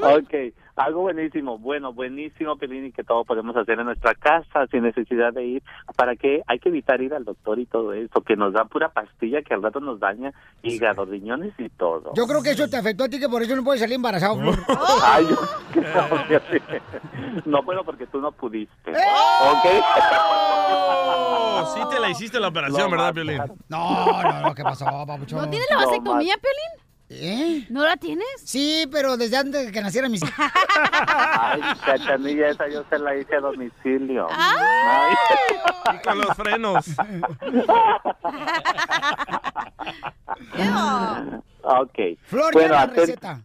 Ok, 0.00 0.54
algo 0.78 1.02
buenísimo, 1.02 1.58
bueno, 1.58 1.92
buenísimo, 1.92 2.56
Pelín, 2.56 2.86
y 2.86 2.92
que 2.92 3.04
todo 3.04 3.24
podemos 3.24 3.56
hacer 3.56 3.78
en 3.78 3.86
nuestra 3.86 4.14
casa 4.14 4.66
sin 4.70 4.82
necesidad 4.82 5.32
de 5.32 5.44
ir. 5.44 5.62
¿Para 5.96 6.16
qué? 6.16 6.42
Hay 6.46 6.58
que 6.58 6.68
evitar 6.68 7.00
ir 7.02 7.12
al 7.14 7.24
doctor 7.24 7.58
y 7.58 7.66
todo 7.66 7.92
eso, 7.92 8.20
que 8.22 8.36
nos 8.36 8.52
dan 8.52 8.68
pura 8.68 8.88
pastilla 8.88 9.42
que 9.42 9.54
al 9.54 9.62
rato 9.62 9.80
nos 9.80 10.00
daña 10.00 10.32
hígado, 10.62 11.04
riñones 11.04 11.52
y 11.58 11.68
todo. 11.68 12.12
Yo 12.14 12.26
creo 12.26 12.42
que 12.42 12.50
eso 12.52 12.68
te 12.68 12.76
afectó 12.76 13.04
a 13.04 13.08
ti, 13.08 13.18
que 13.18 13.28
por 13.28 13.42
eso 13.42 13.54
no 13.56 13.64
puedes 13.64 13.80
salir 13.80 13.96
embarazado. 13.96 14.36
Flor. 14.40 14.54
Ay, 15.02 15.26
yo- 15.28 15.36
no, 17.44 17.58
no 17.58 17.62
puedo 17.62 17.84
porque 17.84 18.06
tú 18.06 18.20
no 18.20 18.32
pudiste. 18.32 18.90
¡Eh! 18.92 18.94
¿Ok? 18.94 19.84
Oh, 20.40 21.74
sí 21.74 21.80
te 21.94 22.00
la 22.00 22.08
hiciste 22.10 22.38
la 22.40 22.48
operación, 22.48 22.82
No, 22.82 22.90
¿verdad, 22.90 23.14
Piolín? 23.14 23.38
No, 23.68 24.22
no, 24.22 24.40
no, 24.42 24.54
¿qué 24.54 24.62
pasó, 24.62 24.84
papuchón? 25.06 25.40
¿No 25.40 25.50
tienes 25.50 25.68
la 25.70 25.76
vasectomía, 25.84 26.34
Piolín? 26.36 26.87
¿Eh? 27.10 27.66
¿No 27.70 27.84
la 27.84 27.96
tienes? 27.96 28.26
Sí, 28.44 28.86
pero 28.92 29.16
desde 29.16 29.38
antes 29.38 29.66
de 29.66 29.72
que 29.72 29.80
nacieran 29.80 30.10
mis 30.10 30.22
hijos. 30.22 30.34
Ay, 30.36 31.60
cachanilla, 31.84 32.48
esa 32.48 32.68
yo 32.68 32.84
se 32.90 32.98
la 32.98 33.16
hice 33.16 33.36
a 33.36 33.40
domicilio. 33.40 34.26
Ay. 34.30 35.14
Y 35.94 35.98
con 36.06 36.18
los 36.18 36.36
frenos. 36.36 36.84
Ok. 41.62 41.98
Flor, 42.22 42.52
bueno, 42.54 42.74
la 42.74 42.86
receta. 42.86 43.42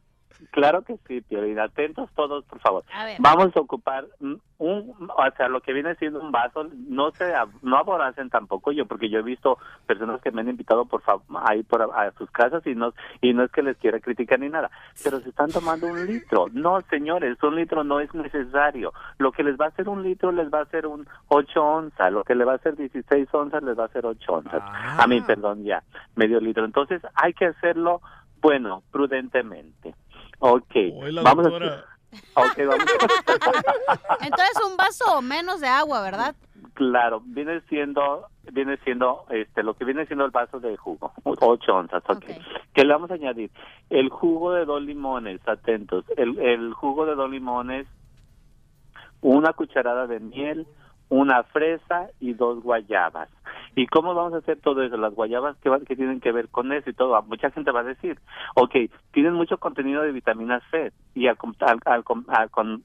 Claro 0.53 0.83
que 0.83 0.97
sí, 1.07 1.19
Piolín. 1.21 1.57
Atentos 1.57 2.11
todos, 2.15 2.45
por 2.45 2.59
favor. 2.59 2.83
A 2.93 3.05
ver. 3.05 3.17
Vamos 3.19 3.57
a 3.57 3.59
ocupar 3.59 4.05
un, 4.19 4.39
o 4.59 5.31
sea, 5.35 5.47
lo 5.47 5.61
que 5.61 5.73
viene 5.73 5.95
siendo 5.95 6.21
un 6.21 6.31
vaso. 6.31 6.69
No 6.87 7.09
se, 7.09 7.33
no 7.63 7.77
aboracen 7.77 8.29
tampoco 8.29 8.71
yo, 8.71 8.85
porque 8.85 9.09
yo 9.09 9.17
he 9.17 9.23
visto 9.23 9.57
personas 9.87 10.21
que 10.21 10.29
me 10.29 10.41
han 10.41 10.49
invitado 10.49 10.85
por 10.85 11.01
favor 11.01 11.23
ahí 11.43 11.63
por 11.63 11.81
a, 11.81 11.85
a 11.85 12.11
sus 12.11 12.29
casas 12.29 12.61
y 12.67 12.75
no 12.75 12.93
y 13.19 13.33
no 13.33 13.43
es 13.43 13.51
que 13.51 13.63
les 13.63 13.77
quiera 13.77 13.99
criticar 13.99 14.39
ni 14.39 14.49
nada, 14.49 14.69
pero 15.03 15.19
se 15.21 15.29
están 15.29 15.49
tomando 15.49 15.87
un 15.87 16.05
litro. 16.05 16.45
No, 16.53 16.79
señores, 16.81 17.41
un 17.41 17.55
litro 17.55 17.83
no 17.83 17.99
es 17.99 18.13
necesario. 18.13 18.93
Lo 19.17 19.31
que 19.31 19.41
les 19.41 19.57
va 19.57 19.65
a 19.65 19.69
hacer 19.69 19.89
un 19.89 20.03
litro 20.03 20.31
les 20.31 20.53
va 20.53 20.59
a 20.59 20.63
hacer 20.63 20.85
un 20.85 21.07
8 21.29 21.63
onzas, 21.63 22.13
lo 22.13 22.23
que 22.23 22.35
le 22.35 22.45
va 22.45 22.51
a 22.51 22.57
hacer 22.57 22.75
16 22.75 23.27
onzas 23.33 23.63
les 23.63 23.75
va 23.75 23.83
a 23.83 23.87
hacer 23.87 24.05
8 24.05 24.31
onzas. 24.31 24.61
A 24.61 25.07
mí, 25.07 25.19
perdón, 25.21 25.63
ya, 25.63 25.81
medio 26.15 26.39
litro. 26.39 26.63
Entonces 26.63 27.01
hay 27.15 27.33
que 27.33 27.47
hacerlo, 27.47 28.01
bueno, 28.39 28.83
prudentemente. 28.91 29.95
Ok, 30.45 30.75
la 31.09 31.21
vamos 31.21 31.45
doctora. 31.45 31.85
a... 32.35 32.41
Ok, 32.41 32.57
vamos 32.67 32.85
Entonces 34.21 34.61
un 34.69 34.75
vaso 34.75 35.05
o 35.17 35.21
menos 35.21 35.61
de 35.61 35.67
agua, 35.67 36.01
¿verdad? 36.01 36.35
Claro, 36.73 37.21
viene 37.23 37.61
siendo, 37.69 38.27
viene 38.51 38.75
siendo, 38.83 39.25
este, 39.29 39.63
lo 39.63 39.73
que 39.75 39.85
viene 39.85 40.05
siendo 40.05 40.25
el 40.25 40.31
vaso 40.31 40.59
de 40.59 40.75
jugo, 40.75 41.13
ocho 41.23 41.75
onzas, 41.75 42.03
ok. 42.07 42.25
¿Qué 42.73 42.83
le 42.83 42.91
vamos 42.91 43.09
a 43.11 43.13
añadir? 43.13 43.51
El 43.89 44.09
jugo 44.09 44.51
de 44.51 44.65
dos 44.65 44.81
limones, 44.81 45.39
atentos, 45.47 46.03
el, 46.17 46.37
el 46.39 46.73
jugo 46.73 47.05
de 47.05 47.15
dos 47.15 47.29
limones, 47.29 47.87
una 49.21 49.53
cucharada 49.53 50.07
de 50.07 50.19
miel, 50.19 50.67
una 51.07 51.43
fresa 51.43 52.09
y 52.19 52.33
dos 52.33 52.61
guayabas. 52.61 53.29
¿Y 53.75 53.87
cómo 53.87 54.13
vamos 54.13 54.33
a 54.33 54.37
hacer 54.37 54.59
todo 54.61 54.83
eso? 54.83 54.97
Las 54.97 55.13
guayabas, 55.13 55.57
¿qué, 55.57 55.71
qué 55.87 55.95
tienen 55.95 56.19
que 56.19 56.31
ver 56.31 56.49
con 56.49 56.71
eso 56.71 56.89
y 56.89 56.93
todo? 56.93 57.19
Mucha 57.23 57.49
gente 57.51 57.71
va 57.71 57.79
a 57.81 57.83
decir, 57.83 58.19
ok, 58.55 58.75
tienen 59.11 59.33
mucho 59.33 59.57
contenido 59.57 60.01
de 60.03 60.11
vitamina 60.11 60.61
C 60.71 60.91
y 61.15 61.27
al, 61.27 61.37
al, 61.59 61.79
al 61.85 62.03
al 62.27 62.49
con- 62.51 62.83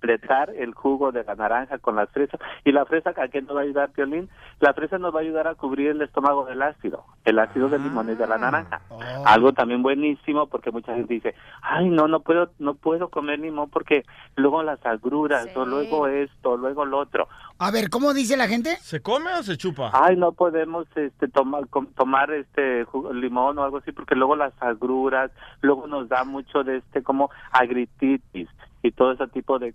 completar 0.00 0.50
el 0.56 0.72
jugo 0.74 1.12
de 1.12 1.24
la 1.24 1.34
naranja 1.34 1.78
con 1.78 1.94
las 1.96 2.08
fresas. 2.10 2.40
¿Y 2.64 2.72
la 2.72 2.84
fresa 2.86 3.10
a 3.16 3.28
qué 3.28 3.42
nos 3.42 3.54
va 3.56 3.60
a 3.60 3.64
ayudar, 3.64 3.90
Piolín? 3.90 4.28
La 4.60 4.72
fresa 4.72 4.98
nos 4.98 5.14
va 5.14 5.18
a 5.18 5.22
ayudar 5.22 5.46
a 5.46 5.54
cubrir 5.54 5.88
el 5.90 6.00
estómago 6.02 6.46
del 6.46 6.62
ácido, 6.62 7.04
el 7.24 7.38
ácido 7.38 7.68
del 7.68 7.82
limón 7.82 8.08
y 8.10 8.14
de 8.14 8.26
la 8.26 8.38
naranja. 8.38 8.80
Algo 9.26 9.52
también 9.52 9.82
buenísimo 9.82 10.46
porque 10.46 10.70
mucha 10.70 10.94
gente 10.94 11.12
dice, 11.14 11.34
ay, 11.62 11.88
no, 11.90 12.08
no 12.08 12.20
puedo, 12.20 12.50
no 12.58 12.74
puedo 12.74 13.08
comer 13.10 13.40
limón 13.40 13.68
porque 13.70 14.04
luego 14.36 14.62
las 14.62 14.84
agruras, 14.86 15.48
o 15.54 15.64
luego 15.66 16.06
esto, 16.06 16.56
luego 16.56 16.84
lo 16.86 16.98
otro. 16.98 17.28
A 17.58 17.70
ver, 17.70 17.90
¿cómo 17.90 18.14
dice 18.14 18.36
la 18.38 18.48
gente? 18.48 18.76
¿Se 18.80 19.02
come 19.02 19.32
o 19.34 19.42
se 19.42 19.56
chupa? 19.58 19.90
Ay, 19.92 20.16
no 20.16 20.32
podemos 20.32 20.86
este 20.96 21.28
tomar 21.28 21.68
com- 21.68 21.92
tomar 21.94 22.30
este 22.30 22.84
jugo- 22.84 23.12
limón 23.12 23.58
o 23.58 23.64
algo 23.64 23.78
así 23.78 23.92
porque 23.92 24.14
luego 24.14 24.34
las 24.34 24.54
agruras, 24.62 25.30
luego 25.60 25.86
nos 25.86 26.08
da 26.08 26.24
mucho 26.24 26.64
de 26.64 26.78
este 26.78 27.02
como 27.02 27.30
agrititis 27.52 28.48
y 28.82 28.90
todo 28.92 29.12
ese 29.12 29.26
tipo 29.28 29.58
de 29.58 29.68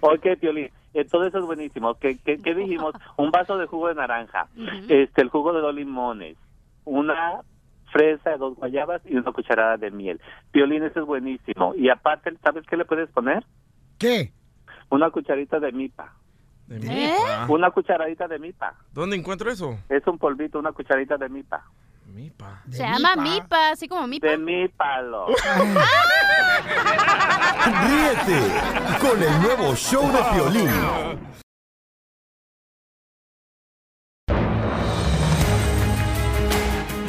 Ok, 0.00 0.26
Piolín, 0.40 0.70
todo 1.10 1.26
eso 1.26 1.38
es 1.38 1.44
buenísimo. 1.44 1.94
¿Qué, 1.94 2.18
qué, 2.24 2.38
qué 2.38 2.54
dijimos? 2.54 2.94
Un 3.16 3.30
vaso 3.30 3.58
de 3.58 3.66
jugo 3.66 3.88
de 3.88 3.94
naranja, 3.94 4.48
este 4.88 5.22
el 5.22 5.28
jugo 5.28 5.52
de 5.52 5.60
dos 5.60 5.74
limones, 5.74 6.36
una 6.84 7.40
fresa, 7.92 8.36
dos 8.36 8.56
guayabas 8.56 9.02
y 9.06 9.16
una 9.16 9.32
cucharada 9.32 9.76
de 9.76 9.90
miel. 9.90 10.20
Piolín, 10.50 10.82
eso 10.82 11.00
es 11.00 11.06
buenísimo. 11.06 11.74
Y 11.76 11.88
aparte, 11.88 12.32
¿sabes 12.42 12.64
qué 12.66 12.76
le 12.76 12.84
puedes 12.84 13.10
poner? 13.10 13.44
¿Qué? 13.98 14.32
Una 14.90 15.10
cucharita 15.10 15.60
de 15.60 15.72
mipa. 15.72 16.12
De 16.66 16.78
mipa. 16.78 16.94
¿Eh? 16.94 17.46
Una 17.48 17.70
cucharadita 17.70 18.26
de 18.26 18.38
mipa. 18.38 18.74
¿Dónde 18.92 19.16
encuentro 19.16 19.50
eso? 19.50 19.78
Es 19.88 20.06
un 20.06 20.18
polvito, 20.18 20.58
una 20.58 20.72
cucharadita 20.72 21.16
de 21.16 21.28
mipa. 21.28 21.64
Mipa. 22.14 22.62
Se 22.70 22.78
llama 22.78 23.16
mipa, 23.16 23.70
así 23.70 23.88
como 23.88 24.06
mipa. 24.06 24.28
De 24.28 24.38
mípalo. 24.38 25.26
Ríete 27.88 28.38
con 29.00 29.20
el 29.20 29.42
nuevo 29.42 29.74
show 29.74 30.06
de 30.12 30.22
Piolín. 30.32 30.70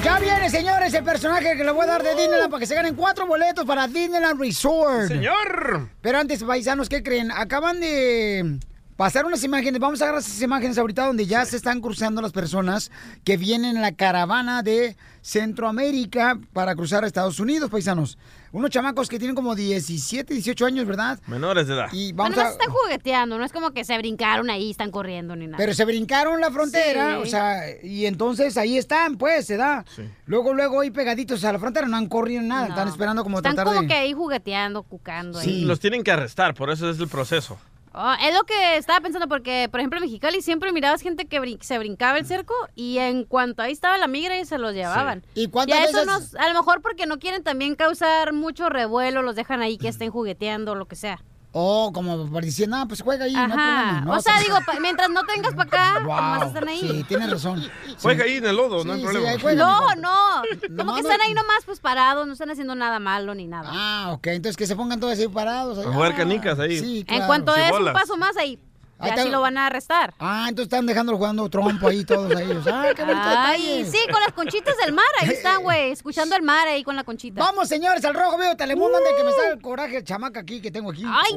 Ya 0.04 0.18
viene, 0.18 0.50
señores, 0.50 0.92
el 0.96 1.04
personaje 1.04 1.56
que 1.56 1.64
le 1.64 1.70
voy 1.70 1.84
a 1.84 1.88
dar 1.88 2.02
de 2.02 2.16
Disneyland 2.16 2.50
para 2.50 2.62
que 2.62 2.66
se 2.66 2.74
ganen 2.74 2.96
cuatro 2.96 3.28
boletos 3.28 3.64
para 3.64 3.88
Disneyland 3.88 4.42
Resort. 4.42 5.10
¡Señor! 5.10 5.92
Pero 6.02 6.18
antes, 6.18 6.44
paisanos, 6.44 6.90
¿qué 6.90 7.04
creen? 7.04 7.30
Acaban 7.32 7.80
de 7.80 8.58
Pasar 8.98 9.26
unas 9.26 9.44
imágenes, 9.44 9.82
vamos 9.82 10.02
a 10.02 10.06
agarrar 10.06 10.22
esas 10.22 10.42
imágenes 10.42 10.78
ahorita 10.78 11.06
donde 11.06 11.26
ya 11.26 11.44
se 11.44 11.58
están 11.58 11.82
cruzando 11.82 12.22
las 12.22 12.32
personas 12.32 12.92
que 13.26 13.36
vienen 13.36 13.76
en 13.76 13.82
la 13.82 13.92
caravana 13.92 14.64
de 14.64 14.96
Centroamérica 15.22 16.40
para 16.54 16.76
cruzar 16.76 17.04
a 17.04 17.08
Estados 17.08 17.42
Unidos, 17.42 17.70
paisanos. 17.70 18.18
Unos 18.54 18.70
chamacos 18.70 19.10
que 19.10 19.20
tienen 19.20 19.36
como 19.36 19.54
17, 19.54 20.34
18 20.34 20.66
años, 20.66 20.86
¿verdad? 20.88 21.20
Menores 21.28 21.68
de 21.68 21.74
edad. 21.74 21.88
Y 21.92 22.14
Bueno, 22.14 22.38
no 22.38 22.42
a... 22.42 22.46
se 22.46 22.52
están 22.54 22.70
jugueteando, 22.72 23.38
no 23.38 23.44
es 23.44 23.52
como 23.52 23.72
que 23.72 23.84
se 23.84 23.98
brincaron 23.98 24.50
ahí, 24.50 24.72
están 24.72 24.92
corriendo 24.92 25.36
ni 25.36 25.48
nada. 25.48 25.58
Pero 25.58 25.74
se 25.74 25.84
brincaron 25.84 26.40
la 26.40 26.50
frontera, 26.52 27.16
Sí. 27.18 27.22
o 27.22 27.26
sea, 27.26 27.64
y 27.84 28.06
entonces 28.06 28.56
ahí 28.56 28.78
están, 28.78 29.18
pues, 29.18 29.46
se 29.46 29.58
da. 29.58 29.84
Luego, 30.26 30.54
luego 30.54 30.80
ahí 30.80 30.92
pegaditos 30.92 31.44
a 31.44 31.52
la 31.52 31.60
frontera, 31.60 31.86
no 31.88 31.98
han 31.98 32.08
corrido 32.08 32.42
nada, 32.42 32.68
están 32.68 32.88
esperando 32.88 33.24
como 33.24 33.40
Están 33.40 33.56
tratar 33.56 33.74
como 33.74 33.82
de... 33.82 33.88
que 33.88 33.94
ahí 33.94 34.14
jugueteando, 34.14 34.84
cucando. 34.84 35.42
Sí, 35.42 35.50
ahí. 35.50 35.62
los 35.66 35.82
tienen 35.82 36.02
que 36.02 36.12
arrestar, 36.12 36.54
por 36.54 36.70
eso 36.70 36.90
es 36.90 36.98
el 36.98 37.10
proceso. 37.10 37.60
Oh, 37.98 38.14
es 38.22 38.34
lo 38.36 38.44
que 38.44 38.76
estaba 38.78 39.00
pensando 39.00 39.28
porque, 39.30 39.70
por 39.72 39.80
ejemplo, 39.80 40.00
en 40.00 40.04
Mexicali 40.06 40.42
siempre 40.42 40.72
mirabas 40.74 41.02
gente 41.02 41.26
que 41.28 41.40
brin- 41.40 41.62
se 41.62 41.78
brincaba 41.80 42.18
el 42.18 42.26
cerco 42.26 42.54
y 42.76 42.98
en 42.98 43.24
cuanto 43.24 43.62
ahí 43.62 43.72
estaba 43.72 43.98
la 43.98 44.08
migra 44.08 44.38
y 44.38 44.46
se 44.46 44.58
los 44.58 44.74
llevaban. 44.74 45.26
¿Y 45.34 45.48
cuántas 45.48 45.80
a 45.80 45.84
eso 45.86 45.98
veces- 46.00 46.06
nos- 46.08 46.36
a 46.36 46.48
lo 46.50 46.54
mejor 46.56 46.82
porque 46.82 47.06
no 47.06 47.20
quieren 47.20 47.42
también 47.44 47.76
causar 47.76 48.34
mucho 48.34 48.68
revuelo, 48.70 49.22
los 49.22 49.36
dejan 49.36 49.62
ahí 49.62 49.78
que 49.78 49.88
estén 49.88 50.12
jugueteando, 50.12 50.76
lo 50.76 50.88
que 50.88 50.96
sea. 50.98 51.24
Oh, 51.58 51.92
como 51.94 52.26
por 52.30 52.44
diciendo, 52.44 52.76
ah, 52.76 52.86
pues 52.86 53.02
juega 53.02 53.24
ahí, 53.26 53.32
no 53.34 53.40
hay 53.40 53.46
Ajá. 53.46 53.54
problema. 53.56 54.02
¿no? 54.02 54.12
o 54.18 54.20
sea, 54.20 54.40
digo, 54.42 54.58
mientras 54.82 55.10
no 55.10 55.22
tengas 55.24 55.54
para 55.54 55.64
acá, 55.64 56.00
Wow, 56.04 56.16
nomás 56.18 56.48
están 56.48 56.68
ahí. 56.68 56.80
Sí, 56.82 57.06
tienes 57.08 57.30
razón. 57.32 57.64
Juega 58.02 58.26
ahí 58.26 58.36
en 58.38 58.46
el 58.48 58.58
lodo, 58.58 58.84
no 58.84 58.92
hay 58.92 59.00
Sí, 59.00 59.06
sí, 59.06 59.12
problema. 59.14 59.30
ahí 59.32 59.38
juega, 59.42 59.64
No, 59.66 59.80
mijo. 59.82 59.96
no, 60.02 60.78
como 60.78 60.96
que 60.96 61.02
no- 61.02 61.08
están 61.10 61.22
ahí 61.22 61.34
nomás 61.34 61.60
pues 61.66 61.80
parados, 61.80 62.28
no 62.28 62.34
están 62.34 62.50
haciendo 62.50 62.76
nada 62.76 63.00
malo 63.00 63.34
ni 63.36 63.48
nada. 63.48 63.70
Ah, 63.72 64.10
ok, 64.12 64.28
entonces 64.28 64.58
que 64.58 64.68
se 64.68 64.76
pongan 64.76 65.00
todos 65.00 65.14
así 65.14 65.30
parados. 65.30 65.78
ahí. 65.78 65.86
A 65.86 65.94
jugar 65.94 66.12
Ah, 66.12 66.16
canicas 66.18 66.60
ahí. 66.60 66.78
Sí, 66.78 67.00
En 67.00 67.06
claro. 67.06 67.28
cuanto 67.28 67.54
des 67.54 67.72
un 67.72 67.94
paso 67.94 68.18
más 68.18 68.36
ahí, 68.36 68.60
Ahí 68.98 69.10
ya 69.10 69.16
está. 69.16 69.24
sí 69.26 69.30
lo 69.30 69.42
van 69.42 69.58
a 69.58 69.68
arrestar. 69.68 70.14
Ah, 70.20 70.46
entonces 70.48 70.72
están 70.72 70.86
dejándolo 70.86 71.18
jugando 71.18 71.50
trompo 71.50 71.88
ahí 71.90 72.06
todos 72.06 72.30
ahí. 72.36 72.50
Ah, 72.72 72.92
qué 72.96 73.04
bonito 73.04 73.22
Ay, 73.26 73.62
detalle. 73.82 73.92
sí, 73.92 73.98
con 74.12 74.22
las 74.22 74.32
conchitas 74.34 74.76
del 74.78 74.94
mar, 74.94 75.06
ahí 75.22 75.30
están, 75.30 75.62
güey, 75.64 75.92
escuchando 75.94 76.36
el 76.36 76.44
mar 76.44 76.68
ahí 76.68 76.84
con 76.84 76.96
la 76.96 77.04
conchita. 77.04 77.42
Vamos, 77.42 77.68
señores, 77.68 78.06
al 78.06 78.14
rojo 78.14 78.38
vivo 78.38 78.56
Telemundo, 78.56 78.98
ande 78.98 79.10
que 79.18 79.24
me 79.24 79.32
sale 79.32 79.50
el 79.54 79.62
coraje 79.62 79.98
el 79.98 80.04
chamaca 80.06 80.40
aquí 80.40 80.62
que 80.62 80.72
tengo 80.72 80.92
aquí. 80.92 81.04
Ay. 81.06 81.34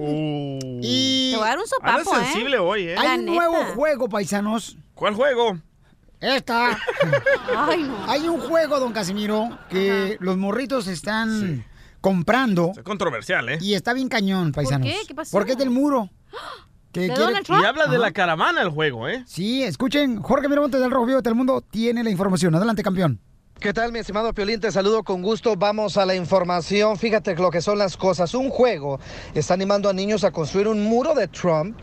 Y 0.82 1.30
Te 1.32 1.36
voy 1.36 1.46
a 1.46 1.48
dar 1.50 1.59
un 1.59 1.66
sopapo, 1.66 2.00
¿eh? 2.16 2.24
sensible 2.24 2.59
hoy, 2.59 2.82
¿eh? 2.88 2.96
hay 2.96 3.06
La 3.06 3.14
un 3.14 3.24
neta. 3.24 3.32
nuevo 3.48 3.64
juego, 3.74 4.09
paisanos. 4.09 4.76
¿Cuál 4.94 5.14
juego? 5.14 5.59
Esta. 6.20 6.78
Ay, 7.56 7.82
no. 7.82 8.11
Hay 8.11 8.28
un 8.28 8.40
juego, 8.40 8.78
don 8.80 8.92
Casimiro, 8.92 9.56
que 9.68 10.16
los 10.20 10.36
morritos 10.36 10.86
están 10.88 11.64
comprando 12.00 12.72
Es 12.76 12.82
controversial, 12.82 13.48
¿eh? 13.48 13.59
y 13.61 13.74
está 13.74 13.92
bien 13.92 14.09
cañón, 14.09 14.52
paisanos. 14.52 14.86
qué? 14.88 14.96
¿Qué 15.09 15.14
pasó? 15.14 15.30
Porque 15.32 15.52
es 15.52 15.59
del 15.59 15.70
muro. 15.70 16.09
Que 16.93 17.01
¿De 17.01 17.07
quiere- 17.09 17.22
Donald 17.22 17.45
Trump? 17.47 17.62
Y 17.62 17.66
habla 17.66 17.86
de 17.86 17.99
la 17.99 18.11
caravana 18.12 18.62
el 18.62 18.70
juego, 18.70 19.09
¿eh? 19.09 19.22
Sí, 19.26 19.62
escuchen, 19.62 20.22
Jorge 20.22 20.49
Miramontes 20.49 20.80
del 20.80 20.91
Rojo 20.91 21.07
Vivo 21.07 21.18
de 21.18 21.22
Telemundo 21.22 21.61
tiene 21.61 22.03
la 22.03 22.11
información. 22.11 22.55
Adelante, 22.55 22.82
campeón. 22.82 23.20
¿Qué 23.61 23.72
tal, 23.72 23.91
mi 23.93 23.99
estimado 23.99 24.32
Piolín? 24.32 24.61
Te 24.61 24.70
saludo 24.70 25.03
con 25.03 25.20
gusto. 25.20 25.57
Vamos 25.57 25.97
a 25.97 26.07
la 26.07 26.14
información. 26.14 26.97
Fíjate 26.97 27.34
lo 27.34 27.51
que 27.51 27.61
son 27.61 27.76
las 27.76 27.97
cosas. 27.97 28.32
Un 28.34 28.51
juego 28.51 29.01
está 29.34 29.55
animando 29.55 29.89
a 29.89 29.93
niños 29.93 30.22
a 30.22 30.30
construir 30.30 30.68
un 30.68 30.82
muro 30.84 31.12
de 31.14 31.26
Trump 31.26 31.76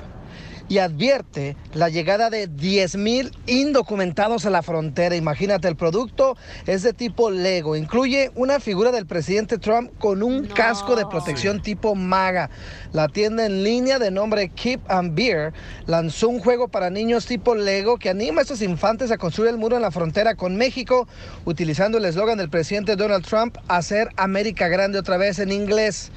y 0.68 0.80
advierte 0.80 1.56
la 1.74 1.90
llegada 1.90 2.30
de 2.30 2.50
10.000 2.50 3.32
indocumentados 3.48 4.46
a 4.46 4.50
la 4.50 4.64
frontera. 4.64 5.16
Imagínate, 5.16 5.68
el 5.68 5.76
producto 5.76 6.38
es 6.66 6.84
de 6.84 6.94
tipo 6.94 7.30
Lego. 7.30 7.76
Incluye 7.76 8.32
una 8.36 8.60
figura 8.60 8.92
del 8.92 9.06
presidente 9.06 9.58
Trump 9.58 9.92
con 10.00 10.24
un 10.24 10.46
casco 10.48 10.96
de 10.96 11.06
protección 11.06 11.62
tipo 11.62 11.96
MAGA. 11.96 12.50
La 12.94 13.08
tienda 13.08 13.46
en 13.46 13.64
línea 13.64 14.00
de 14.00 14.12
nombre 14.12 14.50
Keep 14.50 14.82
and 14.90 15.16
Beer 15.16 15.54
lanzó 15.86 16.30
un 16.30 16.40
juego 16.40 16.68
para 16.68 16.90
niños 16.90 17.26
tipo 17.26 17.56
Lego 17.56 17.98
que 17.98 18.10
anima 18.10 18.40
a 18.40 18.44
estos 18.44 18.62
infantes 18.62 19.12
a 19.12 19.18
construir 19.18 19.52
el 19.52 19.58
muro 19.58 19.76
en 19.76 19.82
la 19.82 19.92
frontera 19.92 20.36
con 20.36 20.56
México, 20.56 21.08
utilizando 21.46 21.98
el 21.98 22.06
eslogan 22.06 22.38
del 22.38 22.50
presidente 22.50 22.96
Donald 22.96 23.26
Trump, 23.26 23.58
hacer 23.68 24.10
América 24.16 24.68
grande 24.68 25.00
otra 25.00 25.18
vez 25.18 25.40
en 25.40 25.52
inglés. 25.52 26.12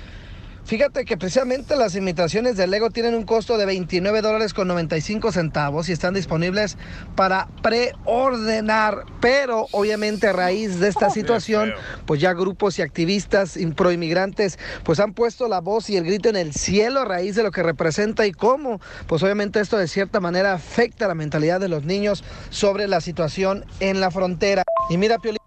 Fíjate 0.69 1.07
que 1.07 1.17
precisamente 1.17 1.77
las 1.77 1.95
imitaciones 1.95 2.59
de 2.59 2.67
Lego 2.67 2.91
tienen 2.91 3.15
un 3.15 3.23
costo 3.25 3.57
de 3.57 3.65
29 3.65 4.21
dólares 4.21 4.53
con 4.53 4.69
95 4.69 5.33
centavos 5.33 5.89
y 5.89 5.93
están 5.93 6.13
disponibles 6.13 6.77
para 7.17 7.49
preordenar. 7.63 9.05
Pero 9.19 9.67
obviamente 9.73 10.27
a 10.29 10.35
raíz 10.35 10.79
de 10.79 10.89
esta 10.89 11.09
situación, 11.09 11.73
pues 12.05 12.21
ya 12.21 12.35
grupos 12.35 12.79
y 12.79 12.83
activistas 12.83 13.57
in- 13.57 13.73
proinmigrantes 13.73 14.59
pues 14.85 15.01
han 15.01 15.15
puesto 15.15 15.49
la 15.49 15.61
voz 15.63 15.89
y 15.89 15.97
el 15.97 16.05
grito 16.05 16.29
en 16.29 16.37
el 16.37 16.53
cielo 16.53 17.01
a 17.01 17.05
raíz 17.07 17.35
de 17.35 17.45
lo 17.45 17.51
que 17.51 17.63
representa 17.63 18.27
y 18.27 18.33
cómo. 18.33 18.79
Pues 19.07 19.23
obviamente 19.23 19.61
esto 19.61 19.79
de 19.79 19.89
cierta 19.89 20.21
manera 20.21 20.53
afecta 20.53 21.09
la 21.09 21.15
mentalidad 21.15 21.61
de 21.61 21.69
los 21.69 21.85
niños 21.85 22.23
sobre 22.51 22.89
la 22.89 23.01
situación 23.01 23.65
en 23.81 24.01
la 24.01 24.11
frontera. 24.11 24.65
Y 24.91 24.99
mira, 24.99 25.19
Piolín, 25.19 25.38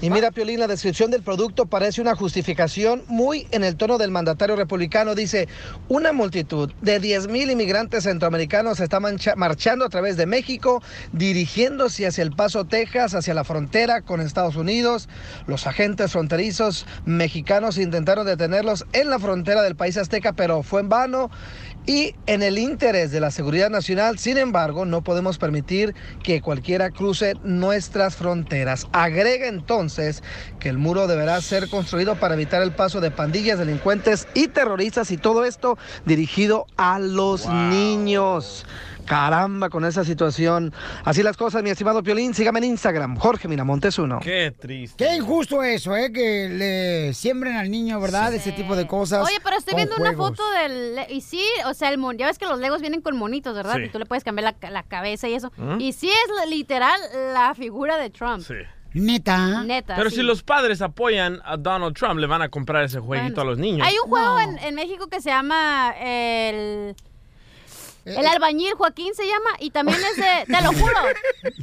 y 0.00 0.10
mira, 0.10 0.30
Piolín, 0.30 0.60
la 0.60 0.68
descripción 0.68 1.10
del 1.10 1.22
producto 1.22 1.66
parece 1.66 2.00
una 2.00 2.14
justificación 2.14 3.02
muy 3.08 3.48
en 3.50 3.64
el 3.64 3.76
tono 3.76 3.98
del 3.98 4.12
mandatario 4.12 4.54
republicano. 4.54 5.16
Dice, 5.16 5.48
una 5.88 6.12
multitud 6.12 6.70
de 6.82 7.00
10.000 7.00 7.50
inmigrantes 7.50 8.04
centroamericanos 8.04 8.78
está 8.78 9.00
marchando 9.00 9.84
a 9.84 9.88
través 9.88 10.16
de 10.16 10.26
México, 10.26 10.80
dirigiéndose 11.12 12.06
hacia 12.06 12.22
El 12.22 12.30
Paso, 12.30 12.64
Texas, 12.64 13.16
hacia 13.16 13.34
la 13.34 13.42
frontera 13.42 14.02
con 14.02 14.20
Estados 14.20 14.54
Unidos. 14.54 15.08
Los 15.48 15.66
agentes 15.66 16.12
fronterizos 16.12 16.86
mexicanos 17.04 17.76
intentaron 17.76 18.24
detenerlos 18.24 18.86
en 18.92 19.10
la 19.10 19.18
frontera 19.18 19.62
del 19.62 19.74
país 19.74 19.96
azteca, 19.96 20.32
pero 20.32 20.62
fue 20.62 20.80
en 20.82 20.90
vano. 20.90 21.28
Y 21.84 22.14
en 22.26 22.42
el 22.42 22.58
interés 22.58 23.10
de 23.10 23.18
la 23.20 23.32
seguridad 23.32 23.68
nacional, 23.68 24.18
sin 24.18 24.38
embargo, 24.38 24.84
no 24.84 25.02
podemos 25.02 25.38
permitir 25.38 25.94
que 26.22 26.40
cualquiera 26.40 26.90
cruce 26.90 27.34
nuestras 27.42 28.14
fronteras. 28.14 28.86
Agrega 28.92 29.48
entonces 29.48 30.22
que 30.60 30.68
el 30.68 30.78
muro 30.78 31.08
deberá 31.08 31.40
ser 31.40 31.68
construido 31.68 32.14
para 32.14 32.34
evitar 32.34 32.62
el 32.62 32.72
paso 32.72 33.00
de 33.00 33.10
pandillas, 33.10 33.58
delincuentes 33.58 34.28
y 34.32 34.46
terroristas 34.46 35.10
y 35.10 35.16
todo 35.16 35.44
esto 35.44 35.76
dirigido 36.04 36.66
a 36.76 37.00
los 37.00 37.48
niños. 37.48 38.64
Caramba 39.04 39.68
con 39.70 39.84
esa 39.84 40.04
situación. 40.04 40.72
Así 41.04 41.22
las 41.22 41.36
cosas, 41.36 41.62
mi 41.62 41.70
estimado 41.70 42.02
Piolín. 42.02 42.34
Sígame 42.34 42.58
en 42.60 42.64
Instagram, 42.64 43.16
Jorge 43.16 43.48
Miramontes 43.48 43.98
uno. 43.98 44.20
Qué 44.20 44.52
triste. 44.58 45.04
Qué 45.04 45.16
injusto 45.16 45.62
eso, 45.62 45.96
¿eh? 45.96 46.12
Que 46.12 46.48
le 46.48 47.14
siembren 47.14 47.56
al 47.56 47.70
niño, 47.70 48.00
¿verdad? 48.00 48.32
Ese 48.32 48.52
tipo 48.52 48.76
de 48.76 48.86
cosas. 48.86 49.26
Oye, 49.26 49.38
pero 49.42 49.56
estoy 49.56 49.74
viendo 49.74 49.96
una 49.96 50.14
foto 50.14 50.42
del... 50.52 51.00
Y 51.08 51.20
sí, 51.20 51.44
o 51.66 51.74
sea, 51.74 51.90
el 51.90 51.98
mon... 51.98 52.16
ya 52.16 52.26
ves 52.26 52.38
que 52.38 52.46
los 52.46 52.58
legos 52.58 52.80
vienen 52.80 53.00
con 53.00 53.16
monitos, 53.16 53.54
¿verdad? 53.54 53.76
Sí. 53.76 53.82
Y 53.84 53.88
tú 53.88 53.98
le 53.98 54.06
puedes 54.06 54.24
cambiar 54.24 54.54
la, 54.60 54.70
la 54.70 54.82
cabeza 54.82 55.28
y 55.28 55.34
eso. 55.34 55.52
¿Mm? 55.56 55.80
Y 55.80 55.92
sí 55.92 56.08
es 56.08 56.50
literal 56.50 57.00
la 57.34 57.54
figura 57.54 57.96
de 57.96 58.10
Trump. 58.10 58.42
Sí. 58.42 58.54
Neta. 58.94 59.64
Neta, 59.64 59.96
Pero 59.96 60.10
sí. 60.10 60.16
si 60.16 60.22
los 60.22 60.42
padres 60.42 60.82
apoyan 60.82 61.40
a 61.44 61.56
Donald 61.56 61.96
Trump, 61.96 62.20
le 62.20 62.26
van 62.26 62.42
a 62.42 62.50
comprar 62.50 62.84
ese 62.84 63.00
jueguito 63.00 63.40
a 63.40 63.44
los 63.44 63.58
niños. 63.58 63.86
Hay 63.86 63.94
un 64.04 64.10
juego 64.10 64.38
en, 64.38 64.58
en 64.58 64.74
México 64.74 65.06
que 65.08 65.20
se 65.22 65.30
llama 65.30 65.94
el... 65.98 66.94
Eh, 68.04 68.16
El 68.18 68.26
albañil 68.26 68.74
Joaquín 68.74 69.14
se 69.14 69.26
llama 69.26 69.50
y 69.60 69.70
también 69.70 69.98
es 69.98 70.16
de, 70.16 70.44
te 70.52 70.62
lo 70.62 70.72
juro, 70.72 70.98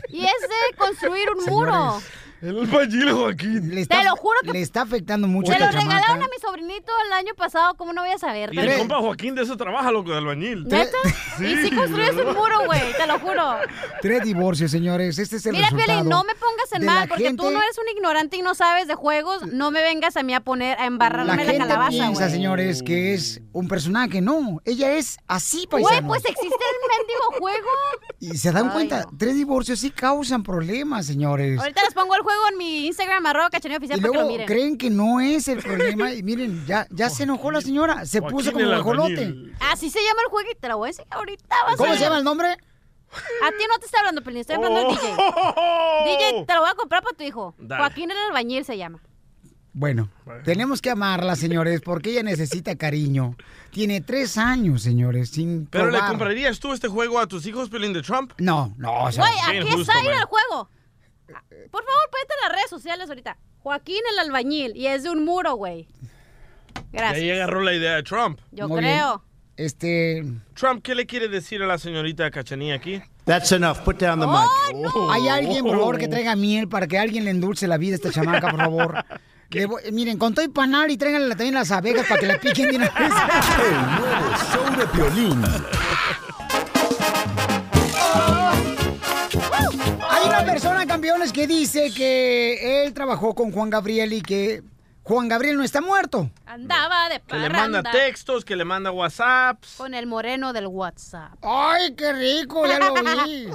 y 0.10 0.24
es 0.26 0.42
de 0.42 0.78
construir 0.78 1.28
un 1.32 1.46
muro. 1.54 2.02
El 2.42 2.58
albañil 2.58 3.12
Joaquín. 3.12 3.76
Le 3.76 3.82
está, 3.82 4.00
Te 4.00 4.06
lo 4.06 4.16
juro 4.16 4.38
que- 4.44 4.54
Le 4.54 4.62
está 4.62 4.84
afectando 4.84 5.28
mucho 5.28 5.52
Se 5.52 5.60
lo 5.60 5.66
esta 5.66 5.78
regalaron 5.78 6.06
chamaca. 6.08 6.26
a 6.26 6.28
mi 6.28 6.40
sobrinito 6.42 6.92
el 7.08 7.14
año 7.14 7.34
pasado, 7.36 7.76
¿cómo 7.76 7.92
no 7.92 8.02
voy 8.02 8.12
a 8.12 8.18
saber? 8.18 8.54
Y 8.54 8.60
el 8.60 8.78
compa 8.78 8.98
Joaquín 9.00 9.36
de 9.36 9.42
eso 9.44 9.58
trabaja, 9.58 9.92
loco, 9.92 10.12
de 10.12 10.18
albañil. 10.20 10.64
¿Neta? 10.66 10.98
y 11.40 11.56
si 11.58 11.76
construyes 11.76 12.12
un 12.16 12.34
muro, 12.36 12.66
güey, 12.66 12.82
te 12.98 13.08
lo 13.08 13.20
juro. 13.20 13.58
Tres 14.02 14.24
divorcios, 14.24 14.72
señores. 14.72 15.20
Este 15.20 15.36
es 15.36 15.46
el 15.48 15.52
Mira, 15.54 15.70
resultado. 15.70 16.04
No 16.06 16.24
me 16.24 16.34
pongas 16.36 16.72
en 16.74 16.86
mal, 16.86 17.00
la 17.02 17.08
porque 17.08 17.34
tú 17.34 17.44
no 17.52 17.62
eres 17.62 17.78
un 17.78 17.90
ignorante 17.96 18.38
y 18.38 18.42
no 18.42 18.56
sabes 18.56 18.88
de 18.88 18.96
juegos. 18.96 19.46
No 19.48 19.72
me 19.72 19.82
vengas 19.82 20.16
a 20.16 20.24
mí 20.24 20.34
a 20.34 20.40
poner, 20.40 20.80
a 20.80 20.86
embarrarme 20.86 21.44
La 21.44 21.52
la, 21.54 21.58
calabaza, 21.58 21.90
piensa, 21.90 22.22
güey. 22.22 22.32
señores, 22.32 22.84
que 22.84 23.14
es 23.16 23.42
un 23.52 23.68
personaje. 23.68 24.22
No, 24.22 24.62
ella 24.66 24.94
es 24.94 25.18
así, 25.28 25.68
Güey, 25.70 25.84
paisanos. 25.84 26.08
pues 26.08 26.24
existe 26.26 26.48
el 26.56 26.98
mendigo 26.98 27.40
juego. 27.40 27.68
Y 28.22 28.38
se 28.38 28.52
dan 28.52 28.68
Ay, 28.68 28.72
cuenta, 28.74 29.06
tres 29.18 29.36
divorcios 29.36 29.80
sí 29.80 29.92
causan 29.92 30.44
problemas, 30.44 31.06
señores. 31.06 31.60
Ahorita 31.60 31.84
les 31.84 31.94
pongo 31.94 32.16
el 32.16 32.22
juego 32.22 32.29
en 32.52 32.58
mi 32.58 32.88
Instagram, 32.88 33.26
arroba 33.26 33.50
cachaneo 33.50 33.76
Y 33.76 33.80
oficial, 33.80 34.00
para 34.02 34.12
que 34.12 34.18
lo 34.18 34.24
luego 34.24 34.32
miren. 34.32 34.48
creen 34.48 34.78
que 34.78 34.90
no 34.90 35.20
es 35.20 35.48
el 35.48 35.62
problema. 35.62 36.12
Y 36.14 36.24
miren, 36.24 36.66
ya, 36.66 36.88
ya 36.92 37.10
se 37.10 37.24
enojó 37.24 37.52
la 37.52 37.62
señora. 37.62 38.06
Se 38.06 38.22
puso 38.22 38.52
como 38.52 38.66
guajolote. 38.66 39.34
Así 39.72 39.90
se 39.90 40.00
llama 40.00 40.22
el 40.26 40.30
juego 40.30 40.50
y 40.52 40.56
te 40.60 40.68
lo 40.68 40.78
voy 40.78 40.88
a 40.88 40.90
enseñar 40.92 41.14
ahorita. 41.18 41.56
vas 41.66 41.74
a 41.74 41.78
¿Cómo 41.78 41.94
se 41.94 42.00
llama 42.00 42.18
el 42.18 42.24
nombre? 42.24 42.48
A 42.50 43.50
ti 43.50 43.64
no 43.68 43.80
te 43.80 43.86
está 43.88 44.00
hablando, 44.00 44.22
Pelín, 44.24 44.42
estoy 44.42 44.56
hablando 44.58 44.82
Oh. 44.82 44.92
al 44.92 46.06
DJ. 46.06 46.32
DJ, 46.32 46.46
te 46.46 46.54
lo 46.54 46.62
voy 46.62 46.70
a 46.70 46.76
comprar 46.76 47.02
para 47.04 47.16
tu 47.18 47.24
hijo. 47.24 47.56
Dale. 47.58 47.82
Joaquín 47.82 48.12
el 48.12 48.18
albañil 48.18 48.64
se 48.66 48.78
llama. 48.78 49.00
Bueno, 49.72 50.10
tenemos 50.44 50.82
que 50.82 50.90
amarla, 50.90 51.36
señores, 51.36 51.82
porque 51.82 52.10
ella 52.12 52.24
necesita 52.24 52.76
cariño. 52.76 53.36
Tiene 53.72 54.02
tres 54.02 54.38
años, 54.38 54.82
señores, 54.82 55.30
sin 55.30 55.68
¿Pero 55.68 55.90
le 55.92 56.00
comprarías 56.00 56.60
tú 56.60 56.74
este 56.74 56.88
juego 56.88 57.20
a 57.20 57.28
tus 57.28 57.46
hijos, 57.46 57.70
Pelín 57.70 57.94
de 57.94 58.02
Trump? 58.02 58.34
No, 58.40 58.74
no, 58.78 59.04
o 59.06 59.12
sea, 59.12 59.26
Güey, 59.26 59.60
aquí 59.60 59.80
está 59.82 60.00
ir 60.00 60.06
man. 60.10 60.20
el 60.20 60.26
juego. 60.26 60.70
Por 61.72 61.84
favor, 61.84 62.10
ponete 62.12 62.34
en 62.34 62.48
las 62.48 62.52
redes 62.58 62.70
sociales 62.70 63.10
ahorita. 63.10 63.38
Joaquín 63.60 64.02
el 64.14 64.20
albañil. 64.20 64.76
Y 64.76 64.88
es 64.88 65.04
de 65.04 65.10
un 65.10 65.24
muro, 65.26 65.56
güey. 65.56 65.88
Y 66.92 66.98
Gracias. 66.98 67.22
ahí 67.22 67.32
agarró 67.32 67.62
la 67.62 67.74
idea 67.74 67.96
de 67.96 68.04
Trump. 68.04 68.40
Yo 68.52 68.68
Muy 68.68 68.80
creo. 68.80 69.24
este... 69.58 70.24
Trump, 70.54 70.82
¿qué 70.84 70.96
le 70.96 71.06
quiere 71.06 71.28
decir 71.28 71.62
a 71.62 71.68
la 71.68 71.78
señorita 71.78 72.30
Cachanía 72.32 72.76
aquí? 72.76 73.02
That's 73.26 73.52
enough. 73.52 73.80
Put 73.80 74.00
down 74.00 74.20
the 74.20 74.26
mic. 74.28 74.92
Hay 75.12 75.28
alguien, 75.28 75.64
por 75.64 75.78
favor, 75.78 75.98
que 76.00 76.08
traiga 76.08 76.36
miel 76.36 76.68
para 76.68 76.88
que 76.88 76.98
alguien 76.98 77.26
le 77.26 77.32
endulce 77.32 77.68
la 77.68 77.78
vida 77.78 77.94
a 77.94 77.96
esta 77.96 78.12
chamaca, 78.12 78.50
por 78.50 78.60
favor. 78.60 79.06
Le 79.52 79.66
voy- 79.66 79.82
miren, 79.92 80.20
con 80.20 80.36
todo 80.36 80.46
y 80.46 80.50
panal 80.50 80.92
y 80.92 80.98
tráiganle 80.98 81.30
también 81.30 81.56
las 81.56 81.72
abejas 81.72 82.06
para 82.08 82.20
que 82.20 82.28
la 82.28 82.40
piquen 82.40 82.70
de 82.70 82.76
una 82.78 82.86
vez. 82.86 82.96
El 83.66 84.00
nuevo 84.00 84.38
show 84.54 84.78
de 84.78 84.86
Piolín. 84.88 85.42
Una 90.42 90.52
persona, 90.54 90.86
campeones, 90.86 91.34
que 91.34 91.48
dice 91.48 91.92
que 91.94 92.84
él 92.84 92.94
trabajó 92.94 93.36
con 93.36 93.52
Juan 93.52 93.70
Gabriel 93.70 94.14
y 94.14 94.22
que 94.22 94.64
Juan 95.04 95.28
Gabriel 95.28 95.58
no 95.58 95.64
está 95.64 95.82
muerto. 95.82 96.30
Andaba 96.46 97.10
de 97.10 97.20
Que 97.20 97.36
le 97.36 97.50
manda 97.50 97.82
parranda 97.84 97.92
textos, 97.92 98.46
que 98.46 98.56
le 98.56 98.64
manda 98.64 98.92
WhatsApps. 98.92 99.76
con 99.78 99.94
el 99.94 100.06
moreno 100.08 100.54
del 100.54 100.68
WhatsApp. 100.68 101.34
¡Ay, 101.42 101.94
qué 101.96 102.14
rico! 102.14 102.66
Ya 102.66 102.80
lo 102.80 102.94
vi. 103.26 103.48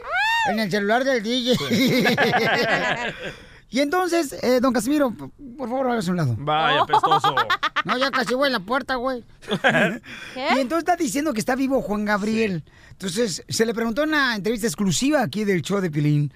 en 0.50 0.58
el 0.58 0.70
celular 0.70 1.04
del 1.04 1.22
DJ. 1.22 1.56
y 3.72 3.80
entonces, 3.80 4.32
eh, 4.42 4.60
don 4.60 4.72
Casimiro, 4.72 5.12
por 5.58 5.68
favor, 5.68 5.88
hágase 5.90 6.10
a 6.10 6.12
un 6.12 6.16
lado. 6.18 6.36
Vaya, 6.38 6.84
pestoso. 6.86 7.34
No, 7.84 7.98
ya 7.98 8.12
casi 8.12 8.34
voy 8.34 8.46
en 8.46 8.52
la 8.52 8.60
puerta, 8.60 8.94
güey. 8.94 9.24
Y 10.54 10.58
entonces 10.60 10.78
está 10.88 10.94
diciendo 10.94 11.32
que 11.32 11.40
está 11.40 11.56
vivo 11.56 11.82
Juan 11.82 12.04
Gabriel. 12.04 12.62
Entonces, 12.92 13.42
se 13.48 13.66
le 13.66 13.74
preguntó 13.74 14.04
en 14.04 14.10
una 14.10 14.36
entrevista 14.36 14.68
exclusiva 14.68 15.20
aquí 15.20 15.42
del 15.44 15.62
show 15.62 15.80
de 15.80 15.90
Pilín 15.90 16.32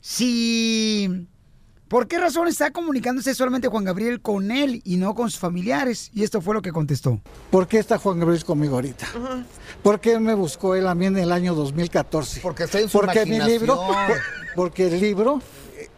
si... 0.00 1.26
¿Por 1.88 2.06
qué 2.06 2.18
razón 2.20 2.46
está 2.46 2.70
comunicándose 2.70 3.34
solamente 3.34 3.66
Juan 3.66 3.82
Gabriel 3.82 4.20
con 4.20 4.52
él 4.52 4.80
y 4.84 4.96
no 4.96 5.12
con 5.16 5.28
sus 5.28 5.40
familiares? 5.40 6.10
Y 6.14 6.22
esto 6.22 6.40
fue 6.40 6.54
lo 6.54 6.62
que 6.62 6.70
contestó. 6.70 7.20
¿Por 7.50 7.66
qué 7.66 7.78
está 7.80 7.98
Juan 7.98 8.20
Gabriel 8.20 8.44
conmigo 8.44 8.76
ahorita? 8.76 9.08
¿Por 9.82 9.98
qué 9.98 10.20
me 10.20 10.34
buscó 10.34 10.76
él 10.76 10.86
a 10.86 10.94
mí 10.94 11.06
en 11.06 11.18
el 11.18 11.32
año 11.32 11.52
2014? 11.56 12.42
Porque 12.42 12.62
está 12.64 12.78
en 12.78 12.88
su 12.88 12.96
Porque 13.00 13.26
mi 13.26 13.40
libro, 13.40 13.74
por- 13.74 14.20
porque 14.54 14.86
el 14.86 15.00
libro, 15.00 15.42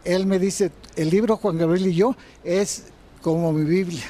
él 0.05 0.25
me 0.25 0.39
dice, 0.39 0.71
el 0.95 1.09
libro 1.09 1.37
Juan 1.37 1.57
Gabriel 1.57 1.87
y 1.87 1.95
yo 1.95 2.15
es 2.43 2.85
como 3.21 3.51
mi 3.53 3.63
Biblia. 3.65 4.03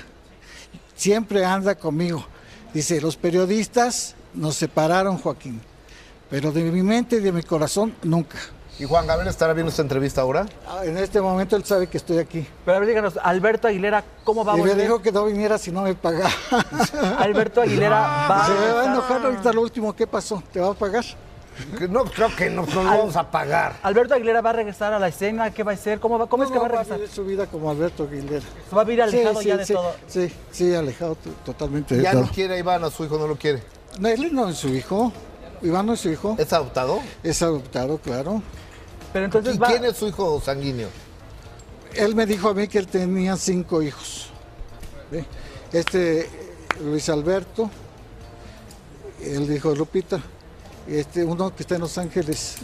Siempre 0.96 1.44
anda 1.46 1.76
conmigo. 1.76 2.26
Dice, 2.74 3.00
los 3.02 3.18
periodistas 3.18 4.16
nos 4.34 4.56
separaron, 4.56 5.18
Joaquín, 5.18 5.62
pero 6.30 6.52
de 6.52 6.64
mi 6.64 6.82
mente 6.82 7.18
y 7.18 7.20
de 7.20 7.32
mi 7.32 7.44
corazón 7.44 7.94
nunca. 8.04 8.38
¿Y 8.80 8.86
Juan 8.86 9.06
Gabriel 9.06 9.30
estará 9.30 9.54
viendo 9.54 9.70
esta 9.70 9.84
entrevista 9.84 10.22
ahora? 10.22 10.48
Ah, 10.68 10.84
En 10.84 10.98
este 10.98 11.22
momento 11.22 11.56
él 11.56 11.64
sabe 11.64 11.86
que 11.86 11.98
estoy 11.98 12.18
aquí. 12.18 12.48
Pero 12.66 12.76
a 12.76 12.80
ver, 12.80 12.90
díganos, 12.90 13.20
Alberto 13.22 13.68
Aguilera, 13.68 14.04
¿cómo 14.24 14.44
va 14.44 14.54
a 14.54 14.58
Y 14.58 14.62
me 14.64 14.70
volver? 14.70 14.82
dijo 14.84 15.00
que 15.02 15.12
no 15.12 15.26
viniera 15.26 15.60
si 15.60 15.72
no 15.72 15.84
me 15.84 15.94
pagaba. 15.94 16.32
Alberto 17.20 17.62
Aguilera 17.62 18.28
va 18.28 18.46
Se 18.48 18.54
me 18.54 18.72
va 18.72 18.82
a 18.82 18.86
enojar 18.86 19.24
ahorita 19.24 19.54
lo 19.54 19.62
último. 19.62 19.96
¿Qué 19.96 20.08
pasó? 20.08 20.42
¿Te 20.52 20.60
va 20.60 20.72
a 20.72 20.74
pagar? 20.74 21.06
No, 21.90 22.06
creo 22.06 22.36
que 22.36 22.50
no, 22.50 22.66
no 22.66 22.84
lo 22.84 22.90
vamos 22.90 23.16
a 23.16 23.30
pagar. 23.30 23.76
Alberto 23.84 24.14
Aguilera 24.16 24.42
va 24.42 24.50
a 24.52 24.54
regresar 24.54 24.94
a 24.94 25.00
la 25.00 25.08
escena, 25.08 25.52
¿qué 25.54 25.64
va 25.64 25.72
a 25.72 25.76
hacer? 25.76 26.00
¿Cómo, 26.00 26.18
va, 26.18 26.28
cómo 26.28 26.44
es 26.44 26.50
que 26.52 26.58
va 26.58 26.66
a 26.66 26.70
regresar? 26.70 26.98
vivir 26.98 27.12
su 27.12 27.24
vida 27.26 27.46
como 27.48 27.70
Alberto 27.70 28.04
Aguilera. 28.04 28.42
¿Se 28.70 28.76
va 28.76 28.82
a 28.82 28.86
vivir 28.86 29.02
alejado 29.04 29.40
Sí, 29.42 29.48
ya 29.48 29.54
sí, 29.54 29.60
de 29.60 29.66
sí, 29.66 29.74
todo? 29.74 29.96
Sí, 30.08 30.34
sí, 30.52 30.74
alejado 30.74 31.18
totalmente 31.46 31.96
de 31.96 32.04
Ya 32.04 32.12
todo. 32.14 32.22
no 32.24 32.28
quiere 32.30 32.56
a 32.56 32.58
Iván, 32.58 32.84
a 32.84 32.90
su 32.90 33.06
hijo 33.06 33.18
no 33.18 33.28
lo 33.28 33.36
quiere. 33.36 33.62
No, 34.00 34.08
él 34.08 34.34
no 34.34 34.50
es 34.50 34.58
su 34.58 34.70
hijo. 34.70 35.12
Iván 35.62 35.86
no 35.86 35.94
es 35.94 36.00
su 36.02 36.10
hijo. 36.10 36.36
¿Es 36.40 36.52
adoptado? 36.52 37.00
Es 37.24 37.42
adoptado, 37.42 37.98
claro. 38.00 38.42
Pero 39.14 39.26
entonces 39.26 39.56
¿Y 39.56 39.60
va... 39.60 39.68
quién 39.68 39.86
es 39.86 39.96
su 39.96 40.08
hijo 40.08 40.42
sanguíneo? 40.44 40.90
Él 41.94 42.16
me 42.16 42.26
dijo 42.26 42.50
a 42.50 42.54
mí 42.56 42.68
que 42.68 42.80
él 42.80 42.88
tenía 42.88 43.38
cinco 43.38 43.82
hijos. 43.82 44.30
Este, 45.72 46.28
Luis 46.84 47.08
Alberto, 47.10 47.70
él 49.24 49.48
dijo 49.48 49.74
Lupita, 49.76 50.20
este, 50.88 51.24
uno 51.24 51.56
que 51.56 51.64
está 51.64 51.76
en 51.76 51.82
Los 51.82 51.98
Ángeles, 51.98 52.56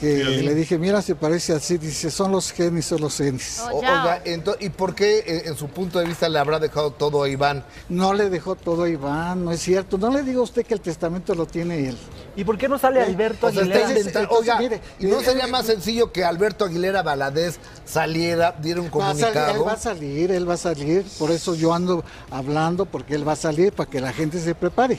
que 0.00 0.16
le 0.24 0.52
dije, 0.56 0.78
mira, 0.78 1.00
se 1.00 1.14
parece 1.14 1.52
así, 1.52 1.78
dice, 1.78 2.10
son 2.10 2.32
los 2.32 2.50
genes, 2.50 2.86
son 2.86 3.00
los 3.02 3.16
genes. 3.18 3.60
O- 3.60 3.76
oiga, 3.76 4.20
ento- 4.24 4.56
¿y 4.58 4.68
por 4.70 4.96
qué 4.96 5.18
eh, 5.18 5.42
en 5.46 5.56
su 5.56 5.68
punto 5.68 6.00
de 6.00 6.06
vista 6.06 6.28
le 6.28 6.40
habrá 6.40 6.58
dejado 6.58 6.90
todo 6.90 7.22
a 7.22 7.28
Iván? 7.28 7.64
No 7.88 8.12
le 8.12 8.28
dejó 8.28 8.56
todo 8.56 8.82
a 8.82 8.88
Iván, 8.88 9.44
no 9.44 9.52
es 9.52 9.60
cierto. 9.60 9.98
No 9.98 10.10
le 10.10 10.24
diga 10.24 10.40
a 10.40 10.42
usted 10.42 10.66
que 10.66 10.74
el 10.74 10.80
testamento 10.80 11.36
lo 11.36 11.46
tiene 11.46 11.88
él. 11.90 11.96
¿Y 12.34 12.42
por 12.42 12.58
qué 12.58 12.68
no 12.68 12.80
sale 12.80 13.00
Alberto 13.00 13.46
O 13.46 13.52
sea, 13.52 13.62
está 13.62 13.76
Aguilera? 13.76 14.00
entonces, 14.00 14.28
Oiga, 14.36 14.58
mire, 14.58 14.80
¿y 14.98 15.06
no 15.06 15.20
eh, 15.20 15.24
sería 15.24 15.44
eh, 15.44 15.50
más 15.52 15.66
sencillo 15.66 16.10
que 16.10 16.24
Alberto 16.24 16.64
Aguilera 16.64 17.02
Valadez 17.04 17.60
saliera, 17.84 18.56
diera 18.60 18.80
un 18.80 18.88
Va 18.88 19.10
a 19.10 19.14
salir, 19.14 19.20
comunicado? 19.26 19.54
él 19.62 19.68
va 19.68 19.72
a 19.74 19.76
salir, 19.78 20.32
él 20.32 20.48
va 20.50 20.54
a 20.54 20.56
salir. 20.56 21.04
Por 21.16 21.30
eso 21.30 21.54
yo 21.54 21.72
ando 21.72 22.02
hablando, 22.32 22.86
porque 22.86 23.14
él 23.14 23.28
va 23.28 23.34
a 23.34 23.36
salir 23.36 23.72
para 23.72 23.88
que 23.88 24.00
la 24.00 24.12
gente 24.12 24.40
se 24.40 24.56
prepare. 24.56 24.98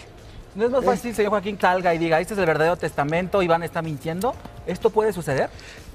¿No 0.56 0.66
es 0.66 0.72
más 0.72 0.86
fácil, 0.86 1.16
señor 1.16 1.32
Joaquín, 1.32 1.58
salga 1.60 1.96
y 1.96 1.98
diga, 1.98 2.20
este 2.20 2.36
es 2.36 2.40
el 2.40 2.46
verdadero 2.46 2.78
testamento, 2.78 3.42
Iván 3.42 3.64
está 3.64 3.82
mintiendo? 3.82 4.36
¿Esto 4.68 4.92
puede 4.92 5.12
suceder? 5.12 5.50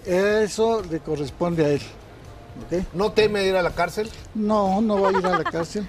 Eso 0.04 0.82
le 0.90 0.98
corresponde 0.98 1.64
a 1.64 1.68
él. 1.70 1.82
¿No 2.92 3.12
teme 3.12 3.44
ir 3.44 3.54
a 3.54 3.62
la 3.62 3.70
cárcel? 3.70 4.10
No, 4.34 4.80
no 4.80 5.00
va 5.00 5.10
a 5.10 5.12
ir 5.12 5.26
a 5.26 5.38
la 5.38 5.44
cárcel. 5.44 5.86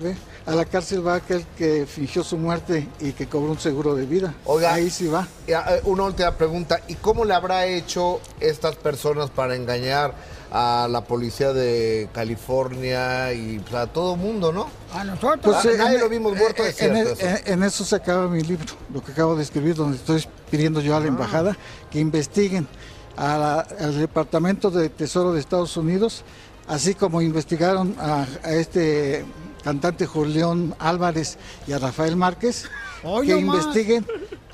¿ve? 0.00 0.14
A 0.46 0.54
la 0.54 0.64
cárcel 0.64 1.04
va 1.06 1.16
aquel 1.16 1.44
que 1.56 1.86
fingió 1.86 2.22
su 2.22 2.36
muerte 2.36 2.88
y 3.00 3.12
que 3.12 3.26
cobró 3.26 3.50
un 3.50 3.58
seguro 3.58 3.96
de 3.96 4.06
vida. 4.06 4.34
Oiga, 4.44 4.74
Ahí 4.74 4.90
sí 4.90 5.08
va. 5.08 5.26
Ya, 5.48 5.64
eh, 5.70 5.80
Una 5.84 6.04
última 6.04 6.30
pregunta. 6.32 6.80
¿Y 6.86 6.94
cómo 6.94 7.24
le 7.24 7.34
habrá 7.34 7.66
hecho 7.66 8.20
estas 8.38 8.76
personas 8.76 9.30
para 9.30 9.56
engañar 9.56 10.14
a 10.56 10.86
la 10.88 11.00
policía 11.02 11.52
de 11.52 12.08
California 12.12 13.32
y 13.32 13.58
pues, 13.58 13.74
a 13.74 13.88
todo 13.88 14.14
mundo, 14.14 14.52
no? 14.52 14.68
A 14.94 15.02
nosotros. 15.02 15.40
Pues, 15.62 15.64
eh, 15.64 15.76
nadie 15.76 15.96
en- 15.96 16.00
lo 16.00 16.08
vimos 16.08 16.36
muerto, 16.36 16.62
es 16.64 16.80
en, 16.80 16.94
cierto 16.94 17.10
en- 17.20 17.28
eso. 17.34 17.42
en- 17.46 17.52
en 17.54 17.62
eso 17.64 17.84
se 17.84 17.96
acaba 17.96 18.28
mi 18.28 18.40
libro, 18.40 18.72
lo 18.92 19.02
que 19.02 19.10
acabo 19.10 19.34
de 19.34 19.42
escribir, 19.42 19.74
donde 19.74 19.96
estoy 19.96 20.24
pidiendo 20.52 20.80
yo 20.80 20.94
a 20.94 20.98
Ah. 20.98 21.00
la 21.00 21.06
embajada 21.08 21.56
que 21.90 21.98
investiguen 21.98 22.68
a 23.16 23.36
la- 23.36 23.60
al 23.84 23.98
Departamento 23.98 24.70
de 24.70 24.90
Tesoro 24.90 25.32
de 25.32 25.40
Estados 25.40 25.76
Unidos, 25.76 26.22
así 26.68 26.94
como 26.94 27.20
investigaron 27.20 27.96
a, 27.98 28.24
a 28.44 28.52
este 28.52 29.24
cantante 29.64 30.06
Julián 30.06 30.72
Álvarez 30.78 31.36
y 31.66 31.72
a 31.72 31.78
Rafael 31.80 32.14
Márquez, 32.14 32.66
Hoy 33.02 33.26
que 33.26 33.34
nomás. 33.40 33.56
investiguen 33.64 34.06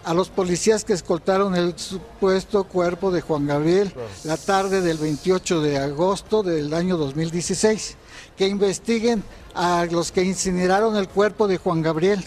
a 0.05 0.15
los 0.15 0.29
policías 0.29 0.85
que 0.85 0.93
escoltaron 0.93 1.55
el 1.55 1.79
supuesto 1.79 2.65
cuerpo 2.65 3.11
de 3.11 3.21
Juan 3.21 3.47
Gabriel 3.47 3.93
la 4.25 4.37
tarde 4.37 4.81
del 4.81 4.99
28 4.99 5.61
de 5.61 5.79
agosto 5.79 6.43
del 6.43 6.73
año 6.75 6.97
2016. 6.97 7.97
Que 8.37 8.49
investiguen 8.49 9.23
a 9.55 9.87
los 9.91 10.13
que 10.13 10.25
incineraron 10.25 10.97
el 10.97 11.09
cuerpo 11.09 11.49
de 11.49 11.59
Juan 11.59 11.83
Gabriel 11.83 12.25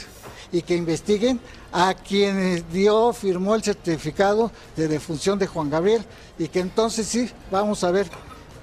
y 0.52 0.62
que 0.62 0.76
investiguen 0.76 1.40
a 1.72 1.96
quienes 1.96 2.72
dio, 2.72 3.12
firmó 3.14 3.56
el 3.56 3.64
certificado 3.64 4.52
de 4.76 4.88
defunción 4.88 5.40
de 5.40 5.48
Juan 5.48 5.70
Gabriel 5.70 6.06
y 6.38 6.48
que 6.48 6.60
entonces 6.60 7.08
sí, 7.08 7.30
vamos 7.52 7.84
a 7.84 7.90
ver 7.90 8.08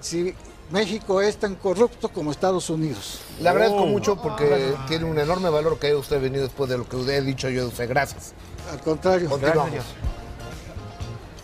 si 0.00 0.32
México 0.70 1.20
es 1.20 1.36
tan 1.36 1.56
corrupto 1.56 2.08
como 2.08 2.30
Estados 2.30 2.70
Unidos. 2.70 3.20
Le 3.40 3.48
agradezco 3.48 3.86
mucho 3.86 4.16
porque 4.22 4.74
tiene 4.86 5.04
un 5.04 5.18
enorme 5.18 5.50
valor 5.50 5.78
que 5.78 5.88
haya 5.88 5.96
usted 5.96 6.22
venido 6.22 6.44
después 6.44 6.70
de 6.70 6.78
lo 6.78 6.88
que 6.88 6.96
usted 6.96 7.18
ha 7.18 7.20
dicho 7.20 7.48
yo 7.48 7.62
de 7.62 7.68
usted. 7.68 7.88
Gracias. 7.88 8.34
Al 8.70 8.80
contrario. 8.80 9.28
Continuamos. 9.28 9.84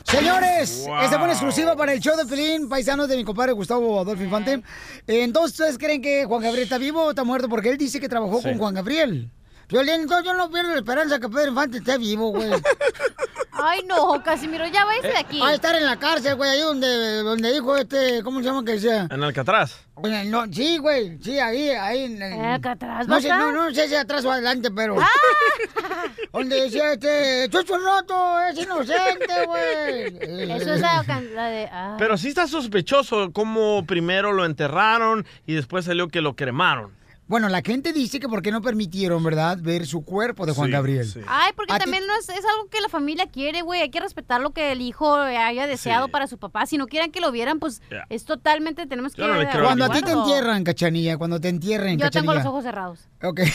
Señores, 0.05 0.85
Wow. 0.87 0.99
esta 1.01 1.17
fue 1.17 1.25
una 1.25 1.33
exclusiva 1.33 1.75
para 1.75 1.93
el 1.93 2.01
show 2.01 2.17
de 2.17 2.25
Pelín, 2.27 2.69
paisanos 2.69 3.09
de 3.09 3.17
mi 3.17 3.25
compadre 3.25 3.53
Gustavo 3.53 3.99
Adolfo 3.99 4.23
Infante. 4.23 4.63
Entonces, 5.07 5.59
¿ustedes 5.59 5.79
creen 5.79 6.01
que 6.01 6.25
Juan 6.27 6.43
Gabriel 6.43 6.63
está 6.65 6.79
vivo 6.79 7.07
o 7.07 7.11
está 7.11 7.25
muerto? 7.25 7.49
Porque 7.49 7.71
él 7.71 7.77
dice 7.79 7.99
que 7.99 8.09
trabajó 8.09 8.39
Sí. 8.39 8.45
con 8.45 8.59
Juan 8.59 8.75
Gabriel. 8.75 9.31
Violín, 9.69 10.03
entonces 10.03 10.25
yo 10.27 10.35
no 10.35 10.49
pierdo 10.51 10.71
la 10.71 10.77
esperanza 10.77 11.19
que 11.19 11.29
Pedro 11.29 11.49
Infante 11.49 11.79
esté 11.79 11.99
vivo, 11.99 12.31
güey. 12.31 12.51
Ay, 13.59 13.83
no, 13.87 14.23
Casimiro, 14.23 14.67
ya 14.67 14.85
váyase 14.85 15.09
de 15.09 15.17
aquí. 15.17 15.41
Va 15.41 15.49
a 15.49 15.55
estar 15.55 15.75
en 15.75 15.87
la 15.87 15.99
cárcel, 15.99 16.35
güey, 16.37 16.51
ahí 16.51 16.61
donde, 16.61 17.23
donde 17.23 17.53
dijo 17.53 17.77
este, 17.77 18.23
¿cómo 18.23 18.41
se 18.41 18.45
llama 18.47 18.65
que 18.65 18.79
sea? 18.79 19.09
En 19.11 19.23
Alcatraz. 19.23 19.81
Bueno, 19.95 20.23
no, 20.25 20.53
sí, 20.53 20.77
güey, 20.77 21.19
sí, 21.23 21.39
ahí, 21.39 21.71
ahí. 21.71 22.05
En, 22.05 22.23
en- 22.23 22.45
Alcatraz, 22.45 23.09
no 23.09 23.21
sé, 23.21 23.29
¿va 23.29 23.35
a 23.35 23.39
no, 23.39 23.53
no 23.53 23.75
sé 23.75 23.89
si 23.89 23.95
atrás 23.95 24.25
o 24.25 24.31
adelante, 24.31 24.71
pero... 24.71 24.97
Ah. 25.01 25.07
Donde 26.33 26.61
decía 26.61 26.93
este, 26.93 27.49
Chucho 27.49 27.79
Roto 27.79 28.41
es 28.41 28.59
inocente, 28.59 29.47
güey. 29.47 30.53
Eso 30.53 30.75
es 30.75 30.81
la 30.83 31.49
de... 31.49 31.69
ah. 31.73 31.97
Pero 31.99 32.19
sí 32.19 32.29
está 32.29 32.47
sospechoso 32.47 33.33
cómo 33.33 33.87
primero 33.87 34.33
lo 34.33 34.45
enterraron 34.45 35.27
y 35.47 35.55
después 35.55 35.87
salió 35.87 36.09
que 36.09 36.21
lo 36.21 36.37
cremaron. 36.37 36.93
Bueno, 37.29 37.49
la 37.49 37.61
gente 37.61 37.93
dice 37.93 38.21
que 38.21 38.29
por 38.29 38.41
qué 38.41 38.53
no 38.53 38.63
permitieron, 38.63 39.25
¿verdad?, 39.25 39.59
ver 39.61 39.85
su 39.87 40.05
cuerpo 40.05 40.47
de 40.47 40.53
Juan 40.53 40.69
Sí, 40.69 40.73
Gabriel. 40.73 41.07
sí. 41.07 41.21
Ay, 41.27 41.51
porque 41.57 41.73
A 41.73 41.79
ti- 41.79 41.83
también 41.85 42.07
no 42.07 42.15
es, 42.17 42.29
es 42.29 42.45
algo 42.45 42.69
que 42.71 42.81
la 42.81 42.89
familia 42.89 43.27
quiere, 43.27 43.63
güey. 43.63 43.81
Hay 43.81 43.91
que 43.91 43.99
respetar 43.99 44.41
lo 44.41 44.51
que 44.53 44.71
el 44.71 44.81
hijo 44.81 45.13
haya 45.17 45.67
deseado 45.67 46.07
Sí. 46.07 46.13
para 46.13 46.29
su 46.29 46.39
papá. 46.39 46.67
Si 46.67 46.79
no 46.79 46.87
quieren 46.87 47.11
que 47.11 47.21
lo 47.21 47.33
vieran, 47.33 47.59
pues 47.59 47.83
es 48.11 48.25
totalmente, 48.25 48.87
tenemos 48.87 49.15
que... 49.15 49.23
Cuando 49.23 49.85
a 49.87 49.91
ti 49.91 50.03
te 50.03 50.13
entierran, 50.13 50.63
cachanilla, 50.63 51.17
cuando 51.19 51.41
te 51.41 51.49
entierren, 51.49 51.99
Yo 51.99 52.11
tengo 52.11 52.33
los 52.33 52.47
ojos 52.47 52.63
cerrados. 52.63 53.09
Ok. 53.23 53.41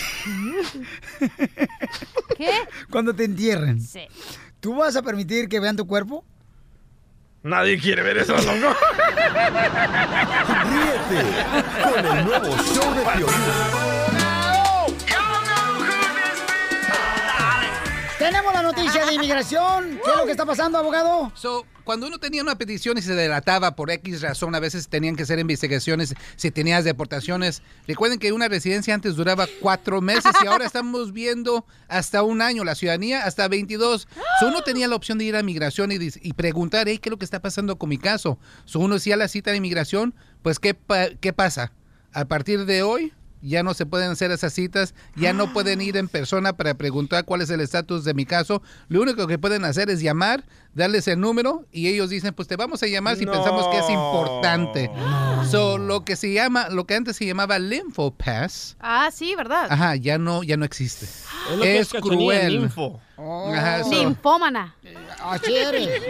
¿Qué? 2.38 2.50
Cuando 2.92 3.14
te 3.16 3.24
entierren. 3.26 3.80
Sí. 3.82 4.02
¿Tú 4.60 4.76
vas 4.76 4.96
a 4.96 5.02
permitir 5.02 5.48
que 5.50 5.60
vean 5.60 5.76
tu 5.76 5.88
cuerpo? 5.88 6.24
Nadie 7.44 7.80
quiere 7.80 8.04
ver 8.04 8.18
eso, 8.20 8.34
loco. 8.36 8.76
Ríete 10.70 11.26
con 11.84 12.18
el 12.18 12.26
nuevo 12.26 12.56
show 12.58 12.94
de 12.94 13.02
Piolín. 13.18 13.92
la 18.54 18.62
noticia 18.64 19.06
de 19.06 19.14
inmigración. 19.14 20.00
¿Qué 20.04 20.12
es 20.12 20.18
lo 20.18 20.26
que 20.26 20.32
está 20.32 20.46
pasando, 20.46 20.78
abogado? 20.78 21.32
So, 21.36 21.66
cuando 21.92 22.08
uno 22.08 22.20
tenía 22.20 22.42
una 22.42 22.58
petición 22.58 22.98
y 22.98 23.02
se 23.02 23.14
delataba 23.16 23.76
por 23.76 23.92
X 23.92 24.22
razón, 24.22 24.56
a 24.56 24.62
veces 24.62 24.88
tenían 24.88 25.18
que 25.18 25.24
hacer 25.24 25.40
investigaciones 25.40 26.16
si 26.38 26.50
tenías 26.50 26.86
deportaciones. 26.86 27.62
Recuerden 27.86 28.18
que 28.18 28.32
una 28.32 28.48
residencia 28.48 28.94
antes 28.96 29.18
duraba 29.18 29.46
cuatro 29.60 30.00
meses 30.00 30.32
y 30.42 30.48
ahora 30.48 30.66
estamos 30.66 31.12
viendo 31.12 31.66
hasta 31.90 32.24
un 32.24 32.42
año. 32.42 32.64
La 32.64 32.76
ciudadanía 32.76 33.26
hasta 33.26 33.46
22. 33.50 34.08
So, 34.40 34.48
uno 34.48 34.62
tenía 34.62 34.88
la 34.88 34.96
opción 34.96 35.18
de 35.18 35.26
ir 35.26 35.36
a 35.36 35.44
migración 35.44 35.92
y, 35.92 36.32
preguntar, 36.32 36.88
"Hey, 36.88 36.98
¿qué 36.98 37.10
es 37.10 37.12
lo 37.12 37.18
que 37.20 37.26
está 37.26 37.42
pasando 37.42 37.78
con 37.78 37.90
mi 37.90 37.98
caso? 37.98 38.40
So, 38.64 38.80
uno 38.80 38.96
hacía 38.96 39.18
la 39.18 39.28
cita 39.28 39.52
de 39.52 39.58
inmigración, 39.58 40.14
pues 40.44 40.60
¿qué, 40.60 40.74
pa- 40.74 41.10
qué 41.20 41.34
pasa? 41.34 41.74
A 42.14 42.24
partir 42.24 42.64
de 42.64 42.84
hoy 42.84 43.12
ya 43.42 43.64
no 43.64 43.74
se 43.74 43.86
pueden 43.86 44.12
hacer 44.12 44.32
esas 44.32 44.54
citas, 44.54 44.94
ya 45.16 45.34
no 45.34 45.52
pueden 45.54 45.82
ir 45.82 45.98
en 45.98 46.08
persona 46.08 46.54
para 46.54 46.74
preguntar 46.76 47.26
cuál 47.26 47.42
es 47.42 47.50
el 47.50 47.60
estatus 47.62 48.04
de 48.04 48.14
mi 48.14 48.26
caso. 48.26 48.62
Lo 48.88 49.02
único 49.02 49.28
que 49.28 49.38
pueden 49.40 49.66
hacer 49.66 49.90
es 49.90 50.02
llamar, 50.02 50.44
darles 50.74 51.08
el 51.08 51.20
número 51.20 51.66
y 51.72 51.88
ellos 51.88 52.10
dicen, 52.10 52.34
pues 52.34 52.48
te 52.48 52.56
vamos 52.56 52.82
a 52.84 52.88
llamar 52.88 53.18
si 53.18 53.26
pensamos 53.26 53.68
que 53.70 53.80
es 53.80 53.90
importante. 53.90 54.90
So, 55.50 55.78
lo 55.78 56.06
que 56.06 56.16
se 56.16 56.32
llama, 56.34 56.70
lo 56.70 56.86
que 56.86 56.96
antes 56.96 57.16
se 57.18 57.26
llamaba 57.26 57.58
LinfoPass, 57.60 58.78
Ah, 58.80 59.10
sí, 59.12 59.36
¿verdad? 59.36 59.68
ajá, 59.70 59.96
ya 59.96 60.18
no, 60.18 60.44
ya 60.44 60.56
no 60.58 60.66
existe. 60.66 61.06
Es 61.06 61.58
lo 61.58 61.64
que 61.64 61.80
Es 61.80 61.94
es 61.94 62.02
cruel. 62.02 62.60
ninfo. 62.62 63.00
Ajá, 63.18 63.84
so- 63.84 63.90
Ninfómana. 63.90 64.76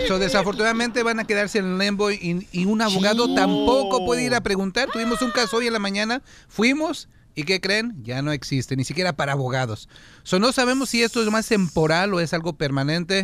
So, 0.07 0.19
desafortunadamente 0.19 1.03
van 1.03 1.19
a 1.19 1.25
quedarse 1.25 1.59
en 1.59 1.65
el 1.73 1.77
limbo 1.77 2.11
y, 2.11 2.47
y 2.51 2.65
un 2.65 2.81
abogado 2.81 3.33
tampoco 3.33 4.05
puede 4.05 4.23
ir 4.23 4.33
a 4.35 4.41
preguntar. 4.41 4.89
Tuvimos 4.91 5.21
un 5.21 5.31
caso 5.31 5.57
hoy 5.57 5.67
en 5.67 5.73
la 5.73 5.79
mañana, 5.79 6.21
fuimos 6.47 7.07
y 7.35 7.43
¿qué 7.43 7.61
creen? 7.61 7.95
Ya 8.03 8.21
no 8.21 8.31
existe, 8.31 8.75
ni 8.75 8.83
siquiera 8.83 9.13
para 9.13 9.33
abogados. 9.33 9.89
So, 10.23 10.39
no 10.39 10.51
sabemos 10.51 10.89
si 10.89 11.03
esto 11.03 11.21
es 11.21 11.29
más 11.29 11.47
temporal 11.47 12.13
o 12.13 12.19
es 12.19 12.33
algo 12.33 12.53
permanente, 12.53 13.23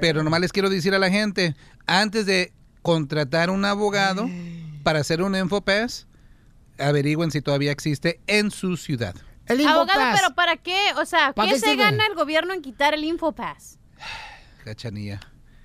pero 0.00 0.22
nomás 0.22 0.40
les 0.40 0.52
quiero 0.52 0.70
decir 0.70 0.94
a 0.94 0.98
la 0.98 1.10
gente, 1.10 1.54
antes 1.86 2.26
de 2.26 2.52
contratar 2.82 3.50
un 3.50 3.64
abogado 3.64 4.28
para 4.82 5.00
hacer 5.00 5.22
un 5.22 5.34
InfoPass, 5.34 6.06
averigüen 6.78 7.30
si 7.30 7.40
todavía 7.40 7.72
existe 7.72 8.20
en 8.26 8.50
su 8.50 8.76
ciudad. 8.76 9.14
Abogado, 9.48 10.16
pero 10.16 10.34
¿para 10.34 10.56
qué? 10.56 10.78
O 10.96 11.04
sea, 11.04 11.32
¿Para 11.32 11.48
¿qué 11.48 11.54
qué 11.54 11.60
se 11.60 11.66
sirve? 11.70 11.82
gana 11.84 12.06
el 12.06 12.14
gobierno 12.14 12.54
en 12.54 12.62
quitar 12.62 12.94
el 12.94 13.04
InfoPass? 13.04 13.78
Cachanilla. 14.64 15.20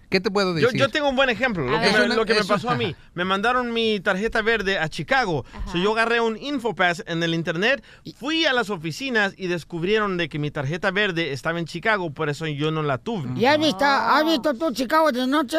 ¿Qué 0.09 0.19
te 0.19 0.31
puedo 0.31 0.57
Yo, 0.57 0.67
decir? 0.67 0.79
yo 0.79 0.89
tengo 0.89 1.07
un 1.09 1.15
buen 1.15 1.29
ejemplo. 1.29 1.63
Lo 1.65 1.73
que, 1.73 1.77
me, 1.79 1.87
Es 1.89 1.95
una- 2.05 2.15
lo 2.15 2.25
que 2.25 2.33
me 2.33 2.39
es 2.39 2.47
pasó 2.47 2.67
una- 2.67 2.75
a 2.75 2.79
mí. 2.79 2.95
Me 3.13 3.25
mandaron 3.25 3.71
mi 3.71 3.99
tarjeta 3.99 4.41
verde 4.41 4.79
a 4.79 4.89
Chicago. 4.89 5.45
So, 5.71 5.77
yo 5.77 5.91
agarré 5.93 6.19
un 6.19 6.35
Infopass 6.35 7.03
en 7.05 7.21
el 7.21 7.35
internet, 7.35 7.83
fui 8.17 8.45
a 8.45 8.53
las 8.53 8.69
oficinas 8.71 9.33
y 9.37 9.47
descubrieron 9.47 10.17
de 10.17 10.27
que 10.27 10.39
mi 10.39 10.49
tarjeta 10.49 10.89
verde 10.91 11.31
estaba 11.31 11.59
en 11.59 11.65
Chicago, 11.65 12.09
por 12.11 12.29
eso 12.29 12.47
yo 12.47 12.71
no 12.71 12.81
la 12.81 12.97
tuve. 12.97 13.29
¿Y 13.39 13.45
has 13.45 13.59
visto, 13.59 13.85
has 13.85 14.25
visto 14.25 14.53
tú 14.55 14.71
Chicago 14.73 15.11
de 15.11 15.27
noche? 15.27 15.57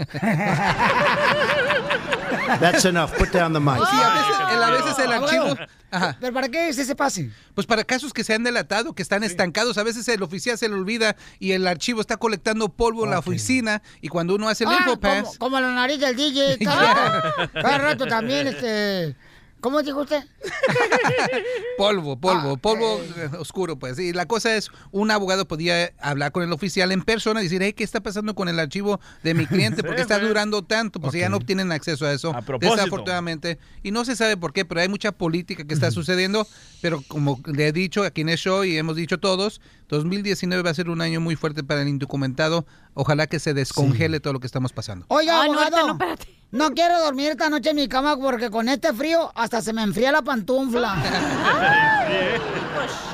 That's 2.60 2.84
enough. 2.84 3.12
Put 3.16 3.32
down 3.32 3.52
the 3.52 3.60
mic. 3.60 3.76
Sí, 3.76 3.96
a 4.02 4.14
veces, 4.14 4.36
el- 4.52 4.62
a 4.62 4.70
veces 4.70 4.98
el 4.98 5.12
archivo... 5.12 5.44
Abogado, 5.46 5.66
Ajá. 5.92 6.16
¿Pero 6.20 6.32
para 6.32 6.48
qué 6.48 6.68
es 6.68 6.78
ese 6.78 6.94
pase? 6.94 7.30
Pues 7.54 7.66
para 7.66 7.82
casos 7.84 8.12
que 8.12 8.22
se 8.22 8.32
han 8.34 8.44
delatado, 8.44 8.92
que 8.94 9.02
están 9.02 9.24
estancados, 9.24 9.76
a 9.78 9.82
veces 9.82 10.06
el 10.08 10.22
oficial 10.22 10.56
se 10.56 10.68
le 10.68 10.74
olvida 10.74 11.16
y 11.40 11.52
el 11.52 11.66
archivo 11.66 12.00
está 12.00 12.16
colectando 12.16 12.68
polvo 12.68 13.04
en 13.04 13.10
la 13.10 13.18
oficina 13.18 13.82
y 14.00 14.08
cuando 14.08 14.34
uno 14.36 14.48
hace 14.48 14.64
el 14.64 14.70
Ah, 14.70 14.76
InfoPass... 14.80 15.22
como, 15.38 15.38
como 15.38 15.60
la 15.60 15.72
nariz 15.72 15.98
del 16.00 16.14
DJ. 16.16 16.58
Cada, 16.64 17.50
cada 17.52 17.78
rato 17.78 18.06
también, 18.06 18.46
este... 18.46 19.16
¿Cómo 19.60 19.82
dijo 19.82 20.00
usted? 20.00 20.24
Polvo, 21.78 22.18
polvo, 22.18 22.56
polvo 22.56 23.00
eh, 23.16 23.30
oscuro, 23.38 23.78
pues. 23.78 23.98
Y 23.98 24.12
la 24.12 24.26
cosa 24.26 24.54
es, 24.54 24.70
un 24.90 25.10
abogado 25.10 25.46
podía 25.46 25.92
hablar 25.98 26.32
con 26.32 26.42
el 26.42 26.52
oficial 26.52 26.92
en 26.92 27.02
persona 27.02 27.40
y 27.40 27.44
decir, 27.44 27.62
hey, 27.62 27.72
¿qué 27.72 27.84
está 27.84 28.00
pasando 28.00 28.34
con 28.34 28.48
el 28.48 28.58
archivo 28.58 29.00
de 29.22 29.34
mi 29.34 29.46
cliente? 29.46 29.82
¿Por 29.84 29.94
qué 29.94 30.02
está 30.02 30.18
durando 30.18 30.62
tanto? 30.62 31.00
Pues 31.00 31.14
ya 31.14 31.28
no 31.28 31.38
obtienen 31.38 31.72
acceso 31.72 32.06
a 32.06 32.12
eso. 32.12 32.32
propósito. 32.44 32.76
Desafortunadamente. 32.76 33.58
Y 33.82 33.92
no 33.92 34.04
se 34.04 34.16
sabe 34.16 34.36
por 34.36 34.52
qué, 34.52 34.64
pero 34.64 34.80
hay 34.80 34.88
mucha 34.88 35.12
política 35.12 35.64
que 35.64 35.74
está 35.74 35.90
sucediendo. 35.90 36.46
Pero 36.82 37.02
como 37.08 37.40
le 37.46 37.68
he 37.68 37.72
dicho 37.72 38.04
aquí 38.04 38.20
en 38.20 38.30
el 38.30 38.38
show 38.38 38.64
y 38.64 38.76
hemos 38.76 38.96
dicho 38.96 39.18
todos, 39.18 39.60
2019 39.88 40.62
va 40.62 40.70
a 40.70 40.74
ser 40.74 40.90
un 40.90 41.00
año 41.00 41.20
muy 41.20 41.36
fuerte 41.36 41.62
para 41.64 41.82
el 41.82 41.88
indocumentado. 41.88 42.66
Ojalá 42.94 43.26
que 43.26 43.38
se 43.38 43.54
descongele 43.54 44.20
todo 44.20 44.34
lo 44.34 44.40
que 44.40 44.46
estamos 44.46 44.72
pasando. 44.72 45.06
Oiga, 45.08 45.42
Ay, 45.42 45.50
no, 45.50 45.60
abogado, 45.60 45.76
ahorita 45.88 46.39
no, 46.52 46.70
quiero 46.72 46.98
dormir 47.04 47.30
esta 47.30 47.48
noche 47.48 47.70
en 47.70 47.76
mi 47.76 47.88
cama 47.88 48.16
porque 48.16 48.50
con 48.50 48.68
este 48.68 48.92
frío 48.92 49.30
hasta 49.34 49.60
se 49.62 49.72
me 49.72 49.82
enfría 49.82 50.12
la 50.12 50.22
pantufla. 50.22 50.96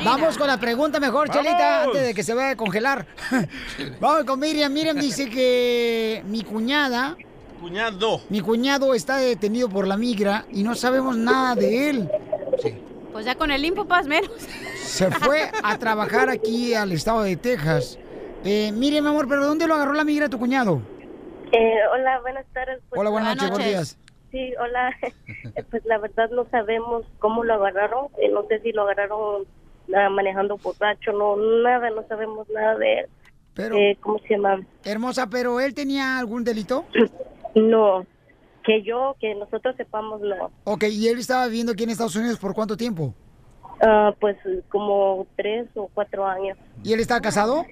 Vamos 0.05 0.39
con 0.39 0.47
la 0.47 0.59
pregunta 0.59 1.01
mejor, 1.01 1.29
Vamos. 1.29 1.45
Chelita, 1.45 1.83
antes 1.85 2.03
de 2.03 2.15
que 2.15 2.23
se 2.23 2.35
vaya 2.35 2.51
a 2.51 2.57
congelar. 2.57 3.07
Vamos 4.01 4.25
con 4.25 4.41
Miriam. 4.41 4.73
Miriam 4.73 4.97
dice 4.97 5.29
que 5.29 6.23
mi 6.27 6.43
cuñada, 6.43 7.17
Cuñado. 7.61 8.21
mi 8.29 8.41
cuñado 8.41 8.95
está 8.95 9.17
detenido 9.17 9.69
por 9.69 9.87
la 9.87 9.97
migra 9.97 10.47
y 10.53 10.63
no 10.63 10.75
sabemos 10.75 11.17
nada 11.17 11.55
de 11.55 11.91
él. 11.91 12.11
Pues 13.13 13.25
ya 13.25 13.35
con 13.35 13.51
el 13.51 13.65
InfoPass 13.65 14.07
menos. 14.07 14.31
Se 14.83 15.11
fue 15.11 15.51
a 15.63 15.79
trabajar 15.79 16.31
aquí 16.31 16.75
al 16.75 16.93
estado 16.93 17.23
de 17.23 17.37
Texas. 17.37 17.99
Eh, 18.45 18.71
Miriam, 18.73 19.05
mi 19.05 19.11
amor, 19.11 19.27
¿pero 19.29 19.47
dónde 19.47 19.67
lo 19.67 19.75
agarró 19.75 19.95
la 19.95 20.05
migra 20.05 20.29
tu 20.29 20.39
cuñado? 20.39 20.81
Eh, 21.53 21.75
hola, 21.93 22.21
buenas 22.21 22.47
tardes. 22.53 22.81
Pues, 22.89 23.01
Hola, 23.01 23.11
buenas 23.11 23.37
noches, 23.37 23.51
buenos 23.51 23.69
días. 23.69 23.99
Sí, 24.31 24.53
hola. 24.61 24.91
Eh, 25.55 25.63
pues 25.71 25.85
la 25.87 25.97
verdad 25.99 26.29
no 26.31 26.45
sabemos 26.51 27.07
cómo 27.19 27.45
lo 27.45 27.55
agarraron. 27.55 28.09
Eh, 28.21 28.29
no 28.31 28.47
sé 28.49 28.61
si 28.61 28.73
lo 28.73 28.83
agarraron 28.83 29.45
ah, 29.97 30.09
manejando 30.11 30.59
borracho, 30.59 31.13
no, 31.13 31.37
nada, 31.63 31.89
no 31.91 32.07
sabemos 32.09 32.47
nada 32.51 32.77
de 32.77 32.99
él. 33.01 33.07
Pero, 33.55 33.77
Eh, 33.77 33.97
¿Cómo 34.01 34.19
se 34.19 34.35
llama? 34.35 34.61
Hermosa, 34.85 35.29
¿pero 35.31 35.61
él 35.61 35.73
tenía 35.73 36.19
algún 36.19 36.45
delito? 36.45 36.85
No, 37.55 38.05
que 38.65 38.83
yo, 38.83 39.17
que 39.19 39.35
nosotros 39.35 39.75
sepamos, 39.77 40.21
no. 40.21 40.51
Ok, 40.65 40.85
¿y 40.91 41.09
él 41.09 41.19
estaba 41.19 41.47
viviendo 41.47 41.73
aquí 41.73 41.85
en 41.85 41.89
Estados 41.91 42.15
Unidos 42.17 42.39
por 42.39 42.53
cuánto 42.53 42.77
tiempo? 42.77 43.15
Ah, 43.81 44.13
pues 44.21 44.37
como 44.69 45.27
tres 45.37 45.67
o 45.75 45.89
cuatro 45.95 46.27
años. 46.27 46.59
¿Y 46.85 46.93
él 46.93 47.01
está 47.01 47.19
casado? 47.23 47.65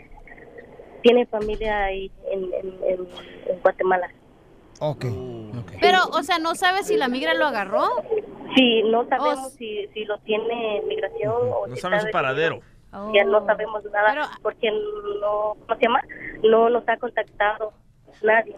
Tiene 1.04 1.26
familia 1.26 1.84
ahí 1.84 2.10
en, 2.32 2.44
en, 2.44 2.66
en- 2.88 3.08
en 3.46 3.60
Guatemala. 3.60 4.08
Ok. 4.80 5.04
Pero, 5.78 5.98
o 6.12 6.22
sea, 6.22 6.38
¿no 6.38 6.54
sabes 6.54 6.86
si 6.86 6.96
la 6.96 7.08
migra 7.08 7.34
lo 7.34 7.44
agarró? 7.44 7.84
Sí, 8.56 8.82
no 8.84 9.06
sabemos 9.08 9.52
si, 9.52 9.86
si 9.92 10.06
lo 10.06 10.16
tiene 10.20 10.80
migración 10.88 11.30
o 11.34 11.66
No 11.66 11.74
si 11.74 11.82
saben 11.82 12.00
su 12.00 12.06
paradero. 12.10 12.60
Ya 13.12 13.22
no 13.24 13.44
sabemos 13.44 13.84
nada 13.92 14.30
porque 14.42 14.70
no, 15.20 15.56
¿cómo 15.66 15.78
se 15.78 15.82
llama? 15.82 16.00
No 16.42 16.70
nos 16.70 16.88
ha 16.88 16.96
contactado 16.96 17.74
nadie. 18.22 18.56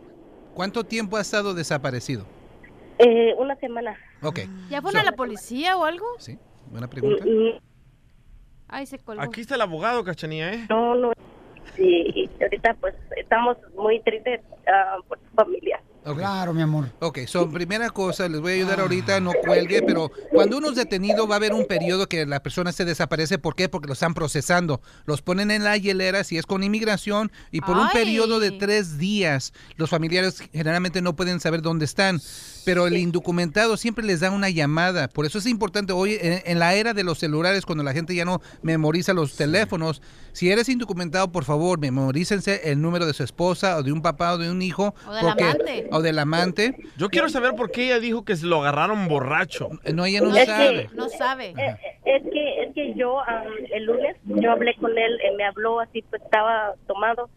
¿Cuánto 0.55 0.85
tiempo 0.85 1.17
ha 1.17 1.23
estado 1.23 1.53
desaparecido? 1.53 2.25
Eh, 3.01 3.35
una 3.39 3.57
semana. 3.57 3.97
Ok, 4.23 4.39
¿Ya 4.71 4.81
fueron 4.83 5.01
a 5.01 5.05
la 5.05 5.13
policía 5.17 5.77
o 5.77 5.85
algo? 5.85 6.07
sí, 6.19 6.39
buena 6.71 6.87
pregunta. 6.89 7.25
Mm, 7.25 7.59
Ay, 8.69 8.87
se 8.87 8.99
colgó. 9.01 9.21
Aquí 9.23 9.41
está 9.41 9.57
el 9.57 9.63
abogado, 9.63 10.05
Cachanía, 10.05 10.53
¿eh? 10.53 10.67
No, 10.71 10.95
no. 10.95 11.13
Sí, 11.75 12.31
ahorita 12.41 12.75
pues 12.81 12.95
estamos 13.17 13.57
muy 13.77 14.01
tristes 14.01 14.41
ah, 14.67 14.99
por 15.09 15.19
su 15.19 15.35
familia. 15.35 15.81
Claro, 16.15 16.55
mi 16.55 16.63
amor. 16.63 16.91
Ok, 17.01 17.21
so, 17.27 17.49
primera 17.49 17.91
cosa, 17.91 18.29
les 18.29 18.41
voy 18.41 18.53
a 18.53 18.55
ayudar 18.57 18.81
ahorita, 18.81 19.21
no 19.21 19.33
cuelgue, 19.45 19.83
pero 19.83 20.11
cuando 20.31 20.59
uno 20.59 20.71
es 20.71 20.77
detenido 20.77 21.27
va 21.27 21.35
a 21.35 21.39
haber 21.39 21.53
un 21.53 21.67
periodo 21.67 22.09
que 22.09 22.27
la 22.27 22.41
persona 22.41 22.73
se 22.73 22.85
desaparece. 22.85 23.39
¿Por 23.39 23.55
qué? 23.55 23.69
Porque 23.69 23.89
lo 23.89 23.95
están 23.95 24.15
procesando. 24.15 24.81
Los 25.05 25.23
ponen 25.23 25.51
en 25.51 25.65
la 25.65 25.77
hielera 25.77 26.23
si 26.25 26.39
es 26.39 26.47
con 26.47 26.63
inmigración 26.63 27.33
y 27.51 27.61
por 27.61 27.77
un 27.77 27.89
periodo 27.91 28.41
de 28.41 28.53
tres 28.53 28.99
días 28.99 29.53
los 29.77 29.91
familiares 29.91 30.43
generalmente 30.53 31.03
no 31.03 31.17
pueden 31.17 31.41
saber 31.41 31.63
dónde 31.63 31.85
están. 31.85 32.21
Pero 32.65 32.87
el 32.89 32.97
indocumentado 32.97 33.77
siempre 33.77 34.05
les 34.05 34.21
da 34.21 34.31
una 34.31 34.51
llamada. 34.51 35.09
Por 35.09 35.25
eso 35.25 35.39
es 35.39 35.47
importante 35.47 35.93
hoy, 35.93 36.19
en, 36.21 36.43
en 36.45 36.59
la 36.59 36.75
era 36.75 36.95
de 36.95 37.05
los 37.05 37.19
celulares, 37.19 37.65
cuando 37.65 37.85
la 37.85 37.93
gente 37.93 38.15
ya 38.15 38.25
no 38.25 38.43
memoriza 38.63 39.13
los 39.13 39.37
teléfonos, 39.37 40.03
si 40.33 40.51
eres 40.51 40.69
indocumentado, 40.69 41.31
por 41.33 41.45
favor, 41.45 41.79
memorícense 41.79 42.71
el 42.71 42.83
número 42.83 43.07
de 43.07 43.15
su 43.15 43.23
esposa 43.23 43.77
o 43.77 43.83
de 43.83 43.93
un 43.93 44.03
papá 44.03 44.33
o 44.33 44.39
de 44.39 44.51
un 44.51 44.61
hijo. 44.63 44.95
O 45.09 45.15
del 45.15 45.29
amante. 45.29 45.89
O 45.97 46.03
del 46.03 46.19
amante. 46.19 46.77
Yo 46.97 47.09
quiero 47.09 47.29
saber 47.29 47.55
por 47.55 47.71
qué 47.71 47.87
ella 47.87 47.99
dijo 48.01 48.25
que 48.25 48.37
se 48.37 48.47
lo 48.47 48.61
agarraron 48.61 49.09
borracho. 49.09 49.71
No, 49.95 50.05
ella 50.07 50.21
no 50.21 50.37
Es 50.37 50.47
sabe. 50.47 50.89
que- 50.89 50.95
No 50.97 51.09
sabe. 51.09 51.55
Eh, 51.57 51.77
Es 52.05 52.23
que, 52.33 52.63
es 52.63 52.73
que 52.75 52.95
yo 52.95 53.21
am, 53.21 53.45
el 53.73 53.85
lunes 53.85 54.17
yo 54.25 54.53
hablé 54.53 54.75
con 54.77 54.97
él, 54.97 55.19
me 55.37 55.45
habló 55.45 55.81
así, 55.81 56.03
pues 56.03 56.23
estaba 56.23 56.75
tomado 56.87 57.29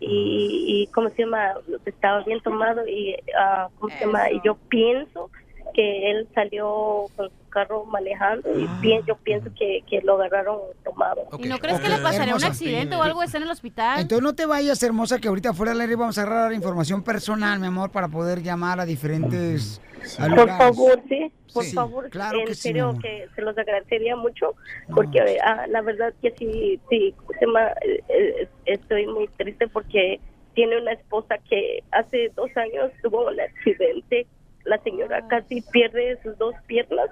y, 0.00 0.64
y 0.84 0.86
¿cómo 0.92 1.08
se 1.10 1.22
llama? 1.22 1.54
Estaba 1.86 2.22
bien 2.24 2.40
tomado 2.42 2.86
y, 2.86 3.16
ah, 3.38 3.68
¿cómo 3.78 3.92
se 3.96 4.04
llama? 4.04 4.30
Y 4.30 4.40
yo 4.44 4.56
pienso 4.68 5.30
que 5.74 6.10
él 6.10 6.28
salió 6.34 7.06
con 7.16 7.28
su 7.28 7.48
carro 7.50 7.84
manejando 7.84 8.48
y 8.58 8.68
pi- 8.80 9.00
yo 9.06 9.16
pienso 9.16 9.50
que, 9.58 9.82
que 9.88 10.00
lo 10.02 10.14
agarraron 10.20 10.58
tomado. 10.84 11.22
¿Y 11.38 11.46
no 11.46 11.58
crees 11.58 11.80
que 11.80 11.88
le 11.88 11.98
pasaría 11.98 12.34
un 12.34 12.44
accidente 12.44 12.94
o 12.96 13.02
algo? 13.02 13.22
Está 13.22 13.38
en 13.38 13.44
el 13.44 13.50
hospital. 13.50 14.00
Entonces 14.00 14.22
no 14.22 14.34
te 14.34 14.46
vayas, 14.46 14.82
hermosa, 14.82 15.18
que 15.18 15.28
ahorita 15.28 15.52
fuera 15.54 15.72
del 15.72 15.80
aire 15.82 15.96
vamos 15.96 16.18
a 16.18 16.22
agarrar 16.22 16.52
información 16.52 17.02
personal, 17.02 17.58
mi 17.60 17.66
amor, 17.66 17.90
para 17.90 18.08
poder 18.08 18.42
llamar 18.42 18.80
a 18.80 18.86
diferentes 18.86 19.80
a 20.18 20.28
Por 20.34 20.48
favor, 20.48 21.02
sí, 21.08 21.32
por 21.52 21.64
Sí, 21.64 21.74
favor, 21.74 22.10
claro 22.10 22.38
en 22.40 22.46
que 22.46 22.54
sí, 22.54 22.68
serio 22.68 22.96
que 23.00 23.26
se 23.34 23.42
los 23.42 23.56
agradecería 23.58 24.14
mucho, 24.16 24.54
porque 24.94 25.20
ah, 25.42 25.66
la 25.68 25.82
verdad 25.82 26.14
que 26.22 26.30
sí, 26.38 26.80
sí, 26.88 27.14
se 27.38 27.46
ma- 27.46 27.72
eh, 27.82 28.02
eh, 28.08 28.48
estoy 28.66 29.06
muy 29.06 29.26
triste 29.36 29.66
porque 29.68 30.20
tiene 30.54 30.80
una 30.80 30.92
esposa 30.92 31.38
que 31.48 31.82
hace 31.92 32.30
dos 32.36 32.50
años 32.56 32.90
tuvo 33.02 33.26
un 33.28 33.40
accidente, 33.40 34.26
la 34.64 34.78
señora 34.82 35.22
casi 35.28 35.60
pierde 35.62 36.18
sus 36.22 36.36
dos 36.38 36.54
piernas 36.66 37.10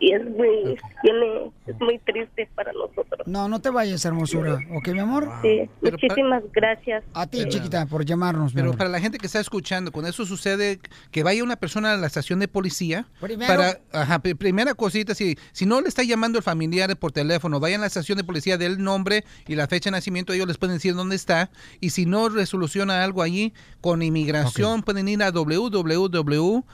y 0.00 0.12
es 0.12 0.24
muy, 0.24 0.76
tiene, 1.02 1.50
es 1.66 1.80
muy 1.80 1.98
triste 1.98 2.48
para 2.54 2.72
nosotros. 2.72 3.26
No, 3.26 3.48
no 3.48 3.60
te 3.60 3.70
vayas, 3.70 4.04
hermosura. 4.04 4.58
¿Ok, 4.74 4.88
mi 4.88 5.00
amor? 5.00 5.30
Sí, 5.42 5.68
muchísimas 5.82 6.42
gracias. 6.52 7.04
A 7.14 7.26
ti, 7.26 7.46
chiquita, 7.48 7.86
por 7.86 8.04
llamarnos, 8.04 8.52
Pero 8.54 8.72
para 8.74 8.90
la 8.90 9.00
gente 9.00 9.18
que 9.18 9.26
está 9.26 9.40
escuchando, 9.40 9.92
cuando 9.92 10.10
eso 10.10 10.24
sucede, 10.24 10.80
que 11.10 11.22
vaya 11.22 11.42
una 11.42 11.56
persona 11.56 11.92
a 11.92 11.96
la 11.96 12.06
estación 12.06 12.38
de 12.38 12.48
policía. 12.48 13.06
Primero. 13.20 13.52
Para, 13.52 13.80
ajá, 13.92 14.18
pri- 14.20 14.34
primera 14.34 14.74
cosita, 14.74 15.14
si, 15.14 15.36
si 15.52 15.66
no 15.66 15.80
le 15.80 15.88
está 15.88 16.02
llamando 16.02 16.38
el 16.38 16.44
familiar 16.44 16.96
por 16.96 17.12
teléfono, 17.12 17.60
vaya 17.60 17.76
a 17.76 17.80
la 17.80 17.86
estación 17.86 18.18
de 18.18 18.24
policía 18.24 18.56
del 18.58 18.82
nombre 18.82 19.24
y 19.46 19.54
la 19.56 19.66
fecha 19.66 19.90
de 19.90 19.96
nacimiento, 19.96 20.32
ellos 20.32 20.46
les 20.46 20.58
pueden 20.58 20.76
decir 20.76 20.94
dónde 20.94 21.16
está. 21.16 21.50
Y 21.80 21.90
si 21.90 22.06
no 22.06 22.28
resoluciona 22.28 23.02
algo 23.04 23.22
allí, 23.22 23.52
con 23.80 24.02
inmigración 24.02 24.82
pueden 24.82 25.08
ir 25.08 25.22
a 25.22 25.30
www.ice 25.32 26.64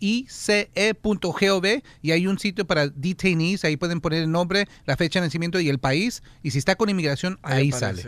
ice.gov 0.00 1.66
y 2.02 2.10
hay 2.10 2.26
un 2.26 2.38
sitio 2.38 2.66
para 2.66 2.88
detainees, 2.88 3.64
ahí 3.64 3.76
pueden 3.76 4.00
poner 4.00 4.22
el 4.22 4.30
nombre, 4.30 4.66
la 4.86 4.96
fecha 4.96 5.20
de 5.20 5.26
nacimiento 5.26 5.60
y 5.60 5.68
el 5.68 5.78
país, 5.78 6.22
y 6.42 6.50
si 6.50 6.58
está 6.58 6.74
con 6.74 6.88
inmigración, 6.88 7.38
ahí, 7.42 7.70
sale. 7.70 8.04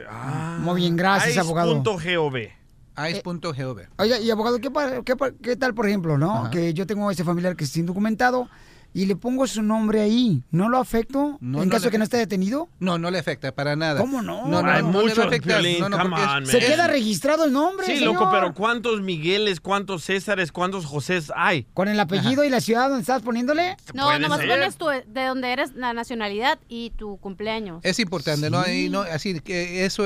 Muy 0.61 0.81
bien, 0.81 0.97
gracias, 0.97 1.39
abogado. 1.39 1.77
Ice.gov. 1.77 2.37
Ice.gov. 3.09 3.81
Oiga, 3.99 4.19
y 4.19 4.31
abogado, 4.31 4.61
¿qué, 4.61 4.71
qué, 5.05 5.15
qué 5.43 5.57
tal, 5.57 5.75
por 5.75 5.87
ejemplo, 5.87 6.19
no? 6.19 6.51
Que 6.51 6.75
yo 6.75 6.87
tengo 6.87 7.11
ese 7.11 7.25
familiar 7.25 7.57
que 7.57 7.65
es 7.65 7.77
indocumentado 7.77 8.49
y 8.95 9.07
le 9.07 9.17
pongo 9.17 9.47
su 9.47 9.63
nombre 9.63 10.01
ahí. 10.01 10.43
¿No 10.51 10.69
lo 10.69 10.79
afecto 10.79 11.39
No, 11.41 11.63
en 11.63 11.69
no 11.69 11.73
caso 11.73 11.87
de 11.87 11.91
que 11.93 11.99
no 11.99 12.05
esté 12.05 12.17
detenido? 12.19 12.69
No, 12.79 12.99
no 12.99 13.11
le 13.11 13.19
afecta 13.19 13.53
para 13.55 13.75
nada. 13.77 14.01
¿Cómo 14.01 14.23
no? 14.23 14.47
No, 14.49 14.63
no, 14.63 14.71
Hay 14.71 14.83
no 14.83 14.89
le 14.91 14.93
va 14.95 15.01
a 15.01 15.03
muchos, 15.03 15.19
afectar. 15.27 15.61
Piolín, 15.61 15.81
No, 15.81 15.89
no, 15.89 15.99
come 15.99 16.11
porque 16.11 16.25
es- 16.25 16.31
on, 16.31 16.47
Se 16.47 16.59
queda 16.59 16.87
registrado 16.87 17.45
el 17.45 17.53
nombre, 17.53 17.87
Sí, 17.87 17.97
señor. 17.99 18.15
loco, 18.15 18.29
pero 18.31 18.55
¿cuántos 18.55 19.01
Migueles, 19.01 19.61
cuántos 19.61 20.05
Césares, 20.05 20.53
cuántos 20.53 20.85
Josés 20.87 21.33
hay? 21.35 21.67
¿Con 21.75 21.89
el 21.89 21.99
apellido 21.99 22.45
y 22.45 22.51
la 22.51 22.61
ciudad 22.61 22.89
donde 22.89 23.01
estás 23.03 23.23
poniéndole? 23.23 23.77
No, 23.95 24.19
nomás 24.19 24.41
ser. 24.41 24.49
pones 24.49 24.77
tu, 24.77 24.87
de 24.89 25.25
donde 25.27 25.53
eres, 25.53 25.73
la 25.75 25.93
nacionalidad 25.93 26.59
y 26.69 26.91
tu 26.91 27.17
cumpleaños. 27.19 27.81
Es 27.83 27.99
importante, 27.99 28.51
¿no? 28.51 28.67
Y 28.69 28.89
no, 28.89 29.01
así 29.03 29.41
que 29.41 29.85
eso, 29.85 30.05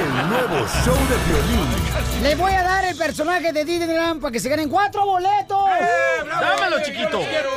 El 0.00 0.28
nuevo 0.28 0.66
show 0.84 0.94
de 0.94 1.16
violín. 1.32 1.66
Le 2.22 2.34
voy 2.34 2.52
a 2.52 2.62
dar 2.62 2.84
el 2.84 2.94
personaje 2.96 3.50
de 3.52 3.64
Disneyland 3.64 4.20
para 4.20 4.30
que 4.30 4.38
se 4.40 4.48
ganen 4.50 4.68
cuatro 4.68 5.04
boletos. 5.06 5.58
Dámelo, 6.28 6.82
chiquito. 6.84 7.18
Yo 7.20 7.26
quiero, 7.26 7.50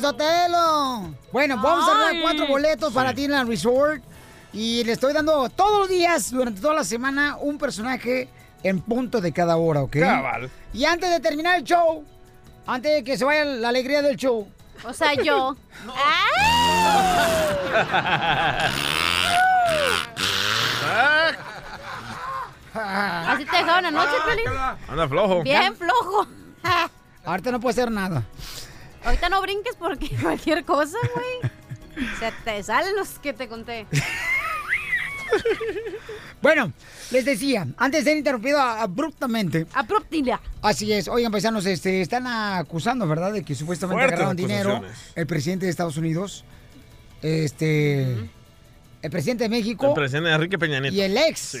Sotelo. 0.00 1.14
Bueno, 1.32 1.56
vamos 1.62 1.88
a 1.88 1.98
dar 1.98 2.14
cuatro 2.22 2.46
boletos 2.46 2.92
para 2.92 3.12
Disneyland 3.12 3.48
Resort. 3.48 4.02
Y 4.52 4.82
le 4.84 4.92
estoy 4.92 5.12
dando 5.12 5.48
todos 5.50 5.80
los 5.80 5.88
días, 5.88 6.30
durante 6.30 6.60
toda 6.60 6.74
la 6.74 6.84
semana, 6.84 7.36
un 7.40 7.56
personaje 7.58 8.28
en 8.62 8.80
punto 8.80 9.20
de 9.20 9.32
cada 9.32 9.56
hora, 9.56 9.82
¿ok? 9.82 9.96
Cabal. 9.98 10.50
Y 10.72 10.84
antes 10.84 11.10
de 11.10 11.20
terminar 11.20 11.56
el 11.58 11.64
show, 11.64 12.04
antes 12.66 12.92
de 12.92 13.04
que 13.04 13.16
se 13.16 13.24
vaya 13.24 13.44
la 13.44 13.68
alegría 13.68 14.02
del 14.02 14.16
show. 14.16 14.48
O 14.84 14.92
sea, 14.92 15.14
yo. 15.14 15.56
Así 22.74 23.44
te 23.44 23.56
dejaron 23.56 23.86
anoche, 23.86 24.12
Piolín. 24.24 24.46
Anda 24.88 25.08
flojo. 25.08 25.42
Bien 25.42 25.74
flojo. 25.76 26.26
Ahorita 27.24 27.50
no 27.52 27.60
puede 27.60 27.72
hacer 27.72 27.90
nada. 27.90 28.22
Ahorita 29.04 29.28
no 29.28 29.40
brinques 29.42 29.74
porque 29.76 30.10
cualquier 30.22 30.64
cosa, 30.64 30.98
güey. 31.14 31.52
Se 32.18 32.32
te 32.44 32.62
salen 32.62 32.94
los 32.96 33.18
que 33.18 33.32
te 33.32 33.48
conté. 33.48 33.86
Bueno, 36.42 36.72
les 37.10 37.24
decía, 37.24 37.66
antes 37.76 38.04
de 38.04 38.10
ser 38.10 38.18
interrumpido 38.18 38.58
abruptamente. 38.58 39.66
Abruptila. 39.74 40.40
Así 40.62 40.92
es. 40.92 41.06
Oigan, 41.08 41.30
paisanos, 41.30 41.66
este, 41.66 42.00
están 42.00 42.26
acusando, 42.26 43.06
¿verdad?, 43.06 43.32
de 43.32 43.44
que 43.44 43.54
supuestamente 43.54 44.00
Fuertes 44.00 44.18
agarraron 44.18 44.36
dinero 44.36 44.82
el 45.14 45.26
presidente 45.26 45.66
de 45.66 45.70
Estados 45.70 45.96
Unidos, 45.98 46.44
este, 47.22 48.30
el 49.02 49.10
presidente 49.10 49.44
de 49.44 49.50
México 49.50 49.88
El 49.88 49.94
presidente 49.94 50.30
Enrique 50.30 50.58
Peña 50.58 50.80
Nieto. 50.80 50.96
y 50.96 51.00
el 51.02 51.16
ex. 51.16 51.38
Sí. 51.38 51.58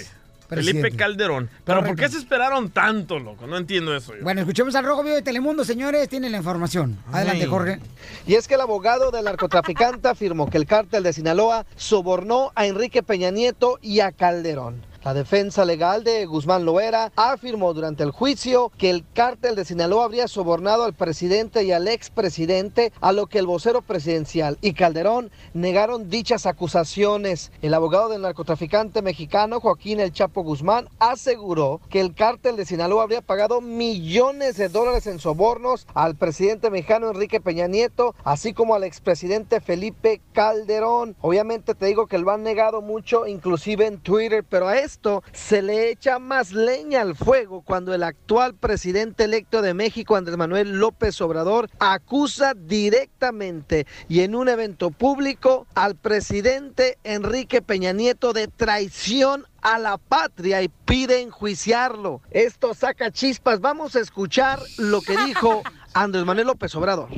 Presidente. 0.50 0.82
Felipe 0.82 0.96
Calderón. 0.96 1.48
Pero 1.64 1.82
¿por 1.84 1.96
qué 1.96 2.08
se 2.08 2.18
esperaron 2.18 2.70
tanto, 2.70 3.18
loco? 3.18 3.46
No 3.46 3.56
entiendo 3.56 3.96
eso 3.96 4.14
yo. 4.14 4.22
Bueno, 4.22 4.40
escuchemos 4.42 4.74
al 4.74 4.84
Rojo 4.84 5.02
Vivo 5.02 5.14
de 5.14 5.22
Telemundo, 5.22 5.64
señores, 5.64 6.08
tienen 6.08 6.32
la 6.32 6.38
información. 6.38 6.98
Adelante, 7.12 7.44
Ay. 7.44 7.48
Jorge. 7.48 7.80
Y 8.26 8.34
es 8.34 8.46
que 8.46 8.54
el 8.54 8.60
abogado 8.60 9.10
del 9.10 9.24
narcotraficante 9.24 10.08
afirmó 10.10 10.50
que 10.50 10.58
el 10.58 10.66
cártel 10.66 11.02
de 11.02 11.12
Sinaloa 11.12 11.64
sobornó 11.76 12.52
a 12.54 12.66
Enrique 12.66 13.02
Peña 13.02 13.30
Nieto 13.30 13.78
y 13.80 14.00
a 14.00 14.12
Calderón. 14.12 14.89
La 15.02 15.14
defensa 15.14 15.64
legal 15.64 16.04
de 16.04 16.26
Guzmán 16.26 16.66
Loera 16.66 17.10
afirmó 17.16 17.72
durante 17.72 18.02
el 18.02 18.10
juicio 18.10 18.70
que 18.76 18.90
el 18.90 19.02
cártel 19.14 19.56
de 19.56 19.64
Sinaloa 19.64 20.04
habría 20.04 20.28
sobornado 20.28 20.84
al 20.84 20.92
presidente 20.92 21.64
y 21.64 21.72
al 21.72 21.88
expresidente, 21.88 22.92
a 23.00 23.12
lo 23.12 23.26
que 23.26 23.38
el 23.38 23.46
vocero 23.46 23.80
presidencial 23.80 24.58
y 24.60 24.74
Calderón 24.74 25.30
negaron 25.54 26.10
dichas 26.10 26.44
acusaciones. 26.44 27.50
El 27.62 27.72
abogado 27.72 28.10
del 28.10 28.20
narcotraficante 28.20 29.00
mexicano 29.00 29.58
Joaquín 29.58 30.00
El 30.00 30.12
Chapo 30.12 30.42
Guzmán 30.42 30.90
aseguró 30.98 31.80
que 31.88 32.02
el 32.02 32.14
cártel 32.14 32.56
de 32.56 32.66
Sinaloa 32.66 33.04
habría 33.04 33.22
pagado 33.22 33.62
millones 33.62 34.58
de 34.58 34.68
dólares 34.68 35.06
en 35.06 35.18
sobornos 35.18 35.86
al 35.94 36.14
presidente 36.14 36.68
mexicano 36.68 37.08
Enrique 37.08 37.40
Peña 37.40 37.68
Nieto, 37.68 38.14
así 38.22 38.52
como 38.52 38.74
al 38.74 38.84
expresidente 38.84 39.62
Felipe 39.62 40.20
Calderón. 40.34 41.16
Obviamente 41.22 41.74
te 41.74 41.86
digo 41.86 42.06
que 42.06 42.18
lo 42.18 42.30
han 42.32 42.42
negado 42.42 42.82
mucho, 42.82 43.26
inclusive 43.26 43.86
en 43.86 43.98
Twitter, 43.98 44.44
pero 44.46 44.68
a 44.68 44.78
esto 44.90 45.22
se 45.32 45.62
le 45.62 45.90
echa 45.90 46.18
más 46.18 46.52
leña 46.52 47.02
al 47.02 47.14
fuego 47.14 47.62
cuando 47.62 47.94
el 47.94 48.02
actual 48.02 48.54
presidente 48.54 49.24
electo 49.24 49.62
de 49.62 49.72
México, 49.72 50.16
Andrés 50.16 50.36
Manuel 50.36 50.80
López 50.80 51.20
Obrador, 51.20 51.70
acusa 51.78 52.54
directamente 52.54 53.86
y 54.08 54.20
en 54.20 54.34
un 54.34 54.48
evento 54.48 54.90
público 54.90 55.68
al 55.76 55.94
presidente 55.94 56.98
Enrique 57.04 57.62
Peña 57.62 57.92
Nieto 57.92 58.32
de 58.32 58.48
traición 58.48 59.46
a 59.62 59.78
la 59.78 59.96
patria 59.96 60.60
y 60.62 60.68
pide 60.68 61.20
enjuiciarlo. 61.20 62.20
Esto 62.32 62.74
saca 62.74 63.12
chispas. 63.12 63.60
Vamos 63.60 63.94
a 63.94 64.00
escuchar 64.00 64.58
lo 64.76 65.02
que 65.02 65.16
dijo 65.24 65.62
Andrés 65.94 66.24
Manuel 66.24 66.48
López 66.48 66.74
Obrador. 66.74 67.10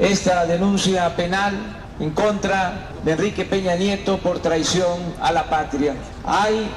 esta 0.00 0.46
denuncia 0.46 1.14
penal 1.14 1.54
en 2.00 2.10
contra 2.10 2.88
de 3.04 3.12
Enrique 3.12 3.44
Peña 3.44 3.76
Nieto 3.76 4.18
por 4.18 4.40
traición 4.40 4.98
a 5.20 5.30
la 5.30 5.48
patria. 5.48 5.94
Hay 6.24 6.70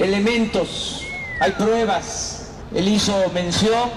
elementos, 0.00 1.02
hay 1.38 1.52
pruebas. 1.52 2.48
Él 2.74 2.88
hizo 2.88 3.14
mención 3.32 3.90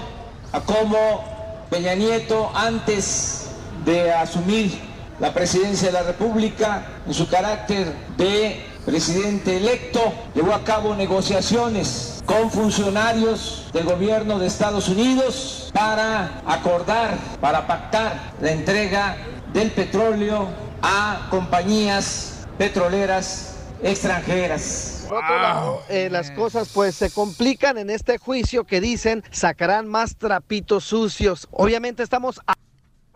a 0.52 0.60
cómo 0.60 1.66
Peña 1.70 1.94
Nieto, 1.94 2.50
antes 2.54 3.48
de 3.84 4.12
asumir 4.12 4.78
la 5.18 5.32
presidencia 5.32 5.88
de 5.88 5.92
la 5.92 6.02
República, 6.02 6.86
en 7.06 7.14
su 7.14 7.28
carácter 7.28 7.92
de 8.16 8.64
presidente 8.84 9.56
electo, 9.56 10.12
llevó 10.34 10.52
a 10.52 10.62
cabo 10.62 10.94
negociaciones 10.94 12.22
con 12.26 12.50
funcionarios 12.50 13.68
del 13.72 13.84
gobierno 13.84 14.38
de 14.38 14.46
Estados 14.46 14.88
Unidos 14.88 15.70
para 15.72 16.42
acordar, 16.46 17.16
para 17.40 17.66
pactar 17.66 18.32
la 18.40 18.52
entrega 18.52 19.16
del 19.52 19.70
petróleo 19.70 20.48
a 20.82 21.28
compañías 21.30 22.46
petroleras 22.58 23.53
extranjeras. 23.84 25.04
Por 25.08 25.18
otro 25.18 25.38
lado, 25.38 25.82
eh, 25.88 26.08
las 26.10 26.30
cosas 26.30 26.70
pues 26.72 26.94
se 26.94 27.10
complican 27.10 27.78
en 27.78 27.90
este 27.90 28.18
juicio 28.18 28.64
que 28.64 28.80
dicen 28.80 29.22
sacarán 29.30 29.86
más 29.86 30.16
trapitos 30.16 30.84
sucios. 30.84 31.46
Obviamente 31.50 32.02
estamos 32.02 32.40
a 32.46 32.54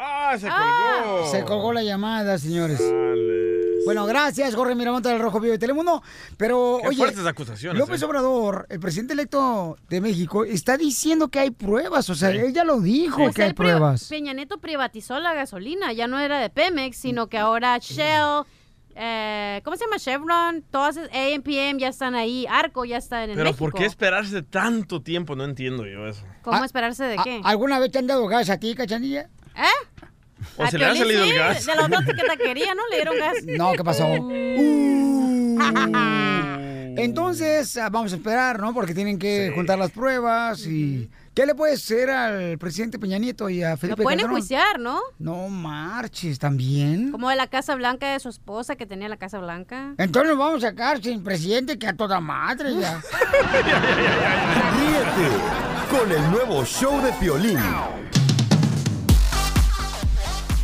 ¡Ah, 0.01 0.37
se 0.39 0.49
colgó! 0.49 1.31
Se 1.31 1.45
colgó 1.45 1.73
la 1.73 1.83
llamada, 1.83 2.39
señores. 2.39 2.81
Bueno, 3.85 4.07
gracias, 4.07 4.55
Jorge 4.55 4.75
Miramonte 4.75 5.09
del 5.09 5.19
Rojo 5.19 5.41
Vivo 5.41 5.53
de 5.53 5.59
Telemundo. 5.59 6.03
Pero, 6.37 6.79
Qué 6.83 6.89
oye, 6.89 6.99
fuertes 6.99 7.27
acusaciones, 7.27 7.81
López 7.81 8.01
¿eh? 8.03 8.05
Obrador, 8.05 8.67
el 8.69 8.79
presidente 8.79 9.15
electo 9.15 9.77
de 9.89 10.01
México, 10.01 10.45
está 10.45 10.77
diciendo 10.77 11.29
que 11.29 11.41
hay 11.41 11.51
pruebas. 11.51 12.09
O 12.11 12.15
sea, 12.15 12.31
él 12.31 12.53
ya 12.53 12.65
lo 12.65 12.81
dijo 12.81 13.17
Pues 13.25 13.35
que 13.35 13.45
hay 13.45 13.55
pruebas. 13.55 14.09
Peña 14.09 14.33
Nieto 14.35 14.59
privatizó 14.59 15.19
la 15.19 15.35
gasolina, 15.35 15.93
ya 15.93 16.07
no 16.07 16.21
era 16.21 16.39
de 16.39 16.51
Pemex, 16.51 16.97
sino 16.97 17.29
que 17.29 17.39
ahora 17.39 17.79
Shell, 17.79 18.45
eh, 18.99 19.61
¿cómo 19.65 19.77
se 19.77 19.85
llama? 19.85 19.99
Chevron, 19.99 20.63
todas 20.71 20.97
esas- 20.97 21.11
AM/PM 21.15 21.79
ya 21.81 21.89
están 21.89 22.15
ahí, 22.15 22.47
Arco 22.51 22.85
ya 22.85 22.97
está 22.99 23.25
en 23.25 23.31
Pero 23.31 23.45
México. 23.45 23.59
¿por 23.59 23.73
qué 23.75 23.85
esperarse 23.87 24.43
tanto 24.43 25.01
tiempo? 25.03 25.37
No 25.37 25.45
entiendo 25.45 25.87
yo 25.87 26.07
eso. 26.09 26.25
¿Cómo 26.43 26.57
Ah, 26.61 26.65
esperarse 26.67 27.05
de 27.05 27.17
¿A- 27.19 27.23
qué? 27.23 27.41
¿Alguna 27.45 27.79
vez 27.79 27.93
te 27.93 27.99
han 28.01 28.07
dado 28.09 28.27
gas 28.27 28.51
a 28.51 28.59
ti, 28.59 28.75
cachanilla? 28.75 29.29
¿Eh? 29.57 29.63
O 30.57 30.67
se 30.67 30.79
le 30.79 30.85
ha 30.87 30.95
salido 30.95 31.25
el 31.25 31.35
gas. 31.35 31.65
De 31.67 31.75
la 31.75 31.85
otra 31.87 32.05
que 32.05 32.23
taquería, 32.25 32.75
¿no? 32.75 32.83
Le 32.91 32.97
dieron 32.97 33.17
gas. 33.19 33.37
No, 33.47 33.73
¿qué 33.73 33.85
pasó? 33.85 34.07
Uh. 34.07 35.59
Entonces, 36.99 37.77
ah, 37.77 37.89
vamos 37.91 38.13
a 38.13 38.17
esperar, 38.17 38.59
¿no? 38.61 38.75
Porque 38.75 38.95
tienen 38.95 39.19
que 39.19 39.53
juntar 39.55 39.79
las 39.79 39.91
pruebas 39.93 40.67
y... 40.67 41.09
¿Qué 41.39 41.47
le 41.47 41.55
puede 41.55 41.75
hacer 41.75 42.11
al 42.11 42.59
presidente 42.59 42.99
Peña 42.99 43.17
Nieto 43.17 43.49
y 43.49 43.63
a 43.63 43.71
Lo 43.71 43.77
Felipe 43.77 44.03
pueden 44.03 44.19
Calderón? 44.19 44.39
enjuiciar, 44.39 44.81
¿no? 44.81 44.99
No 45.21 45.49
marches, 45.49 46.37
¿también? 46.41 47.13
Como 47.13 47.31
de 47.31 47.37
la 47.37 47.47
Casa 47.47 47.77
Blanca 47.77 48.13
de 48.13 48.19
su 48.19 48.29
esposa 48.29 48.75
que 48.75 48.87
tenía 48.87 49.09
la 49.09 49.19
Casa 49.19 49.39
Blanca. 49.39 49.95
Entonces 49.99 50.31
nos 50.31 50.39
vamos 50.41 50.65
a 50.65 50.71
sacar 50.71 51.01
sin 51.01 51.23
presidente 51.23 51.79
que 51.79 51.87
a 51.87 51.97
toda 51.97 52.19
madre 52.19 52.75
ya. 52.75 53.01
Ríete 54.75 55.37
con 55.97 56.11
el 56.11 56.29
nuevo 56.33 56.65
show 56.65 57.01
de 57.01 57.13
Piolín. 57.13 57.61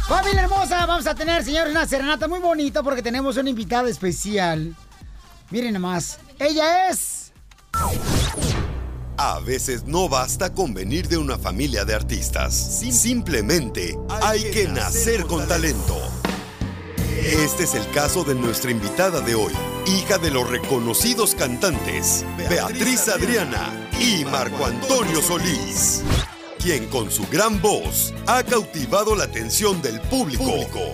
Familia 0.08 0.42
hermosa, 0.42 0.86
vamos 0.86 1.06
a 1.06 1.14
tener, 1.14 1.44
señores, 1.44 1.70
una 1.70 1.86
serenata 1.86 2.26
muy 2.26 2.40
bonita 2.40 2.82
porque 2.82 3.00
tenemos 3.00 3.36
una 3.36 3.48
invitada 3.48 3.88
especial. 3.88 4.74
Miren 5.52 5.74
nomás, 5.74 6.18
ella 6.40 6.88
es... 6.88 7.32
A 9.16 9.38
veces 9.38 9.84
no 9.84 10.08
basta 10.08 10.52
con 10.52 10.74
venir 10.74 11.06
de 11.08 11.16
una 11.16 11.38
familia 11.38 11.84
de 11.84 11.94
artistas. 11.94 12.54
Simplemente 12.54 13.96
hay 14.08 14.42
que 14.50 14.66
nacer 14.66 15.24
con 15.26 15.46
talento. 15.46 15.96
Este 17.24 17.62
es 17.64 17.74
el 17.74 17.88
caso 17.92 18.24
de 18.24 18.34
nuestra 18.34 18.72
invitada 18.72 19.20
de 19.20 19.36
hoy, 19.36 19.52
hija 19.86 20.18
de 20.18 20.30
los 20.30 20.50
reconocidos 20.50 21.34
cantantes 21.34 22.24
Beatriz 22.50 23.08
Adriana 23.08 23.88
y 23.98 24.24
Marco 24.24 24.66
Antonio 24.66 25.22
Solís, 25.22 26.02
quien 26.58 26.86
con 26.88 27.10
su 27.10 27.26
gran 27.28 27.62
voz 27.62 28.12
ha 28.26 28.42
cautivado 28.42 29.14
la 29.14 29.24
atención 29.24 29.80
del 29.80 30.00
público 30.02 30.52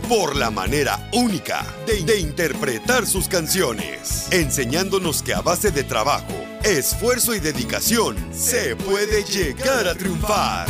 por 0.08 0.36
la 0.36 0.50
manera 0.50 1.08
única 1.14 1.66
de, 1.86 2.04
de 2.04 2.20
interpretar 2.20 3.06
sus 3.06 3.26
canciones, 3.26 4.28
enseñándonos 4.30 5.22
que 5.22 5.34
a 5.34 5.40
base 5.40 5.72
de 5.72 5.82
trabajo, 5.82 6.49
esfuerzo 6.64 7.34
y 7.34 7.40
dedicación 7.40 8.16
se 8.32 8.76
puede 8.76 9.24
llegar 9.24 9.88
a 9.88 9.94
triunfar. 9.94 10.66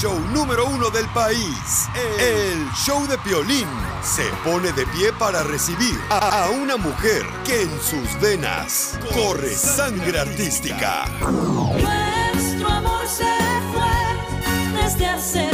Show 0.00 0.18
número 0.32 0.64
uno 0.64 0.88
del 0.88 1.06
país, 1.08 1.86
el 2.18 2.66
show 2.72 3.06
de 3.06 3.18
Piolín, 3.18 3.68
se 4.02 4.22
pone 4.42 4.72
de 4.72 4.86
pie 4.86 5.12
para 5.12 5.42
recibir 5.42 5.94
a, 6.08 6.44
a 6.44 6.48
una 6.48 6.78
mujer 6.78 7.22
que 7.44 7.64
en 7.64 7.70
sus 7.82 8.18
venas 8.18 8.98
corre 9.12 9.54
sangre 9.54 10.18
artística. 10.18 11.04
Nuestro 11.20 12.68
amor 12.68 13.06
se 13.06 13.26
fue 13.74 14.82
desde 14.82 15.06
hace 15.06 15.49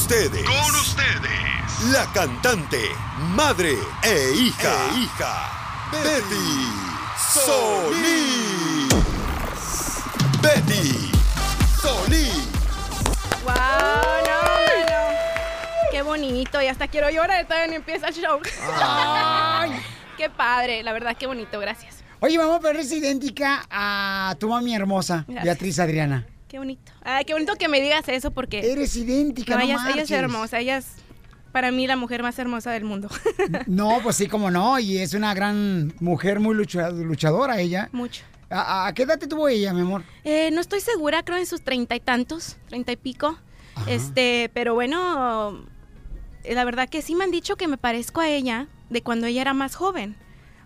ustedes. 0.00 0.44
Con 0.44 0.74
ustedes. 0.76 1.92
La 1.92 2.06
cantante, 2.12 2.80
madre 3.34 3.76
e 4.02 4.32
hija. 4.34 4.72
E 4.94 4.98
hija. 4.98 5.50
Betty 5.92 6.68
Solís. 7.34 8.88
Betty 10.40 11.12
Solís. 11.82 12.48
¡Wow! 13.44 13.52
No, 14.24 14.40
no. 14.86 15.90
Qué 15.92 16.02
bonito. 16.02 16.62
Y 16.62 16.66
hasta 16.66 16.88
quiero 16.88 17.10
llorar. 17.10 17.44
Todavía 17.44 17.66
ni 17.66 17.74
empieza 17.76 18.08
el 18.08 18.14
show. 18.14 18.40
Qué 20.16 20.30
padre. 20.30 20.82
La 20.82 20.92
verdad, 20.94 21.16
qué 21.18 21.26
bonito. 21.26 21.58
Gracias. 21.60 21.96
Oye, 22.20 22.38
mamá, 22.38 22.58
pero 22.60 22.78
eres 22.78 22.92
idéntica 22.92 23.66
a 23.70 24.34
tu 24.38 24.48
mami 24.48 24.74
hermosa, 24.74 25.24
Gracias. 25.26 25.44
Beatriz 25.44 25.78
Adriana. 25.78 26.26
Qué 26.50 26.58
bonito. 26.58 26.92
Ay, 27.02 27.24
qué 27.24 27.32
bonito 27.32 27.54
que 27.54 27.68
me 27.68 27.80
digas 27.80 28.08
eso 28.08 28.32
porque... 28.32 28.72
Eres 28.72 28.96
idéntica, 28.96 29.54
no 29.56 29.60
ella, 29.62 29.76
es- 29.76 29.94
ella 29.94 30.02
es 30.02 30.10
hermosa. 30.10 30.58
Ella 30.58 30.76
es, 30.78 30.86
para 31.52 31.70
mí, 31.70 31.86
la 31.86 31.94
mujer 31.96 32.22
más 32.22 32.36
hermosa 32.40 32.72
del 32.72 32.84
mundo. 32.84 33.08
No, 33.68 34.00
pues 34.02 34.16
sí, 34.16 34.26
como 34.26 34.50
no, 34.50 34.78
y 34.80 34.98
es 34.98 35.14
una 35.14 35.32
gran 35.32 35.94
mujer 36.00 36.40
muy 36.40 36.56
lucha- 36.56 36.90
luchadora 36.90 37.60
ella. 37.60 37.88
Mucho. 37.92 38.24
¿A, 38.50 38.88
a 38.88 38.94
qué 38.94 39.04
edad 39.04 39.16
te 39.18 39.28
tuvo 39.28 39.46
ella, 39.46 39.72
mi 39.72 39.82
amor? 39.82 40.02
Eh, 40.24 40.50
no 40.52 40.60
estoy 40.60 40.80
segura, 40.80 41.22
creo 41.22 41.38
en 41.38 41.46
sus 41.46 41.62
treinta 41.62 41.94
y 41.94 42.00
tantos, 42.00 42.56
treinta 42.68 42.90
y 42.90 42.96
pico. 42.96 43.38
Este, 43.86 44.50
pero 44.52 44.74
bueno, 44.74 45.64
eh, 46.42 46.54
la 46.56 46.64
verdad 46.64 46.88
que 46.88 47.00
sí 47.00 47.14
me 47.14 47.22
han 47.22 47.30
dicho 47.30 47.54
que 47.54 47.68
me 47.68 47.78
parezco 47.78 48.20
a 48.20 48.28
ella 48.28 48.66
de 48.90 49.02
cuando 49.02 49.28
ella 49.28 49.40
era 49.40 49.54
más 49.54 49.76
joven. 49.76 50.16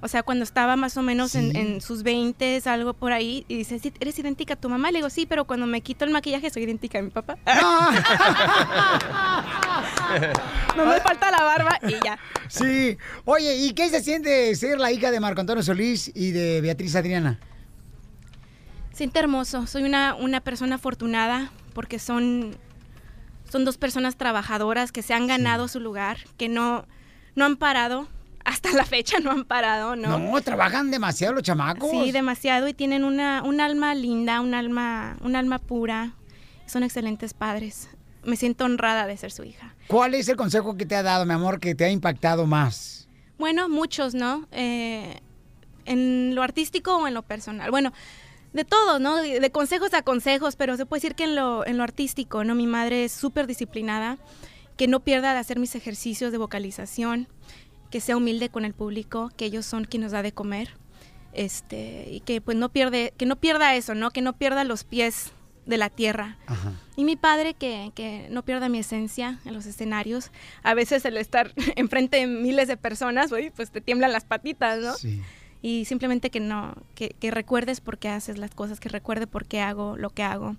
O 0.04 0.08
sea, 0.08 0.22
cuando 0.22 0.44
estaba 0.44 0.76
más 0.76 0.98
o 0.98 1.02
menos 1.02 1.34
en, 1.34 1.52
Sí. 1.52 1.58
en 1.58 1.80
sus 1.80 2.02
20, 2.02 2.60
algo 2.66 2.92
por 2.92 3.12
ahí, 3.12 3.46
y 3.48 3.56
dice, 3.56 3.78
"Sí, 3.78 3.90
¿eres 4.00 4.18
idéntica 4.18 4.52
a 4.52 4.56
tu 4.56 4.68
mamá? 4.68 4.90
Le 4.90 4.98
digo, 4.98 5.08
sí, 5.08 5.24
pero 5.24 5.46
cuando 5.46 5.66
me 5.66 5.80
quito 5.80 6.04
el 6.04 6.10
maquillaje 6.10 6.50
soy 6.50 6.64
idéntica 6.64 6.98
a 6.98 7.02
mi 7.02 7.08
papá. 7.08 7.38
no 10.76 10.84
me 10.84 11.00
falta 11.00 11.30
la 11.30 11.42
barba 11.42 11.78
y 11.88 11.94
ya. 12.04 12.18
Sí. 12.48 12.98
Oye, 13.24 13.56
¿y 13.56 13.72
qué 13.72 13.88
se 13.88 14.02
siente 14.02 14.54
ser 14.56 14.78
la 14.78 14.92
hija 14.92 15.10
de 15.10 15.20
Marco 15.20 15.40
Antonio 15.40 15.62
Solís 15.62 16.12
y 16.14 16.32
de 16.32 16.60
Beatriz 16.60 16.94
Adriana? 16.96 17.38
Siente 18.92 19.18
hermoso. 19.20 19.66
Soy 19.66 19.84
una, 19.84 20.14
una 20.14 20.40
persona 20.40 20.76
afortunada 20.76 21.50
porque 21.72 21.98
son, 21.98 22.56
son 23.50 23.64
dos 23.64 23.78
personas 23.78 24.16
trabajadoras 24.16 24.92
que 24.92 25.02
se 25.02 25.14
han 25.14 25.26
ganado 25.26 25.66
su 25.66 25.80
lugar, 25.80 26.18
que 26.36 26.48
no, 26.48 26.84
no 27.34 27.44
han 27.46 27.56
parado. 27.56 28.06
Hasta 28.44 28.72
la 28.72 28.84
fecha 28.84 29.20
no 29.20 29.30
han 29.30 29.44
parado, 29.44 29.96
¿no? 29.96 30.18
No, 30.18 30.40
trabajan 30.42 30.90
demasiado 30.90 31.32
los 31.32 31.42
chamacos. 31.42 31.90
Sí, 31.90 32.12
demasiado 32.12 32.68
y 32.68 32.74
tienen 32.74 33.04
una, 33.04 33.42
un 33.42 33.60
alma 33.60 33.94
linda, 33.94 34.40
un 34.40 34.54
alma, 34.54 35.16
un 35.22 35.34
alma 35.34 35.58
pura. 35.58 36.14
Son 36.66 36.82
excelentes 36.82 37.32
padres. 37.32 37.88
Me 38.22 38.36
siento 38.36 38.64
honrada 38.64 39.06
de 39.06 39.16
ser 39.16 39.32
su 39.32 39.44
hija. 39.44 39.74
¿Cuál 39.86 40.14
es 40.14 40.28
el 40.28 40.36
consejo 40.36 40.76
que 40.76 40.86
te 40.86 40.94
ha 40.94 41.02
dado, 41.02 41.24
mi 41.24 41.32
amor, 41.32 41.58
que 41.58 41.74
te 41.74 41.84
ha 41.84 41.90
impactado 41.90 42.46
más? 42.46 43.08
Bueno, 43.38 43.68
muchos, 43.68 44.14
¿no? 44.14 44.46
Eh, 44.52 45.20
en 45.86 46.34
lo 46.34 46.42
artístico 46.42 46.96
o 46.96 47.06
en 47.06 47.14
lo 47.14 47.22
personal. 47.22 47.70
Bueno, 47.70 47.92
de 48.52 48.64
todo, 48.64 48.98
¿no? 48.98 49.16
De, 49.16 49.40
de 49.40 49.50
consejos 49.50 49.92
a 49.94 50.02
consejos, 50.02 50.56
pero 50.56 50.76
se 50.76 50.86
puede 50.86 51.00
decir 51.00 51.14
que 51.14 51.24
en 51.24 51.34
lo, 51.34 51.66
en 51.66 51.76
lo 51.76 51.82
artístico, 51.82 52.44
¿no? 52.44 52.54
Mi 52.54 52.66
madre 52.66 53.04
es 53.04 53.12
súper 53.12 53.46
disciplinada, 53.46 54.18
que 54.76 54.86
no 54.88 55.00
pierda 55.00 55.32
de 55.32 55.38
hacer 55.38 55.58
mis 55.58 55.74
ejercicios 55.74 56.32
de 56.32 56.38
vocalización, 56.38 57.28
que 57.94 58.00
sea 58.00 58.16
humilde 58.16 58.48
con 58.48 58.64
el 58.64 58.74
público, 58.74 59.30
que 59.36 59.44
ellos 59.44 59.64
son 59.64 59.84
quien 59.84 60.02
nos 60.02 60.10
da 60.10 60.20
de 60.20 60.32
comer, 60.32 60.70
este, 61.32 62.08
y 62.10 62.22
que 62.22 62.40
pues 62.40 62.56
no 62.56 62.70
pierde, 62.70 63.14
que 63.16 63.24
no 63.24 63.36
pierda 63.36 63.76
eso, 63.76 63.94
¿no? 63.94 64.10
Que 64.10 64.20
no 64.20 64.32
pierda 64.32 64.64
los 64.64 64.82
pies 64.82 65.30
de 65.64 65.76
la 65.76 65.90
tierra. 65.90 66.36
Y 66.96 67.04
mi 67.04 67.14
padre 67.14 67.54
que, 67.54 67.92
que 67.94 68.26
no 68.32 68.44
pierda 68.44 68.68
mi 68.68 68.80
esencia 68.80 69.38
en 69.44 69.54
los 69.54 69.66
escenarios. 69.66 70.32
A 70.64 70.74
veces 70.74 71.04
el 71.04 71.16
estar 71.16 71.52
enfrente 71.76 72.16
de 72.16 72.26
miles 72.26 72.66
de 72.66 72.76
personas, 72.76 73.30
pues 73.54 73.70
te 73.70 73.80
tiemblan 73.80 74.10
las 74.10 74.24
patitas, 74.24 74.80
¿no? 74.80 74.94
Y 75.62 75.84
simplemente 75.84 76.30
que 76.30 76.40
no, 76.40 76.74
que, 76.96 77.10
que 77.10 77.30
recuerdes 77.30 77.80
por 77.80 77.98
qué 77.98 78.08
haces 78.08 78.38
las 78.38 78.56
cosas, 78.56 78.80
que 78.80 78.88
recuerde 78.88 79.28
por 79.28 79.46
qué 79.46 79.60
hago 79.60 79.96
lo 79.96 80.10
que 80.10 80.24
hago, 80.24 80.56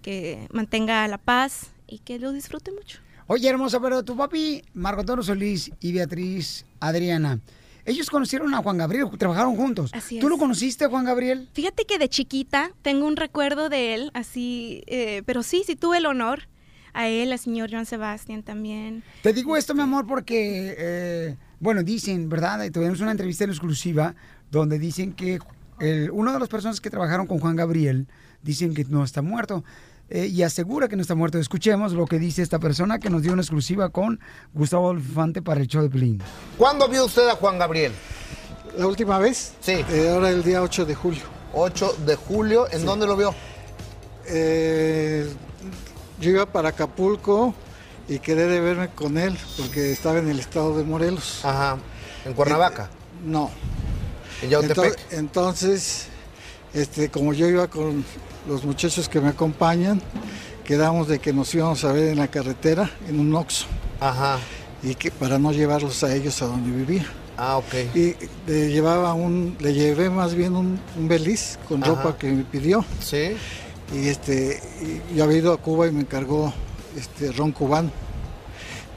que 0.00 0.48
mantenga 0.54 1.06
la 1.06 1.18
paz 1.18 1.70
y 1.86 1.98
que 1.98 2.18
lo 2.18 2.32
disfrute 2.32 2.72
mucho. 2.72 3.00
Oye, 3.30 3.46
hermosa, 3.46 3.78
pero 3.78 4.02
tu 4.02 4.16
papi, 4.16 4.62
Marco 4.72 5.00
Antonio 5.00 5.22
Solís 5.22 5.70
y 5.80 5.92
Beatriz 5.92 6.64
Adriana, 6.80 7.40
ellos 7.84 8.08
conocieron 8.08 8.54
a 8.54 8.62
Juan 8.62 8.78
Gabriel, 8.78 9.06
trabajaron 9.18 9.54
juntos. 9.54 9.90
Así 9.92 10.18
¿Tú 10.18 10.28
es. 10.28 10.30
lo 10.30 10.38
conociste, 10.38 10.86
Juan 10.86 11.04
Gabriel? 11.04 11.46
Fíjate 11.52 11.84
que 11.84 11.98
de 11.98 12.08
chiquita 12.08 12.70
tengo 12.80 13.06
un 13.06 13.16
recuerdo 13.16 13.68
de 13.68 13.92
él, 13.92 14.10
así, 14.14 14.82
eh, 14.86 15.22
pero 15.26 15.42
sí, 15.42 15.62
sí 15.66 15.76
tuve 15.76 15.98
el 15.98 16.06
honor. 16.06 16.48
A 16.94 17.06
él, 17.06 17.30
al 17.30 17.38
señor 17.38 17.68
John 17.70 17.84
Sebastian 17.84 18.42
también. 18.42 19.04
Te 19.22 19.32
digo 19.32 19.56
esto, 19.56 19.72
mi 19.74 19.82
amor, 19.82 20.06
porque, 20.06 20.74
eh, 20.76 21.36
bueno, 21.60 21.82
dicen, 21.82 22.28
¿verdad? 22.30 22.64
Y 22.64 22.70
Tuvimos 22.70 23.00
una 23.00 23.12
entrevista 23.12 23.44
en 23.44 23.50
exclusiva 23.50 24.16
donde 24.50 24.78
dicen 24.80 25.12
que 25.12 25.38
el, 25.78 26.10
uno 26.10 26.32
de 26.32 26.40
las 26.40 26.48
personas 26.48 26.80
que 26.80 26.90
trabajaron 26.90 27.26
con 27.26 27.38
Juan 27.38 27.54
Gabriel 27.56 28.08
dicen 28.42 28.74
que 28.74 28.84
no 28.84 29.04
está 29.04 29.22
muerto. 29.22 29.62
Eh, 30.10 30.26
y 30.26 30.42
asegura 30.42 30.88
que 30.88 30.96
no 30.96 31.02
está 31.02 31.14
muerto. 31.14 31.38
Escuchemos 31.38 31.92
lo 31.92 32.06
que 32.06 32.18
dice 32.18 32.42
esta 32.42 32.58
persona 32.58 32.98
que 32.98 33.10
nos 33.10 33.22
dio 33.22 33.32
una 33.32 33.42
exclusiva 33.42 33.90
con 33.90 34.20
Gustavo 34.54 34.92
Infante 34.92 35.42
para 35.42 35.60
el 35.60 35.66
show 35.66 35.82
de 35.82 35.90
Pelín. 35.90 36.22
¿Cuándo 36.56 36.88
vio 36.88 37.04
usted 37.04 37.28
a 37.28 37.34
Juan 37.36 37.58
Gabriel? 37.58 37.92
¿La 38.76 38.86
última 38.86 39.18
vez? 39.18 39.52
Sí. 39.60 39.72
Eh, 39.90 40.10
ahora 40.12 40.30
el 40.30 40.42
día 40.42 40.62
8 40.62 40.84
de 40.86 40.94
julio. 40.94 41.22
8 41.52 41.96
de 42.06 42.14
julio, 42.16 42.66
¿en 42.70 42.80
Sí. 42.80 42.84
dónde 42.86 43.06
lo 43.06 43.16
vio? 43.16 43.34
Eh, 44.26 45.28
yo 46.20 46.30
iba 46.30 46.46
para 46.46 46.70
Acapulco 46.70 47.54
y 48.08 48.18
quedé 48.18 48.46
de 48.46 48.60
verme 48.60 48.88
con 48.88 49.18
él 49.18 49.36
porque 49.56 49.92
estaba 49.92 50.18
en 50.18 50.28
el 50.28 50.38
estado 50.40 50.76
de 50.76 50.84
Morelos. 50.84 51.44
Ajá. 51.44 51.78
¿En 52.24 52.34
Cuernavaca? 52.34 52.90
no. 53.24 53.50
¿En 54.42 54.50
Yautepec? 54.50 54.78
Entonces, 55.10 55.18
entonces, 55.18 56.06
este, 56.72 57.10
como 57.10 57.32
yo 57.32 57.48
iba 57.48 57.66
con 57.66 58.04
los 58.48 58.64
muchachos 58.64 59.08
que 59.08 59.20
me 59.20 59.28
acompañan, 59.28 60.00
quedamos 60.64 61.08
de 61.08 61.18
que 61.18 61.32
nos 61.32 61.54
íbamos 61.54 61.84
a 61.84 61.92
ver 61.92 62.08
en 62.08 62.18
la 62.18 62.28
carretera, 62.28 62.90
en 63.08 63.20
un 63.20 63.34
Oxxo. 63.34 63.66
Ajá. 64.00 64.38
Y 64.82 64.94
que 64.94 65.10
para 65.10 65.38
no 65.38 65.52
llevarlos 65.52 66.02
a 66.04 66.14
ellos 66.14 66.40
a 66.42 66.46
donde 66.46 66.70
vivía. 66.76 67.06
Ah, 67.36 67.56
ok. 67.58 67.74
Y 67.94 68.14
le 68.46 68.70
llevaba 68.70 69.14
un, 69.14 69.56
le 69.60 69.72
llevé 69.72 70.10
más 70.10 70.34
bien 70.34 70.56
un, 70.56 70.78
un 70.98 71.08
beliz 71.08 71.58
con 71.68 71.82
Ajá. 71.82 71.92
ropa 71.94 72.16
que 72.18 72.32
me 72.32 72.42
pidió. 72.44 72.84
Sí. 73.00 73.36
Y 73.94 74.08
este, 74.08 74.60
y 75.12 75.16
yo 75.16 75.24
había 75.24 75.38
ido 75.38 75.52
a 75.52 75.56
Cuba 75.58 75.86
y 75.86 75.92
me 75.92 76.00
encargó 76.00 76.52
este 76.96 77.32
ron 77.32 77.52
cubano. 77.52 77.90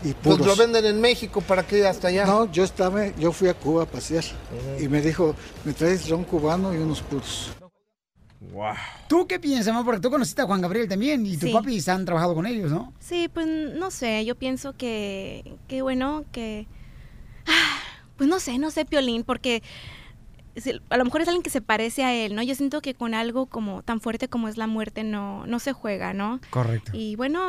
Y 0.03 0.14
Pues 0.14 0.38
puros. 0.38 0.48
lo 0.48 0.56
venden 0.56 0.86
en 0.86 0.99
México, 0.99 1.41
¿para 1.41 1.65
qué 1.65 1.86
hasta 1.88 2.07
allá? 2.07 2.26
No, 2.26 2.52
yo 2.52 2.64
estaba, 2.64 3.07
yo 3.18 3.32
fui 3.32 3.48
a 3.49 3.53
Cuba 3.53 3.84
a 3.84 3.86
pasear 3.86 4.23
y 4.80 4.88
me 4.88 4.99
dijo, 5.02 5.36
me 5.64 5.73
traes 5.73 6.10
ron 6.10 6.23
cubano 6.23 6.73
y 6.73 6.78
unos 6.78 7.02
puros. 7.02 7.52
¿Tú 9.07 9.27
qué 9.27 9.39
piensas, 9.39 9.68
amor? 9.69 9.85
Porque 9.85 9.99
tú 10.01 10.09
conociste 10.09 10.41
a 10.41 10.45
Juan 10.45 10.61
Gabriel 10.61 10.88
también 10.88 11.26
y 11.26 11.38
tu 11.38 11.45
Sí. 11.47 11.53
papi 11.53 11.80
han 11.88 12.05
trabajado 12.05 12.34
con 12.34 12.45
ellos, 12.47 12.72
¿no? 12.72 12.91
Sí, 12.99 13.30
pues 13.31 13.45
no 13.47 13.91
sé, 13.91 14.26
yo 14.26 14.35
pienso 14.35 14.73
que, 14.73 15.55
que 15.68 15.81
bueno, 15.81 16.26
que... 16.31 16.68
ah, 17.45 17.77
Pues 18.18 18.30
no 18.30 18.39
sé, 18.39 18.57
no 18.57 18.72
sé, 18.72 18.85
Piolín, 18.85 19.23
porque 19.23 19.61
a 20.89 20.97
lo 20.97 21.05
mejor 21.05 21.22
es 21.22 21.27
alguien 21.30 21.43
que 21.43 21.49
se 21.49 21.61
parece 21.61 22.03
a 22.03 22.13
él, 22.13 22.35
¿no? 22.35 22.43
Yo 22.43 22.55
siento 22.55 22.81
que 22.81 22.93
con 22.93 23.13
algo 23.13 23.45
como 23.45 23.84
tan 23.84 24.01
fuerte 24.01 24.27
como 24.27 24.47
es 24.49 24.57
la 24.57 24.68
muerte 24.68 25.03
no, 25.03 25.45
no 25.47 25.59
se 25.59 25.72
juega, 25.72 26.13
¿no? 26.13 26.41
Correcto. 26.49 26.91
Y 26.93 27.15
bueno, 27.15 27.39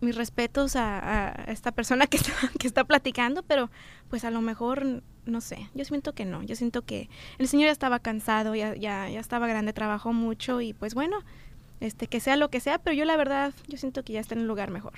mis 0.00 0.16
respetos 0.16 0.74
a, 0.76 0.98
a 1.28 1.44
esta 1.52 1.72
persona 1.72 2.06
que 2.08 2.16
está, 2.16 2.32
que 2.58 2.66
está 2.66 2.84
platicando, 2.84 3.42
pero 3.44 3.70
pues 4.08 4.24
a 4.24 4.30
lo 4.30 4.40
mejor, 4.40 5.02
no 5.28 5.40
sé, 5.40 5.68
yo 5.74 5.84
siento 5.84 6.12
que 6.14 6.24
no, 6.24 6.42
yo 6.42 6.56
siento 6.56 6.82
que 6.82 7.08
el 7.38 7.46
señor 7.48 7.66
ya 7.66 7.72
estaba 7.72 7.98
cansado, 8.00 8.54
ya, 8.54 8.74
ya, 8.74 9.08
ya 9.08 9.20
estaba 9.20 9.46
grande, 9.46 9.72
trabajó 9.72 10.12
mucho 10.12 10.60
y 10.60 10.72
pues 10.72 10.94
bueno, 10.94 11.18
este, 11.80 12.06
que 12.08 12.18
sea 12.20 12.36
lo 12.36 12.50
que 12.50 12.60
sea, 12.60 12.78
pero 12.78 12.94
yo 12.94 13.04
la 13.04 13.16
verdad, 13.16 13.52
yo 13.68 13.76
siento 13.78 14.02
que 14.02 14.14
ya 14.14 14.20
está 14.20 14.34
en 14.34 14.40
un 14.40 14.48
lugar 14.48 14.70
mejor. 14.70 14.94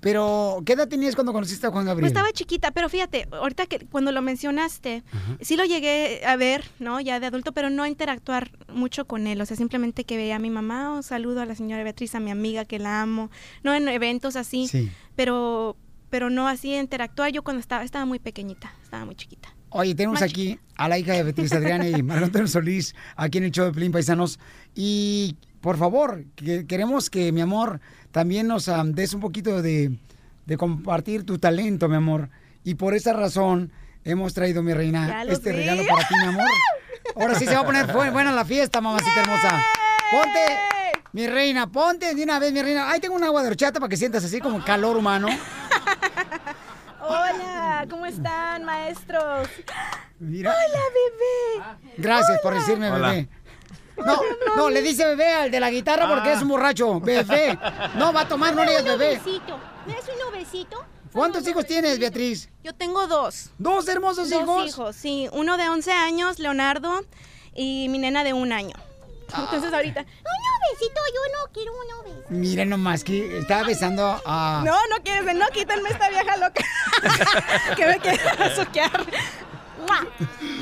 Pero, 0.00 0.62
¿qué 0.64 0.74
edad 0.74 0.86
tenías 0.86 1.16
cuando 1.16 1.32
conociste 1.32 1.66
a 1.66 1.70
Juan 1.70 1.82
Pues 1.84 1.88
Gabriel? 1.88 2.06
estaba 2.06 2.30
chiquita, 2.32 2.70
pero 2.70 2.88
fíjate, 2.88 3.26
ahorita 3.32 3.66
que 3.66 3.80
cuando 3.86 4.12
lo 4.12 4.22
mencionaste, 4.22 5.02
sí 5.40 5.56
lo 5.56 5.64
llegué 5.64 6.22
a 6.24 6.36
ver, 6.36 6.64
¿no? 6.78 7.00
Ya 7.00 7.18
de 7.18 7.26
adulto, 7.26 7.50
pero 7.50 7.68
no 7.68 7.82
a 7.82 7.88
interactuar 7.88 8.52
mucho 8.72 9.06
con 9.08 9.26
él. 9.26 9.40
O 9.40 9.44
sea, 9.46 9.56
simplemente 9.56 10.04
que 10.04 10.16
veía 10.16 10.36
a 10.36 10.38
mi 10.38 10.50
mamá, 10.50 10.92
o 10.96 11.02
saludo 11.02 11.40
a 11.40 11.46
la 11.46 11.56
señora 11.56 11.82
Beatriz, 11.82 12.14
a 12.14 12.20
mi 12.20 12.30
amiga 12.30 12.64
que 12.64 12.78
la 12.78 13.02
amo, 13.02 13.28
no 13.64 13.74
en 13.74 13.88
eventos 13.88 14.36
así, 14.36 14.68
Sí. 14.68 14.88
pero 15.16 15.76
pero 16.10 16.30
no 16.30 16.46
así 16.48 16.74
interactuar. 16.74 17.32
Yo 17.32 17.42
cuando 17.42 17.60
estaba, 17.60 17.82
estaba 17.82 18.06
muy 18.06 18.20
pequeñita, 18.20 18.72
estaba 18.84 19.04
muy 19.04 19.16
chiquita. 19.16 19.52
Oye, 19.70 19.94
tenemos 19.94 20.22
aquí 20.22 20.58
a 20.76 20.88
la 20.88 20.98
hija 20.98 21.12
de 21.12 21.22
Beatriz 21.24 21.52
Adriana 21.52 21.86
y 21.88 22.02
Mario 22.02 22.26
Antonio 22.26 22.48
Solís 22.48 22.94
aquí 23.16 23.38
en 23.38 23.44
el 23.44 23.50
show 23.50 23.66
de 23.66 23.72
Pelín 23.72 23.92
Paisanos. 23.92 24.38
Y 24.74 25.36
por 25.60 25.76
favor, 25.76 26.24
que 26.36 26.66
queremos 26.66 27.10
que 27.10 27.32
mi 27.32 27.40
amor 27.40 27.80
también 28.10 28.46
nos 28.46 28.70
des 28.94 29.12
un 29.12 29.20
poquito 29.20 29.60
de, 29.60 29.98
de 30.46 30.56
compartir 30.56 31.24
tu 31.24 31.38
talento, 31.38 31.88
mi 31.88 31.96
amor. 31.96 32.30
Y 32.64 32.76
por 32.76 32.94
esa 32.94 33.12
razón 33.12 33.72
hemos 34.04 34.32
traído, 34.32 34.62
mi 34.62 34.72
reina, 34.72 35.22
este 35.24 35.50
vi. 35.50 35.56
regalo 35.56 35.82
para 35.86 36.08
ti, 36.08 36.14
mi 36.22 36.28
amor. 36.28 36.48
Ahora 37.16 37.34
sí 37.38 37.44
se 37.44 37.54
va 37.54 37.60
a 37.60 37.66
poner 37.66 37.86
buena 37.92 38.32
la 38.32 38.44
fiesta, 38.44 38.80
mamacita 38.80 39.20
hermosa. 39.20 39.62
Ponte, 40.10 40.58
mi 41.12 41.26
reina, 41.26 41.66
ponte 41.70 42.14
de 42.14 42.22
una 42.22 42.38
vez, 42.38 42.52
mi 42.52 42.62
reina. 42.62 42.90
Ahí 42.90 43.00
tengo 43.00 43.14
un 43.16 43.24
agua 43.24 43.42
de 43.42 43.48
horchata 43.48 43.80
para 43.80 43.90
que 43.90 43.96
sientas 43.96 44.24
así 44.24 44.40
como 44.40 44.64
calor 44.64 44.96
humano. 44.96 45.28
Hola, 47.00 47.86
¿cómo 47.88 48.06
están, 48.06 48.47
maestros? 48.88 49.48
Mira. 50.18 50.50
Hola, 50.52 50.80
bebé. 50.94 51.92
Gracias 51.98 52.40
por 52.40 52.54
decirme 52.54 52.90
Hola. 52.90 53.08
bebé. 53.10 53.28
No, 53.96 54.20
no, 54.56 54.70
le 54.70 54.80
dice 54.80 55.04
bebé 55.04 55.26
al 55.32 55.50
de 55.50 55.58
la 55.58 55.70
guitarra 55.70 56.08
porque 56.08 56.28
Ah. 56.30 56.34
es 56.34 56.42
un 56.42 56.48
borracho. 56.48 57.00
Bebé. 57.00 57.58
No, 57.96 58.12
va 58.12 58.22
a 58.22 58.28
tomar, 58.28 58.54
no 58.54 58.64
le 58.64 58.70
digas 58.70 58.84
bebé. 58.84 59.20
¿Me 59.86 59.94
das 59.94 60.04
un 60.08 60.28
ovecito? 60.34 60.84
¿Cuántos 61.12 61.46
hijos 61.48 61.66
tienes, 61.66 61.98
Beatriz? 61.98 62.48
Yo 62.62 62.74
tengo 62.74 63.06
dos. 63.06 63.50
¿Dos 63.58 63.88
hermosos 63.88 64.30
Dos 64.30 64.42
hijos? 64.42 64.66
hijos, 64.68 64.96
sí. 64.96 65.28
Uno 65.32 65.56
de 65.56 65.68
11 65.68 65.90
años, 65.92 66.38
Leonardo, 66.38 67.04
y 67.54 67.88
mi 67.88 67.98
nena 67.98 68.22
de 68.24 68.34
un 68.34 68.52
año. 68.52 68.74
Entonces 69.36 69.72
ahorita... 69.72 70.00
Un 70.00 70.06
ovecito, 70.06 71.00
yo 71.14 71.38
no 71.38 71.52
quiero 71.52 71.72
un 71.72 72.00
ovecito. 72.00 72.26
Mira 72.30 72.64
nomás 72.64 73.04
que 73.04 73.38
estaba 73.38 73.64
besando 73.64 74.20
a... 74.24 74.62
No, 74.64 74.72
no 74.88 75.02
quieres, 75.02 75.34
no, 75.34 75.46
quítenme 75.48 75.90
esta 75.90 76.08
vieja 76.08 76.36
loca. 76.36 76.64
que 77.76 77.86
me 77.86 77.98
quiere 77.98 78.18
soquear. 78.54 78.90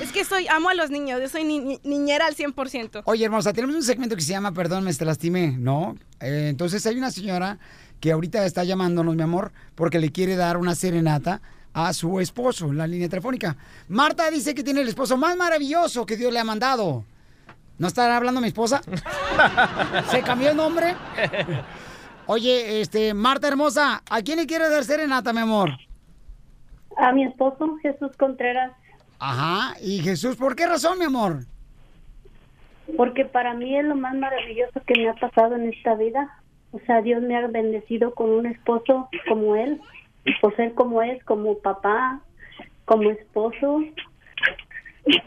Es 0.03 0.13
que 0.13 0.25
soy, 0.25 0.47
amo 0.49 0.69
a 0.69 0.75
los 0.75 0.91
niños, 0.91 1.21
yo 1.21 1.29
soy 1.29 1.45
ni- 1.45 1.59
ni- 1.59 1.81
niñera 1.85 2.27
al 2.27 2.37
100%. 2.37 3.03
Oye, 3.07 3.25
hermosa, 3.25 3.53
tenemos 3.53 3.75
un 3.75 3.83
segmento 3.83 4.15
que 4.15 4.23
se 4.23 4.31
llama 4.31 4.53
Perdón, 4.53 4.85
me 4.85 4.93
te 4.95 5.05
lastimé, 5.05 5.49
¿no? 5.59 5.97
Eh, 6.21 6.47
entonces 6.51 6.85
hay 6.87 6.97
una 6.97 7.11
señora 7.11 7.59
que 8.01 8.13
ahorita 8.13 8.45
está 8.45 8.63
llamándonos, 8.65 9.17
mi 9.17 9.23
amor, 9.23 9.53
porque 9.75 9.99
le 9.99 10.13
quiere 10.13 10.37
dar 10.37 10.57
una 10.59 10.75
serenata 10.75 11.41
a 11.73 11.93
su 11.93 12.21
esposo 12.21 12.67
en 12.67 12.77
la 12.79 12.87
línea 12.87 13.09
telefónica. 13.09 13.57
Marta 13.89 14.31
dice 14.31 14.55
que 14.55 14.63
tiene 14.63 14.83
el 14.83 14.89
esposo 14.89 15.17
más 15.17 15.37
maravilloso 15.37 16.07
que 16.07 16.17
Dios 16.17 16.33
le 16.33 16.39
ha 16.39 16.45
mandado. 16.45 17.05
¿No 17.79 17.89
estará 17.89 18.17
hablando 18.17 18.41
mi 18.41 18.49
esposa? 18.49 18.81
¿Se 20.11 20.23
cambió 20.23 20.51
el 20.51 20.57
nombre? 20.57 20.95
Oye, 22.27 22.81
este, 22.81 23.15
Marta 23.15 23.49
hermosa, 23.49 24.03
¿a 24.11 24.23
quién 24.23 24.39
le 24.39 24.47
quiere 24.47 24.69
dar 24.69 24.85
serenata, 24.85 25.33
mi 25.33 25.41
amor? 25.41 25.71
A 26.97 27.13
mi 27.13 27.25
esposo, 27.25 27.77
Jesús 27.83 28.11
Contreras, 28.17 28.73
Ajá, 29.19 29.77
y 29.81 30.01
Jesús, 30.01 30.37
¿por 30.37 30.55
qué 30.57 30.67
razón, 30.67 30.99
mi 30.99 31.05
amor? 31.07 31.45
porque 32.97 33.25
para 33.25 33.55
mí 33.55 33.77
es 33.77 33.85
lo 33.85 33.97
más 33.97 34.15
maravilloso 34.15 34.81
que 34.87 34.95
me 34.95 35.09
ha 35.09 35.15
pasado 35.15 35.57
en 35.57 35.73
esta 35.73 35.95
vida. 35.95 36.31
O 36.73 36.79
sea, 36.81 37.03
Dios 37.03 37.23
me 37.23 37.37
ha 37.37 37.47
bendecido 37.47 38.15
con 38.15 38.31
un 38.31 38.47
esposo 38.47 39.09
como 39.29 39.57
él, 39.57 39.81
por 40.41 40.55
ser 40.57 40.75
como 40.75 41.03
es, 41.03 41.23
como 41.25 41.59
papá, 41.59 42.21
como 42.85 43.11
esposo, 43.11 43.81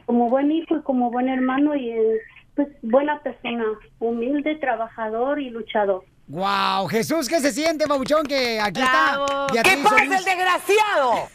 como 0.06 0.30
buen 0.30 0.52
hijo 0.52 0.78
y 0.78 0.82
como 0.82 1.12
buen 1.12 1.28
hermano 1.28 1.76
y 1.76 1.92
es 1.92 2.22
pues 2.60 2.76
buena 2.82 3.22
persona, 3.22 3.64
humilde, 4.00 4.58
trabajador 4.58 5.40
y 5.40 5.50
luchador. 5.50 6.04
Wow, 6.28 6.88
Jesús, 6.88 7.30
¿qué 7.30 7.40
se 7.40 7.54
siente, 7.54 7.86
babuchón? 7.88 8.26
Que 8.26 8.60
aquí 8.60 8.82
Bravo. 8.82 9.26
está. 9.48 9.64
¿Qué 9.64 9.78
pasa, 9.82 9.98
Solís. 9.98 10.20
el 10.20 10.26
desgraciado? 10.26 11.30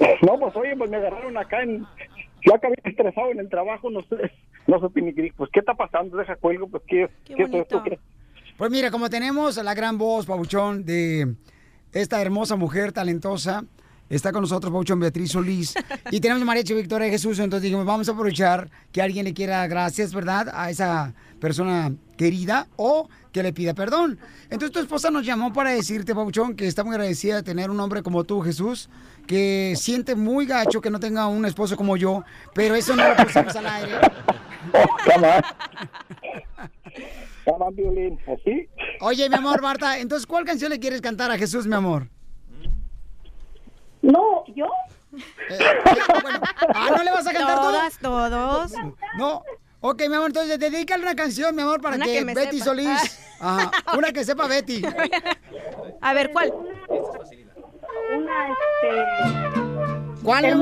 No, 0.22 0.38
pues 0.38 0.56
oye, 0.56 0.76
pues 0.76 0.90
me 0.90 0.96
agarraron 0.96 1.36
acá 1.36 1.62
en... 1.62 1.84
Yo 2.42 2.54
acabé 2.54 2.74
estresado 2.84 3.30
en 3.30 3.40
el 3.40 3.48
trabajo, 3.48 3.90
no 3.90 4.00
sé, 4.02 4.32
no 4.66 4.80
sé 4.80 5.00
ni 5.00 5.12
qué, 5.12 5.32
pues 5.36 5.50
qué 5.52 5.60
está 5.60 5.74
pasando, 5.74 6.16
deja 6.16 6.36
cuelgo, 6.36 6.68
pues 6.68 6.82
qué, 6.86 7.08
qué, 7.24 7.42
es 7.42 7.52
esto, 7.52 7.82
qué? 7.82 7.98
Pues 8.56 8.70
mira, 8.70 8.90
como 8.90 9.10
tenemos 9.10 9.56
la 9.62 9.74
gran 9.74 9.98
voz, 9.98 10.26
Pabuchón, 10.26 10.84
de 10.84 11.34
esta 11.92 12.20
hermosa 12.22 12.56
mujer 12.56 12.92
talentosa, 12.92 13.64
está 14.08 14.32
con 14.32 14.42
nosotros 14.42 14.72
Pabuchón 14.72 15.00
Beatriz 15.00 15.32
Solís, 15.32 15.74
y 16.10 16.20
tenemos 16.20 16.42
a 16.42 16.46
María 16.46 16.64
Che 16.64 16.74
Victoria 16.74 17.06
de 17.06 17.12
Jesús, 17.12 17.38
entonces 17.38 17.64
dijimos, 17.64 17.86
vamos 17.86 18.08
a 18.08 18.12
aprovechar 18.12 18.70
que 18.92 19.02
alguien 19.02 19.24
le 19.24 19.34
quiera 19.34 19.66
gracias, 19.66 20.14
¿verdad? 20.14 20.48
A 20.52 20.70
esa 20.70 21.14
persona 21.40 21.92
querida 22.16 22.66
o 22.76 23.08
que 23.32 23.42
le 23.42 23.52
pida 23.52 23.74
perdón. 23.74 24.18
Entonces 24.44 24.72
tu 24.72 24.80
esposa 24.80 25.10
nos 25.10 25.24
llamó 25.24 25.52
para 25.52 25.70
decirte, 25.70 26.14
Pabuchón, 26.14 26.54
que 26.54 26.66
está 26.66 26.84
muy 26.84 26.94
agradecida 26.94 27.36
de 27.36 27.42
tener 27.42 27.70
un 27.70 27.78
hombre 27.80 28.02
como 28.02 28.24
tú, 28.24 28.40
Jesús, 28.40 28.88
que 29.26 29.74
siente 29.76 30.14
muy 30.14 30.46
gacho 30.46 30.80
que 30.80 30.90
no 30.90 30.98
tenga 30.98 31.26
un 31.26 31.44
esposo 31.44 31.76
como 31.76 31.96
yo, 31.96 32.24
pero 32.54 32.74
eso 32.74 32.96
no 32.96 33.08
lo 33.08 33.16
pusimos 33.16 33.54
al 33.54 33.66
aire. 33.66 33.92
Oye, 39.00 39.28
mi 39.28 39.34
amor, 39.36 39.62
Marta, 39.62 39.98
entonces, 39.98 40.26
¿cuál 40.26 40.44
canción 40.44 40.70
le 40.70 40.78
quieres 40.78 41.00
cantar 41.00 41.30
a 41.30 41.38
Jesús, 41.38 41.66
mi 41.66 41.74
amor? 41.74 42.08
No, 44.02 44.44
yo. 44.54 44.66
Ah, 46.74 46.90
¿no 46.96 47.02
le 47.02 47.10
vas 47.10 47.26
a 47.26 47.32
cantar 47.32 47.56
todo? 47.56 47.72
Todas, 47.72 47.98
todos. 47.98 48.72
No. 49.16 49.42
Ok, 49.80 50.00
mi 50.08 50.14
amor, 50.16 50.26
entonces 50.28 50.58
dedícale 50.58 51.04
una 51.04 51.14
canción, 51.14 51.54
mi 51.54 51.62
amor, 51.62 51.80
para 51.80 51.96
Una 51.96 52.04
que, 52.04 52.12
que 52.14 52.24
Betty 52.24 52.58
sepa. 52.58 52.64
Solís. 52.64 53.36
Ajá, 53.40 53.70
una 53.96 54.12
que 54.12 54.24
sepa 54.24 54.48
Betty. 54.48 54.82
A 56.00 56.14
ver, 56.14 56.32
¿cuál? 56.32 56.52
Una, 58.12 58.48
este... 58.48 60.22
¿Cuál, 60.24 60.56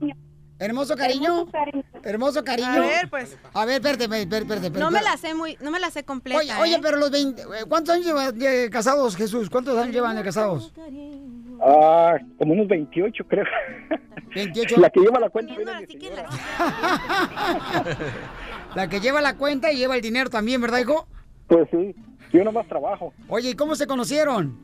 mi 0.00 0.12
Hermoso 0.60 0.94
cariño. 0.94 1.46
¿Hermoso 1.46 1.50
cariño? 1.50 1.84
Hermoso 2.04 2.44
cariño. 2.44 2.68
A 2.68 2.78
ver, 2.80 3.08
pues. 3.08 3.38
A 3.54 3.64
ver, 3.64 3.76
espérate, 3.76 4.04
espérate, 4.04 4.22
espérate. 4.36 4.66
espérate. 4.66 4.78
No 4.78 4.90
me 4.90 5.00
la 5.02 5.16
sé 5.16 5.34
muy, 5.34 5.56
no 5.62 5.70
me 5.70 5.80
la 5.80 5.90
sé 5.90 6.04
completa. 6.04 6.38
Oye, 6.38 6.52
oye, 6.60 6.74
¿eh? 6.74 6.80
pero 6.82 6.98
los 6.98 7.10
20... 7.10 7.40
eh, 7.42 7.46
¿Cuántos 7.66 7.94
años 7.94 8.06
llevan 8.06 8.38
de 8.38 8.68
casados, 8.68 9.16
Jesús? 9.16 9.48
¿Cuántos 9.48 9.78
años 9.78 9.94
llevan 9.94 10.16
de 10.16 10.22
casados? 10.22 10.70
Ah, 11.62 12.16
como 12.38 12.52
unos 12.52 12.68
28, 12.68 13.24
creo. 13.26 13.44
28. 14.34 14.76
La 14.78 14.90
que 14.90 15.00
lleva 15.00 15.18
la 15.18 15.30
cuenta. 15.30 15.54
viene 15.56 15.72
La 18.74 18.88
que 18.88 19.00
lleva 19.00 19.20
la 19.22 19.36
cuenta 19.36 19.72
y 19.72 19.78
lleva 19.78 19.96
el 19.96 20.02
dinero 20.02 20.28
también, 20.28 20.60
¿verdad, 20.60 20.78
hijo? 20.80 21.08
Pues 21.48 21.66
sí, 21.70 21.94
yo 22.32 22.44
nomás 22.44 22.68
trabajo. 22.68 23.14
Oye, 23.28 23.50
¿y 23.50 23.54
cómo 23.54 23.74
se 23.76 23.86
conocieron? 23.86 24.58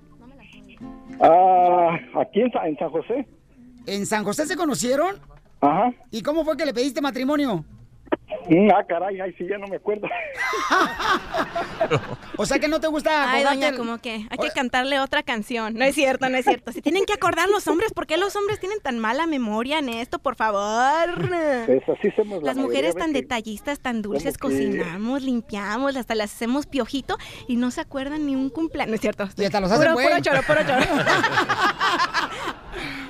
Ah, 1.21 1.97
aquí 2.21 2.43
en, 2.43 2.53
en 2.65 2.77
San 2.79 2.91
José. 2.91 3.27
¿En 3.87 4.05
San 4.05 4.25
José 4.25 4.45
se 4.47 4.57
conocieron? 4.57 5.17
Ajá. 5.67 5.93
¿Y 6.11 6.23
cómo 6.23 6.45
fue 6.45 6.57
que 6.57 6.65
le 6.67 6.75
pediste 6.75 7.01
matrimonio? 7.01 7.65
Mm, 8.49 8.71
Ah, 8.73 8.85
caray, 8.89 9.21
ay, 9.21 9.35
sí, 9.37 9.45
ya 9.49 9.59
no 9.59 9.67
me 9.67 9.77
acuerdo. 9.77 10.07
O 12.39 12.45
sea 12.45 12.59
que 12.59 12.69
no 12.69 12.81
te 12.81 12.87
gusta 12.89 13.31
Ay, 13.33 13.45
doña, 13.45 13.69
el- 13.69 13.77
como 13.77 13.99
que 13.99 14.27
hay 14.29 14.39
que 14.39 14.51
cantarle 14.51 15.01
otra 15.01 15.23
canción. 15.23 15.75
No 15.75 15.85
es 15.85 15.95
cierto, 15.95 16.29
no 16.29 16.37
es 16.37 16.45
cierto. 16.45 16.71
Se 16.73 16.83
tienen 16.83 17.05
que 17.07 17.13
acordar 17.15 17.49
los 17.49 17.67
hombres. 17.69 17.93
¿Por 17.95 18.07
qué 18.07 18.17
los 18.19 18.37
hombres 18.37 18.61
tienen 18.61 18.79
tan 18.81 18.99
mala 18.99 19.27
memoria 19.27 19.79
en 19.79 19.89
esto, 19.89 20.19
por 20.19 20.37
favor? 20.37 21.29
Pues 21.67 21.83
así 21.89 22.11
somos 22.15 22.43
la 22.43 22.47
Las 22.49 22.57
mujeres 22.57 22.95
tan 22.95 23.13
detallistas, 23.13 23.81
tan 23.81 24.03
dulces, 24.03 24.37
cocinamos, 24.39 25.23
limpiamos, 25.23 25.97
hasta 25.97 26.15
las 26.15 26.33
hacemos 26.35 26.67
piojito 26.67 27.17
y 27.49 27.57
no 27.57 27.71
se 27.71 27.81
acuerdan 27.81 28.27
ni 28.27 28.35
un 28.37 28.51
cumpleaños. 28.51 28.91
No 28.91 28.95
es 28.97 29.01
cierto. 29.01 29.29
Y 29.37 29.45
hasta 29.45 29.61
los 29.61 29.71
hacen 29.73 29.93
puro, 29.95 30.07
puro 30.09 30.21
choro, 30.21 30.43
puro 30.43 30.61
choro. 30.63 30.81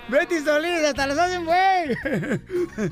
Betty 0.09 0.39
Solís, 0.41 0.85
hasta 0.85 1.07
los 1.07 1.19
hacen 1.19 1.45
güey. 1.45 1.97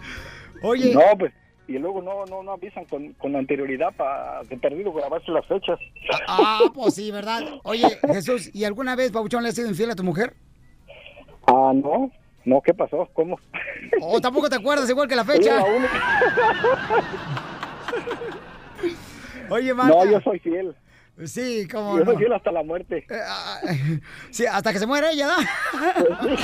Oye. 0.63 0.95
No, 0.95 1.03
pues, 1.19 1.33
y 1.67 1.79
luego 1.79 2.03
no, 2.03 2.25
no, 2.27 2.43
no 2.43 2.53
avisan 2.53 2.85
con, 2.87 3.13
con 3.15 3.37
anterioridad 3.37 3.93
para 3.97 4.43
de 4.45 4.57
perdido 4.57 4.93
grabarse 4.93 5.31
las 5.31 5.47
fechas. 5.47 5.79
Ah, 6.29 6.61
pues 6.75 6.95
sí, 6.95 7.11
¿verdad? 7.11 7.43
Oye, 7.63 7.99
Jesús, 8.13 8.51
¿y 8.53 8.65
alguna 8.65 8.97
vez, 8.97 9.13
Pabuchón, 9.13 9.43
le 9.43 9.49
has 9.51 9.55
sido 9.55 9.69
infiel 9.69 9.91
a 9.91 9.95
tu 9.95 10.05
mujer? 10.05 10.35
Ah, 11.47 11.73
no, 11.75 12.11
no, 12.45 12.61
¿qué 12.61 12.75
pasó? 12.75 13.09
¿Cómo? 13.13 13.39
¿O 14.01 14.21
tampoco 14.21 14.49
te 14.49 14.57
acuerdas 14.57 14.89
igual 14.91 15.09
que 15.09 15.17
la 15.17 15.25
fecha? 15.27 15.57
La 15.57 15.65
única. 15.65 16.21
Oye, 19.51 19.75
Marta. 19.75 20.05
No, 20.05 20.11
yo 20.11 20.21
soy 20.21 20.39
fiel. 20.39 20.75
Sí, 21.27 21.69
cómo 21.71 21.99
Yo 21.99 22.05
no. 22.05 22.19
fiel 22.19 22.33
hasta 22.33 22.51
la 22.51 22.63
muerte. 22.65 23.07
Sí, 24.31 24.47
hasta 24.47 24.73
que 24.73 24.79
se 24.81 24.87
muera 24.87 25.13
ella, 25.13 25.29
¿da? 25.29 25.37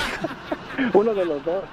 Uno 0.94 1.14
de 1.14 1.24
los 1.24 1.44
dos. 1.44 1.64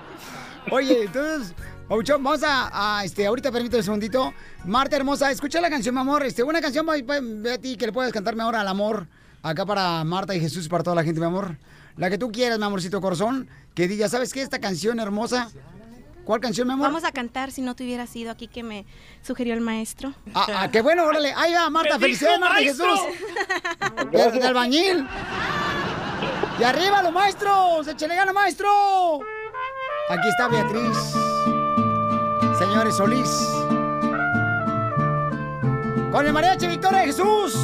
Oye, 0.72 1.04
entonces, 1.04 1.54
Pabuchón, 1.88 2.24
vamos 2.24 2.44
a, 2.44 3.00
a, 3.00 3.06
este, 3.06 3.26
ahorita 3.28 3.52
permíteme 3.52 3.78
un 3.80 3.84
segundito. 3.84 4.34
Marta 4.66 4.96
hermosa, 4.98 5.32
escucha 5.32 5.62
la 5.62 5.70
canción, 5.70 5.94
mi 5.96 6.02
amor. 6.02 6.26
Este, 6.26 6.44
una 6.44 6.60
canción, 6.60 6.86
pa- 6.86 6.96
pa- 7.06 7.20
Betty, 7.22 7.78
que 7.78 7.86
le 7.86 7.94
puedes 7.94 8.12
cantarme 8.12 8.44
ahora 8.44 8.62
al 8.62 8.68
amor. 8.68 9.08
Acá 9.44 9.66
para 9.66 10.04
Marta 10.04 10.34
y 10.36 10.40
Jesús 10.40 10.66
y 10.66 10.70
para 10.70 10.84
toda 10.84 10.96
la 10.96 11.04
gente, 11.04 11.20
mi 11.20 11.26
amor. 11.28 11.56
La 11.96 12.10
que 12.10 12.18
tú 12.18 12.32
quieras, 12.32 12.58
mi 12.58 12.66
amorcito 12.66 13.00
corazón. 13.00 13.48
Que 13.76 13.88
diga, 13.88 14.10
¿sabes 14.10 14.34
qué? 14.34 14.42
Esta 14.42 14.60
canción 14.60 15.00
hermosa. 15.00 15.50
¿Cuál 16.28 16.42
canción, 16.42 16.68
mi 16.68 16.74
amor? 16.74 16.88
Vamos 16.88 17.06
a 17.06 17.14
cantar 17.14 17.52
si 17.52 17.62
no 17.62 17.74
te 17.74 17.86
hubiera 17.86 18.06
sido 18.06 18.32
aquí 18.32 18.50
que 18.50 18.62
me 18.62 18.86
sugirió 19.26 19.54
el 19.54 19.62
maestro. 19.62 20.14
Ah, 20.36 20.46
ah, 20.56 20.70
qué 20.70 20.82
bueno, 20.82 21.06
órale. 21.06 21.34
Ahí 21.34 21.54
va, 21.54 21.70
Marta, 21.70 21.94
¿Qué 21.94 22.00
felicidades, 22.02 22.38
Marta 22.38 22.56
maestro? 22.56 22.86
Jesús. 22.98 24.12
De, 24.12 24.32
de 24.32 24.46
albañil. 24.46 25.08
Y 26.60 26.64
arriba 26.66 27.02
los 27.02 27.14
maestros, 27.14 27.88
échale 27.88 28.18
gana, 28.18 28.34
maestro. 28.34 28.68
Aquí 30.10 30.28
está 30.28 30.50
Beatriz. 30.50 30.98
Señores 32.60 32.98
Solís. 32.98 33.30
Con 36.12 36.26
el 36.28 36.34
mariachi 36.34 36.68
Victoria 36.68 37.06
Jesús. 37.06 37.56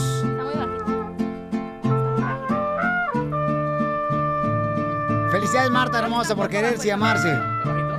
Felicidades, 5.31 5.69
Marta 5.69 5.99
hermosa, 5.99 6.33
por 6.33 6.47
quererse 6.47 6.87
y 6.87 6.91
amarse. 6.91 7.37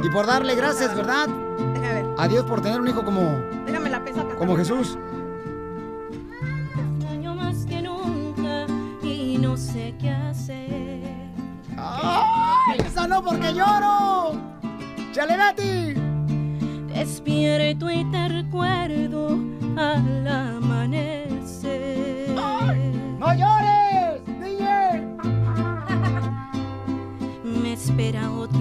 Y 0.03 0.11
por 0.11 0.27
darle 0.27 0.55
gracias, 0.55 0.95
¿verdad? 0.95 1.27
Déjame 1.75 2.03
ver. 2.03 2.07
A 2.19 2.29
Dios 2.29 2.45
por 2.45 2.61
tener 2.61 2.81
un 2.81 2.89
hijo 2.89 3.05
como, 3.05 3.21
Déjame 3.67 3.91
la 3.91 4.05
pesa 4.05 4.21
acá. 4.23 4.35
como 4.37 4.57
Jesús. 4.57 4.97
extraño 6.99 7.35
más 7.35 7.65
que 7.67 7.83
nunca 7.83 8.67
y 9.03 9.39
no 9.39 9.57
sé 9.57 9.95
qué 10.01 10.11
hacer. 10.11 11.01
¡Ay! 11.77 12.79
¡Esa 12.87 13.07
no 13.09 13.23
porque 13.23 13.53
lloro! 13.55 14.33
¡Chale, 15.13 15.37
Betty! 15.37 15.95
Despierto 16.95 17.91
y 17.91 18.05
te 18.11 18.29
recuerdo 18.29 19.37
al 19.77 20.27
amanecer. 20.29 22.31
¡No 23.19 23.35
llores! 23.35 24.21
¡DJ! 24.41 24.65
Me 27.63 27.73
espera 27.73 28.31
otro 28.31 28.54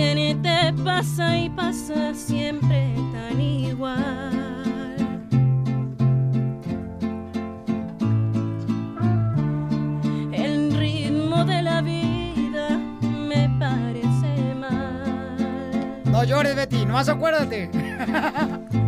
gente 0.00 0.72
pasa 0.82 1.36
y 1.36 1.50
pasa 1.50 2.14
siempre 2.14 2.94
tan 3.12 3.38
igual. 3.38 3.98
El 10.32 10.74
ritmo 10.74 11.44
de 11.44 11.62
la 11.62 11.82
vida 11.82 12.78
me 13.02 13.50
parece 13.58 14.54
mal. 14.58 16.02
No 16.06 16.24
llores, 16.24 16.56
Betty, 16.56 16.86
nomás 16.86 17.10
acuérdate. 17.10 17.70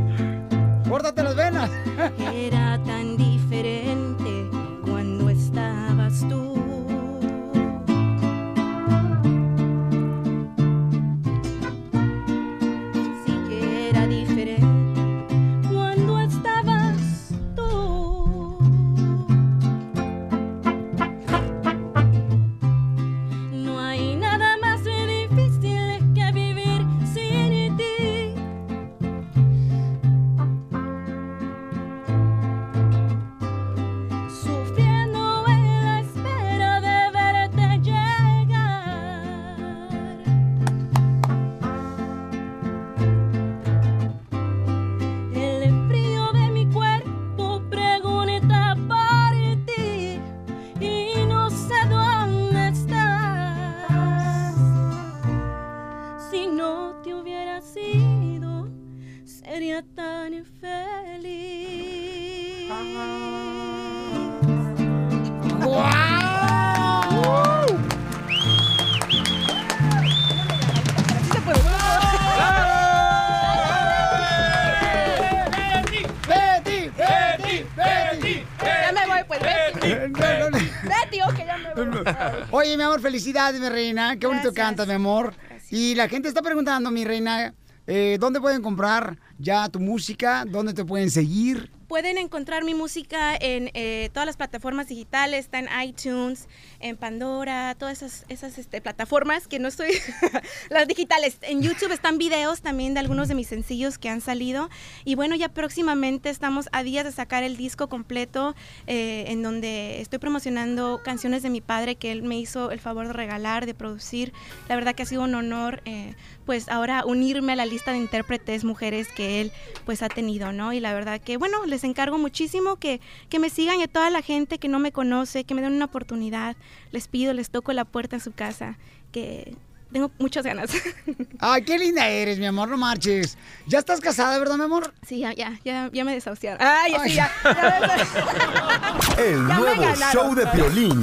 amor, 82.93 83.01
felicidades, 83.01 83.59
mi 83.59 83.71
reina. 83.71 84.19
Qué 84.19 84.27
bonito 84.27 84.53
Gracias. 84.53 84.67
cantas, 84.67 84.87
mi 84.87 84.93
amor. 84.93 85.35
Y 85.71 85.95
la 85.95 86.11
gente 86.11 86.29
está 86.29 86.43
preguntando, 86.43 86.91
mi 86.91 87.07
reina, 87.07 87.55
eh, 87.87 88.19
¿dónde 88.21 88.39
pueden 88.39 88.61
comprar 88.61 89.19
ya 89.39 89.67
tu 89.71 89.81
música? 89.81 90.45
¿Dónde 90.47 90.75
te 90.75 90.85
pueden 90.85 91.11
seguir? 91.11 91.71
Pueden 91.93 92.17
encontrar 92.17 92.65
mi 92.65 92.73
música 92.73 93.37
en 93.39 93.71
eh, 93.75 94.09
todas 94.15 94.25
las 94.25 94.39
plataformas 94.39 94.89
digitales, 94.89 95.41
está 95.41 95.59
en 95.59 95.69
iTunes, 95.87 96.49
en 96.81 96.97
Pandora, 96.97 97.75
todas 97.75 97.99
esas, 98.03 98.25
esas 98.31 98.57
este, 98.57 98.81
plataformas 98.81 99.47
que 99.47 99.59
no 99.59 99.69
estoy, 99.69 99.91
las 100.71 100.89
digitales. 100.89 101.37
En 101.43 101.61
YouTube 101.61 101.93
están 101.93 102.17
videos 102.17 102.63
también 102.63 102.95
de 102.95 103.01
algunos 103.01 103.29
de 103.29 103.35
mis 103.35 103.49
sencillos 103.49 103.99
que 103.99 104.09
han 104.09 104.23
salido. 104.23 104.71
Y 105.05 105.17
bueno, 105.17 105.35
ya 105.35 105.51
próximamente 105.51 106.31
estamos 106.31 106.71
a 106.73 106.83
días 106.83 107.05
de 107.05 107.13
sacar 107.13 107.43
el 107.43 107.59
disco 107.59 107.91
completo 107.91 108.55
eh, 108.87 109.25
en 109.27 109.43
donde 109.43 110.01
estoy 110.01 110.19
promocionando 110.19 111.03
canciones 111.05 111.43
de 111.43 111.51
mi 111.51 111.61
padre 111.61 111.97
que 111.97 112.11
él 112.11 112.23
me 112.23 112.39
hizo 112.39 112.71
el 112.71 112.81
favor 112.81 113.09
de 113.09 113.13
regalar, 113.13 113.67
de 113.67 113.75
producir. 113.75 114.33
La 114.67 114.77
verdad 114.77 114.95
que 114.95 115.03
ha 115.03 115.07
sido 115.07 115.25
un 115.25 115.35
honor. 115.35 115.83
eh, 115.85 116.15
pues 116.53 116.69
ahora 116.69 117.07
unirme 117.07 117.55
a 117.55 117.57
la 117.57 117.65
lista 117.65 117.93
de 117.93 117.97
intérpretes 117.97 118.63
mujeres 118.63 119.09
que 119.09 119.41
él 119.41 119.53
pues 119.87 120.03
ha 120.03 120.11
tenido, 120.11 120.53
¿no? 120.53 120.75
Y 120.75 120.81
la 120.81 120.93
verdad 120.93 121.19
que 121.19 121.39
bueno, 121.39 121.65
les 121.65 121.83
encargo 121.83 122.19
muchísimo 122.19 122.77
que, 122.77 123.01
que 123.31 123.39
me 123.39 123.49
sigan 123.49 123.81
y 123.81 123.85
a 123.85 123.89
toda 123.89 124.11
la 124.11 124.21
gente 124.21 124.59
que 124.59 124.69
no 124.69 124.79
me 124.79 124.93
conoce, 124.93 125.45
que 125.45 125.55
me 125.55 125.63
den 125.63 125.73
una 125.73 125.87
oportunidad, 125.87 126.55
les 126.91 127.09
pido, 127.09 127.33
les 127.33 127.49
toco 127.49 127.73
la 127.73 127.87
puerta 127.87 128.17
en 128.17 128.21
su 128.21 128.33
casa, 128.33 128.77
que 129.13 129.57
tengo 129.93 130.11
muchas 130.19 130.45
ganas. 130.45 130.73
Ay, 131.39 131.63
qué 131.65 131.79
linda 131.79 132.07
eres, 132.07 132.39
mi 132.39 132.45
amor, 132.45 132.69
no 132.69 132.77
marches. 132.77 133.39
¿Ya 133.67 133.79
estás 133.79 134.03
casada, 134.03 134.39
verdad, 134.39 134.59
mi 134.59 134.65
amor? 134.65 134.93
Sí, 135.07 135.21
ya, 135.21 135.33
ya, 135.33 135.59
ya, 135.65 135.89
ya 135.91 136.05
me 136.05 136.13
desahuciaron. 136.13 136.61
Ay, 136.61 136.93
sí, 137.07 137.15
ya. 137.15 137.33
El 139.17 139.49
Ya 139.49 139.55
me 139.55 139.55
nuevo 139.55 139.81
ganaron. 139.81 140.13
show 140.13 140.35
de 140.35 140.47
Piolín. 140.49 141.03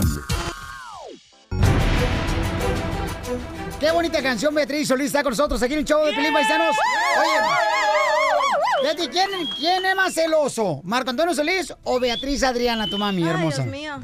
Qué 3.79 3.91
bonita 3.91 4.21
canción, 4.21 4.53
Beatriz 4.53 4.87
Solís 4.89 5.07
está 5.07 5.23
con 5.23 5.31
nosotros 5.31 5.61
aquí 5.63 5.73
en 5.73 5.79
el 5.79 5.85
show 5.85 6.03
de 6.05 6.11
Pelín 6.13 6.33
Paisanos. 6.33 6.75
Oye, 7.17 7.39
Betty, 8.89 9.07
¿quién, 9.07 9.29
¿quién 9.57 9.85
es 9.85 9.95
más 9.95 10.13
celoso? 10.13 10.81
¿Marco 10.83 11.09
Antonio 11.11 11.33
Solís 11.33 11.73
o 11.83 11.99
Beatriz 11.99 12.43
Adriana, 12.43 12.87
tu 12.89 12.97
mami 12.97 13.23
Ay, 13.23 13.29
hermosa? 13.29 13.63
Dios 13.63 13.71
mío. 13.73 13.99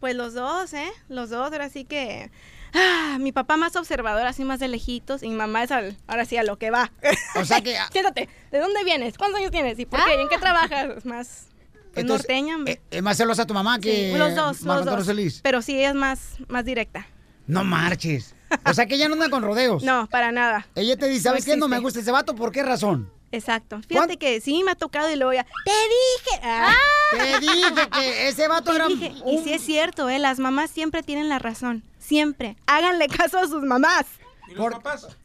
Pues 0.00 0.14
los 0.16 0.34
dos, 0.34 0.72
¿eh? 0.74 0.88
Los 1.08 1.30
dos, 1.30 1.52
ahora 1.52 1.68
sí 1.70 1.84
que... 1.84 2.30
Ah, 2.74 3.16
mi 3.20 3.32
papá 3.32 3.56
más 3.56 3.74
observador, 3.76 4.26
así 4.26 4.44
más 4.44 4.58
de 4.60 4.68
lejitos, 4.68 5.22
y 5.22 5.28
mi 5.28 5.36
mamá 5.36 5.62
es 5.62 5.70
al, 5.70 5.96
ahora 6.08 6.24
sí 6.24 6.36
a 6.36 6.42
lo 6.42 6.58
que 6.58 6.70
va. 6.70 6.90
O 7.36 7.44
sea 7.44 7.60
que- 7.62 7.76
Siéntate, 7.92 8.28
¿de 8.50 8.58
dónde 8.58 8.82
vienes? 8.84 9.16
¿Cuántos 9.16 9.38
años 9.38 9.52
tienes? 9.52 9.78
¿Y 9.78 9.86
por 9.86 10.04
qué? 10.04 10.16
¿Y 10.16 10.20
¿En 10.20 10.28
qué 10.28 10.36
trabajas? 10.38 11.04
Más 11.06 11.46
pues, 11.72 12.02
Entonces, 12.02 12.26
norteña. 12.28 12.56
eh, 12.66 12.80
¿Es 12.90 13.02
más 13.02 13.16
celosa 13.16 13.46
tu 13.46 13.54
mamá 13.54 13.78
que 13.78 14.10
Sí, 14.12 14.18
los 14.18 14.34
dos, 14.34 14.62
Marco 14.62 14.66
los 14.66 14.78
Antonio 14.80 14.96
dos. 14.96 15.06
Solís? 15.06 15.40
Pero 15.42 15.62
sí, 15.62 15.78
ella 15.78 15.90
es 15.90 15.94
más, 15.94 16.20
más 16.48 16.64
directa. 16.64 17.06
No 17.46 17.62
marches. 17.64 18.34
O 18.64 18.74
sea 18.74 18.86
que 18.86 18.94
ella 18.94 19.08
no 19.08 19.14
anda 19.14 19.30
con 19.30 19.42
rodeos. 19.42 19.82
No, 19.82 20.06
para 20.08 20.32
nada. 20.32 20.66
Ella 20.74 20.96
te 20.96 21.08
dice, 21.08 21.24
¿sabes 21.24 21.46
No 21.46 21.52
qué? 21.52 21.56
No 21.58 21.68
me 21.68 21.78
gusta 21.78 22.00
ese 22.00 22.12
vato, 22.12 22.34
¿por 22.34 22.52
qué 22.52 22.62
razón? 22.62 23.10
Exacto. 23.32 23.80
Fíjate 23.86 24.16
que 24.16 24.40
sí 24.40 24.62
me 24.64 24.72
ha 24.72 24.74
tocado 24.76 25.10
y 25.10 25.16
luego 25.16 25.32
ya. 25.32 25.44
¡Te 25.64 25.70
dije! 25.70 26.40
Ah. 26.42 26.72
Te 27.10 27.40
dije 27.40 27.88
que 27.92 28.28
ese 28.28 28.48
vato 28.48 28.70
Te 28.70 28.76
era 28.76 28.86
dije. 28.86 29.12
Y 29.26 29.38
sí 29.38 29.52
es 29.52 29.62
cierto, 29.62 30.08
¿eh? 30.08 30.18
Las 30.18 30.38
mamás 30.38 30.70
siempre 30.70 31.02
tienen 31.02 31.28
la 31.28 31.38
razón. 31.38 31.82
Siempre. 31.98 32.56
Háganle 32.66 33.08
caso 33.08 33.38
a 33.38 33.46
sus 33.46 33.62
mamás. 33.62 34.06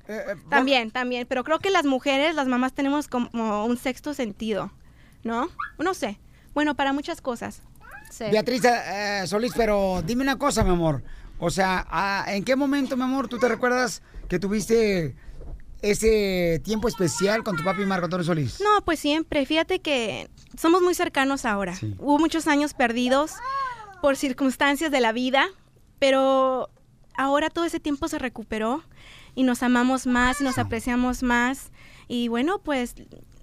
Eh, 0.07 0.35
También, 0.49 0.91
también. 0.91 1.27
Pero 1.27 1.43
creo 1.43 1.59
que 1.59 1.69
las 1.69 1.85
mujeres, 1.85 2.35
las 2.35 2.47
mamás, 2.47 2.73
tenemos 2.73 3.07
como 3.07 3.65
un 3.65 3.77
sexto 3.77 4.13
sentido. 4.13 4.71
¿No? 5.23 5.49
No 5.77 5.93
sé. 5.93 6.19
Bueno, 6.53 6.75
para 6.75 6.93
muchas 6.93 7.21
cosas. 7.21 7.61
Beatriz 8.19 8.63
eh, 8.65 9.23
Solís, 9.25 9.53
pero 9.55 10.01
dime 10.05 10.23
una 10.23 10.37
cosa, 10.37 10.63
mi 10.63 10.71
amor. 10.71 11.03
O 11.43 11.49
sea, 11.49 11.87
ah, 11.89 12.23
¿en 12.27 12.43
qué 12.43 12.55
momento, 12.55 12.95
mi 12.95 13.01
amor, 13.01 13.27
tú 13.27 13.39
te 13.39 13.47
recuerdas 13.47 14.03
que 14.29 14.37
tuviste 14.37 15.15
ese 15.81 16.61
tiempo 16.63 16.87
especial 16.87 17.43
con 17.43 17.57
tu 17.57 17.63
papi 17.63 17.83
Marco 17.83 18.05
Antonio 18.05 18.23
Solís? 18.23 18.61
No, 18.61 18.85
pues 18.85 18.99
siempre. 18.99 19.47
Fíjate 19.47 19.79
que 19.79 20.29
somos 20.55 20.83
muy 20.83 20.93
cercanos 20.93 21.45
ahora. 21.45 21.73
Hubo 21.97 22.19
muchos 22.19 22.45
años 22.45 22.75
perdidos 22.75 23.33
por 24.03 24.17
circunstancias 24.17 24.91
de 24.91 24.99
la 24.99 25.13
vida, 25.13 25.47
pero 25.97 26.69
ahora 27.17 27.49
todo 27.49 27.65
ese 27.65 27.79
tiempo 27.79 28.07
se 28.07 28.19
recuperó 28.19 28.83
y 29.33 29.41
nos 29.41 29.63
amamos 29.63 30.05
más 30.05 30.41
y 30.41 30.43
nos 30.43 30.59
apreciamos 30.59 31.23
más. 31.23 31.71
Y 32.07 32.27
bueno, 32.27 32.59
pues 32.59 32.93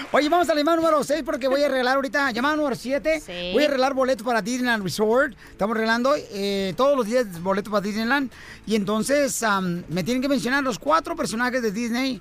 Oye, 0.12 0.28
vamos 0.30 0.48
a 0.48 0.54
la 0.54 0.60
llamada 0.60 0.76
número 0.78 1.04
6 1.04 1.22
porque 1.22 1.46
voy 1.46 1.62
a 1.62 1.68
regalar 1.68 1.96
ahorita, 1.96 2.30
llamada 2.30 2.56
número 2.56 2.74
7. 2.74 3.20
Sí. 3.20 3.50
Voy 3.52 3.64
a 3.64 3.68
regalar 3.68 3.92
boletos 3.92 4.24
para 4.26 4.40
Disneyland 4.40 4.82
Resort. 4.82 5.34
Estamos 5.50 5.76
regalando 5.76 6.14
eh, 6.16 6.72
todos 6.74 6.96
los 6.96 7.04
días 7.04 7.26
boletos 7.42 7.70
para 7.70 7.82
Disneyland. 7.82 8.30
Y 8.66 8.76
entonces 8.76 9.42
am, 9.42 9.84
me 9.90 10.02
tienen 10.04 10.22
que 10.22 10.28
mencionar 10.28 10.64
los 10.64 10.78
cuatro 10.78 11.14
personajes 11.14 11.60
de 11.60 11.70
Disney 11.70 12.18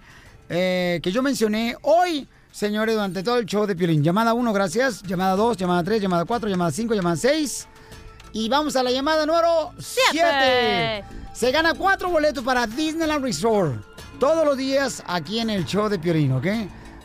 eh, 0.50 1.00
que 1.02 1.10
yo 1.12 1.22
mencioné 1.24 1.78
hoy. 1.84 2.28
Señores, 2.52 2.96
durante 2.96 3.24
todo 3.24 3.38
el 3.38 3.46
show 3.46 3.66
de 3.66 3.78
Piolín. 3.78 4.04
Llamada 4.04 4.34
1, 4.34 4.52
gracias. 4.52 5.04
Llamada 5.04 5.38
2, 5.38 5.56
llamada 5.56 5.86
3, 5.86 6.02
llamada 6.02 6.26
4, 6.26 6.50
llamada 6.50 6.70
5, 6.72 6.94
llamada 6.96 7.16
6. 7.16 7.68
Y 8.34 8.48
vamos 8.50 8.76
a 8.76 8.84
la 8.84 8.92
llamada 8.92 9.26
número 9.26 9.74
7. 9.78 10.10
Siete. 10.12 11.04
Se 11.34 11.52
gana 11.52 11.74
cuatro 11.74 12.10
boletos 12.10 12.44
para 12.44 12.66
Disneyland 12.68 13.24
Resort. 13.24 13.84
Todos 14.20 14.46
los 14.46 14.58
días 14.58 15.04
aquí 15.08 15.40
en 15.40 15.50
el 15.50 15.66
show 15.66 15.90
de 15.90 15.98
Piolín, 16.00 16.32
¿ok? 16.34 16.46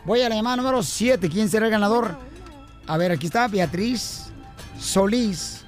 Voy 0.05 0.23
a 0.23 0.28
la 0.28 0.35
llamada 0.36 0.57
número 0.57 0.82
7. 0.82 1.28
¿Quién 1.28 1.48
será 1.48 1.66
el 1.66 1.73
ganador? 1.73 2.16
A 2.86 2.97
ver, 2.97 3.11
aquí 3.11 3.27
está 3.27 3.48
Beatriz 3.48 4.27
Solís. 4.78 5.65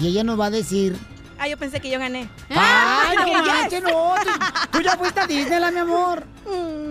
Y 0.00 0.08
ella 0.08 0.24
nos 0.24 0.38
va 0.38 0.46
a 0.46 0.50
decir... 0.50 0.96
Ah, 1.38 1.46
yo 1.48 1.56
pensé 1.58 1.80
que 1.80 1.90
yo 1.90 1.98
gané. 1.98 2.28
¡Ay, 2.50 3.16
no 3.16 3.26
Yes. 3.26 3.46
manches, 3.46 3.82
no! 3.82 4.14
Tú, 4.24 4.30
tú 4.72 4.80
ya 4.80 4.96
fuiste 4.96 5.20
a 5.20 5.26
Disneyland, 5.26 5.74
mi 5.74 5.80
amor. 5.80 6.24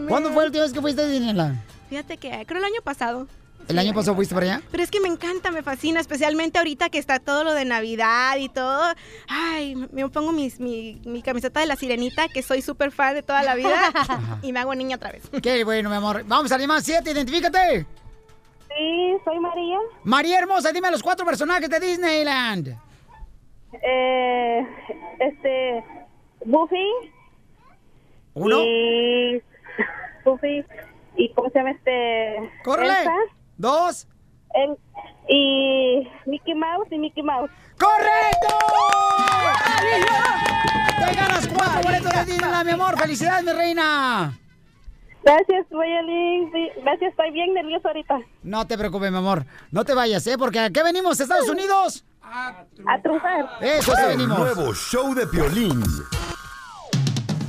¿Cuándo 0.08 0.30
fue 0.32 0.44
la 0.44 0.48
última 0.48 0.64
vez 0.64 0.74
que 0.74 0.82
fuiste 0.82 1.02
a 1.02 1.06
Disneyland? 1.08 1.60
Fíjate 1.90 2.18
que 2.18 2.46
creo 2.48 2.60
el 2.60 2.66
año 2.66 2.82
pasado. 2.84 3.28
¿El 3.68 3.80
año 3.80 3.94
pasado 3.96 4.16
fuiste 4.16 4.36
para 4.36 4.46
allá? 4.46 4.62
Pero 4.70 4.84
es 4.84 4.92
que 4.92 5.00
me 5.00 5.08
encanta, 5.08 5.50
me 5.50 5.64
fascina, 5.64 6.00
especialmente 6.00 6.60
ahorita 6.60 6.90
que 6.90 7.00
está 7.00 7.18
todo 7.20 7.44
lo 7.44 7.54
de 7.54 7.66
Navidad 7.66 8.38
y 8.38 8.48
todo. 8.48 8.94
Ay, 9.28 9.76
me 9.92 10.08
pongo 10.10 10.32
mis- 10.32 10.60
mi, 10.60 11.02
mi 11.06 11.24
camiseta 11.24 11.62
de 11.62 11.66
la 11.66 11.76
sirenita, 11.76 12.28
que 12.28 12.44
soy 12.44 12.62
súper 12.62 12.92
fan 12.92 13.16
de 13.16 13.24
toda 13.24 13.42
la 13.42 13.56
vida, 13.56 13.76
y 14.44 14.52
me 14.54 14.60
hago 14.60 14.76
niña 14.76 14.98
otra 14.98 15.12
vez. 15.12 15.24
Qué 15.42 15.64
bueno, 15.64 15.90
mi 15.90 15.96
amor. 15.96 16.24
Vamos 16.28 16.52
a 16.52 16.58
llamada 16.60 16.82
7, 16.82 17.10
identifícate. 17.10 17.88
Sí, 18.78 19.16
soy 19.24 19.40
María. 19.40 19.78
María 20.04 20.38
Hermosa, 20.40 20.72
dime 20.72 20.92
los 20.92 21.02
cuatro 21.02 21.26
personajes 21.26 21.68
de 21.70 21.80
Disneyland. 21.80 22.78
Eh, 23.82 24.68
este, 25.20 25.84
Buffy. 26.46 26.86
Uno. 28.36 28.62
Y 28.64 29.42
Buffy. 30.24 30.64
¿Y 31.18 31.34
cómo 31.34 31.50
se 31.50 31.58
llama 31.60 31.72
este? 31.72 32.52
¡Córrele! 32.64 32.90
Elsa. 33.00 33.12
Dos. 33.58 34.08
El- 34.54 34.78
y 35.28 36.08
Mickey 36.26 36.54
Mouse 36.56 36.88
y 36.92 36.98
Mickey 37.00 37.24
Mouse. 37.24 37.50
¡Correcto! 37.80 38.56
Te 41.00 41.16
ganas 41.16 41.48
cuatro 41.48 41.82
boletos 41.84 42.14
de 42.14 42.26
Disneyland, 42.26 42.66
mi 42.66 42.72
amor. 42.72 42.98
¡Felicidades, 42.98 43.44
mi 43.44 43.52
reina! 43.52 44.38
Gracias, 45.24 45.66
Mayalín. 45.72 46.52
Sí, 46.54 46.68
gracias, 46.84 47.10
estoy 47.12 47.32
bien 47.32 47.54
nerviosa 47.54 47.88
ahorita. 47.88 48.20
No 48.44 48.68
te 48.68 48.78
preocupes, 48.78 49.12
mi 49.12 49.18
amor. 49.18 49.46
No 49.72 49.84
te 49.84 49.94
vayas, 49.96 50.26
¿eh? 50.28 50.38
Porque 50.38 50.60
¿a 50.60 50.70
qué 50.70 50.84
venimos, 50.84 51.20
Estados 51.20 51.50
Unidos? 51.50 52.06
A 52.22 53.02
triunfar. 53.02 53.50
Eso 53.62 53.96
sí 53.96 54.02
El 54.04 54.08
venimos. 54.18 54.38
nuevo 54.38 54.74
show 54.74 55.14
de 55.16 55.26
Piolín. 55.28 55.84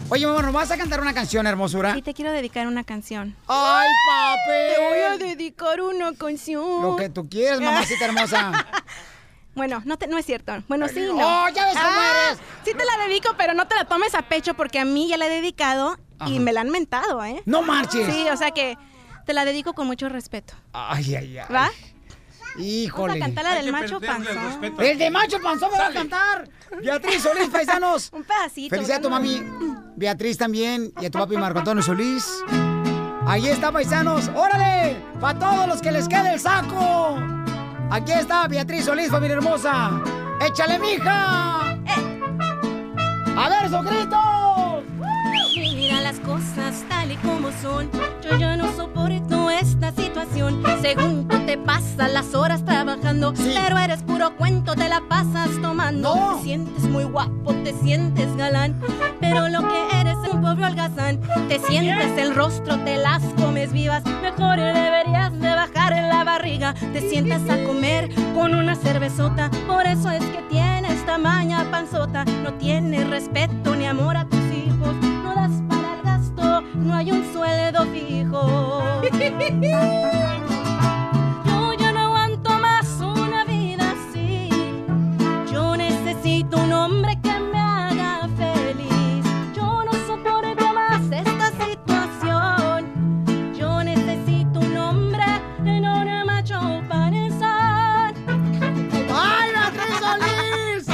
Oye, 0.08 0.24
mi 0.24 0.30
amor, 0.30 0.44
¿nos 0.44 0.52
vas 0.54 0.70
a 0.70 0.76
cantar 0.78 1.00
una 1.00 1.12
canción, 1.12 1.46
hermosura? 1.48 1.94
Sí, 1.94 2.02
te 2.02 2.14
quiero 2.14 2.30
dedicar 2.30 2.66
una 2.68 2.84
canción. 2.84 3.34
¡Ay, 3.48 3.88
papi! 4.08 4.74
Te 4.74 4.80
voy 4.88 4.98
a 5.00 5.16
dedicar 5.18 5.80
una 5.82 6.12
canción. 6.14 6.82
Lo 6.82 6.96
que 6.96 7.08
tú 7.08 7.28
quieres, 7.28 7.60
mamacita 7.60 8.04
hermosa. 8.06 8.52
Bueno, 9.56 9.80
no, 9.86 9.96
te- 9.96 10.06
no 10.06 10.18
es 10.18 10.26
cierto. 10.26 10.52
Bueno, 10.68 10.86
sí, 10.86 11.00
Oh, 11.10 11.14
no. 11.16 11.48
ya 11.48 11.64
ves 11.64 11.74
cómo 11.78 11.88
eres. 12.02 12.38
Sí 12.62 12.72
te 12.76 12.84
la 12.84 13.06
dedico, 13.08 13.30
pero 13.38 13.54
no 13.54 13.66
te 13.66 13.74
la 13.74 13.86
tomes 13.86 14.14
a 14.14 14.20
pecho 14.20 14.52
porque 14.52 14.78
a 14.78 14.84
mí 14.84 15.08
ya 15.08 15.16
la 15.16 15.28
he 15.28 15.30
dedicado 15.30 15.96
y 16.26 16.40
me 16.40 16.52
la 16.52 16.60
han 16.60 16.68
mentado, 16.68 17.24
¿eh? 17.24 17.40
¡No 17.46 17.62
marches! 17.62 18.06
Sí, 18.14 18.26
o 18.30 18.36
sea 18.36 18.50
que 18.50 18.76
te 19.24 19.32
la 19.32 19.46
dedico 19.46 19.72
con 19.72 19.86
mucho 19.86 20.10
respeto. 20.10 20.52
Ay, 20.74 21.14
ay, 21.14 21.38
ay. 21.38 21.46
¿Va? 21.50 21.70
Híjole. 22.58 23.14
Vamos 23.14 23.22
a 23.22 23.26
cantar 23.26 23.44
la 23.44 23.54
del 23.54 23.72
macho 23.72 24.00
panzón. 24.00 24.74
El 24.78 24.98
de 24.98 25.10
macho 25.10 25.38
panzón 25.42 25.70
me 25.72 25.78
va 25.78 25.86
a 25.88 25.92
cantar. 25.92 26.48
Beatriz 26.82 27.22
Solís, 27.22 27.48
paisanos. 27.48 28.10
Un 28.12 28.24
pedacito. 28.24 28.74
Felicidades 28.74 29.00
a 29.00 29.02
tu 29.02 29.10
mami. 29.10 29.42
Beatriz 29.96 30.38
también. 30.38 30.92
Y 31.00 31.06
a 31.06 31.10
tu 31.10 31.18
papi 31.18 31.36
Marco 31.36 31.58
Antonio 31.58 31.82
Solís. 31.82 32.26
Ahí 33.26 33.48
está, 33.48 33.72
paisanos. 33.72 34.30
¡Órale! 34.34 34.96
Para 35.20 35.38
todos 35.38 35.68
los 35.68 35.82
que 35.82 35.90
les 35.92 36.08
quede 36.08 36.34
el 36.34 36.40
saco. 36.40 37.18
Aquí 37.90 38.12
está 38.12 38.46
Beatriz 38.48 38.84
Solís, 38.84 39.10
familia 39.10 39.36
hermosa. 39.36 40.00
¡Échale, 40.40 40.78
mija! 40.78 41.60
¡A 43.36 43.48
ver, 43.48 43.64
esos 43.66 43.84
gritos! 43.84 44.84
Mira 45.56 46.00
las 46.00 46.18
cosas 46.20 46.84
tal 46.88 47.12
y 47.12 47.16
como 47.16 47.50
son. 47.62 47.90
Yo 48.22 48.36
ya 48.36 48.56
no 48.56 48.74
soporto 48.74 49.50
esta 49.50 49.90
situación. 49.90 50.05
Según 50.80 51.28
tú 51.28 51.38
te 51.44 51.58
pasas 51.58 52.10
las 52.10 52.34
horas 52.34 52.64
trabajando, 52.64 53.34
pero 53.34 53.76
eres 53.76 54.02
puro 54.02 54.34
cuento, 54.36 54.74
te 54.74 54.88
la 54.88 55.02
pasas 55.08 55.50
tomando. 55.60 56.36
Te 56.36 56.42
sientes 56.44 56.84
muy 56.84 57.04
guapo, 57.04 57.52
te 57.64 57.74
sientes 57.82 58.34
galán, 58.36 58.80
pero 59.20 59.48
lo 59.48 59.60
que 59.68 60.00
eres 60.00 60.16
es 60.24 60.32
un 60.32 60.40
pobre 60.40 60.64
holgazán. 60.64 61.20
Te 61.48 61.58
sientes 61.58 62.16
el 62.16 62.34
rostro, 62.34 62.78
te 62.84 62.96
las 62.96 63.22
comes 63.34 63.72
vivas. 63.72 64.04
Mejor 64.22 64.56
deberías 64.56 65.38
de 65.38 65.48
bajar 65.54 65.92
en 65.92 66.08
la 66.08 66.24
barriga. 66.24 66.72
Te 66.72 67.08
sientas 67.10 67.42
a 67.50 67.62
comer 67.64 68.08
con 68.34 68.54
una 68.54 68.74
cervezota. 68.74 69.50
Por 69.66 69.86
eso 69.86 70.10
es 70.10 70.24
que 70.24 70.40
tienes 70.48 71.04
tamaña 71.04 71.70
panzota. 71.70 72.24
No 72.42 72.54
tienes 72.54 73.08
respeto 73.10 73.76
ni 73.76 73.84
amor 73.84 74.16
a 74.16 74.24
tus 74.26 74.40
hijos. 74.52 74.94
No 75.22 75.34
das 75.34 75.62
para 75.68 75.94
el 75.94 76.02
gasto, 76.02 76.62
no 76.76 76.94
hay 76.94 77.12
un 77.12 77.32
sueldo 77.32 77.84
fijo. 77.86 78.85
Yo 81.46 81.72
ya 81.74 81.90
no 81.92 82.00
aguanto 82.00 82.50
más 82.60 82.86
una 83.00 83.44
vida 83.44 83.92
así. 83.92 84.48
Yo 85.50 85.76
necesito 85.76 86.58
un 86.58 86.72
hombre 86.72 87.18
que 87.20 87.36
me 87.40 87.58
haga 87.58 88.28
feliz. 88.36 89.24
Yo 89.52 89.82
no 89.84 89.92
soporto 90.06 90.72
más 90.72 91.02
esta 91.10 91.50
situación. 91.64 92.86
Yo 93.58 93.82
necesito 93.82 94.60
un 94.60 94.76
hombre 94.76 95.24
en 95.64 95.84
una 95.88 96.24
macho 96.24 96.60
panzón. 96.88 98.14
¡Ay, 99.12 99.50
Beatriz 99.50 99.96
Solís! 99.98 100.86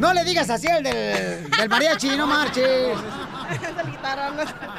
No 0.00 0.12
le 0.12 0.24
digas 0.24 0.50
así 0.50 0.66
al 0.66 0.82
del, 0.82 1.48
del 1.50 1.68
mariachi, 1.68 2.16
no 2.16 2.26
marches. 2.26 2.98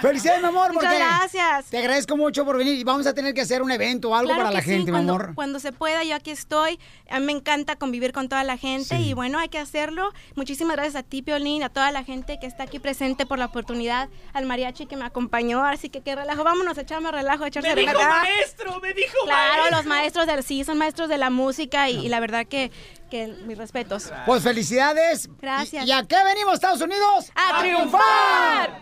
Felicidades, 0.01 0.41
mi 0.41 0.47
amor, 0.47 0.73
Muchas 0.73 0.95
gracias. 0.95 1.65
te 1.67 1.77
agradezco 1.77 2.15
mucho 2.17 2.45
por 2.45 2.57
venir 2.57 2.75
y 2.75 2.83
vamos 2.83 3.05
a 3.07 3.13
tener 3.13 3.33
que 3.33 3.41
hacer 3.41 3.61
un 3.61 3.71
evento 3.71 4.09
o 4.09 4.15
algo 4.15 4.29
Claro 4.29 4.43
para 4.43 4.51
la 4.53 4.61
sí, 4.61 4.69
gente, 4.69 4.91
mi 4.91 4.97
amor. 4.99 5.33
Cuando 5.35 5.59
se 5.59 5.71
pueda, 5.71 6.03
yo 6.03 6.15
aquí 6.15 6.31
estoy. 6.31 6.79
A 7.09 7.19
mí 7.19 7.25
me 7.25 7.31
encanta 7.33 7.75
convivir 7.75 8.13
con 8.13 8.29
toda 8.29 8.43
la 8.43 8.57
gente 8.57 8.95
y 8.99 9.13
bueno, 9.13 9.39
hay 9.39 9.49
que 9.49 9.59
hacerlo. 9.59 10.11
Muchísimas 10.35 10.75
gracias 10.75 10.95
a 10.95 11.03
ti, 11.03 11.21
Piolín, 11.21 11.63
a 11.63 11.69
toda 11.69 11.91
la 11.91 12.03
gente 12.03 12.39
que 12.39 12.47
está 12.47 12.63
aquí 12.63 12.79
presente 12.79 13.25
por 13.25 13.39
la 13.39 13.45
oportunidad, 13.45 14.09
al 14.33 14.45
mariachi 14.45 14.85
que 14.85 14.95
me 14.95 15.05
acompañó. 15.05 15.63
Así 15.65 15.89
que 15.89 16.01
qué 16.01 16.15
relajo, 16.15 16.43
vámonos 16.43 16.77
a 16.77 16.81
echarme 16.81 17.11
relajo, 17.11 17.43
a 17.43 17.47
echar 17.47 17.63
Me 17.63 17.75
dijo 17.75 17.93
maestro, 18.01 18.79
me 18.79 18.93
dijo 18.93 19.15
Claro, 19.25 19.57
maestro. 19.63 19.77
los 19.77 19.85
maestros 19.85 20.27
del 20.27 20.43
sí, 20.43 20.63
son 20.63 20.77
maestros 20.77 21.09
de 21.09 21.17
la 21.17 21.29
música 21.29 21.89
y, 21.89 22.05
y 22.05 22.09
la 22.09 22.19
verdad 22.19 22.45
que, 22.45 22.71
que 23.11 23.27
mis 23.45 23.57
respetos. 23.57 24.11
Pues 24.25 24.43
felicidades. 24.43 25.29
Gracias. 25.41 25.85
¿Y, 25.85 25.89
y 25.89 25.91
a 25.91 26.03
qué 26.03 26.17
venimos, 26.23 26.53
Estados 26.55 26.81
Unidos? 26.81 27.31
¡A 27.35 27.59
triunfar! 27.59 28.81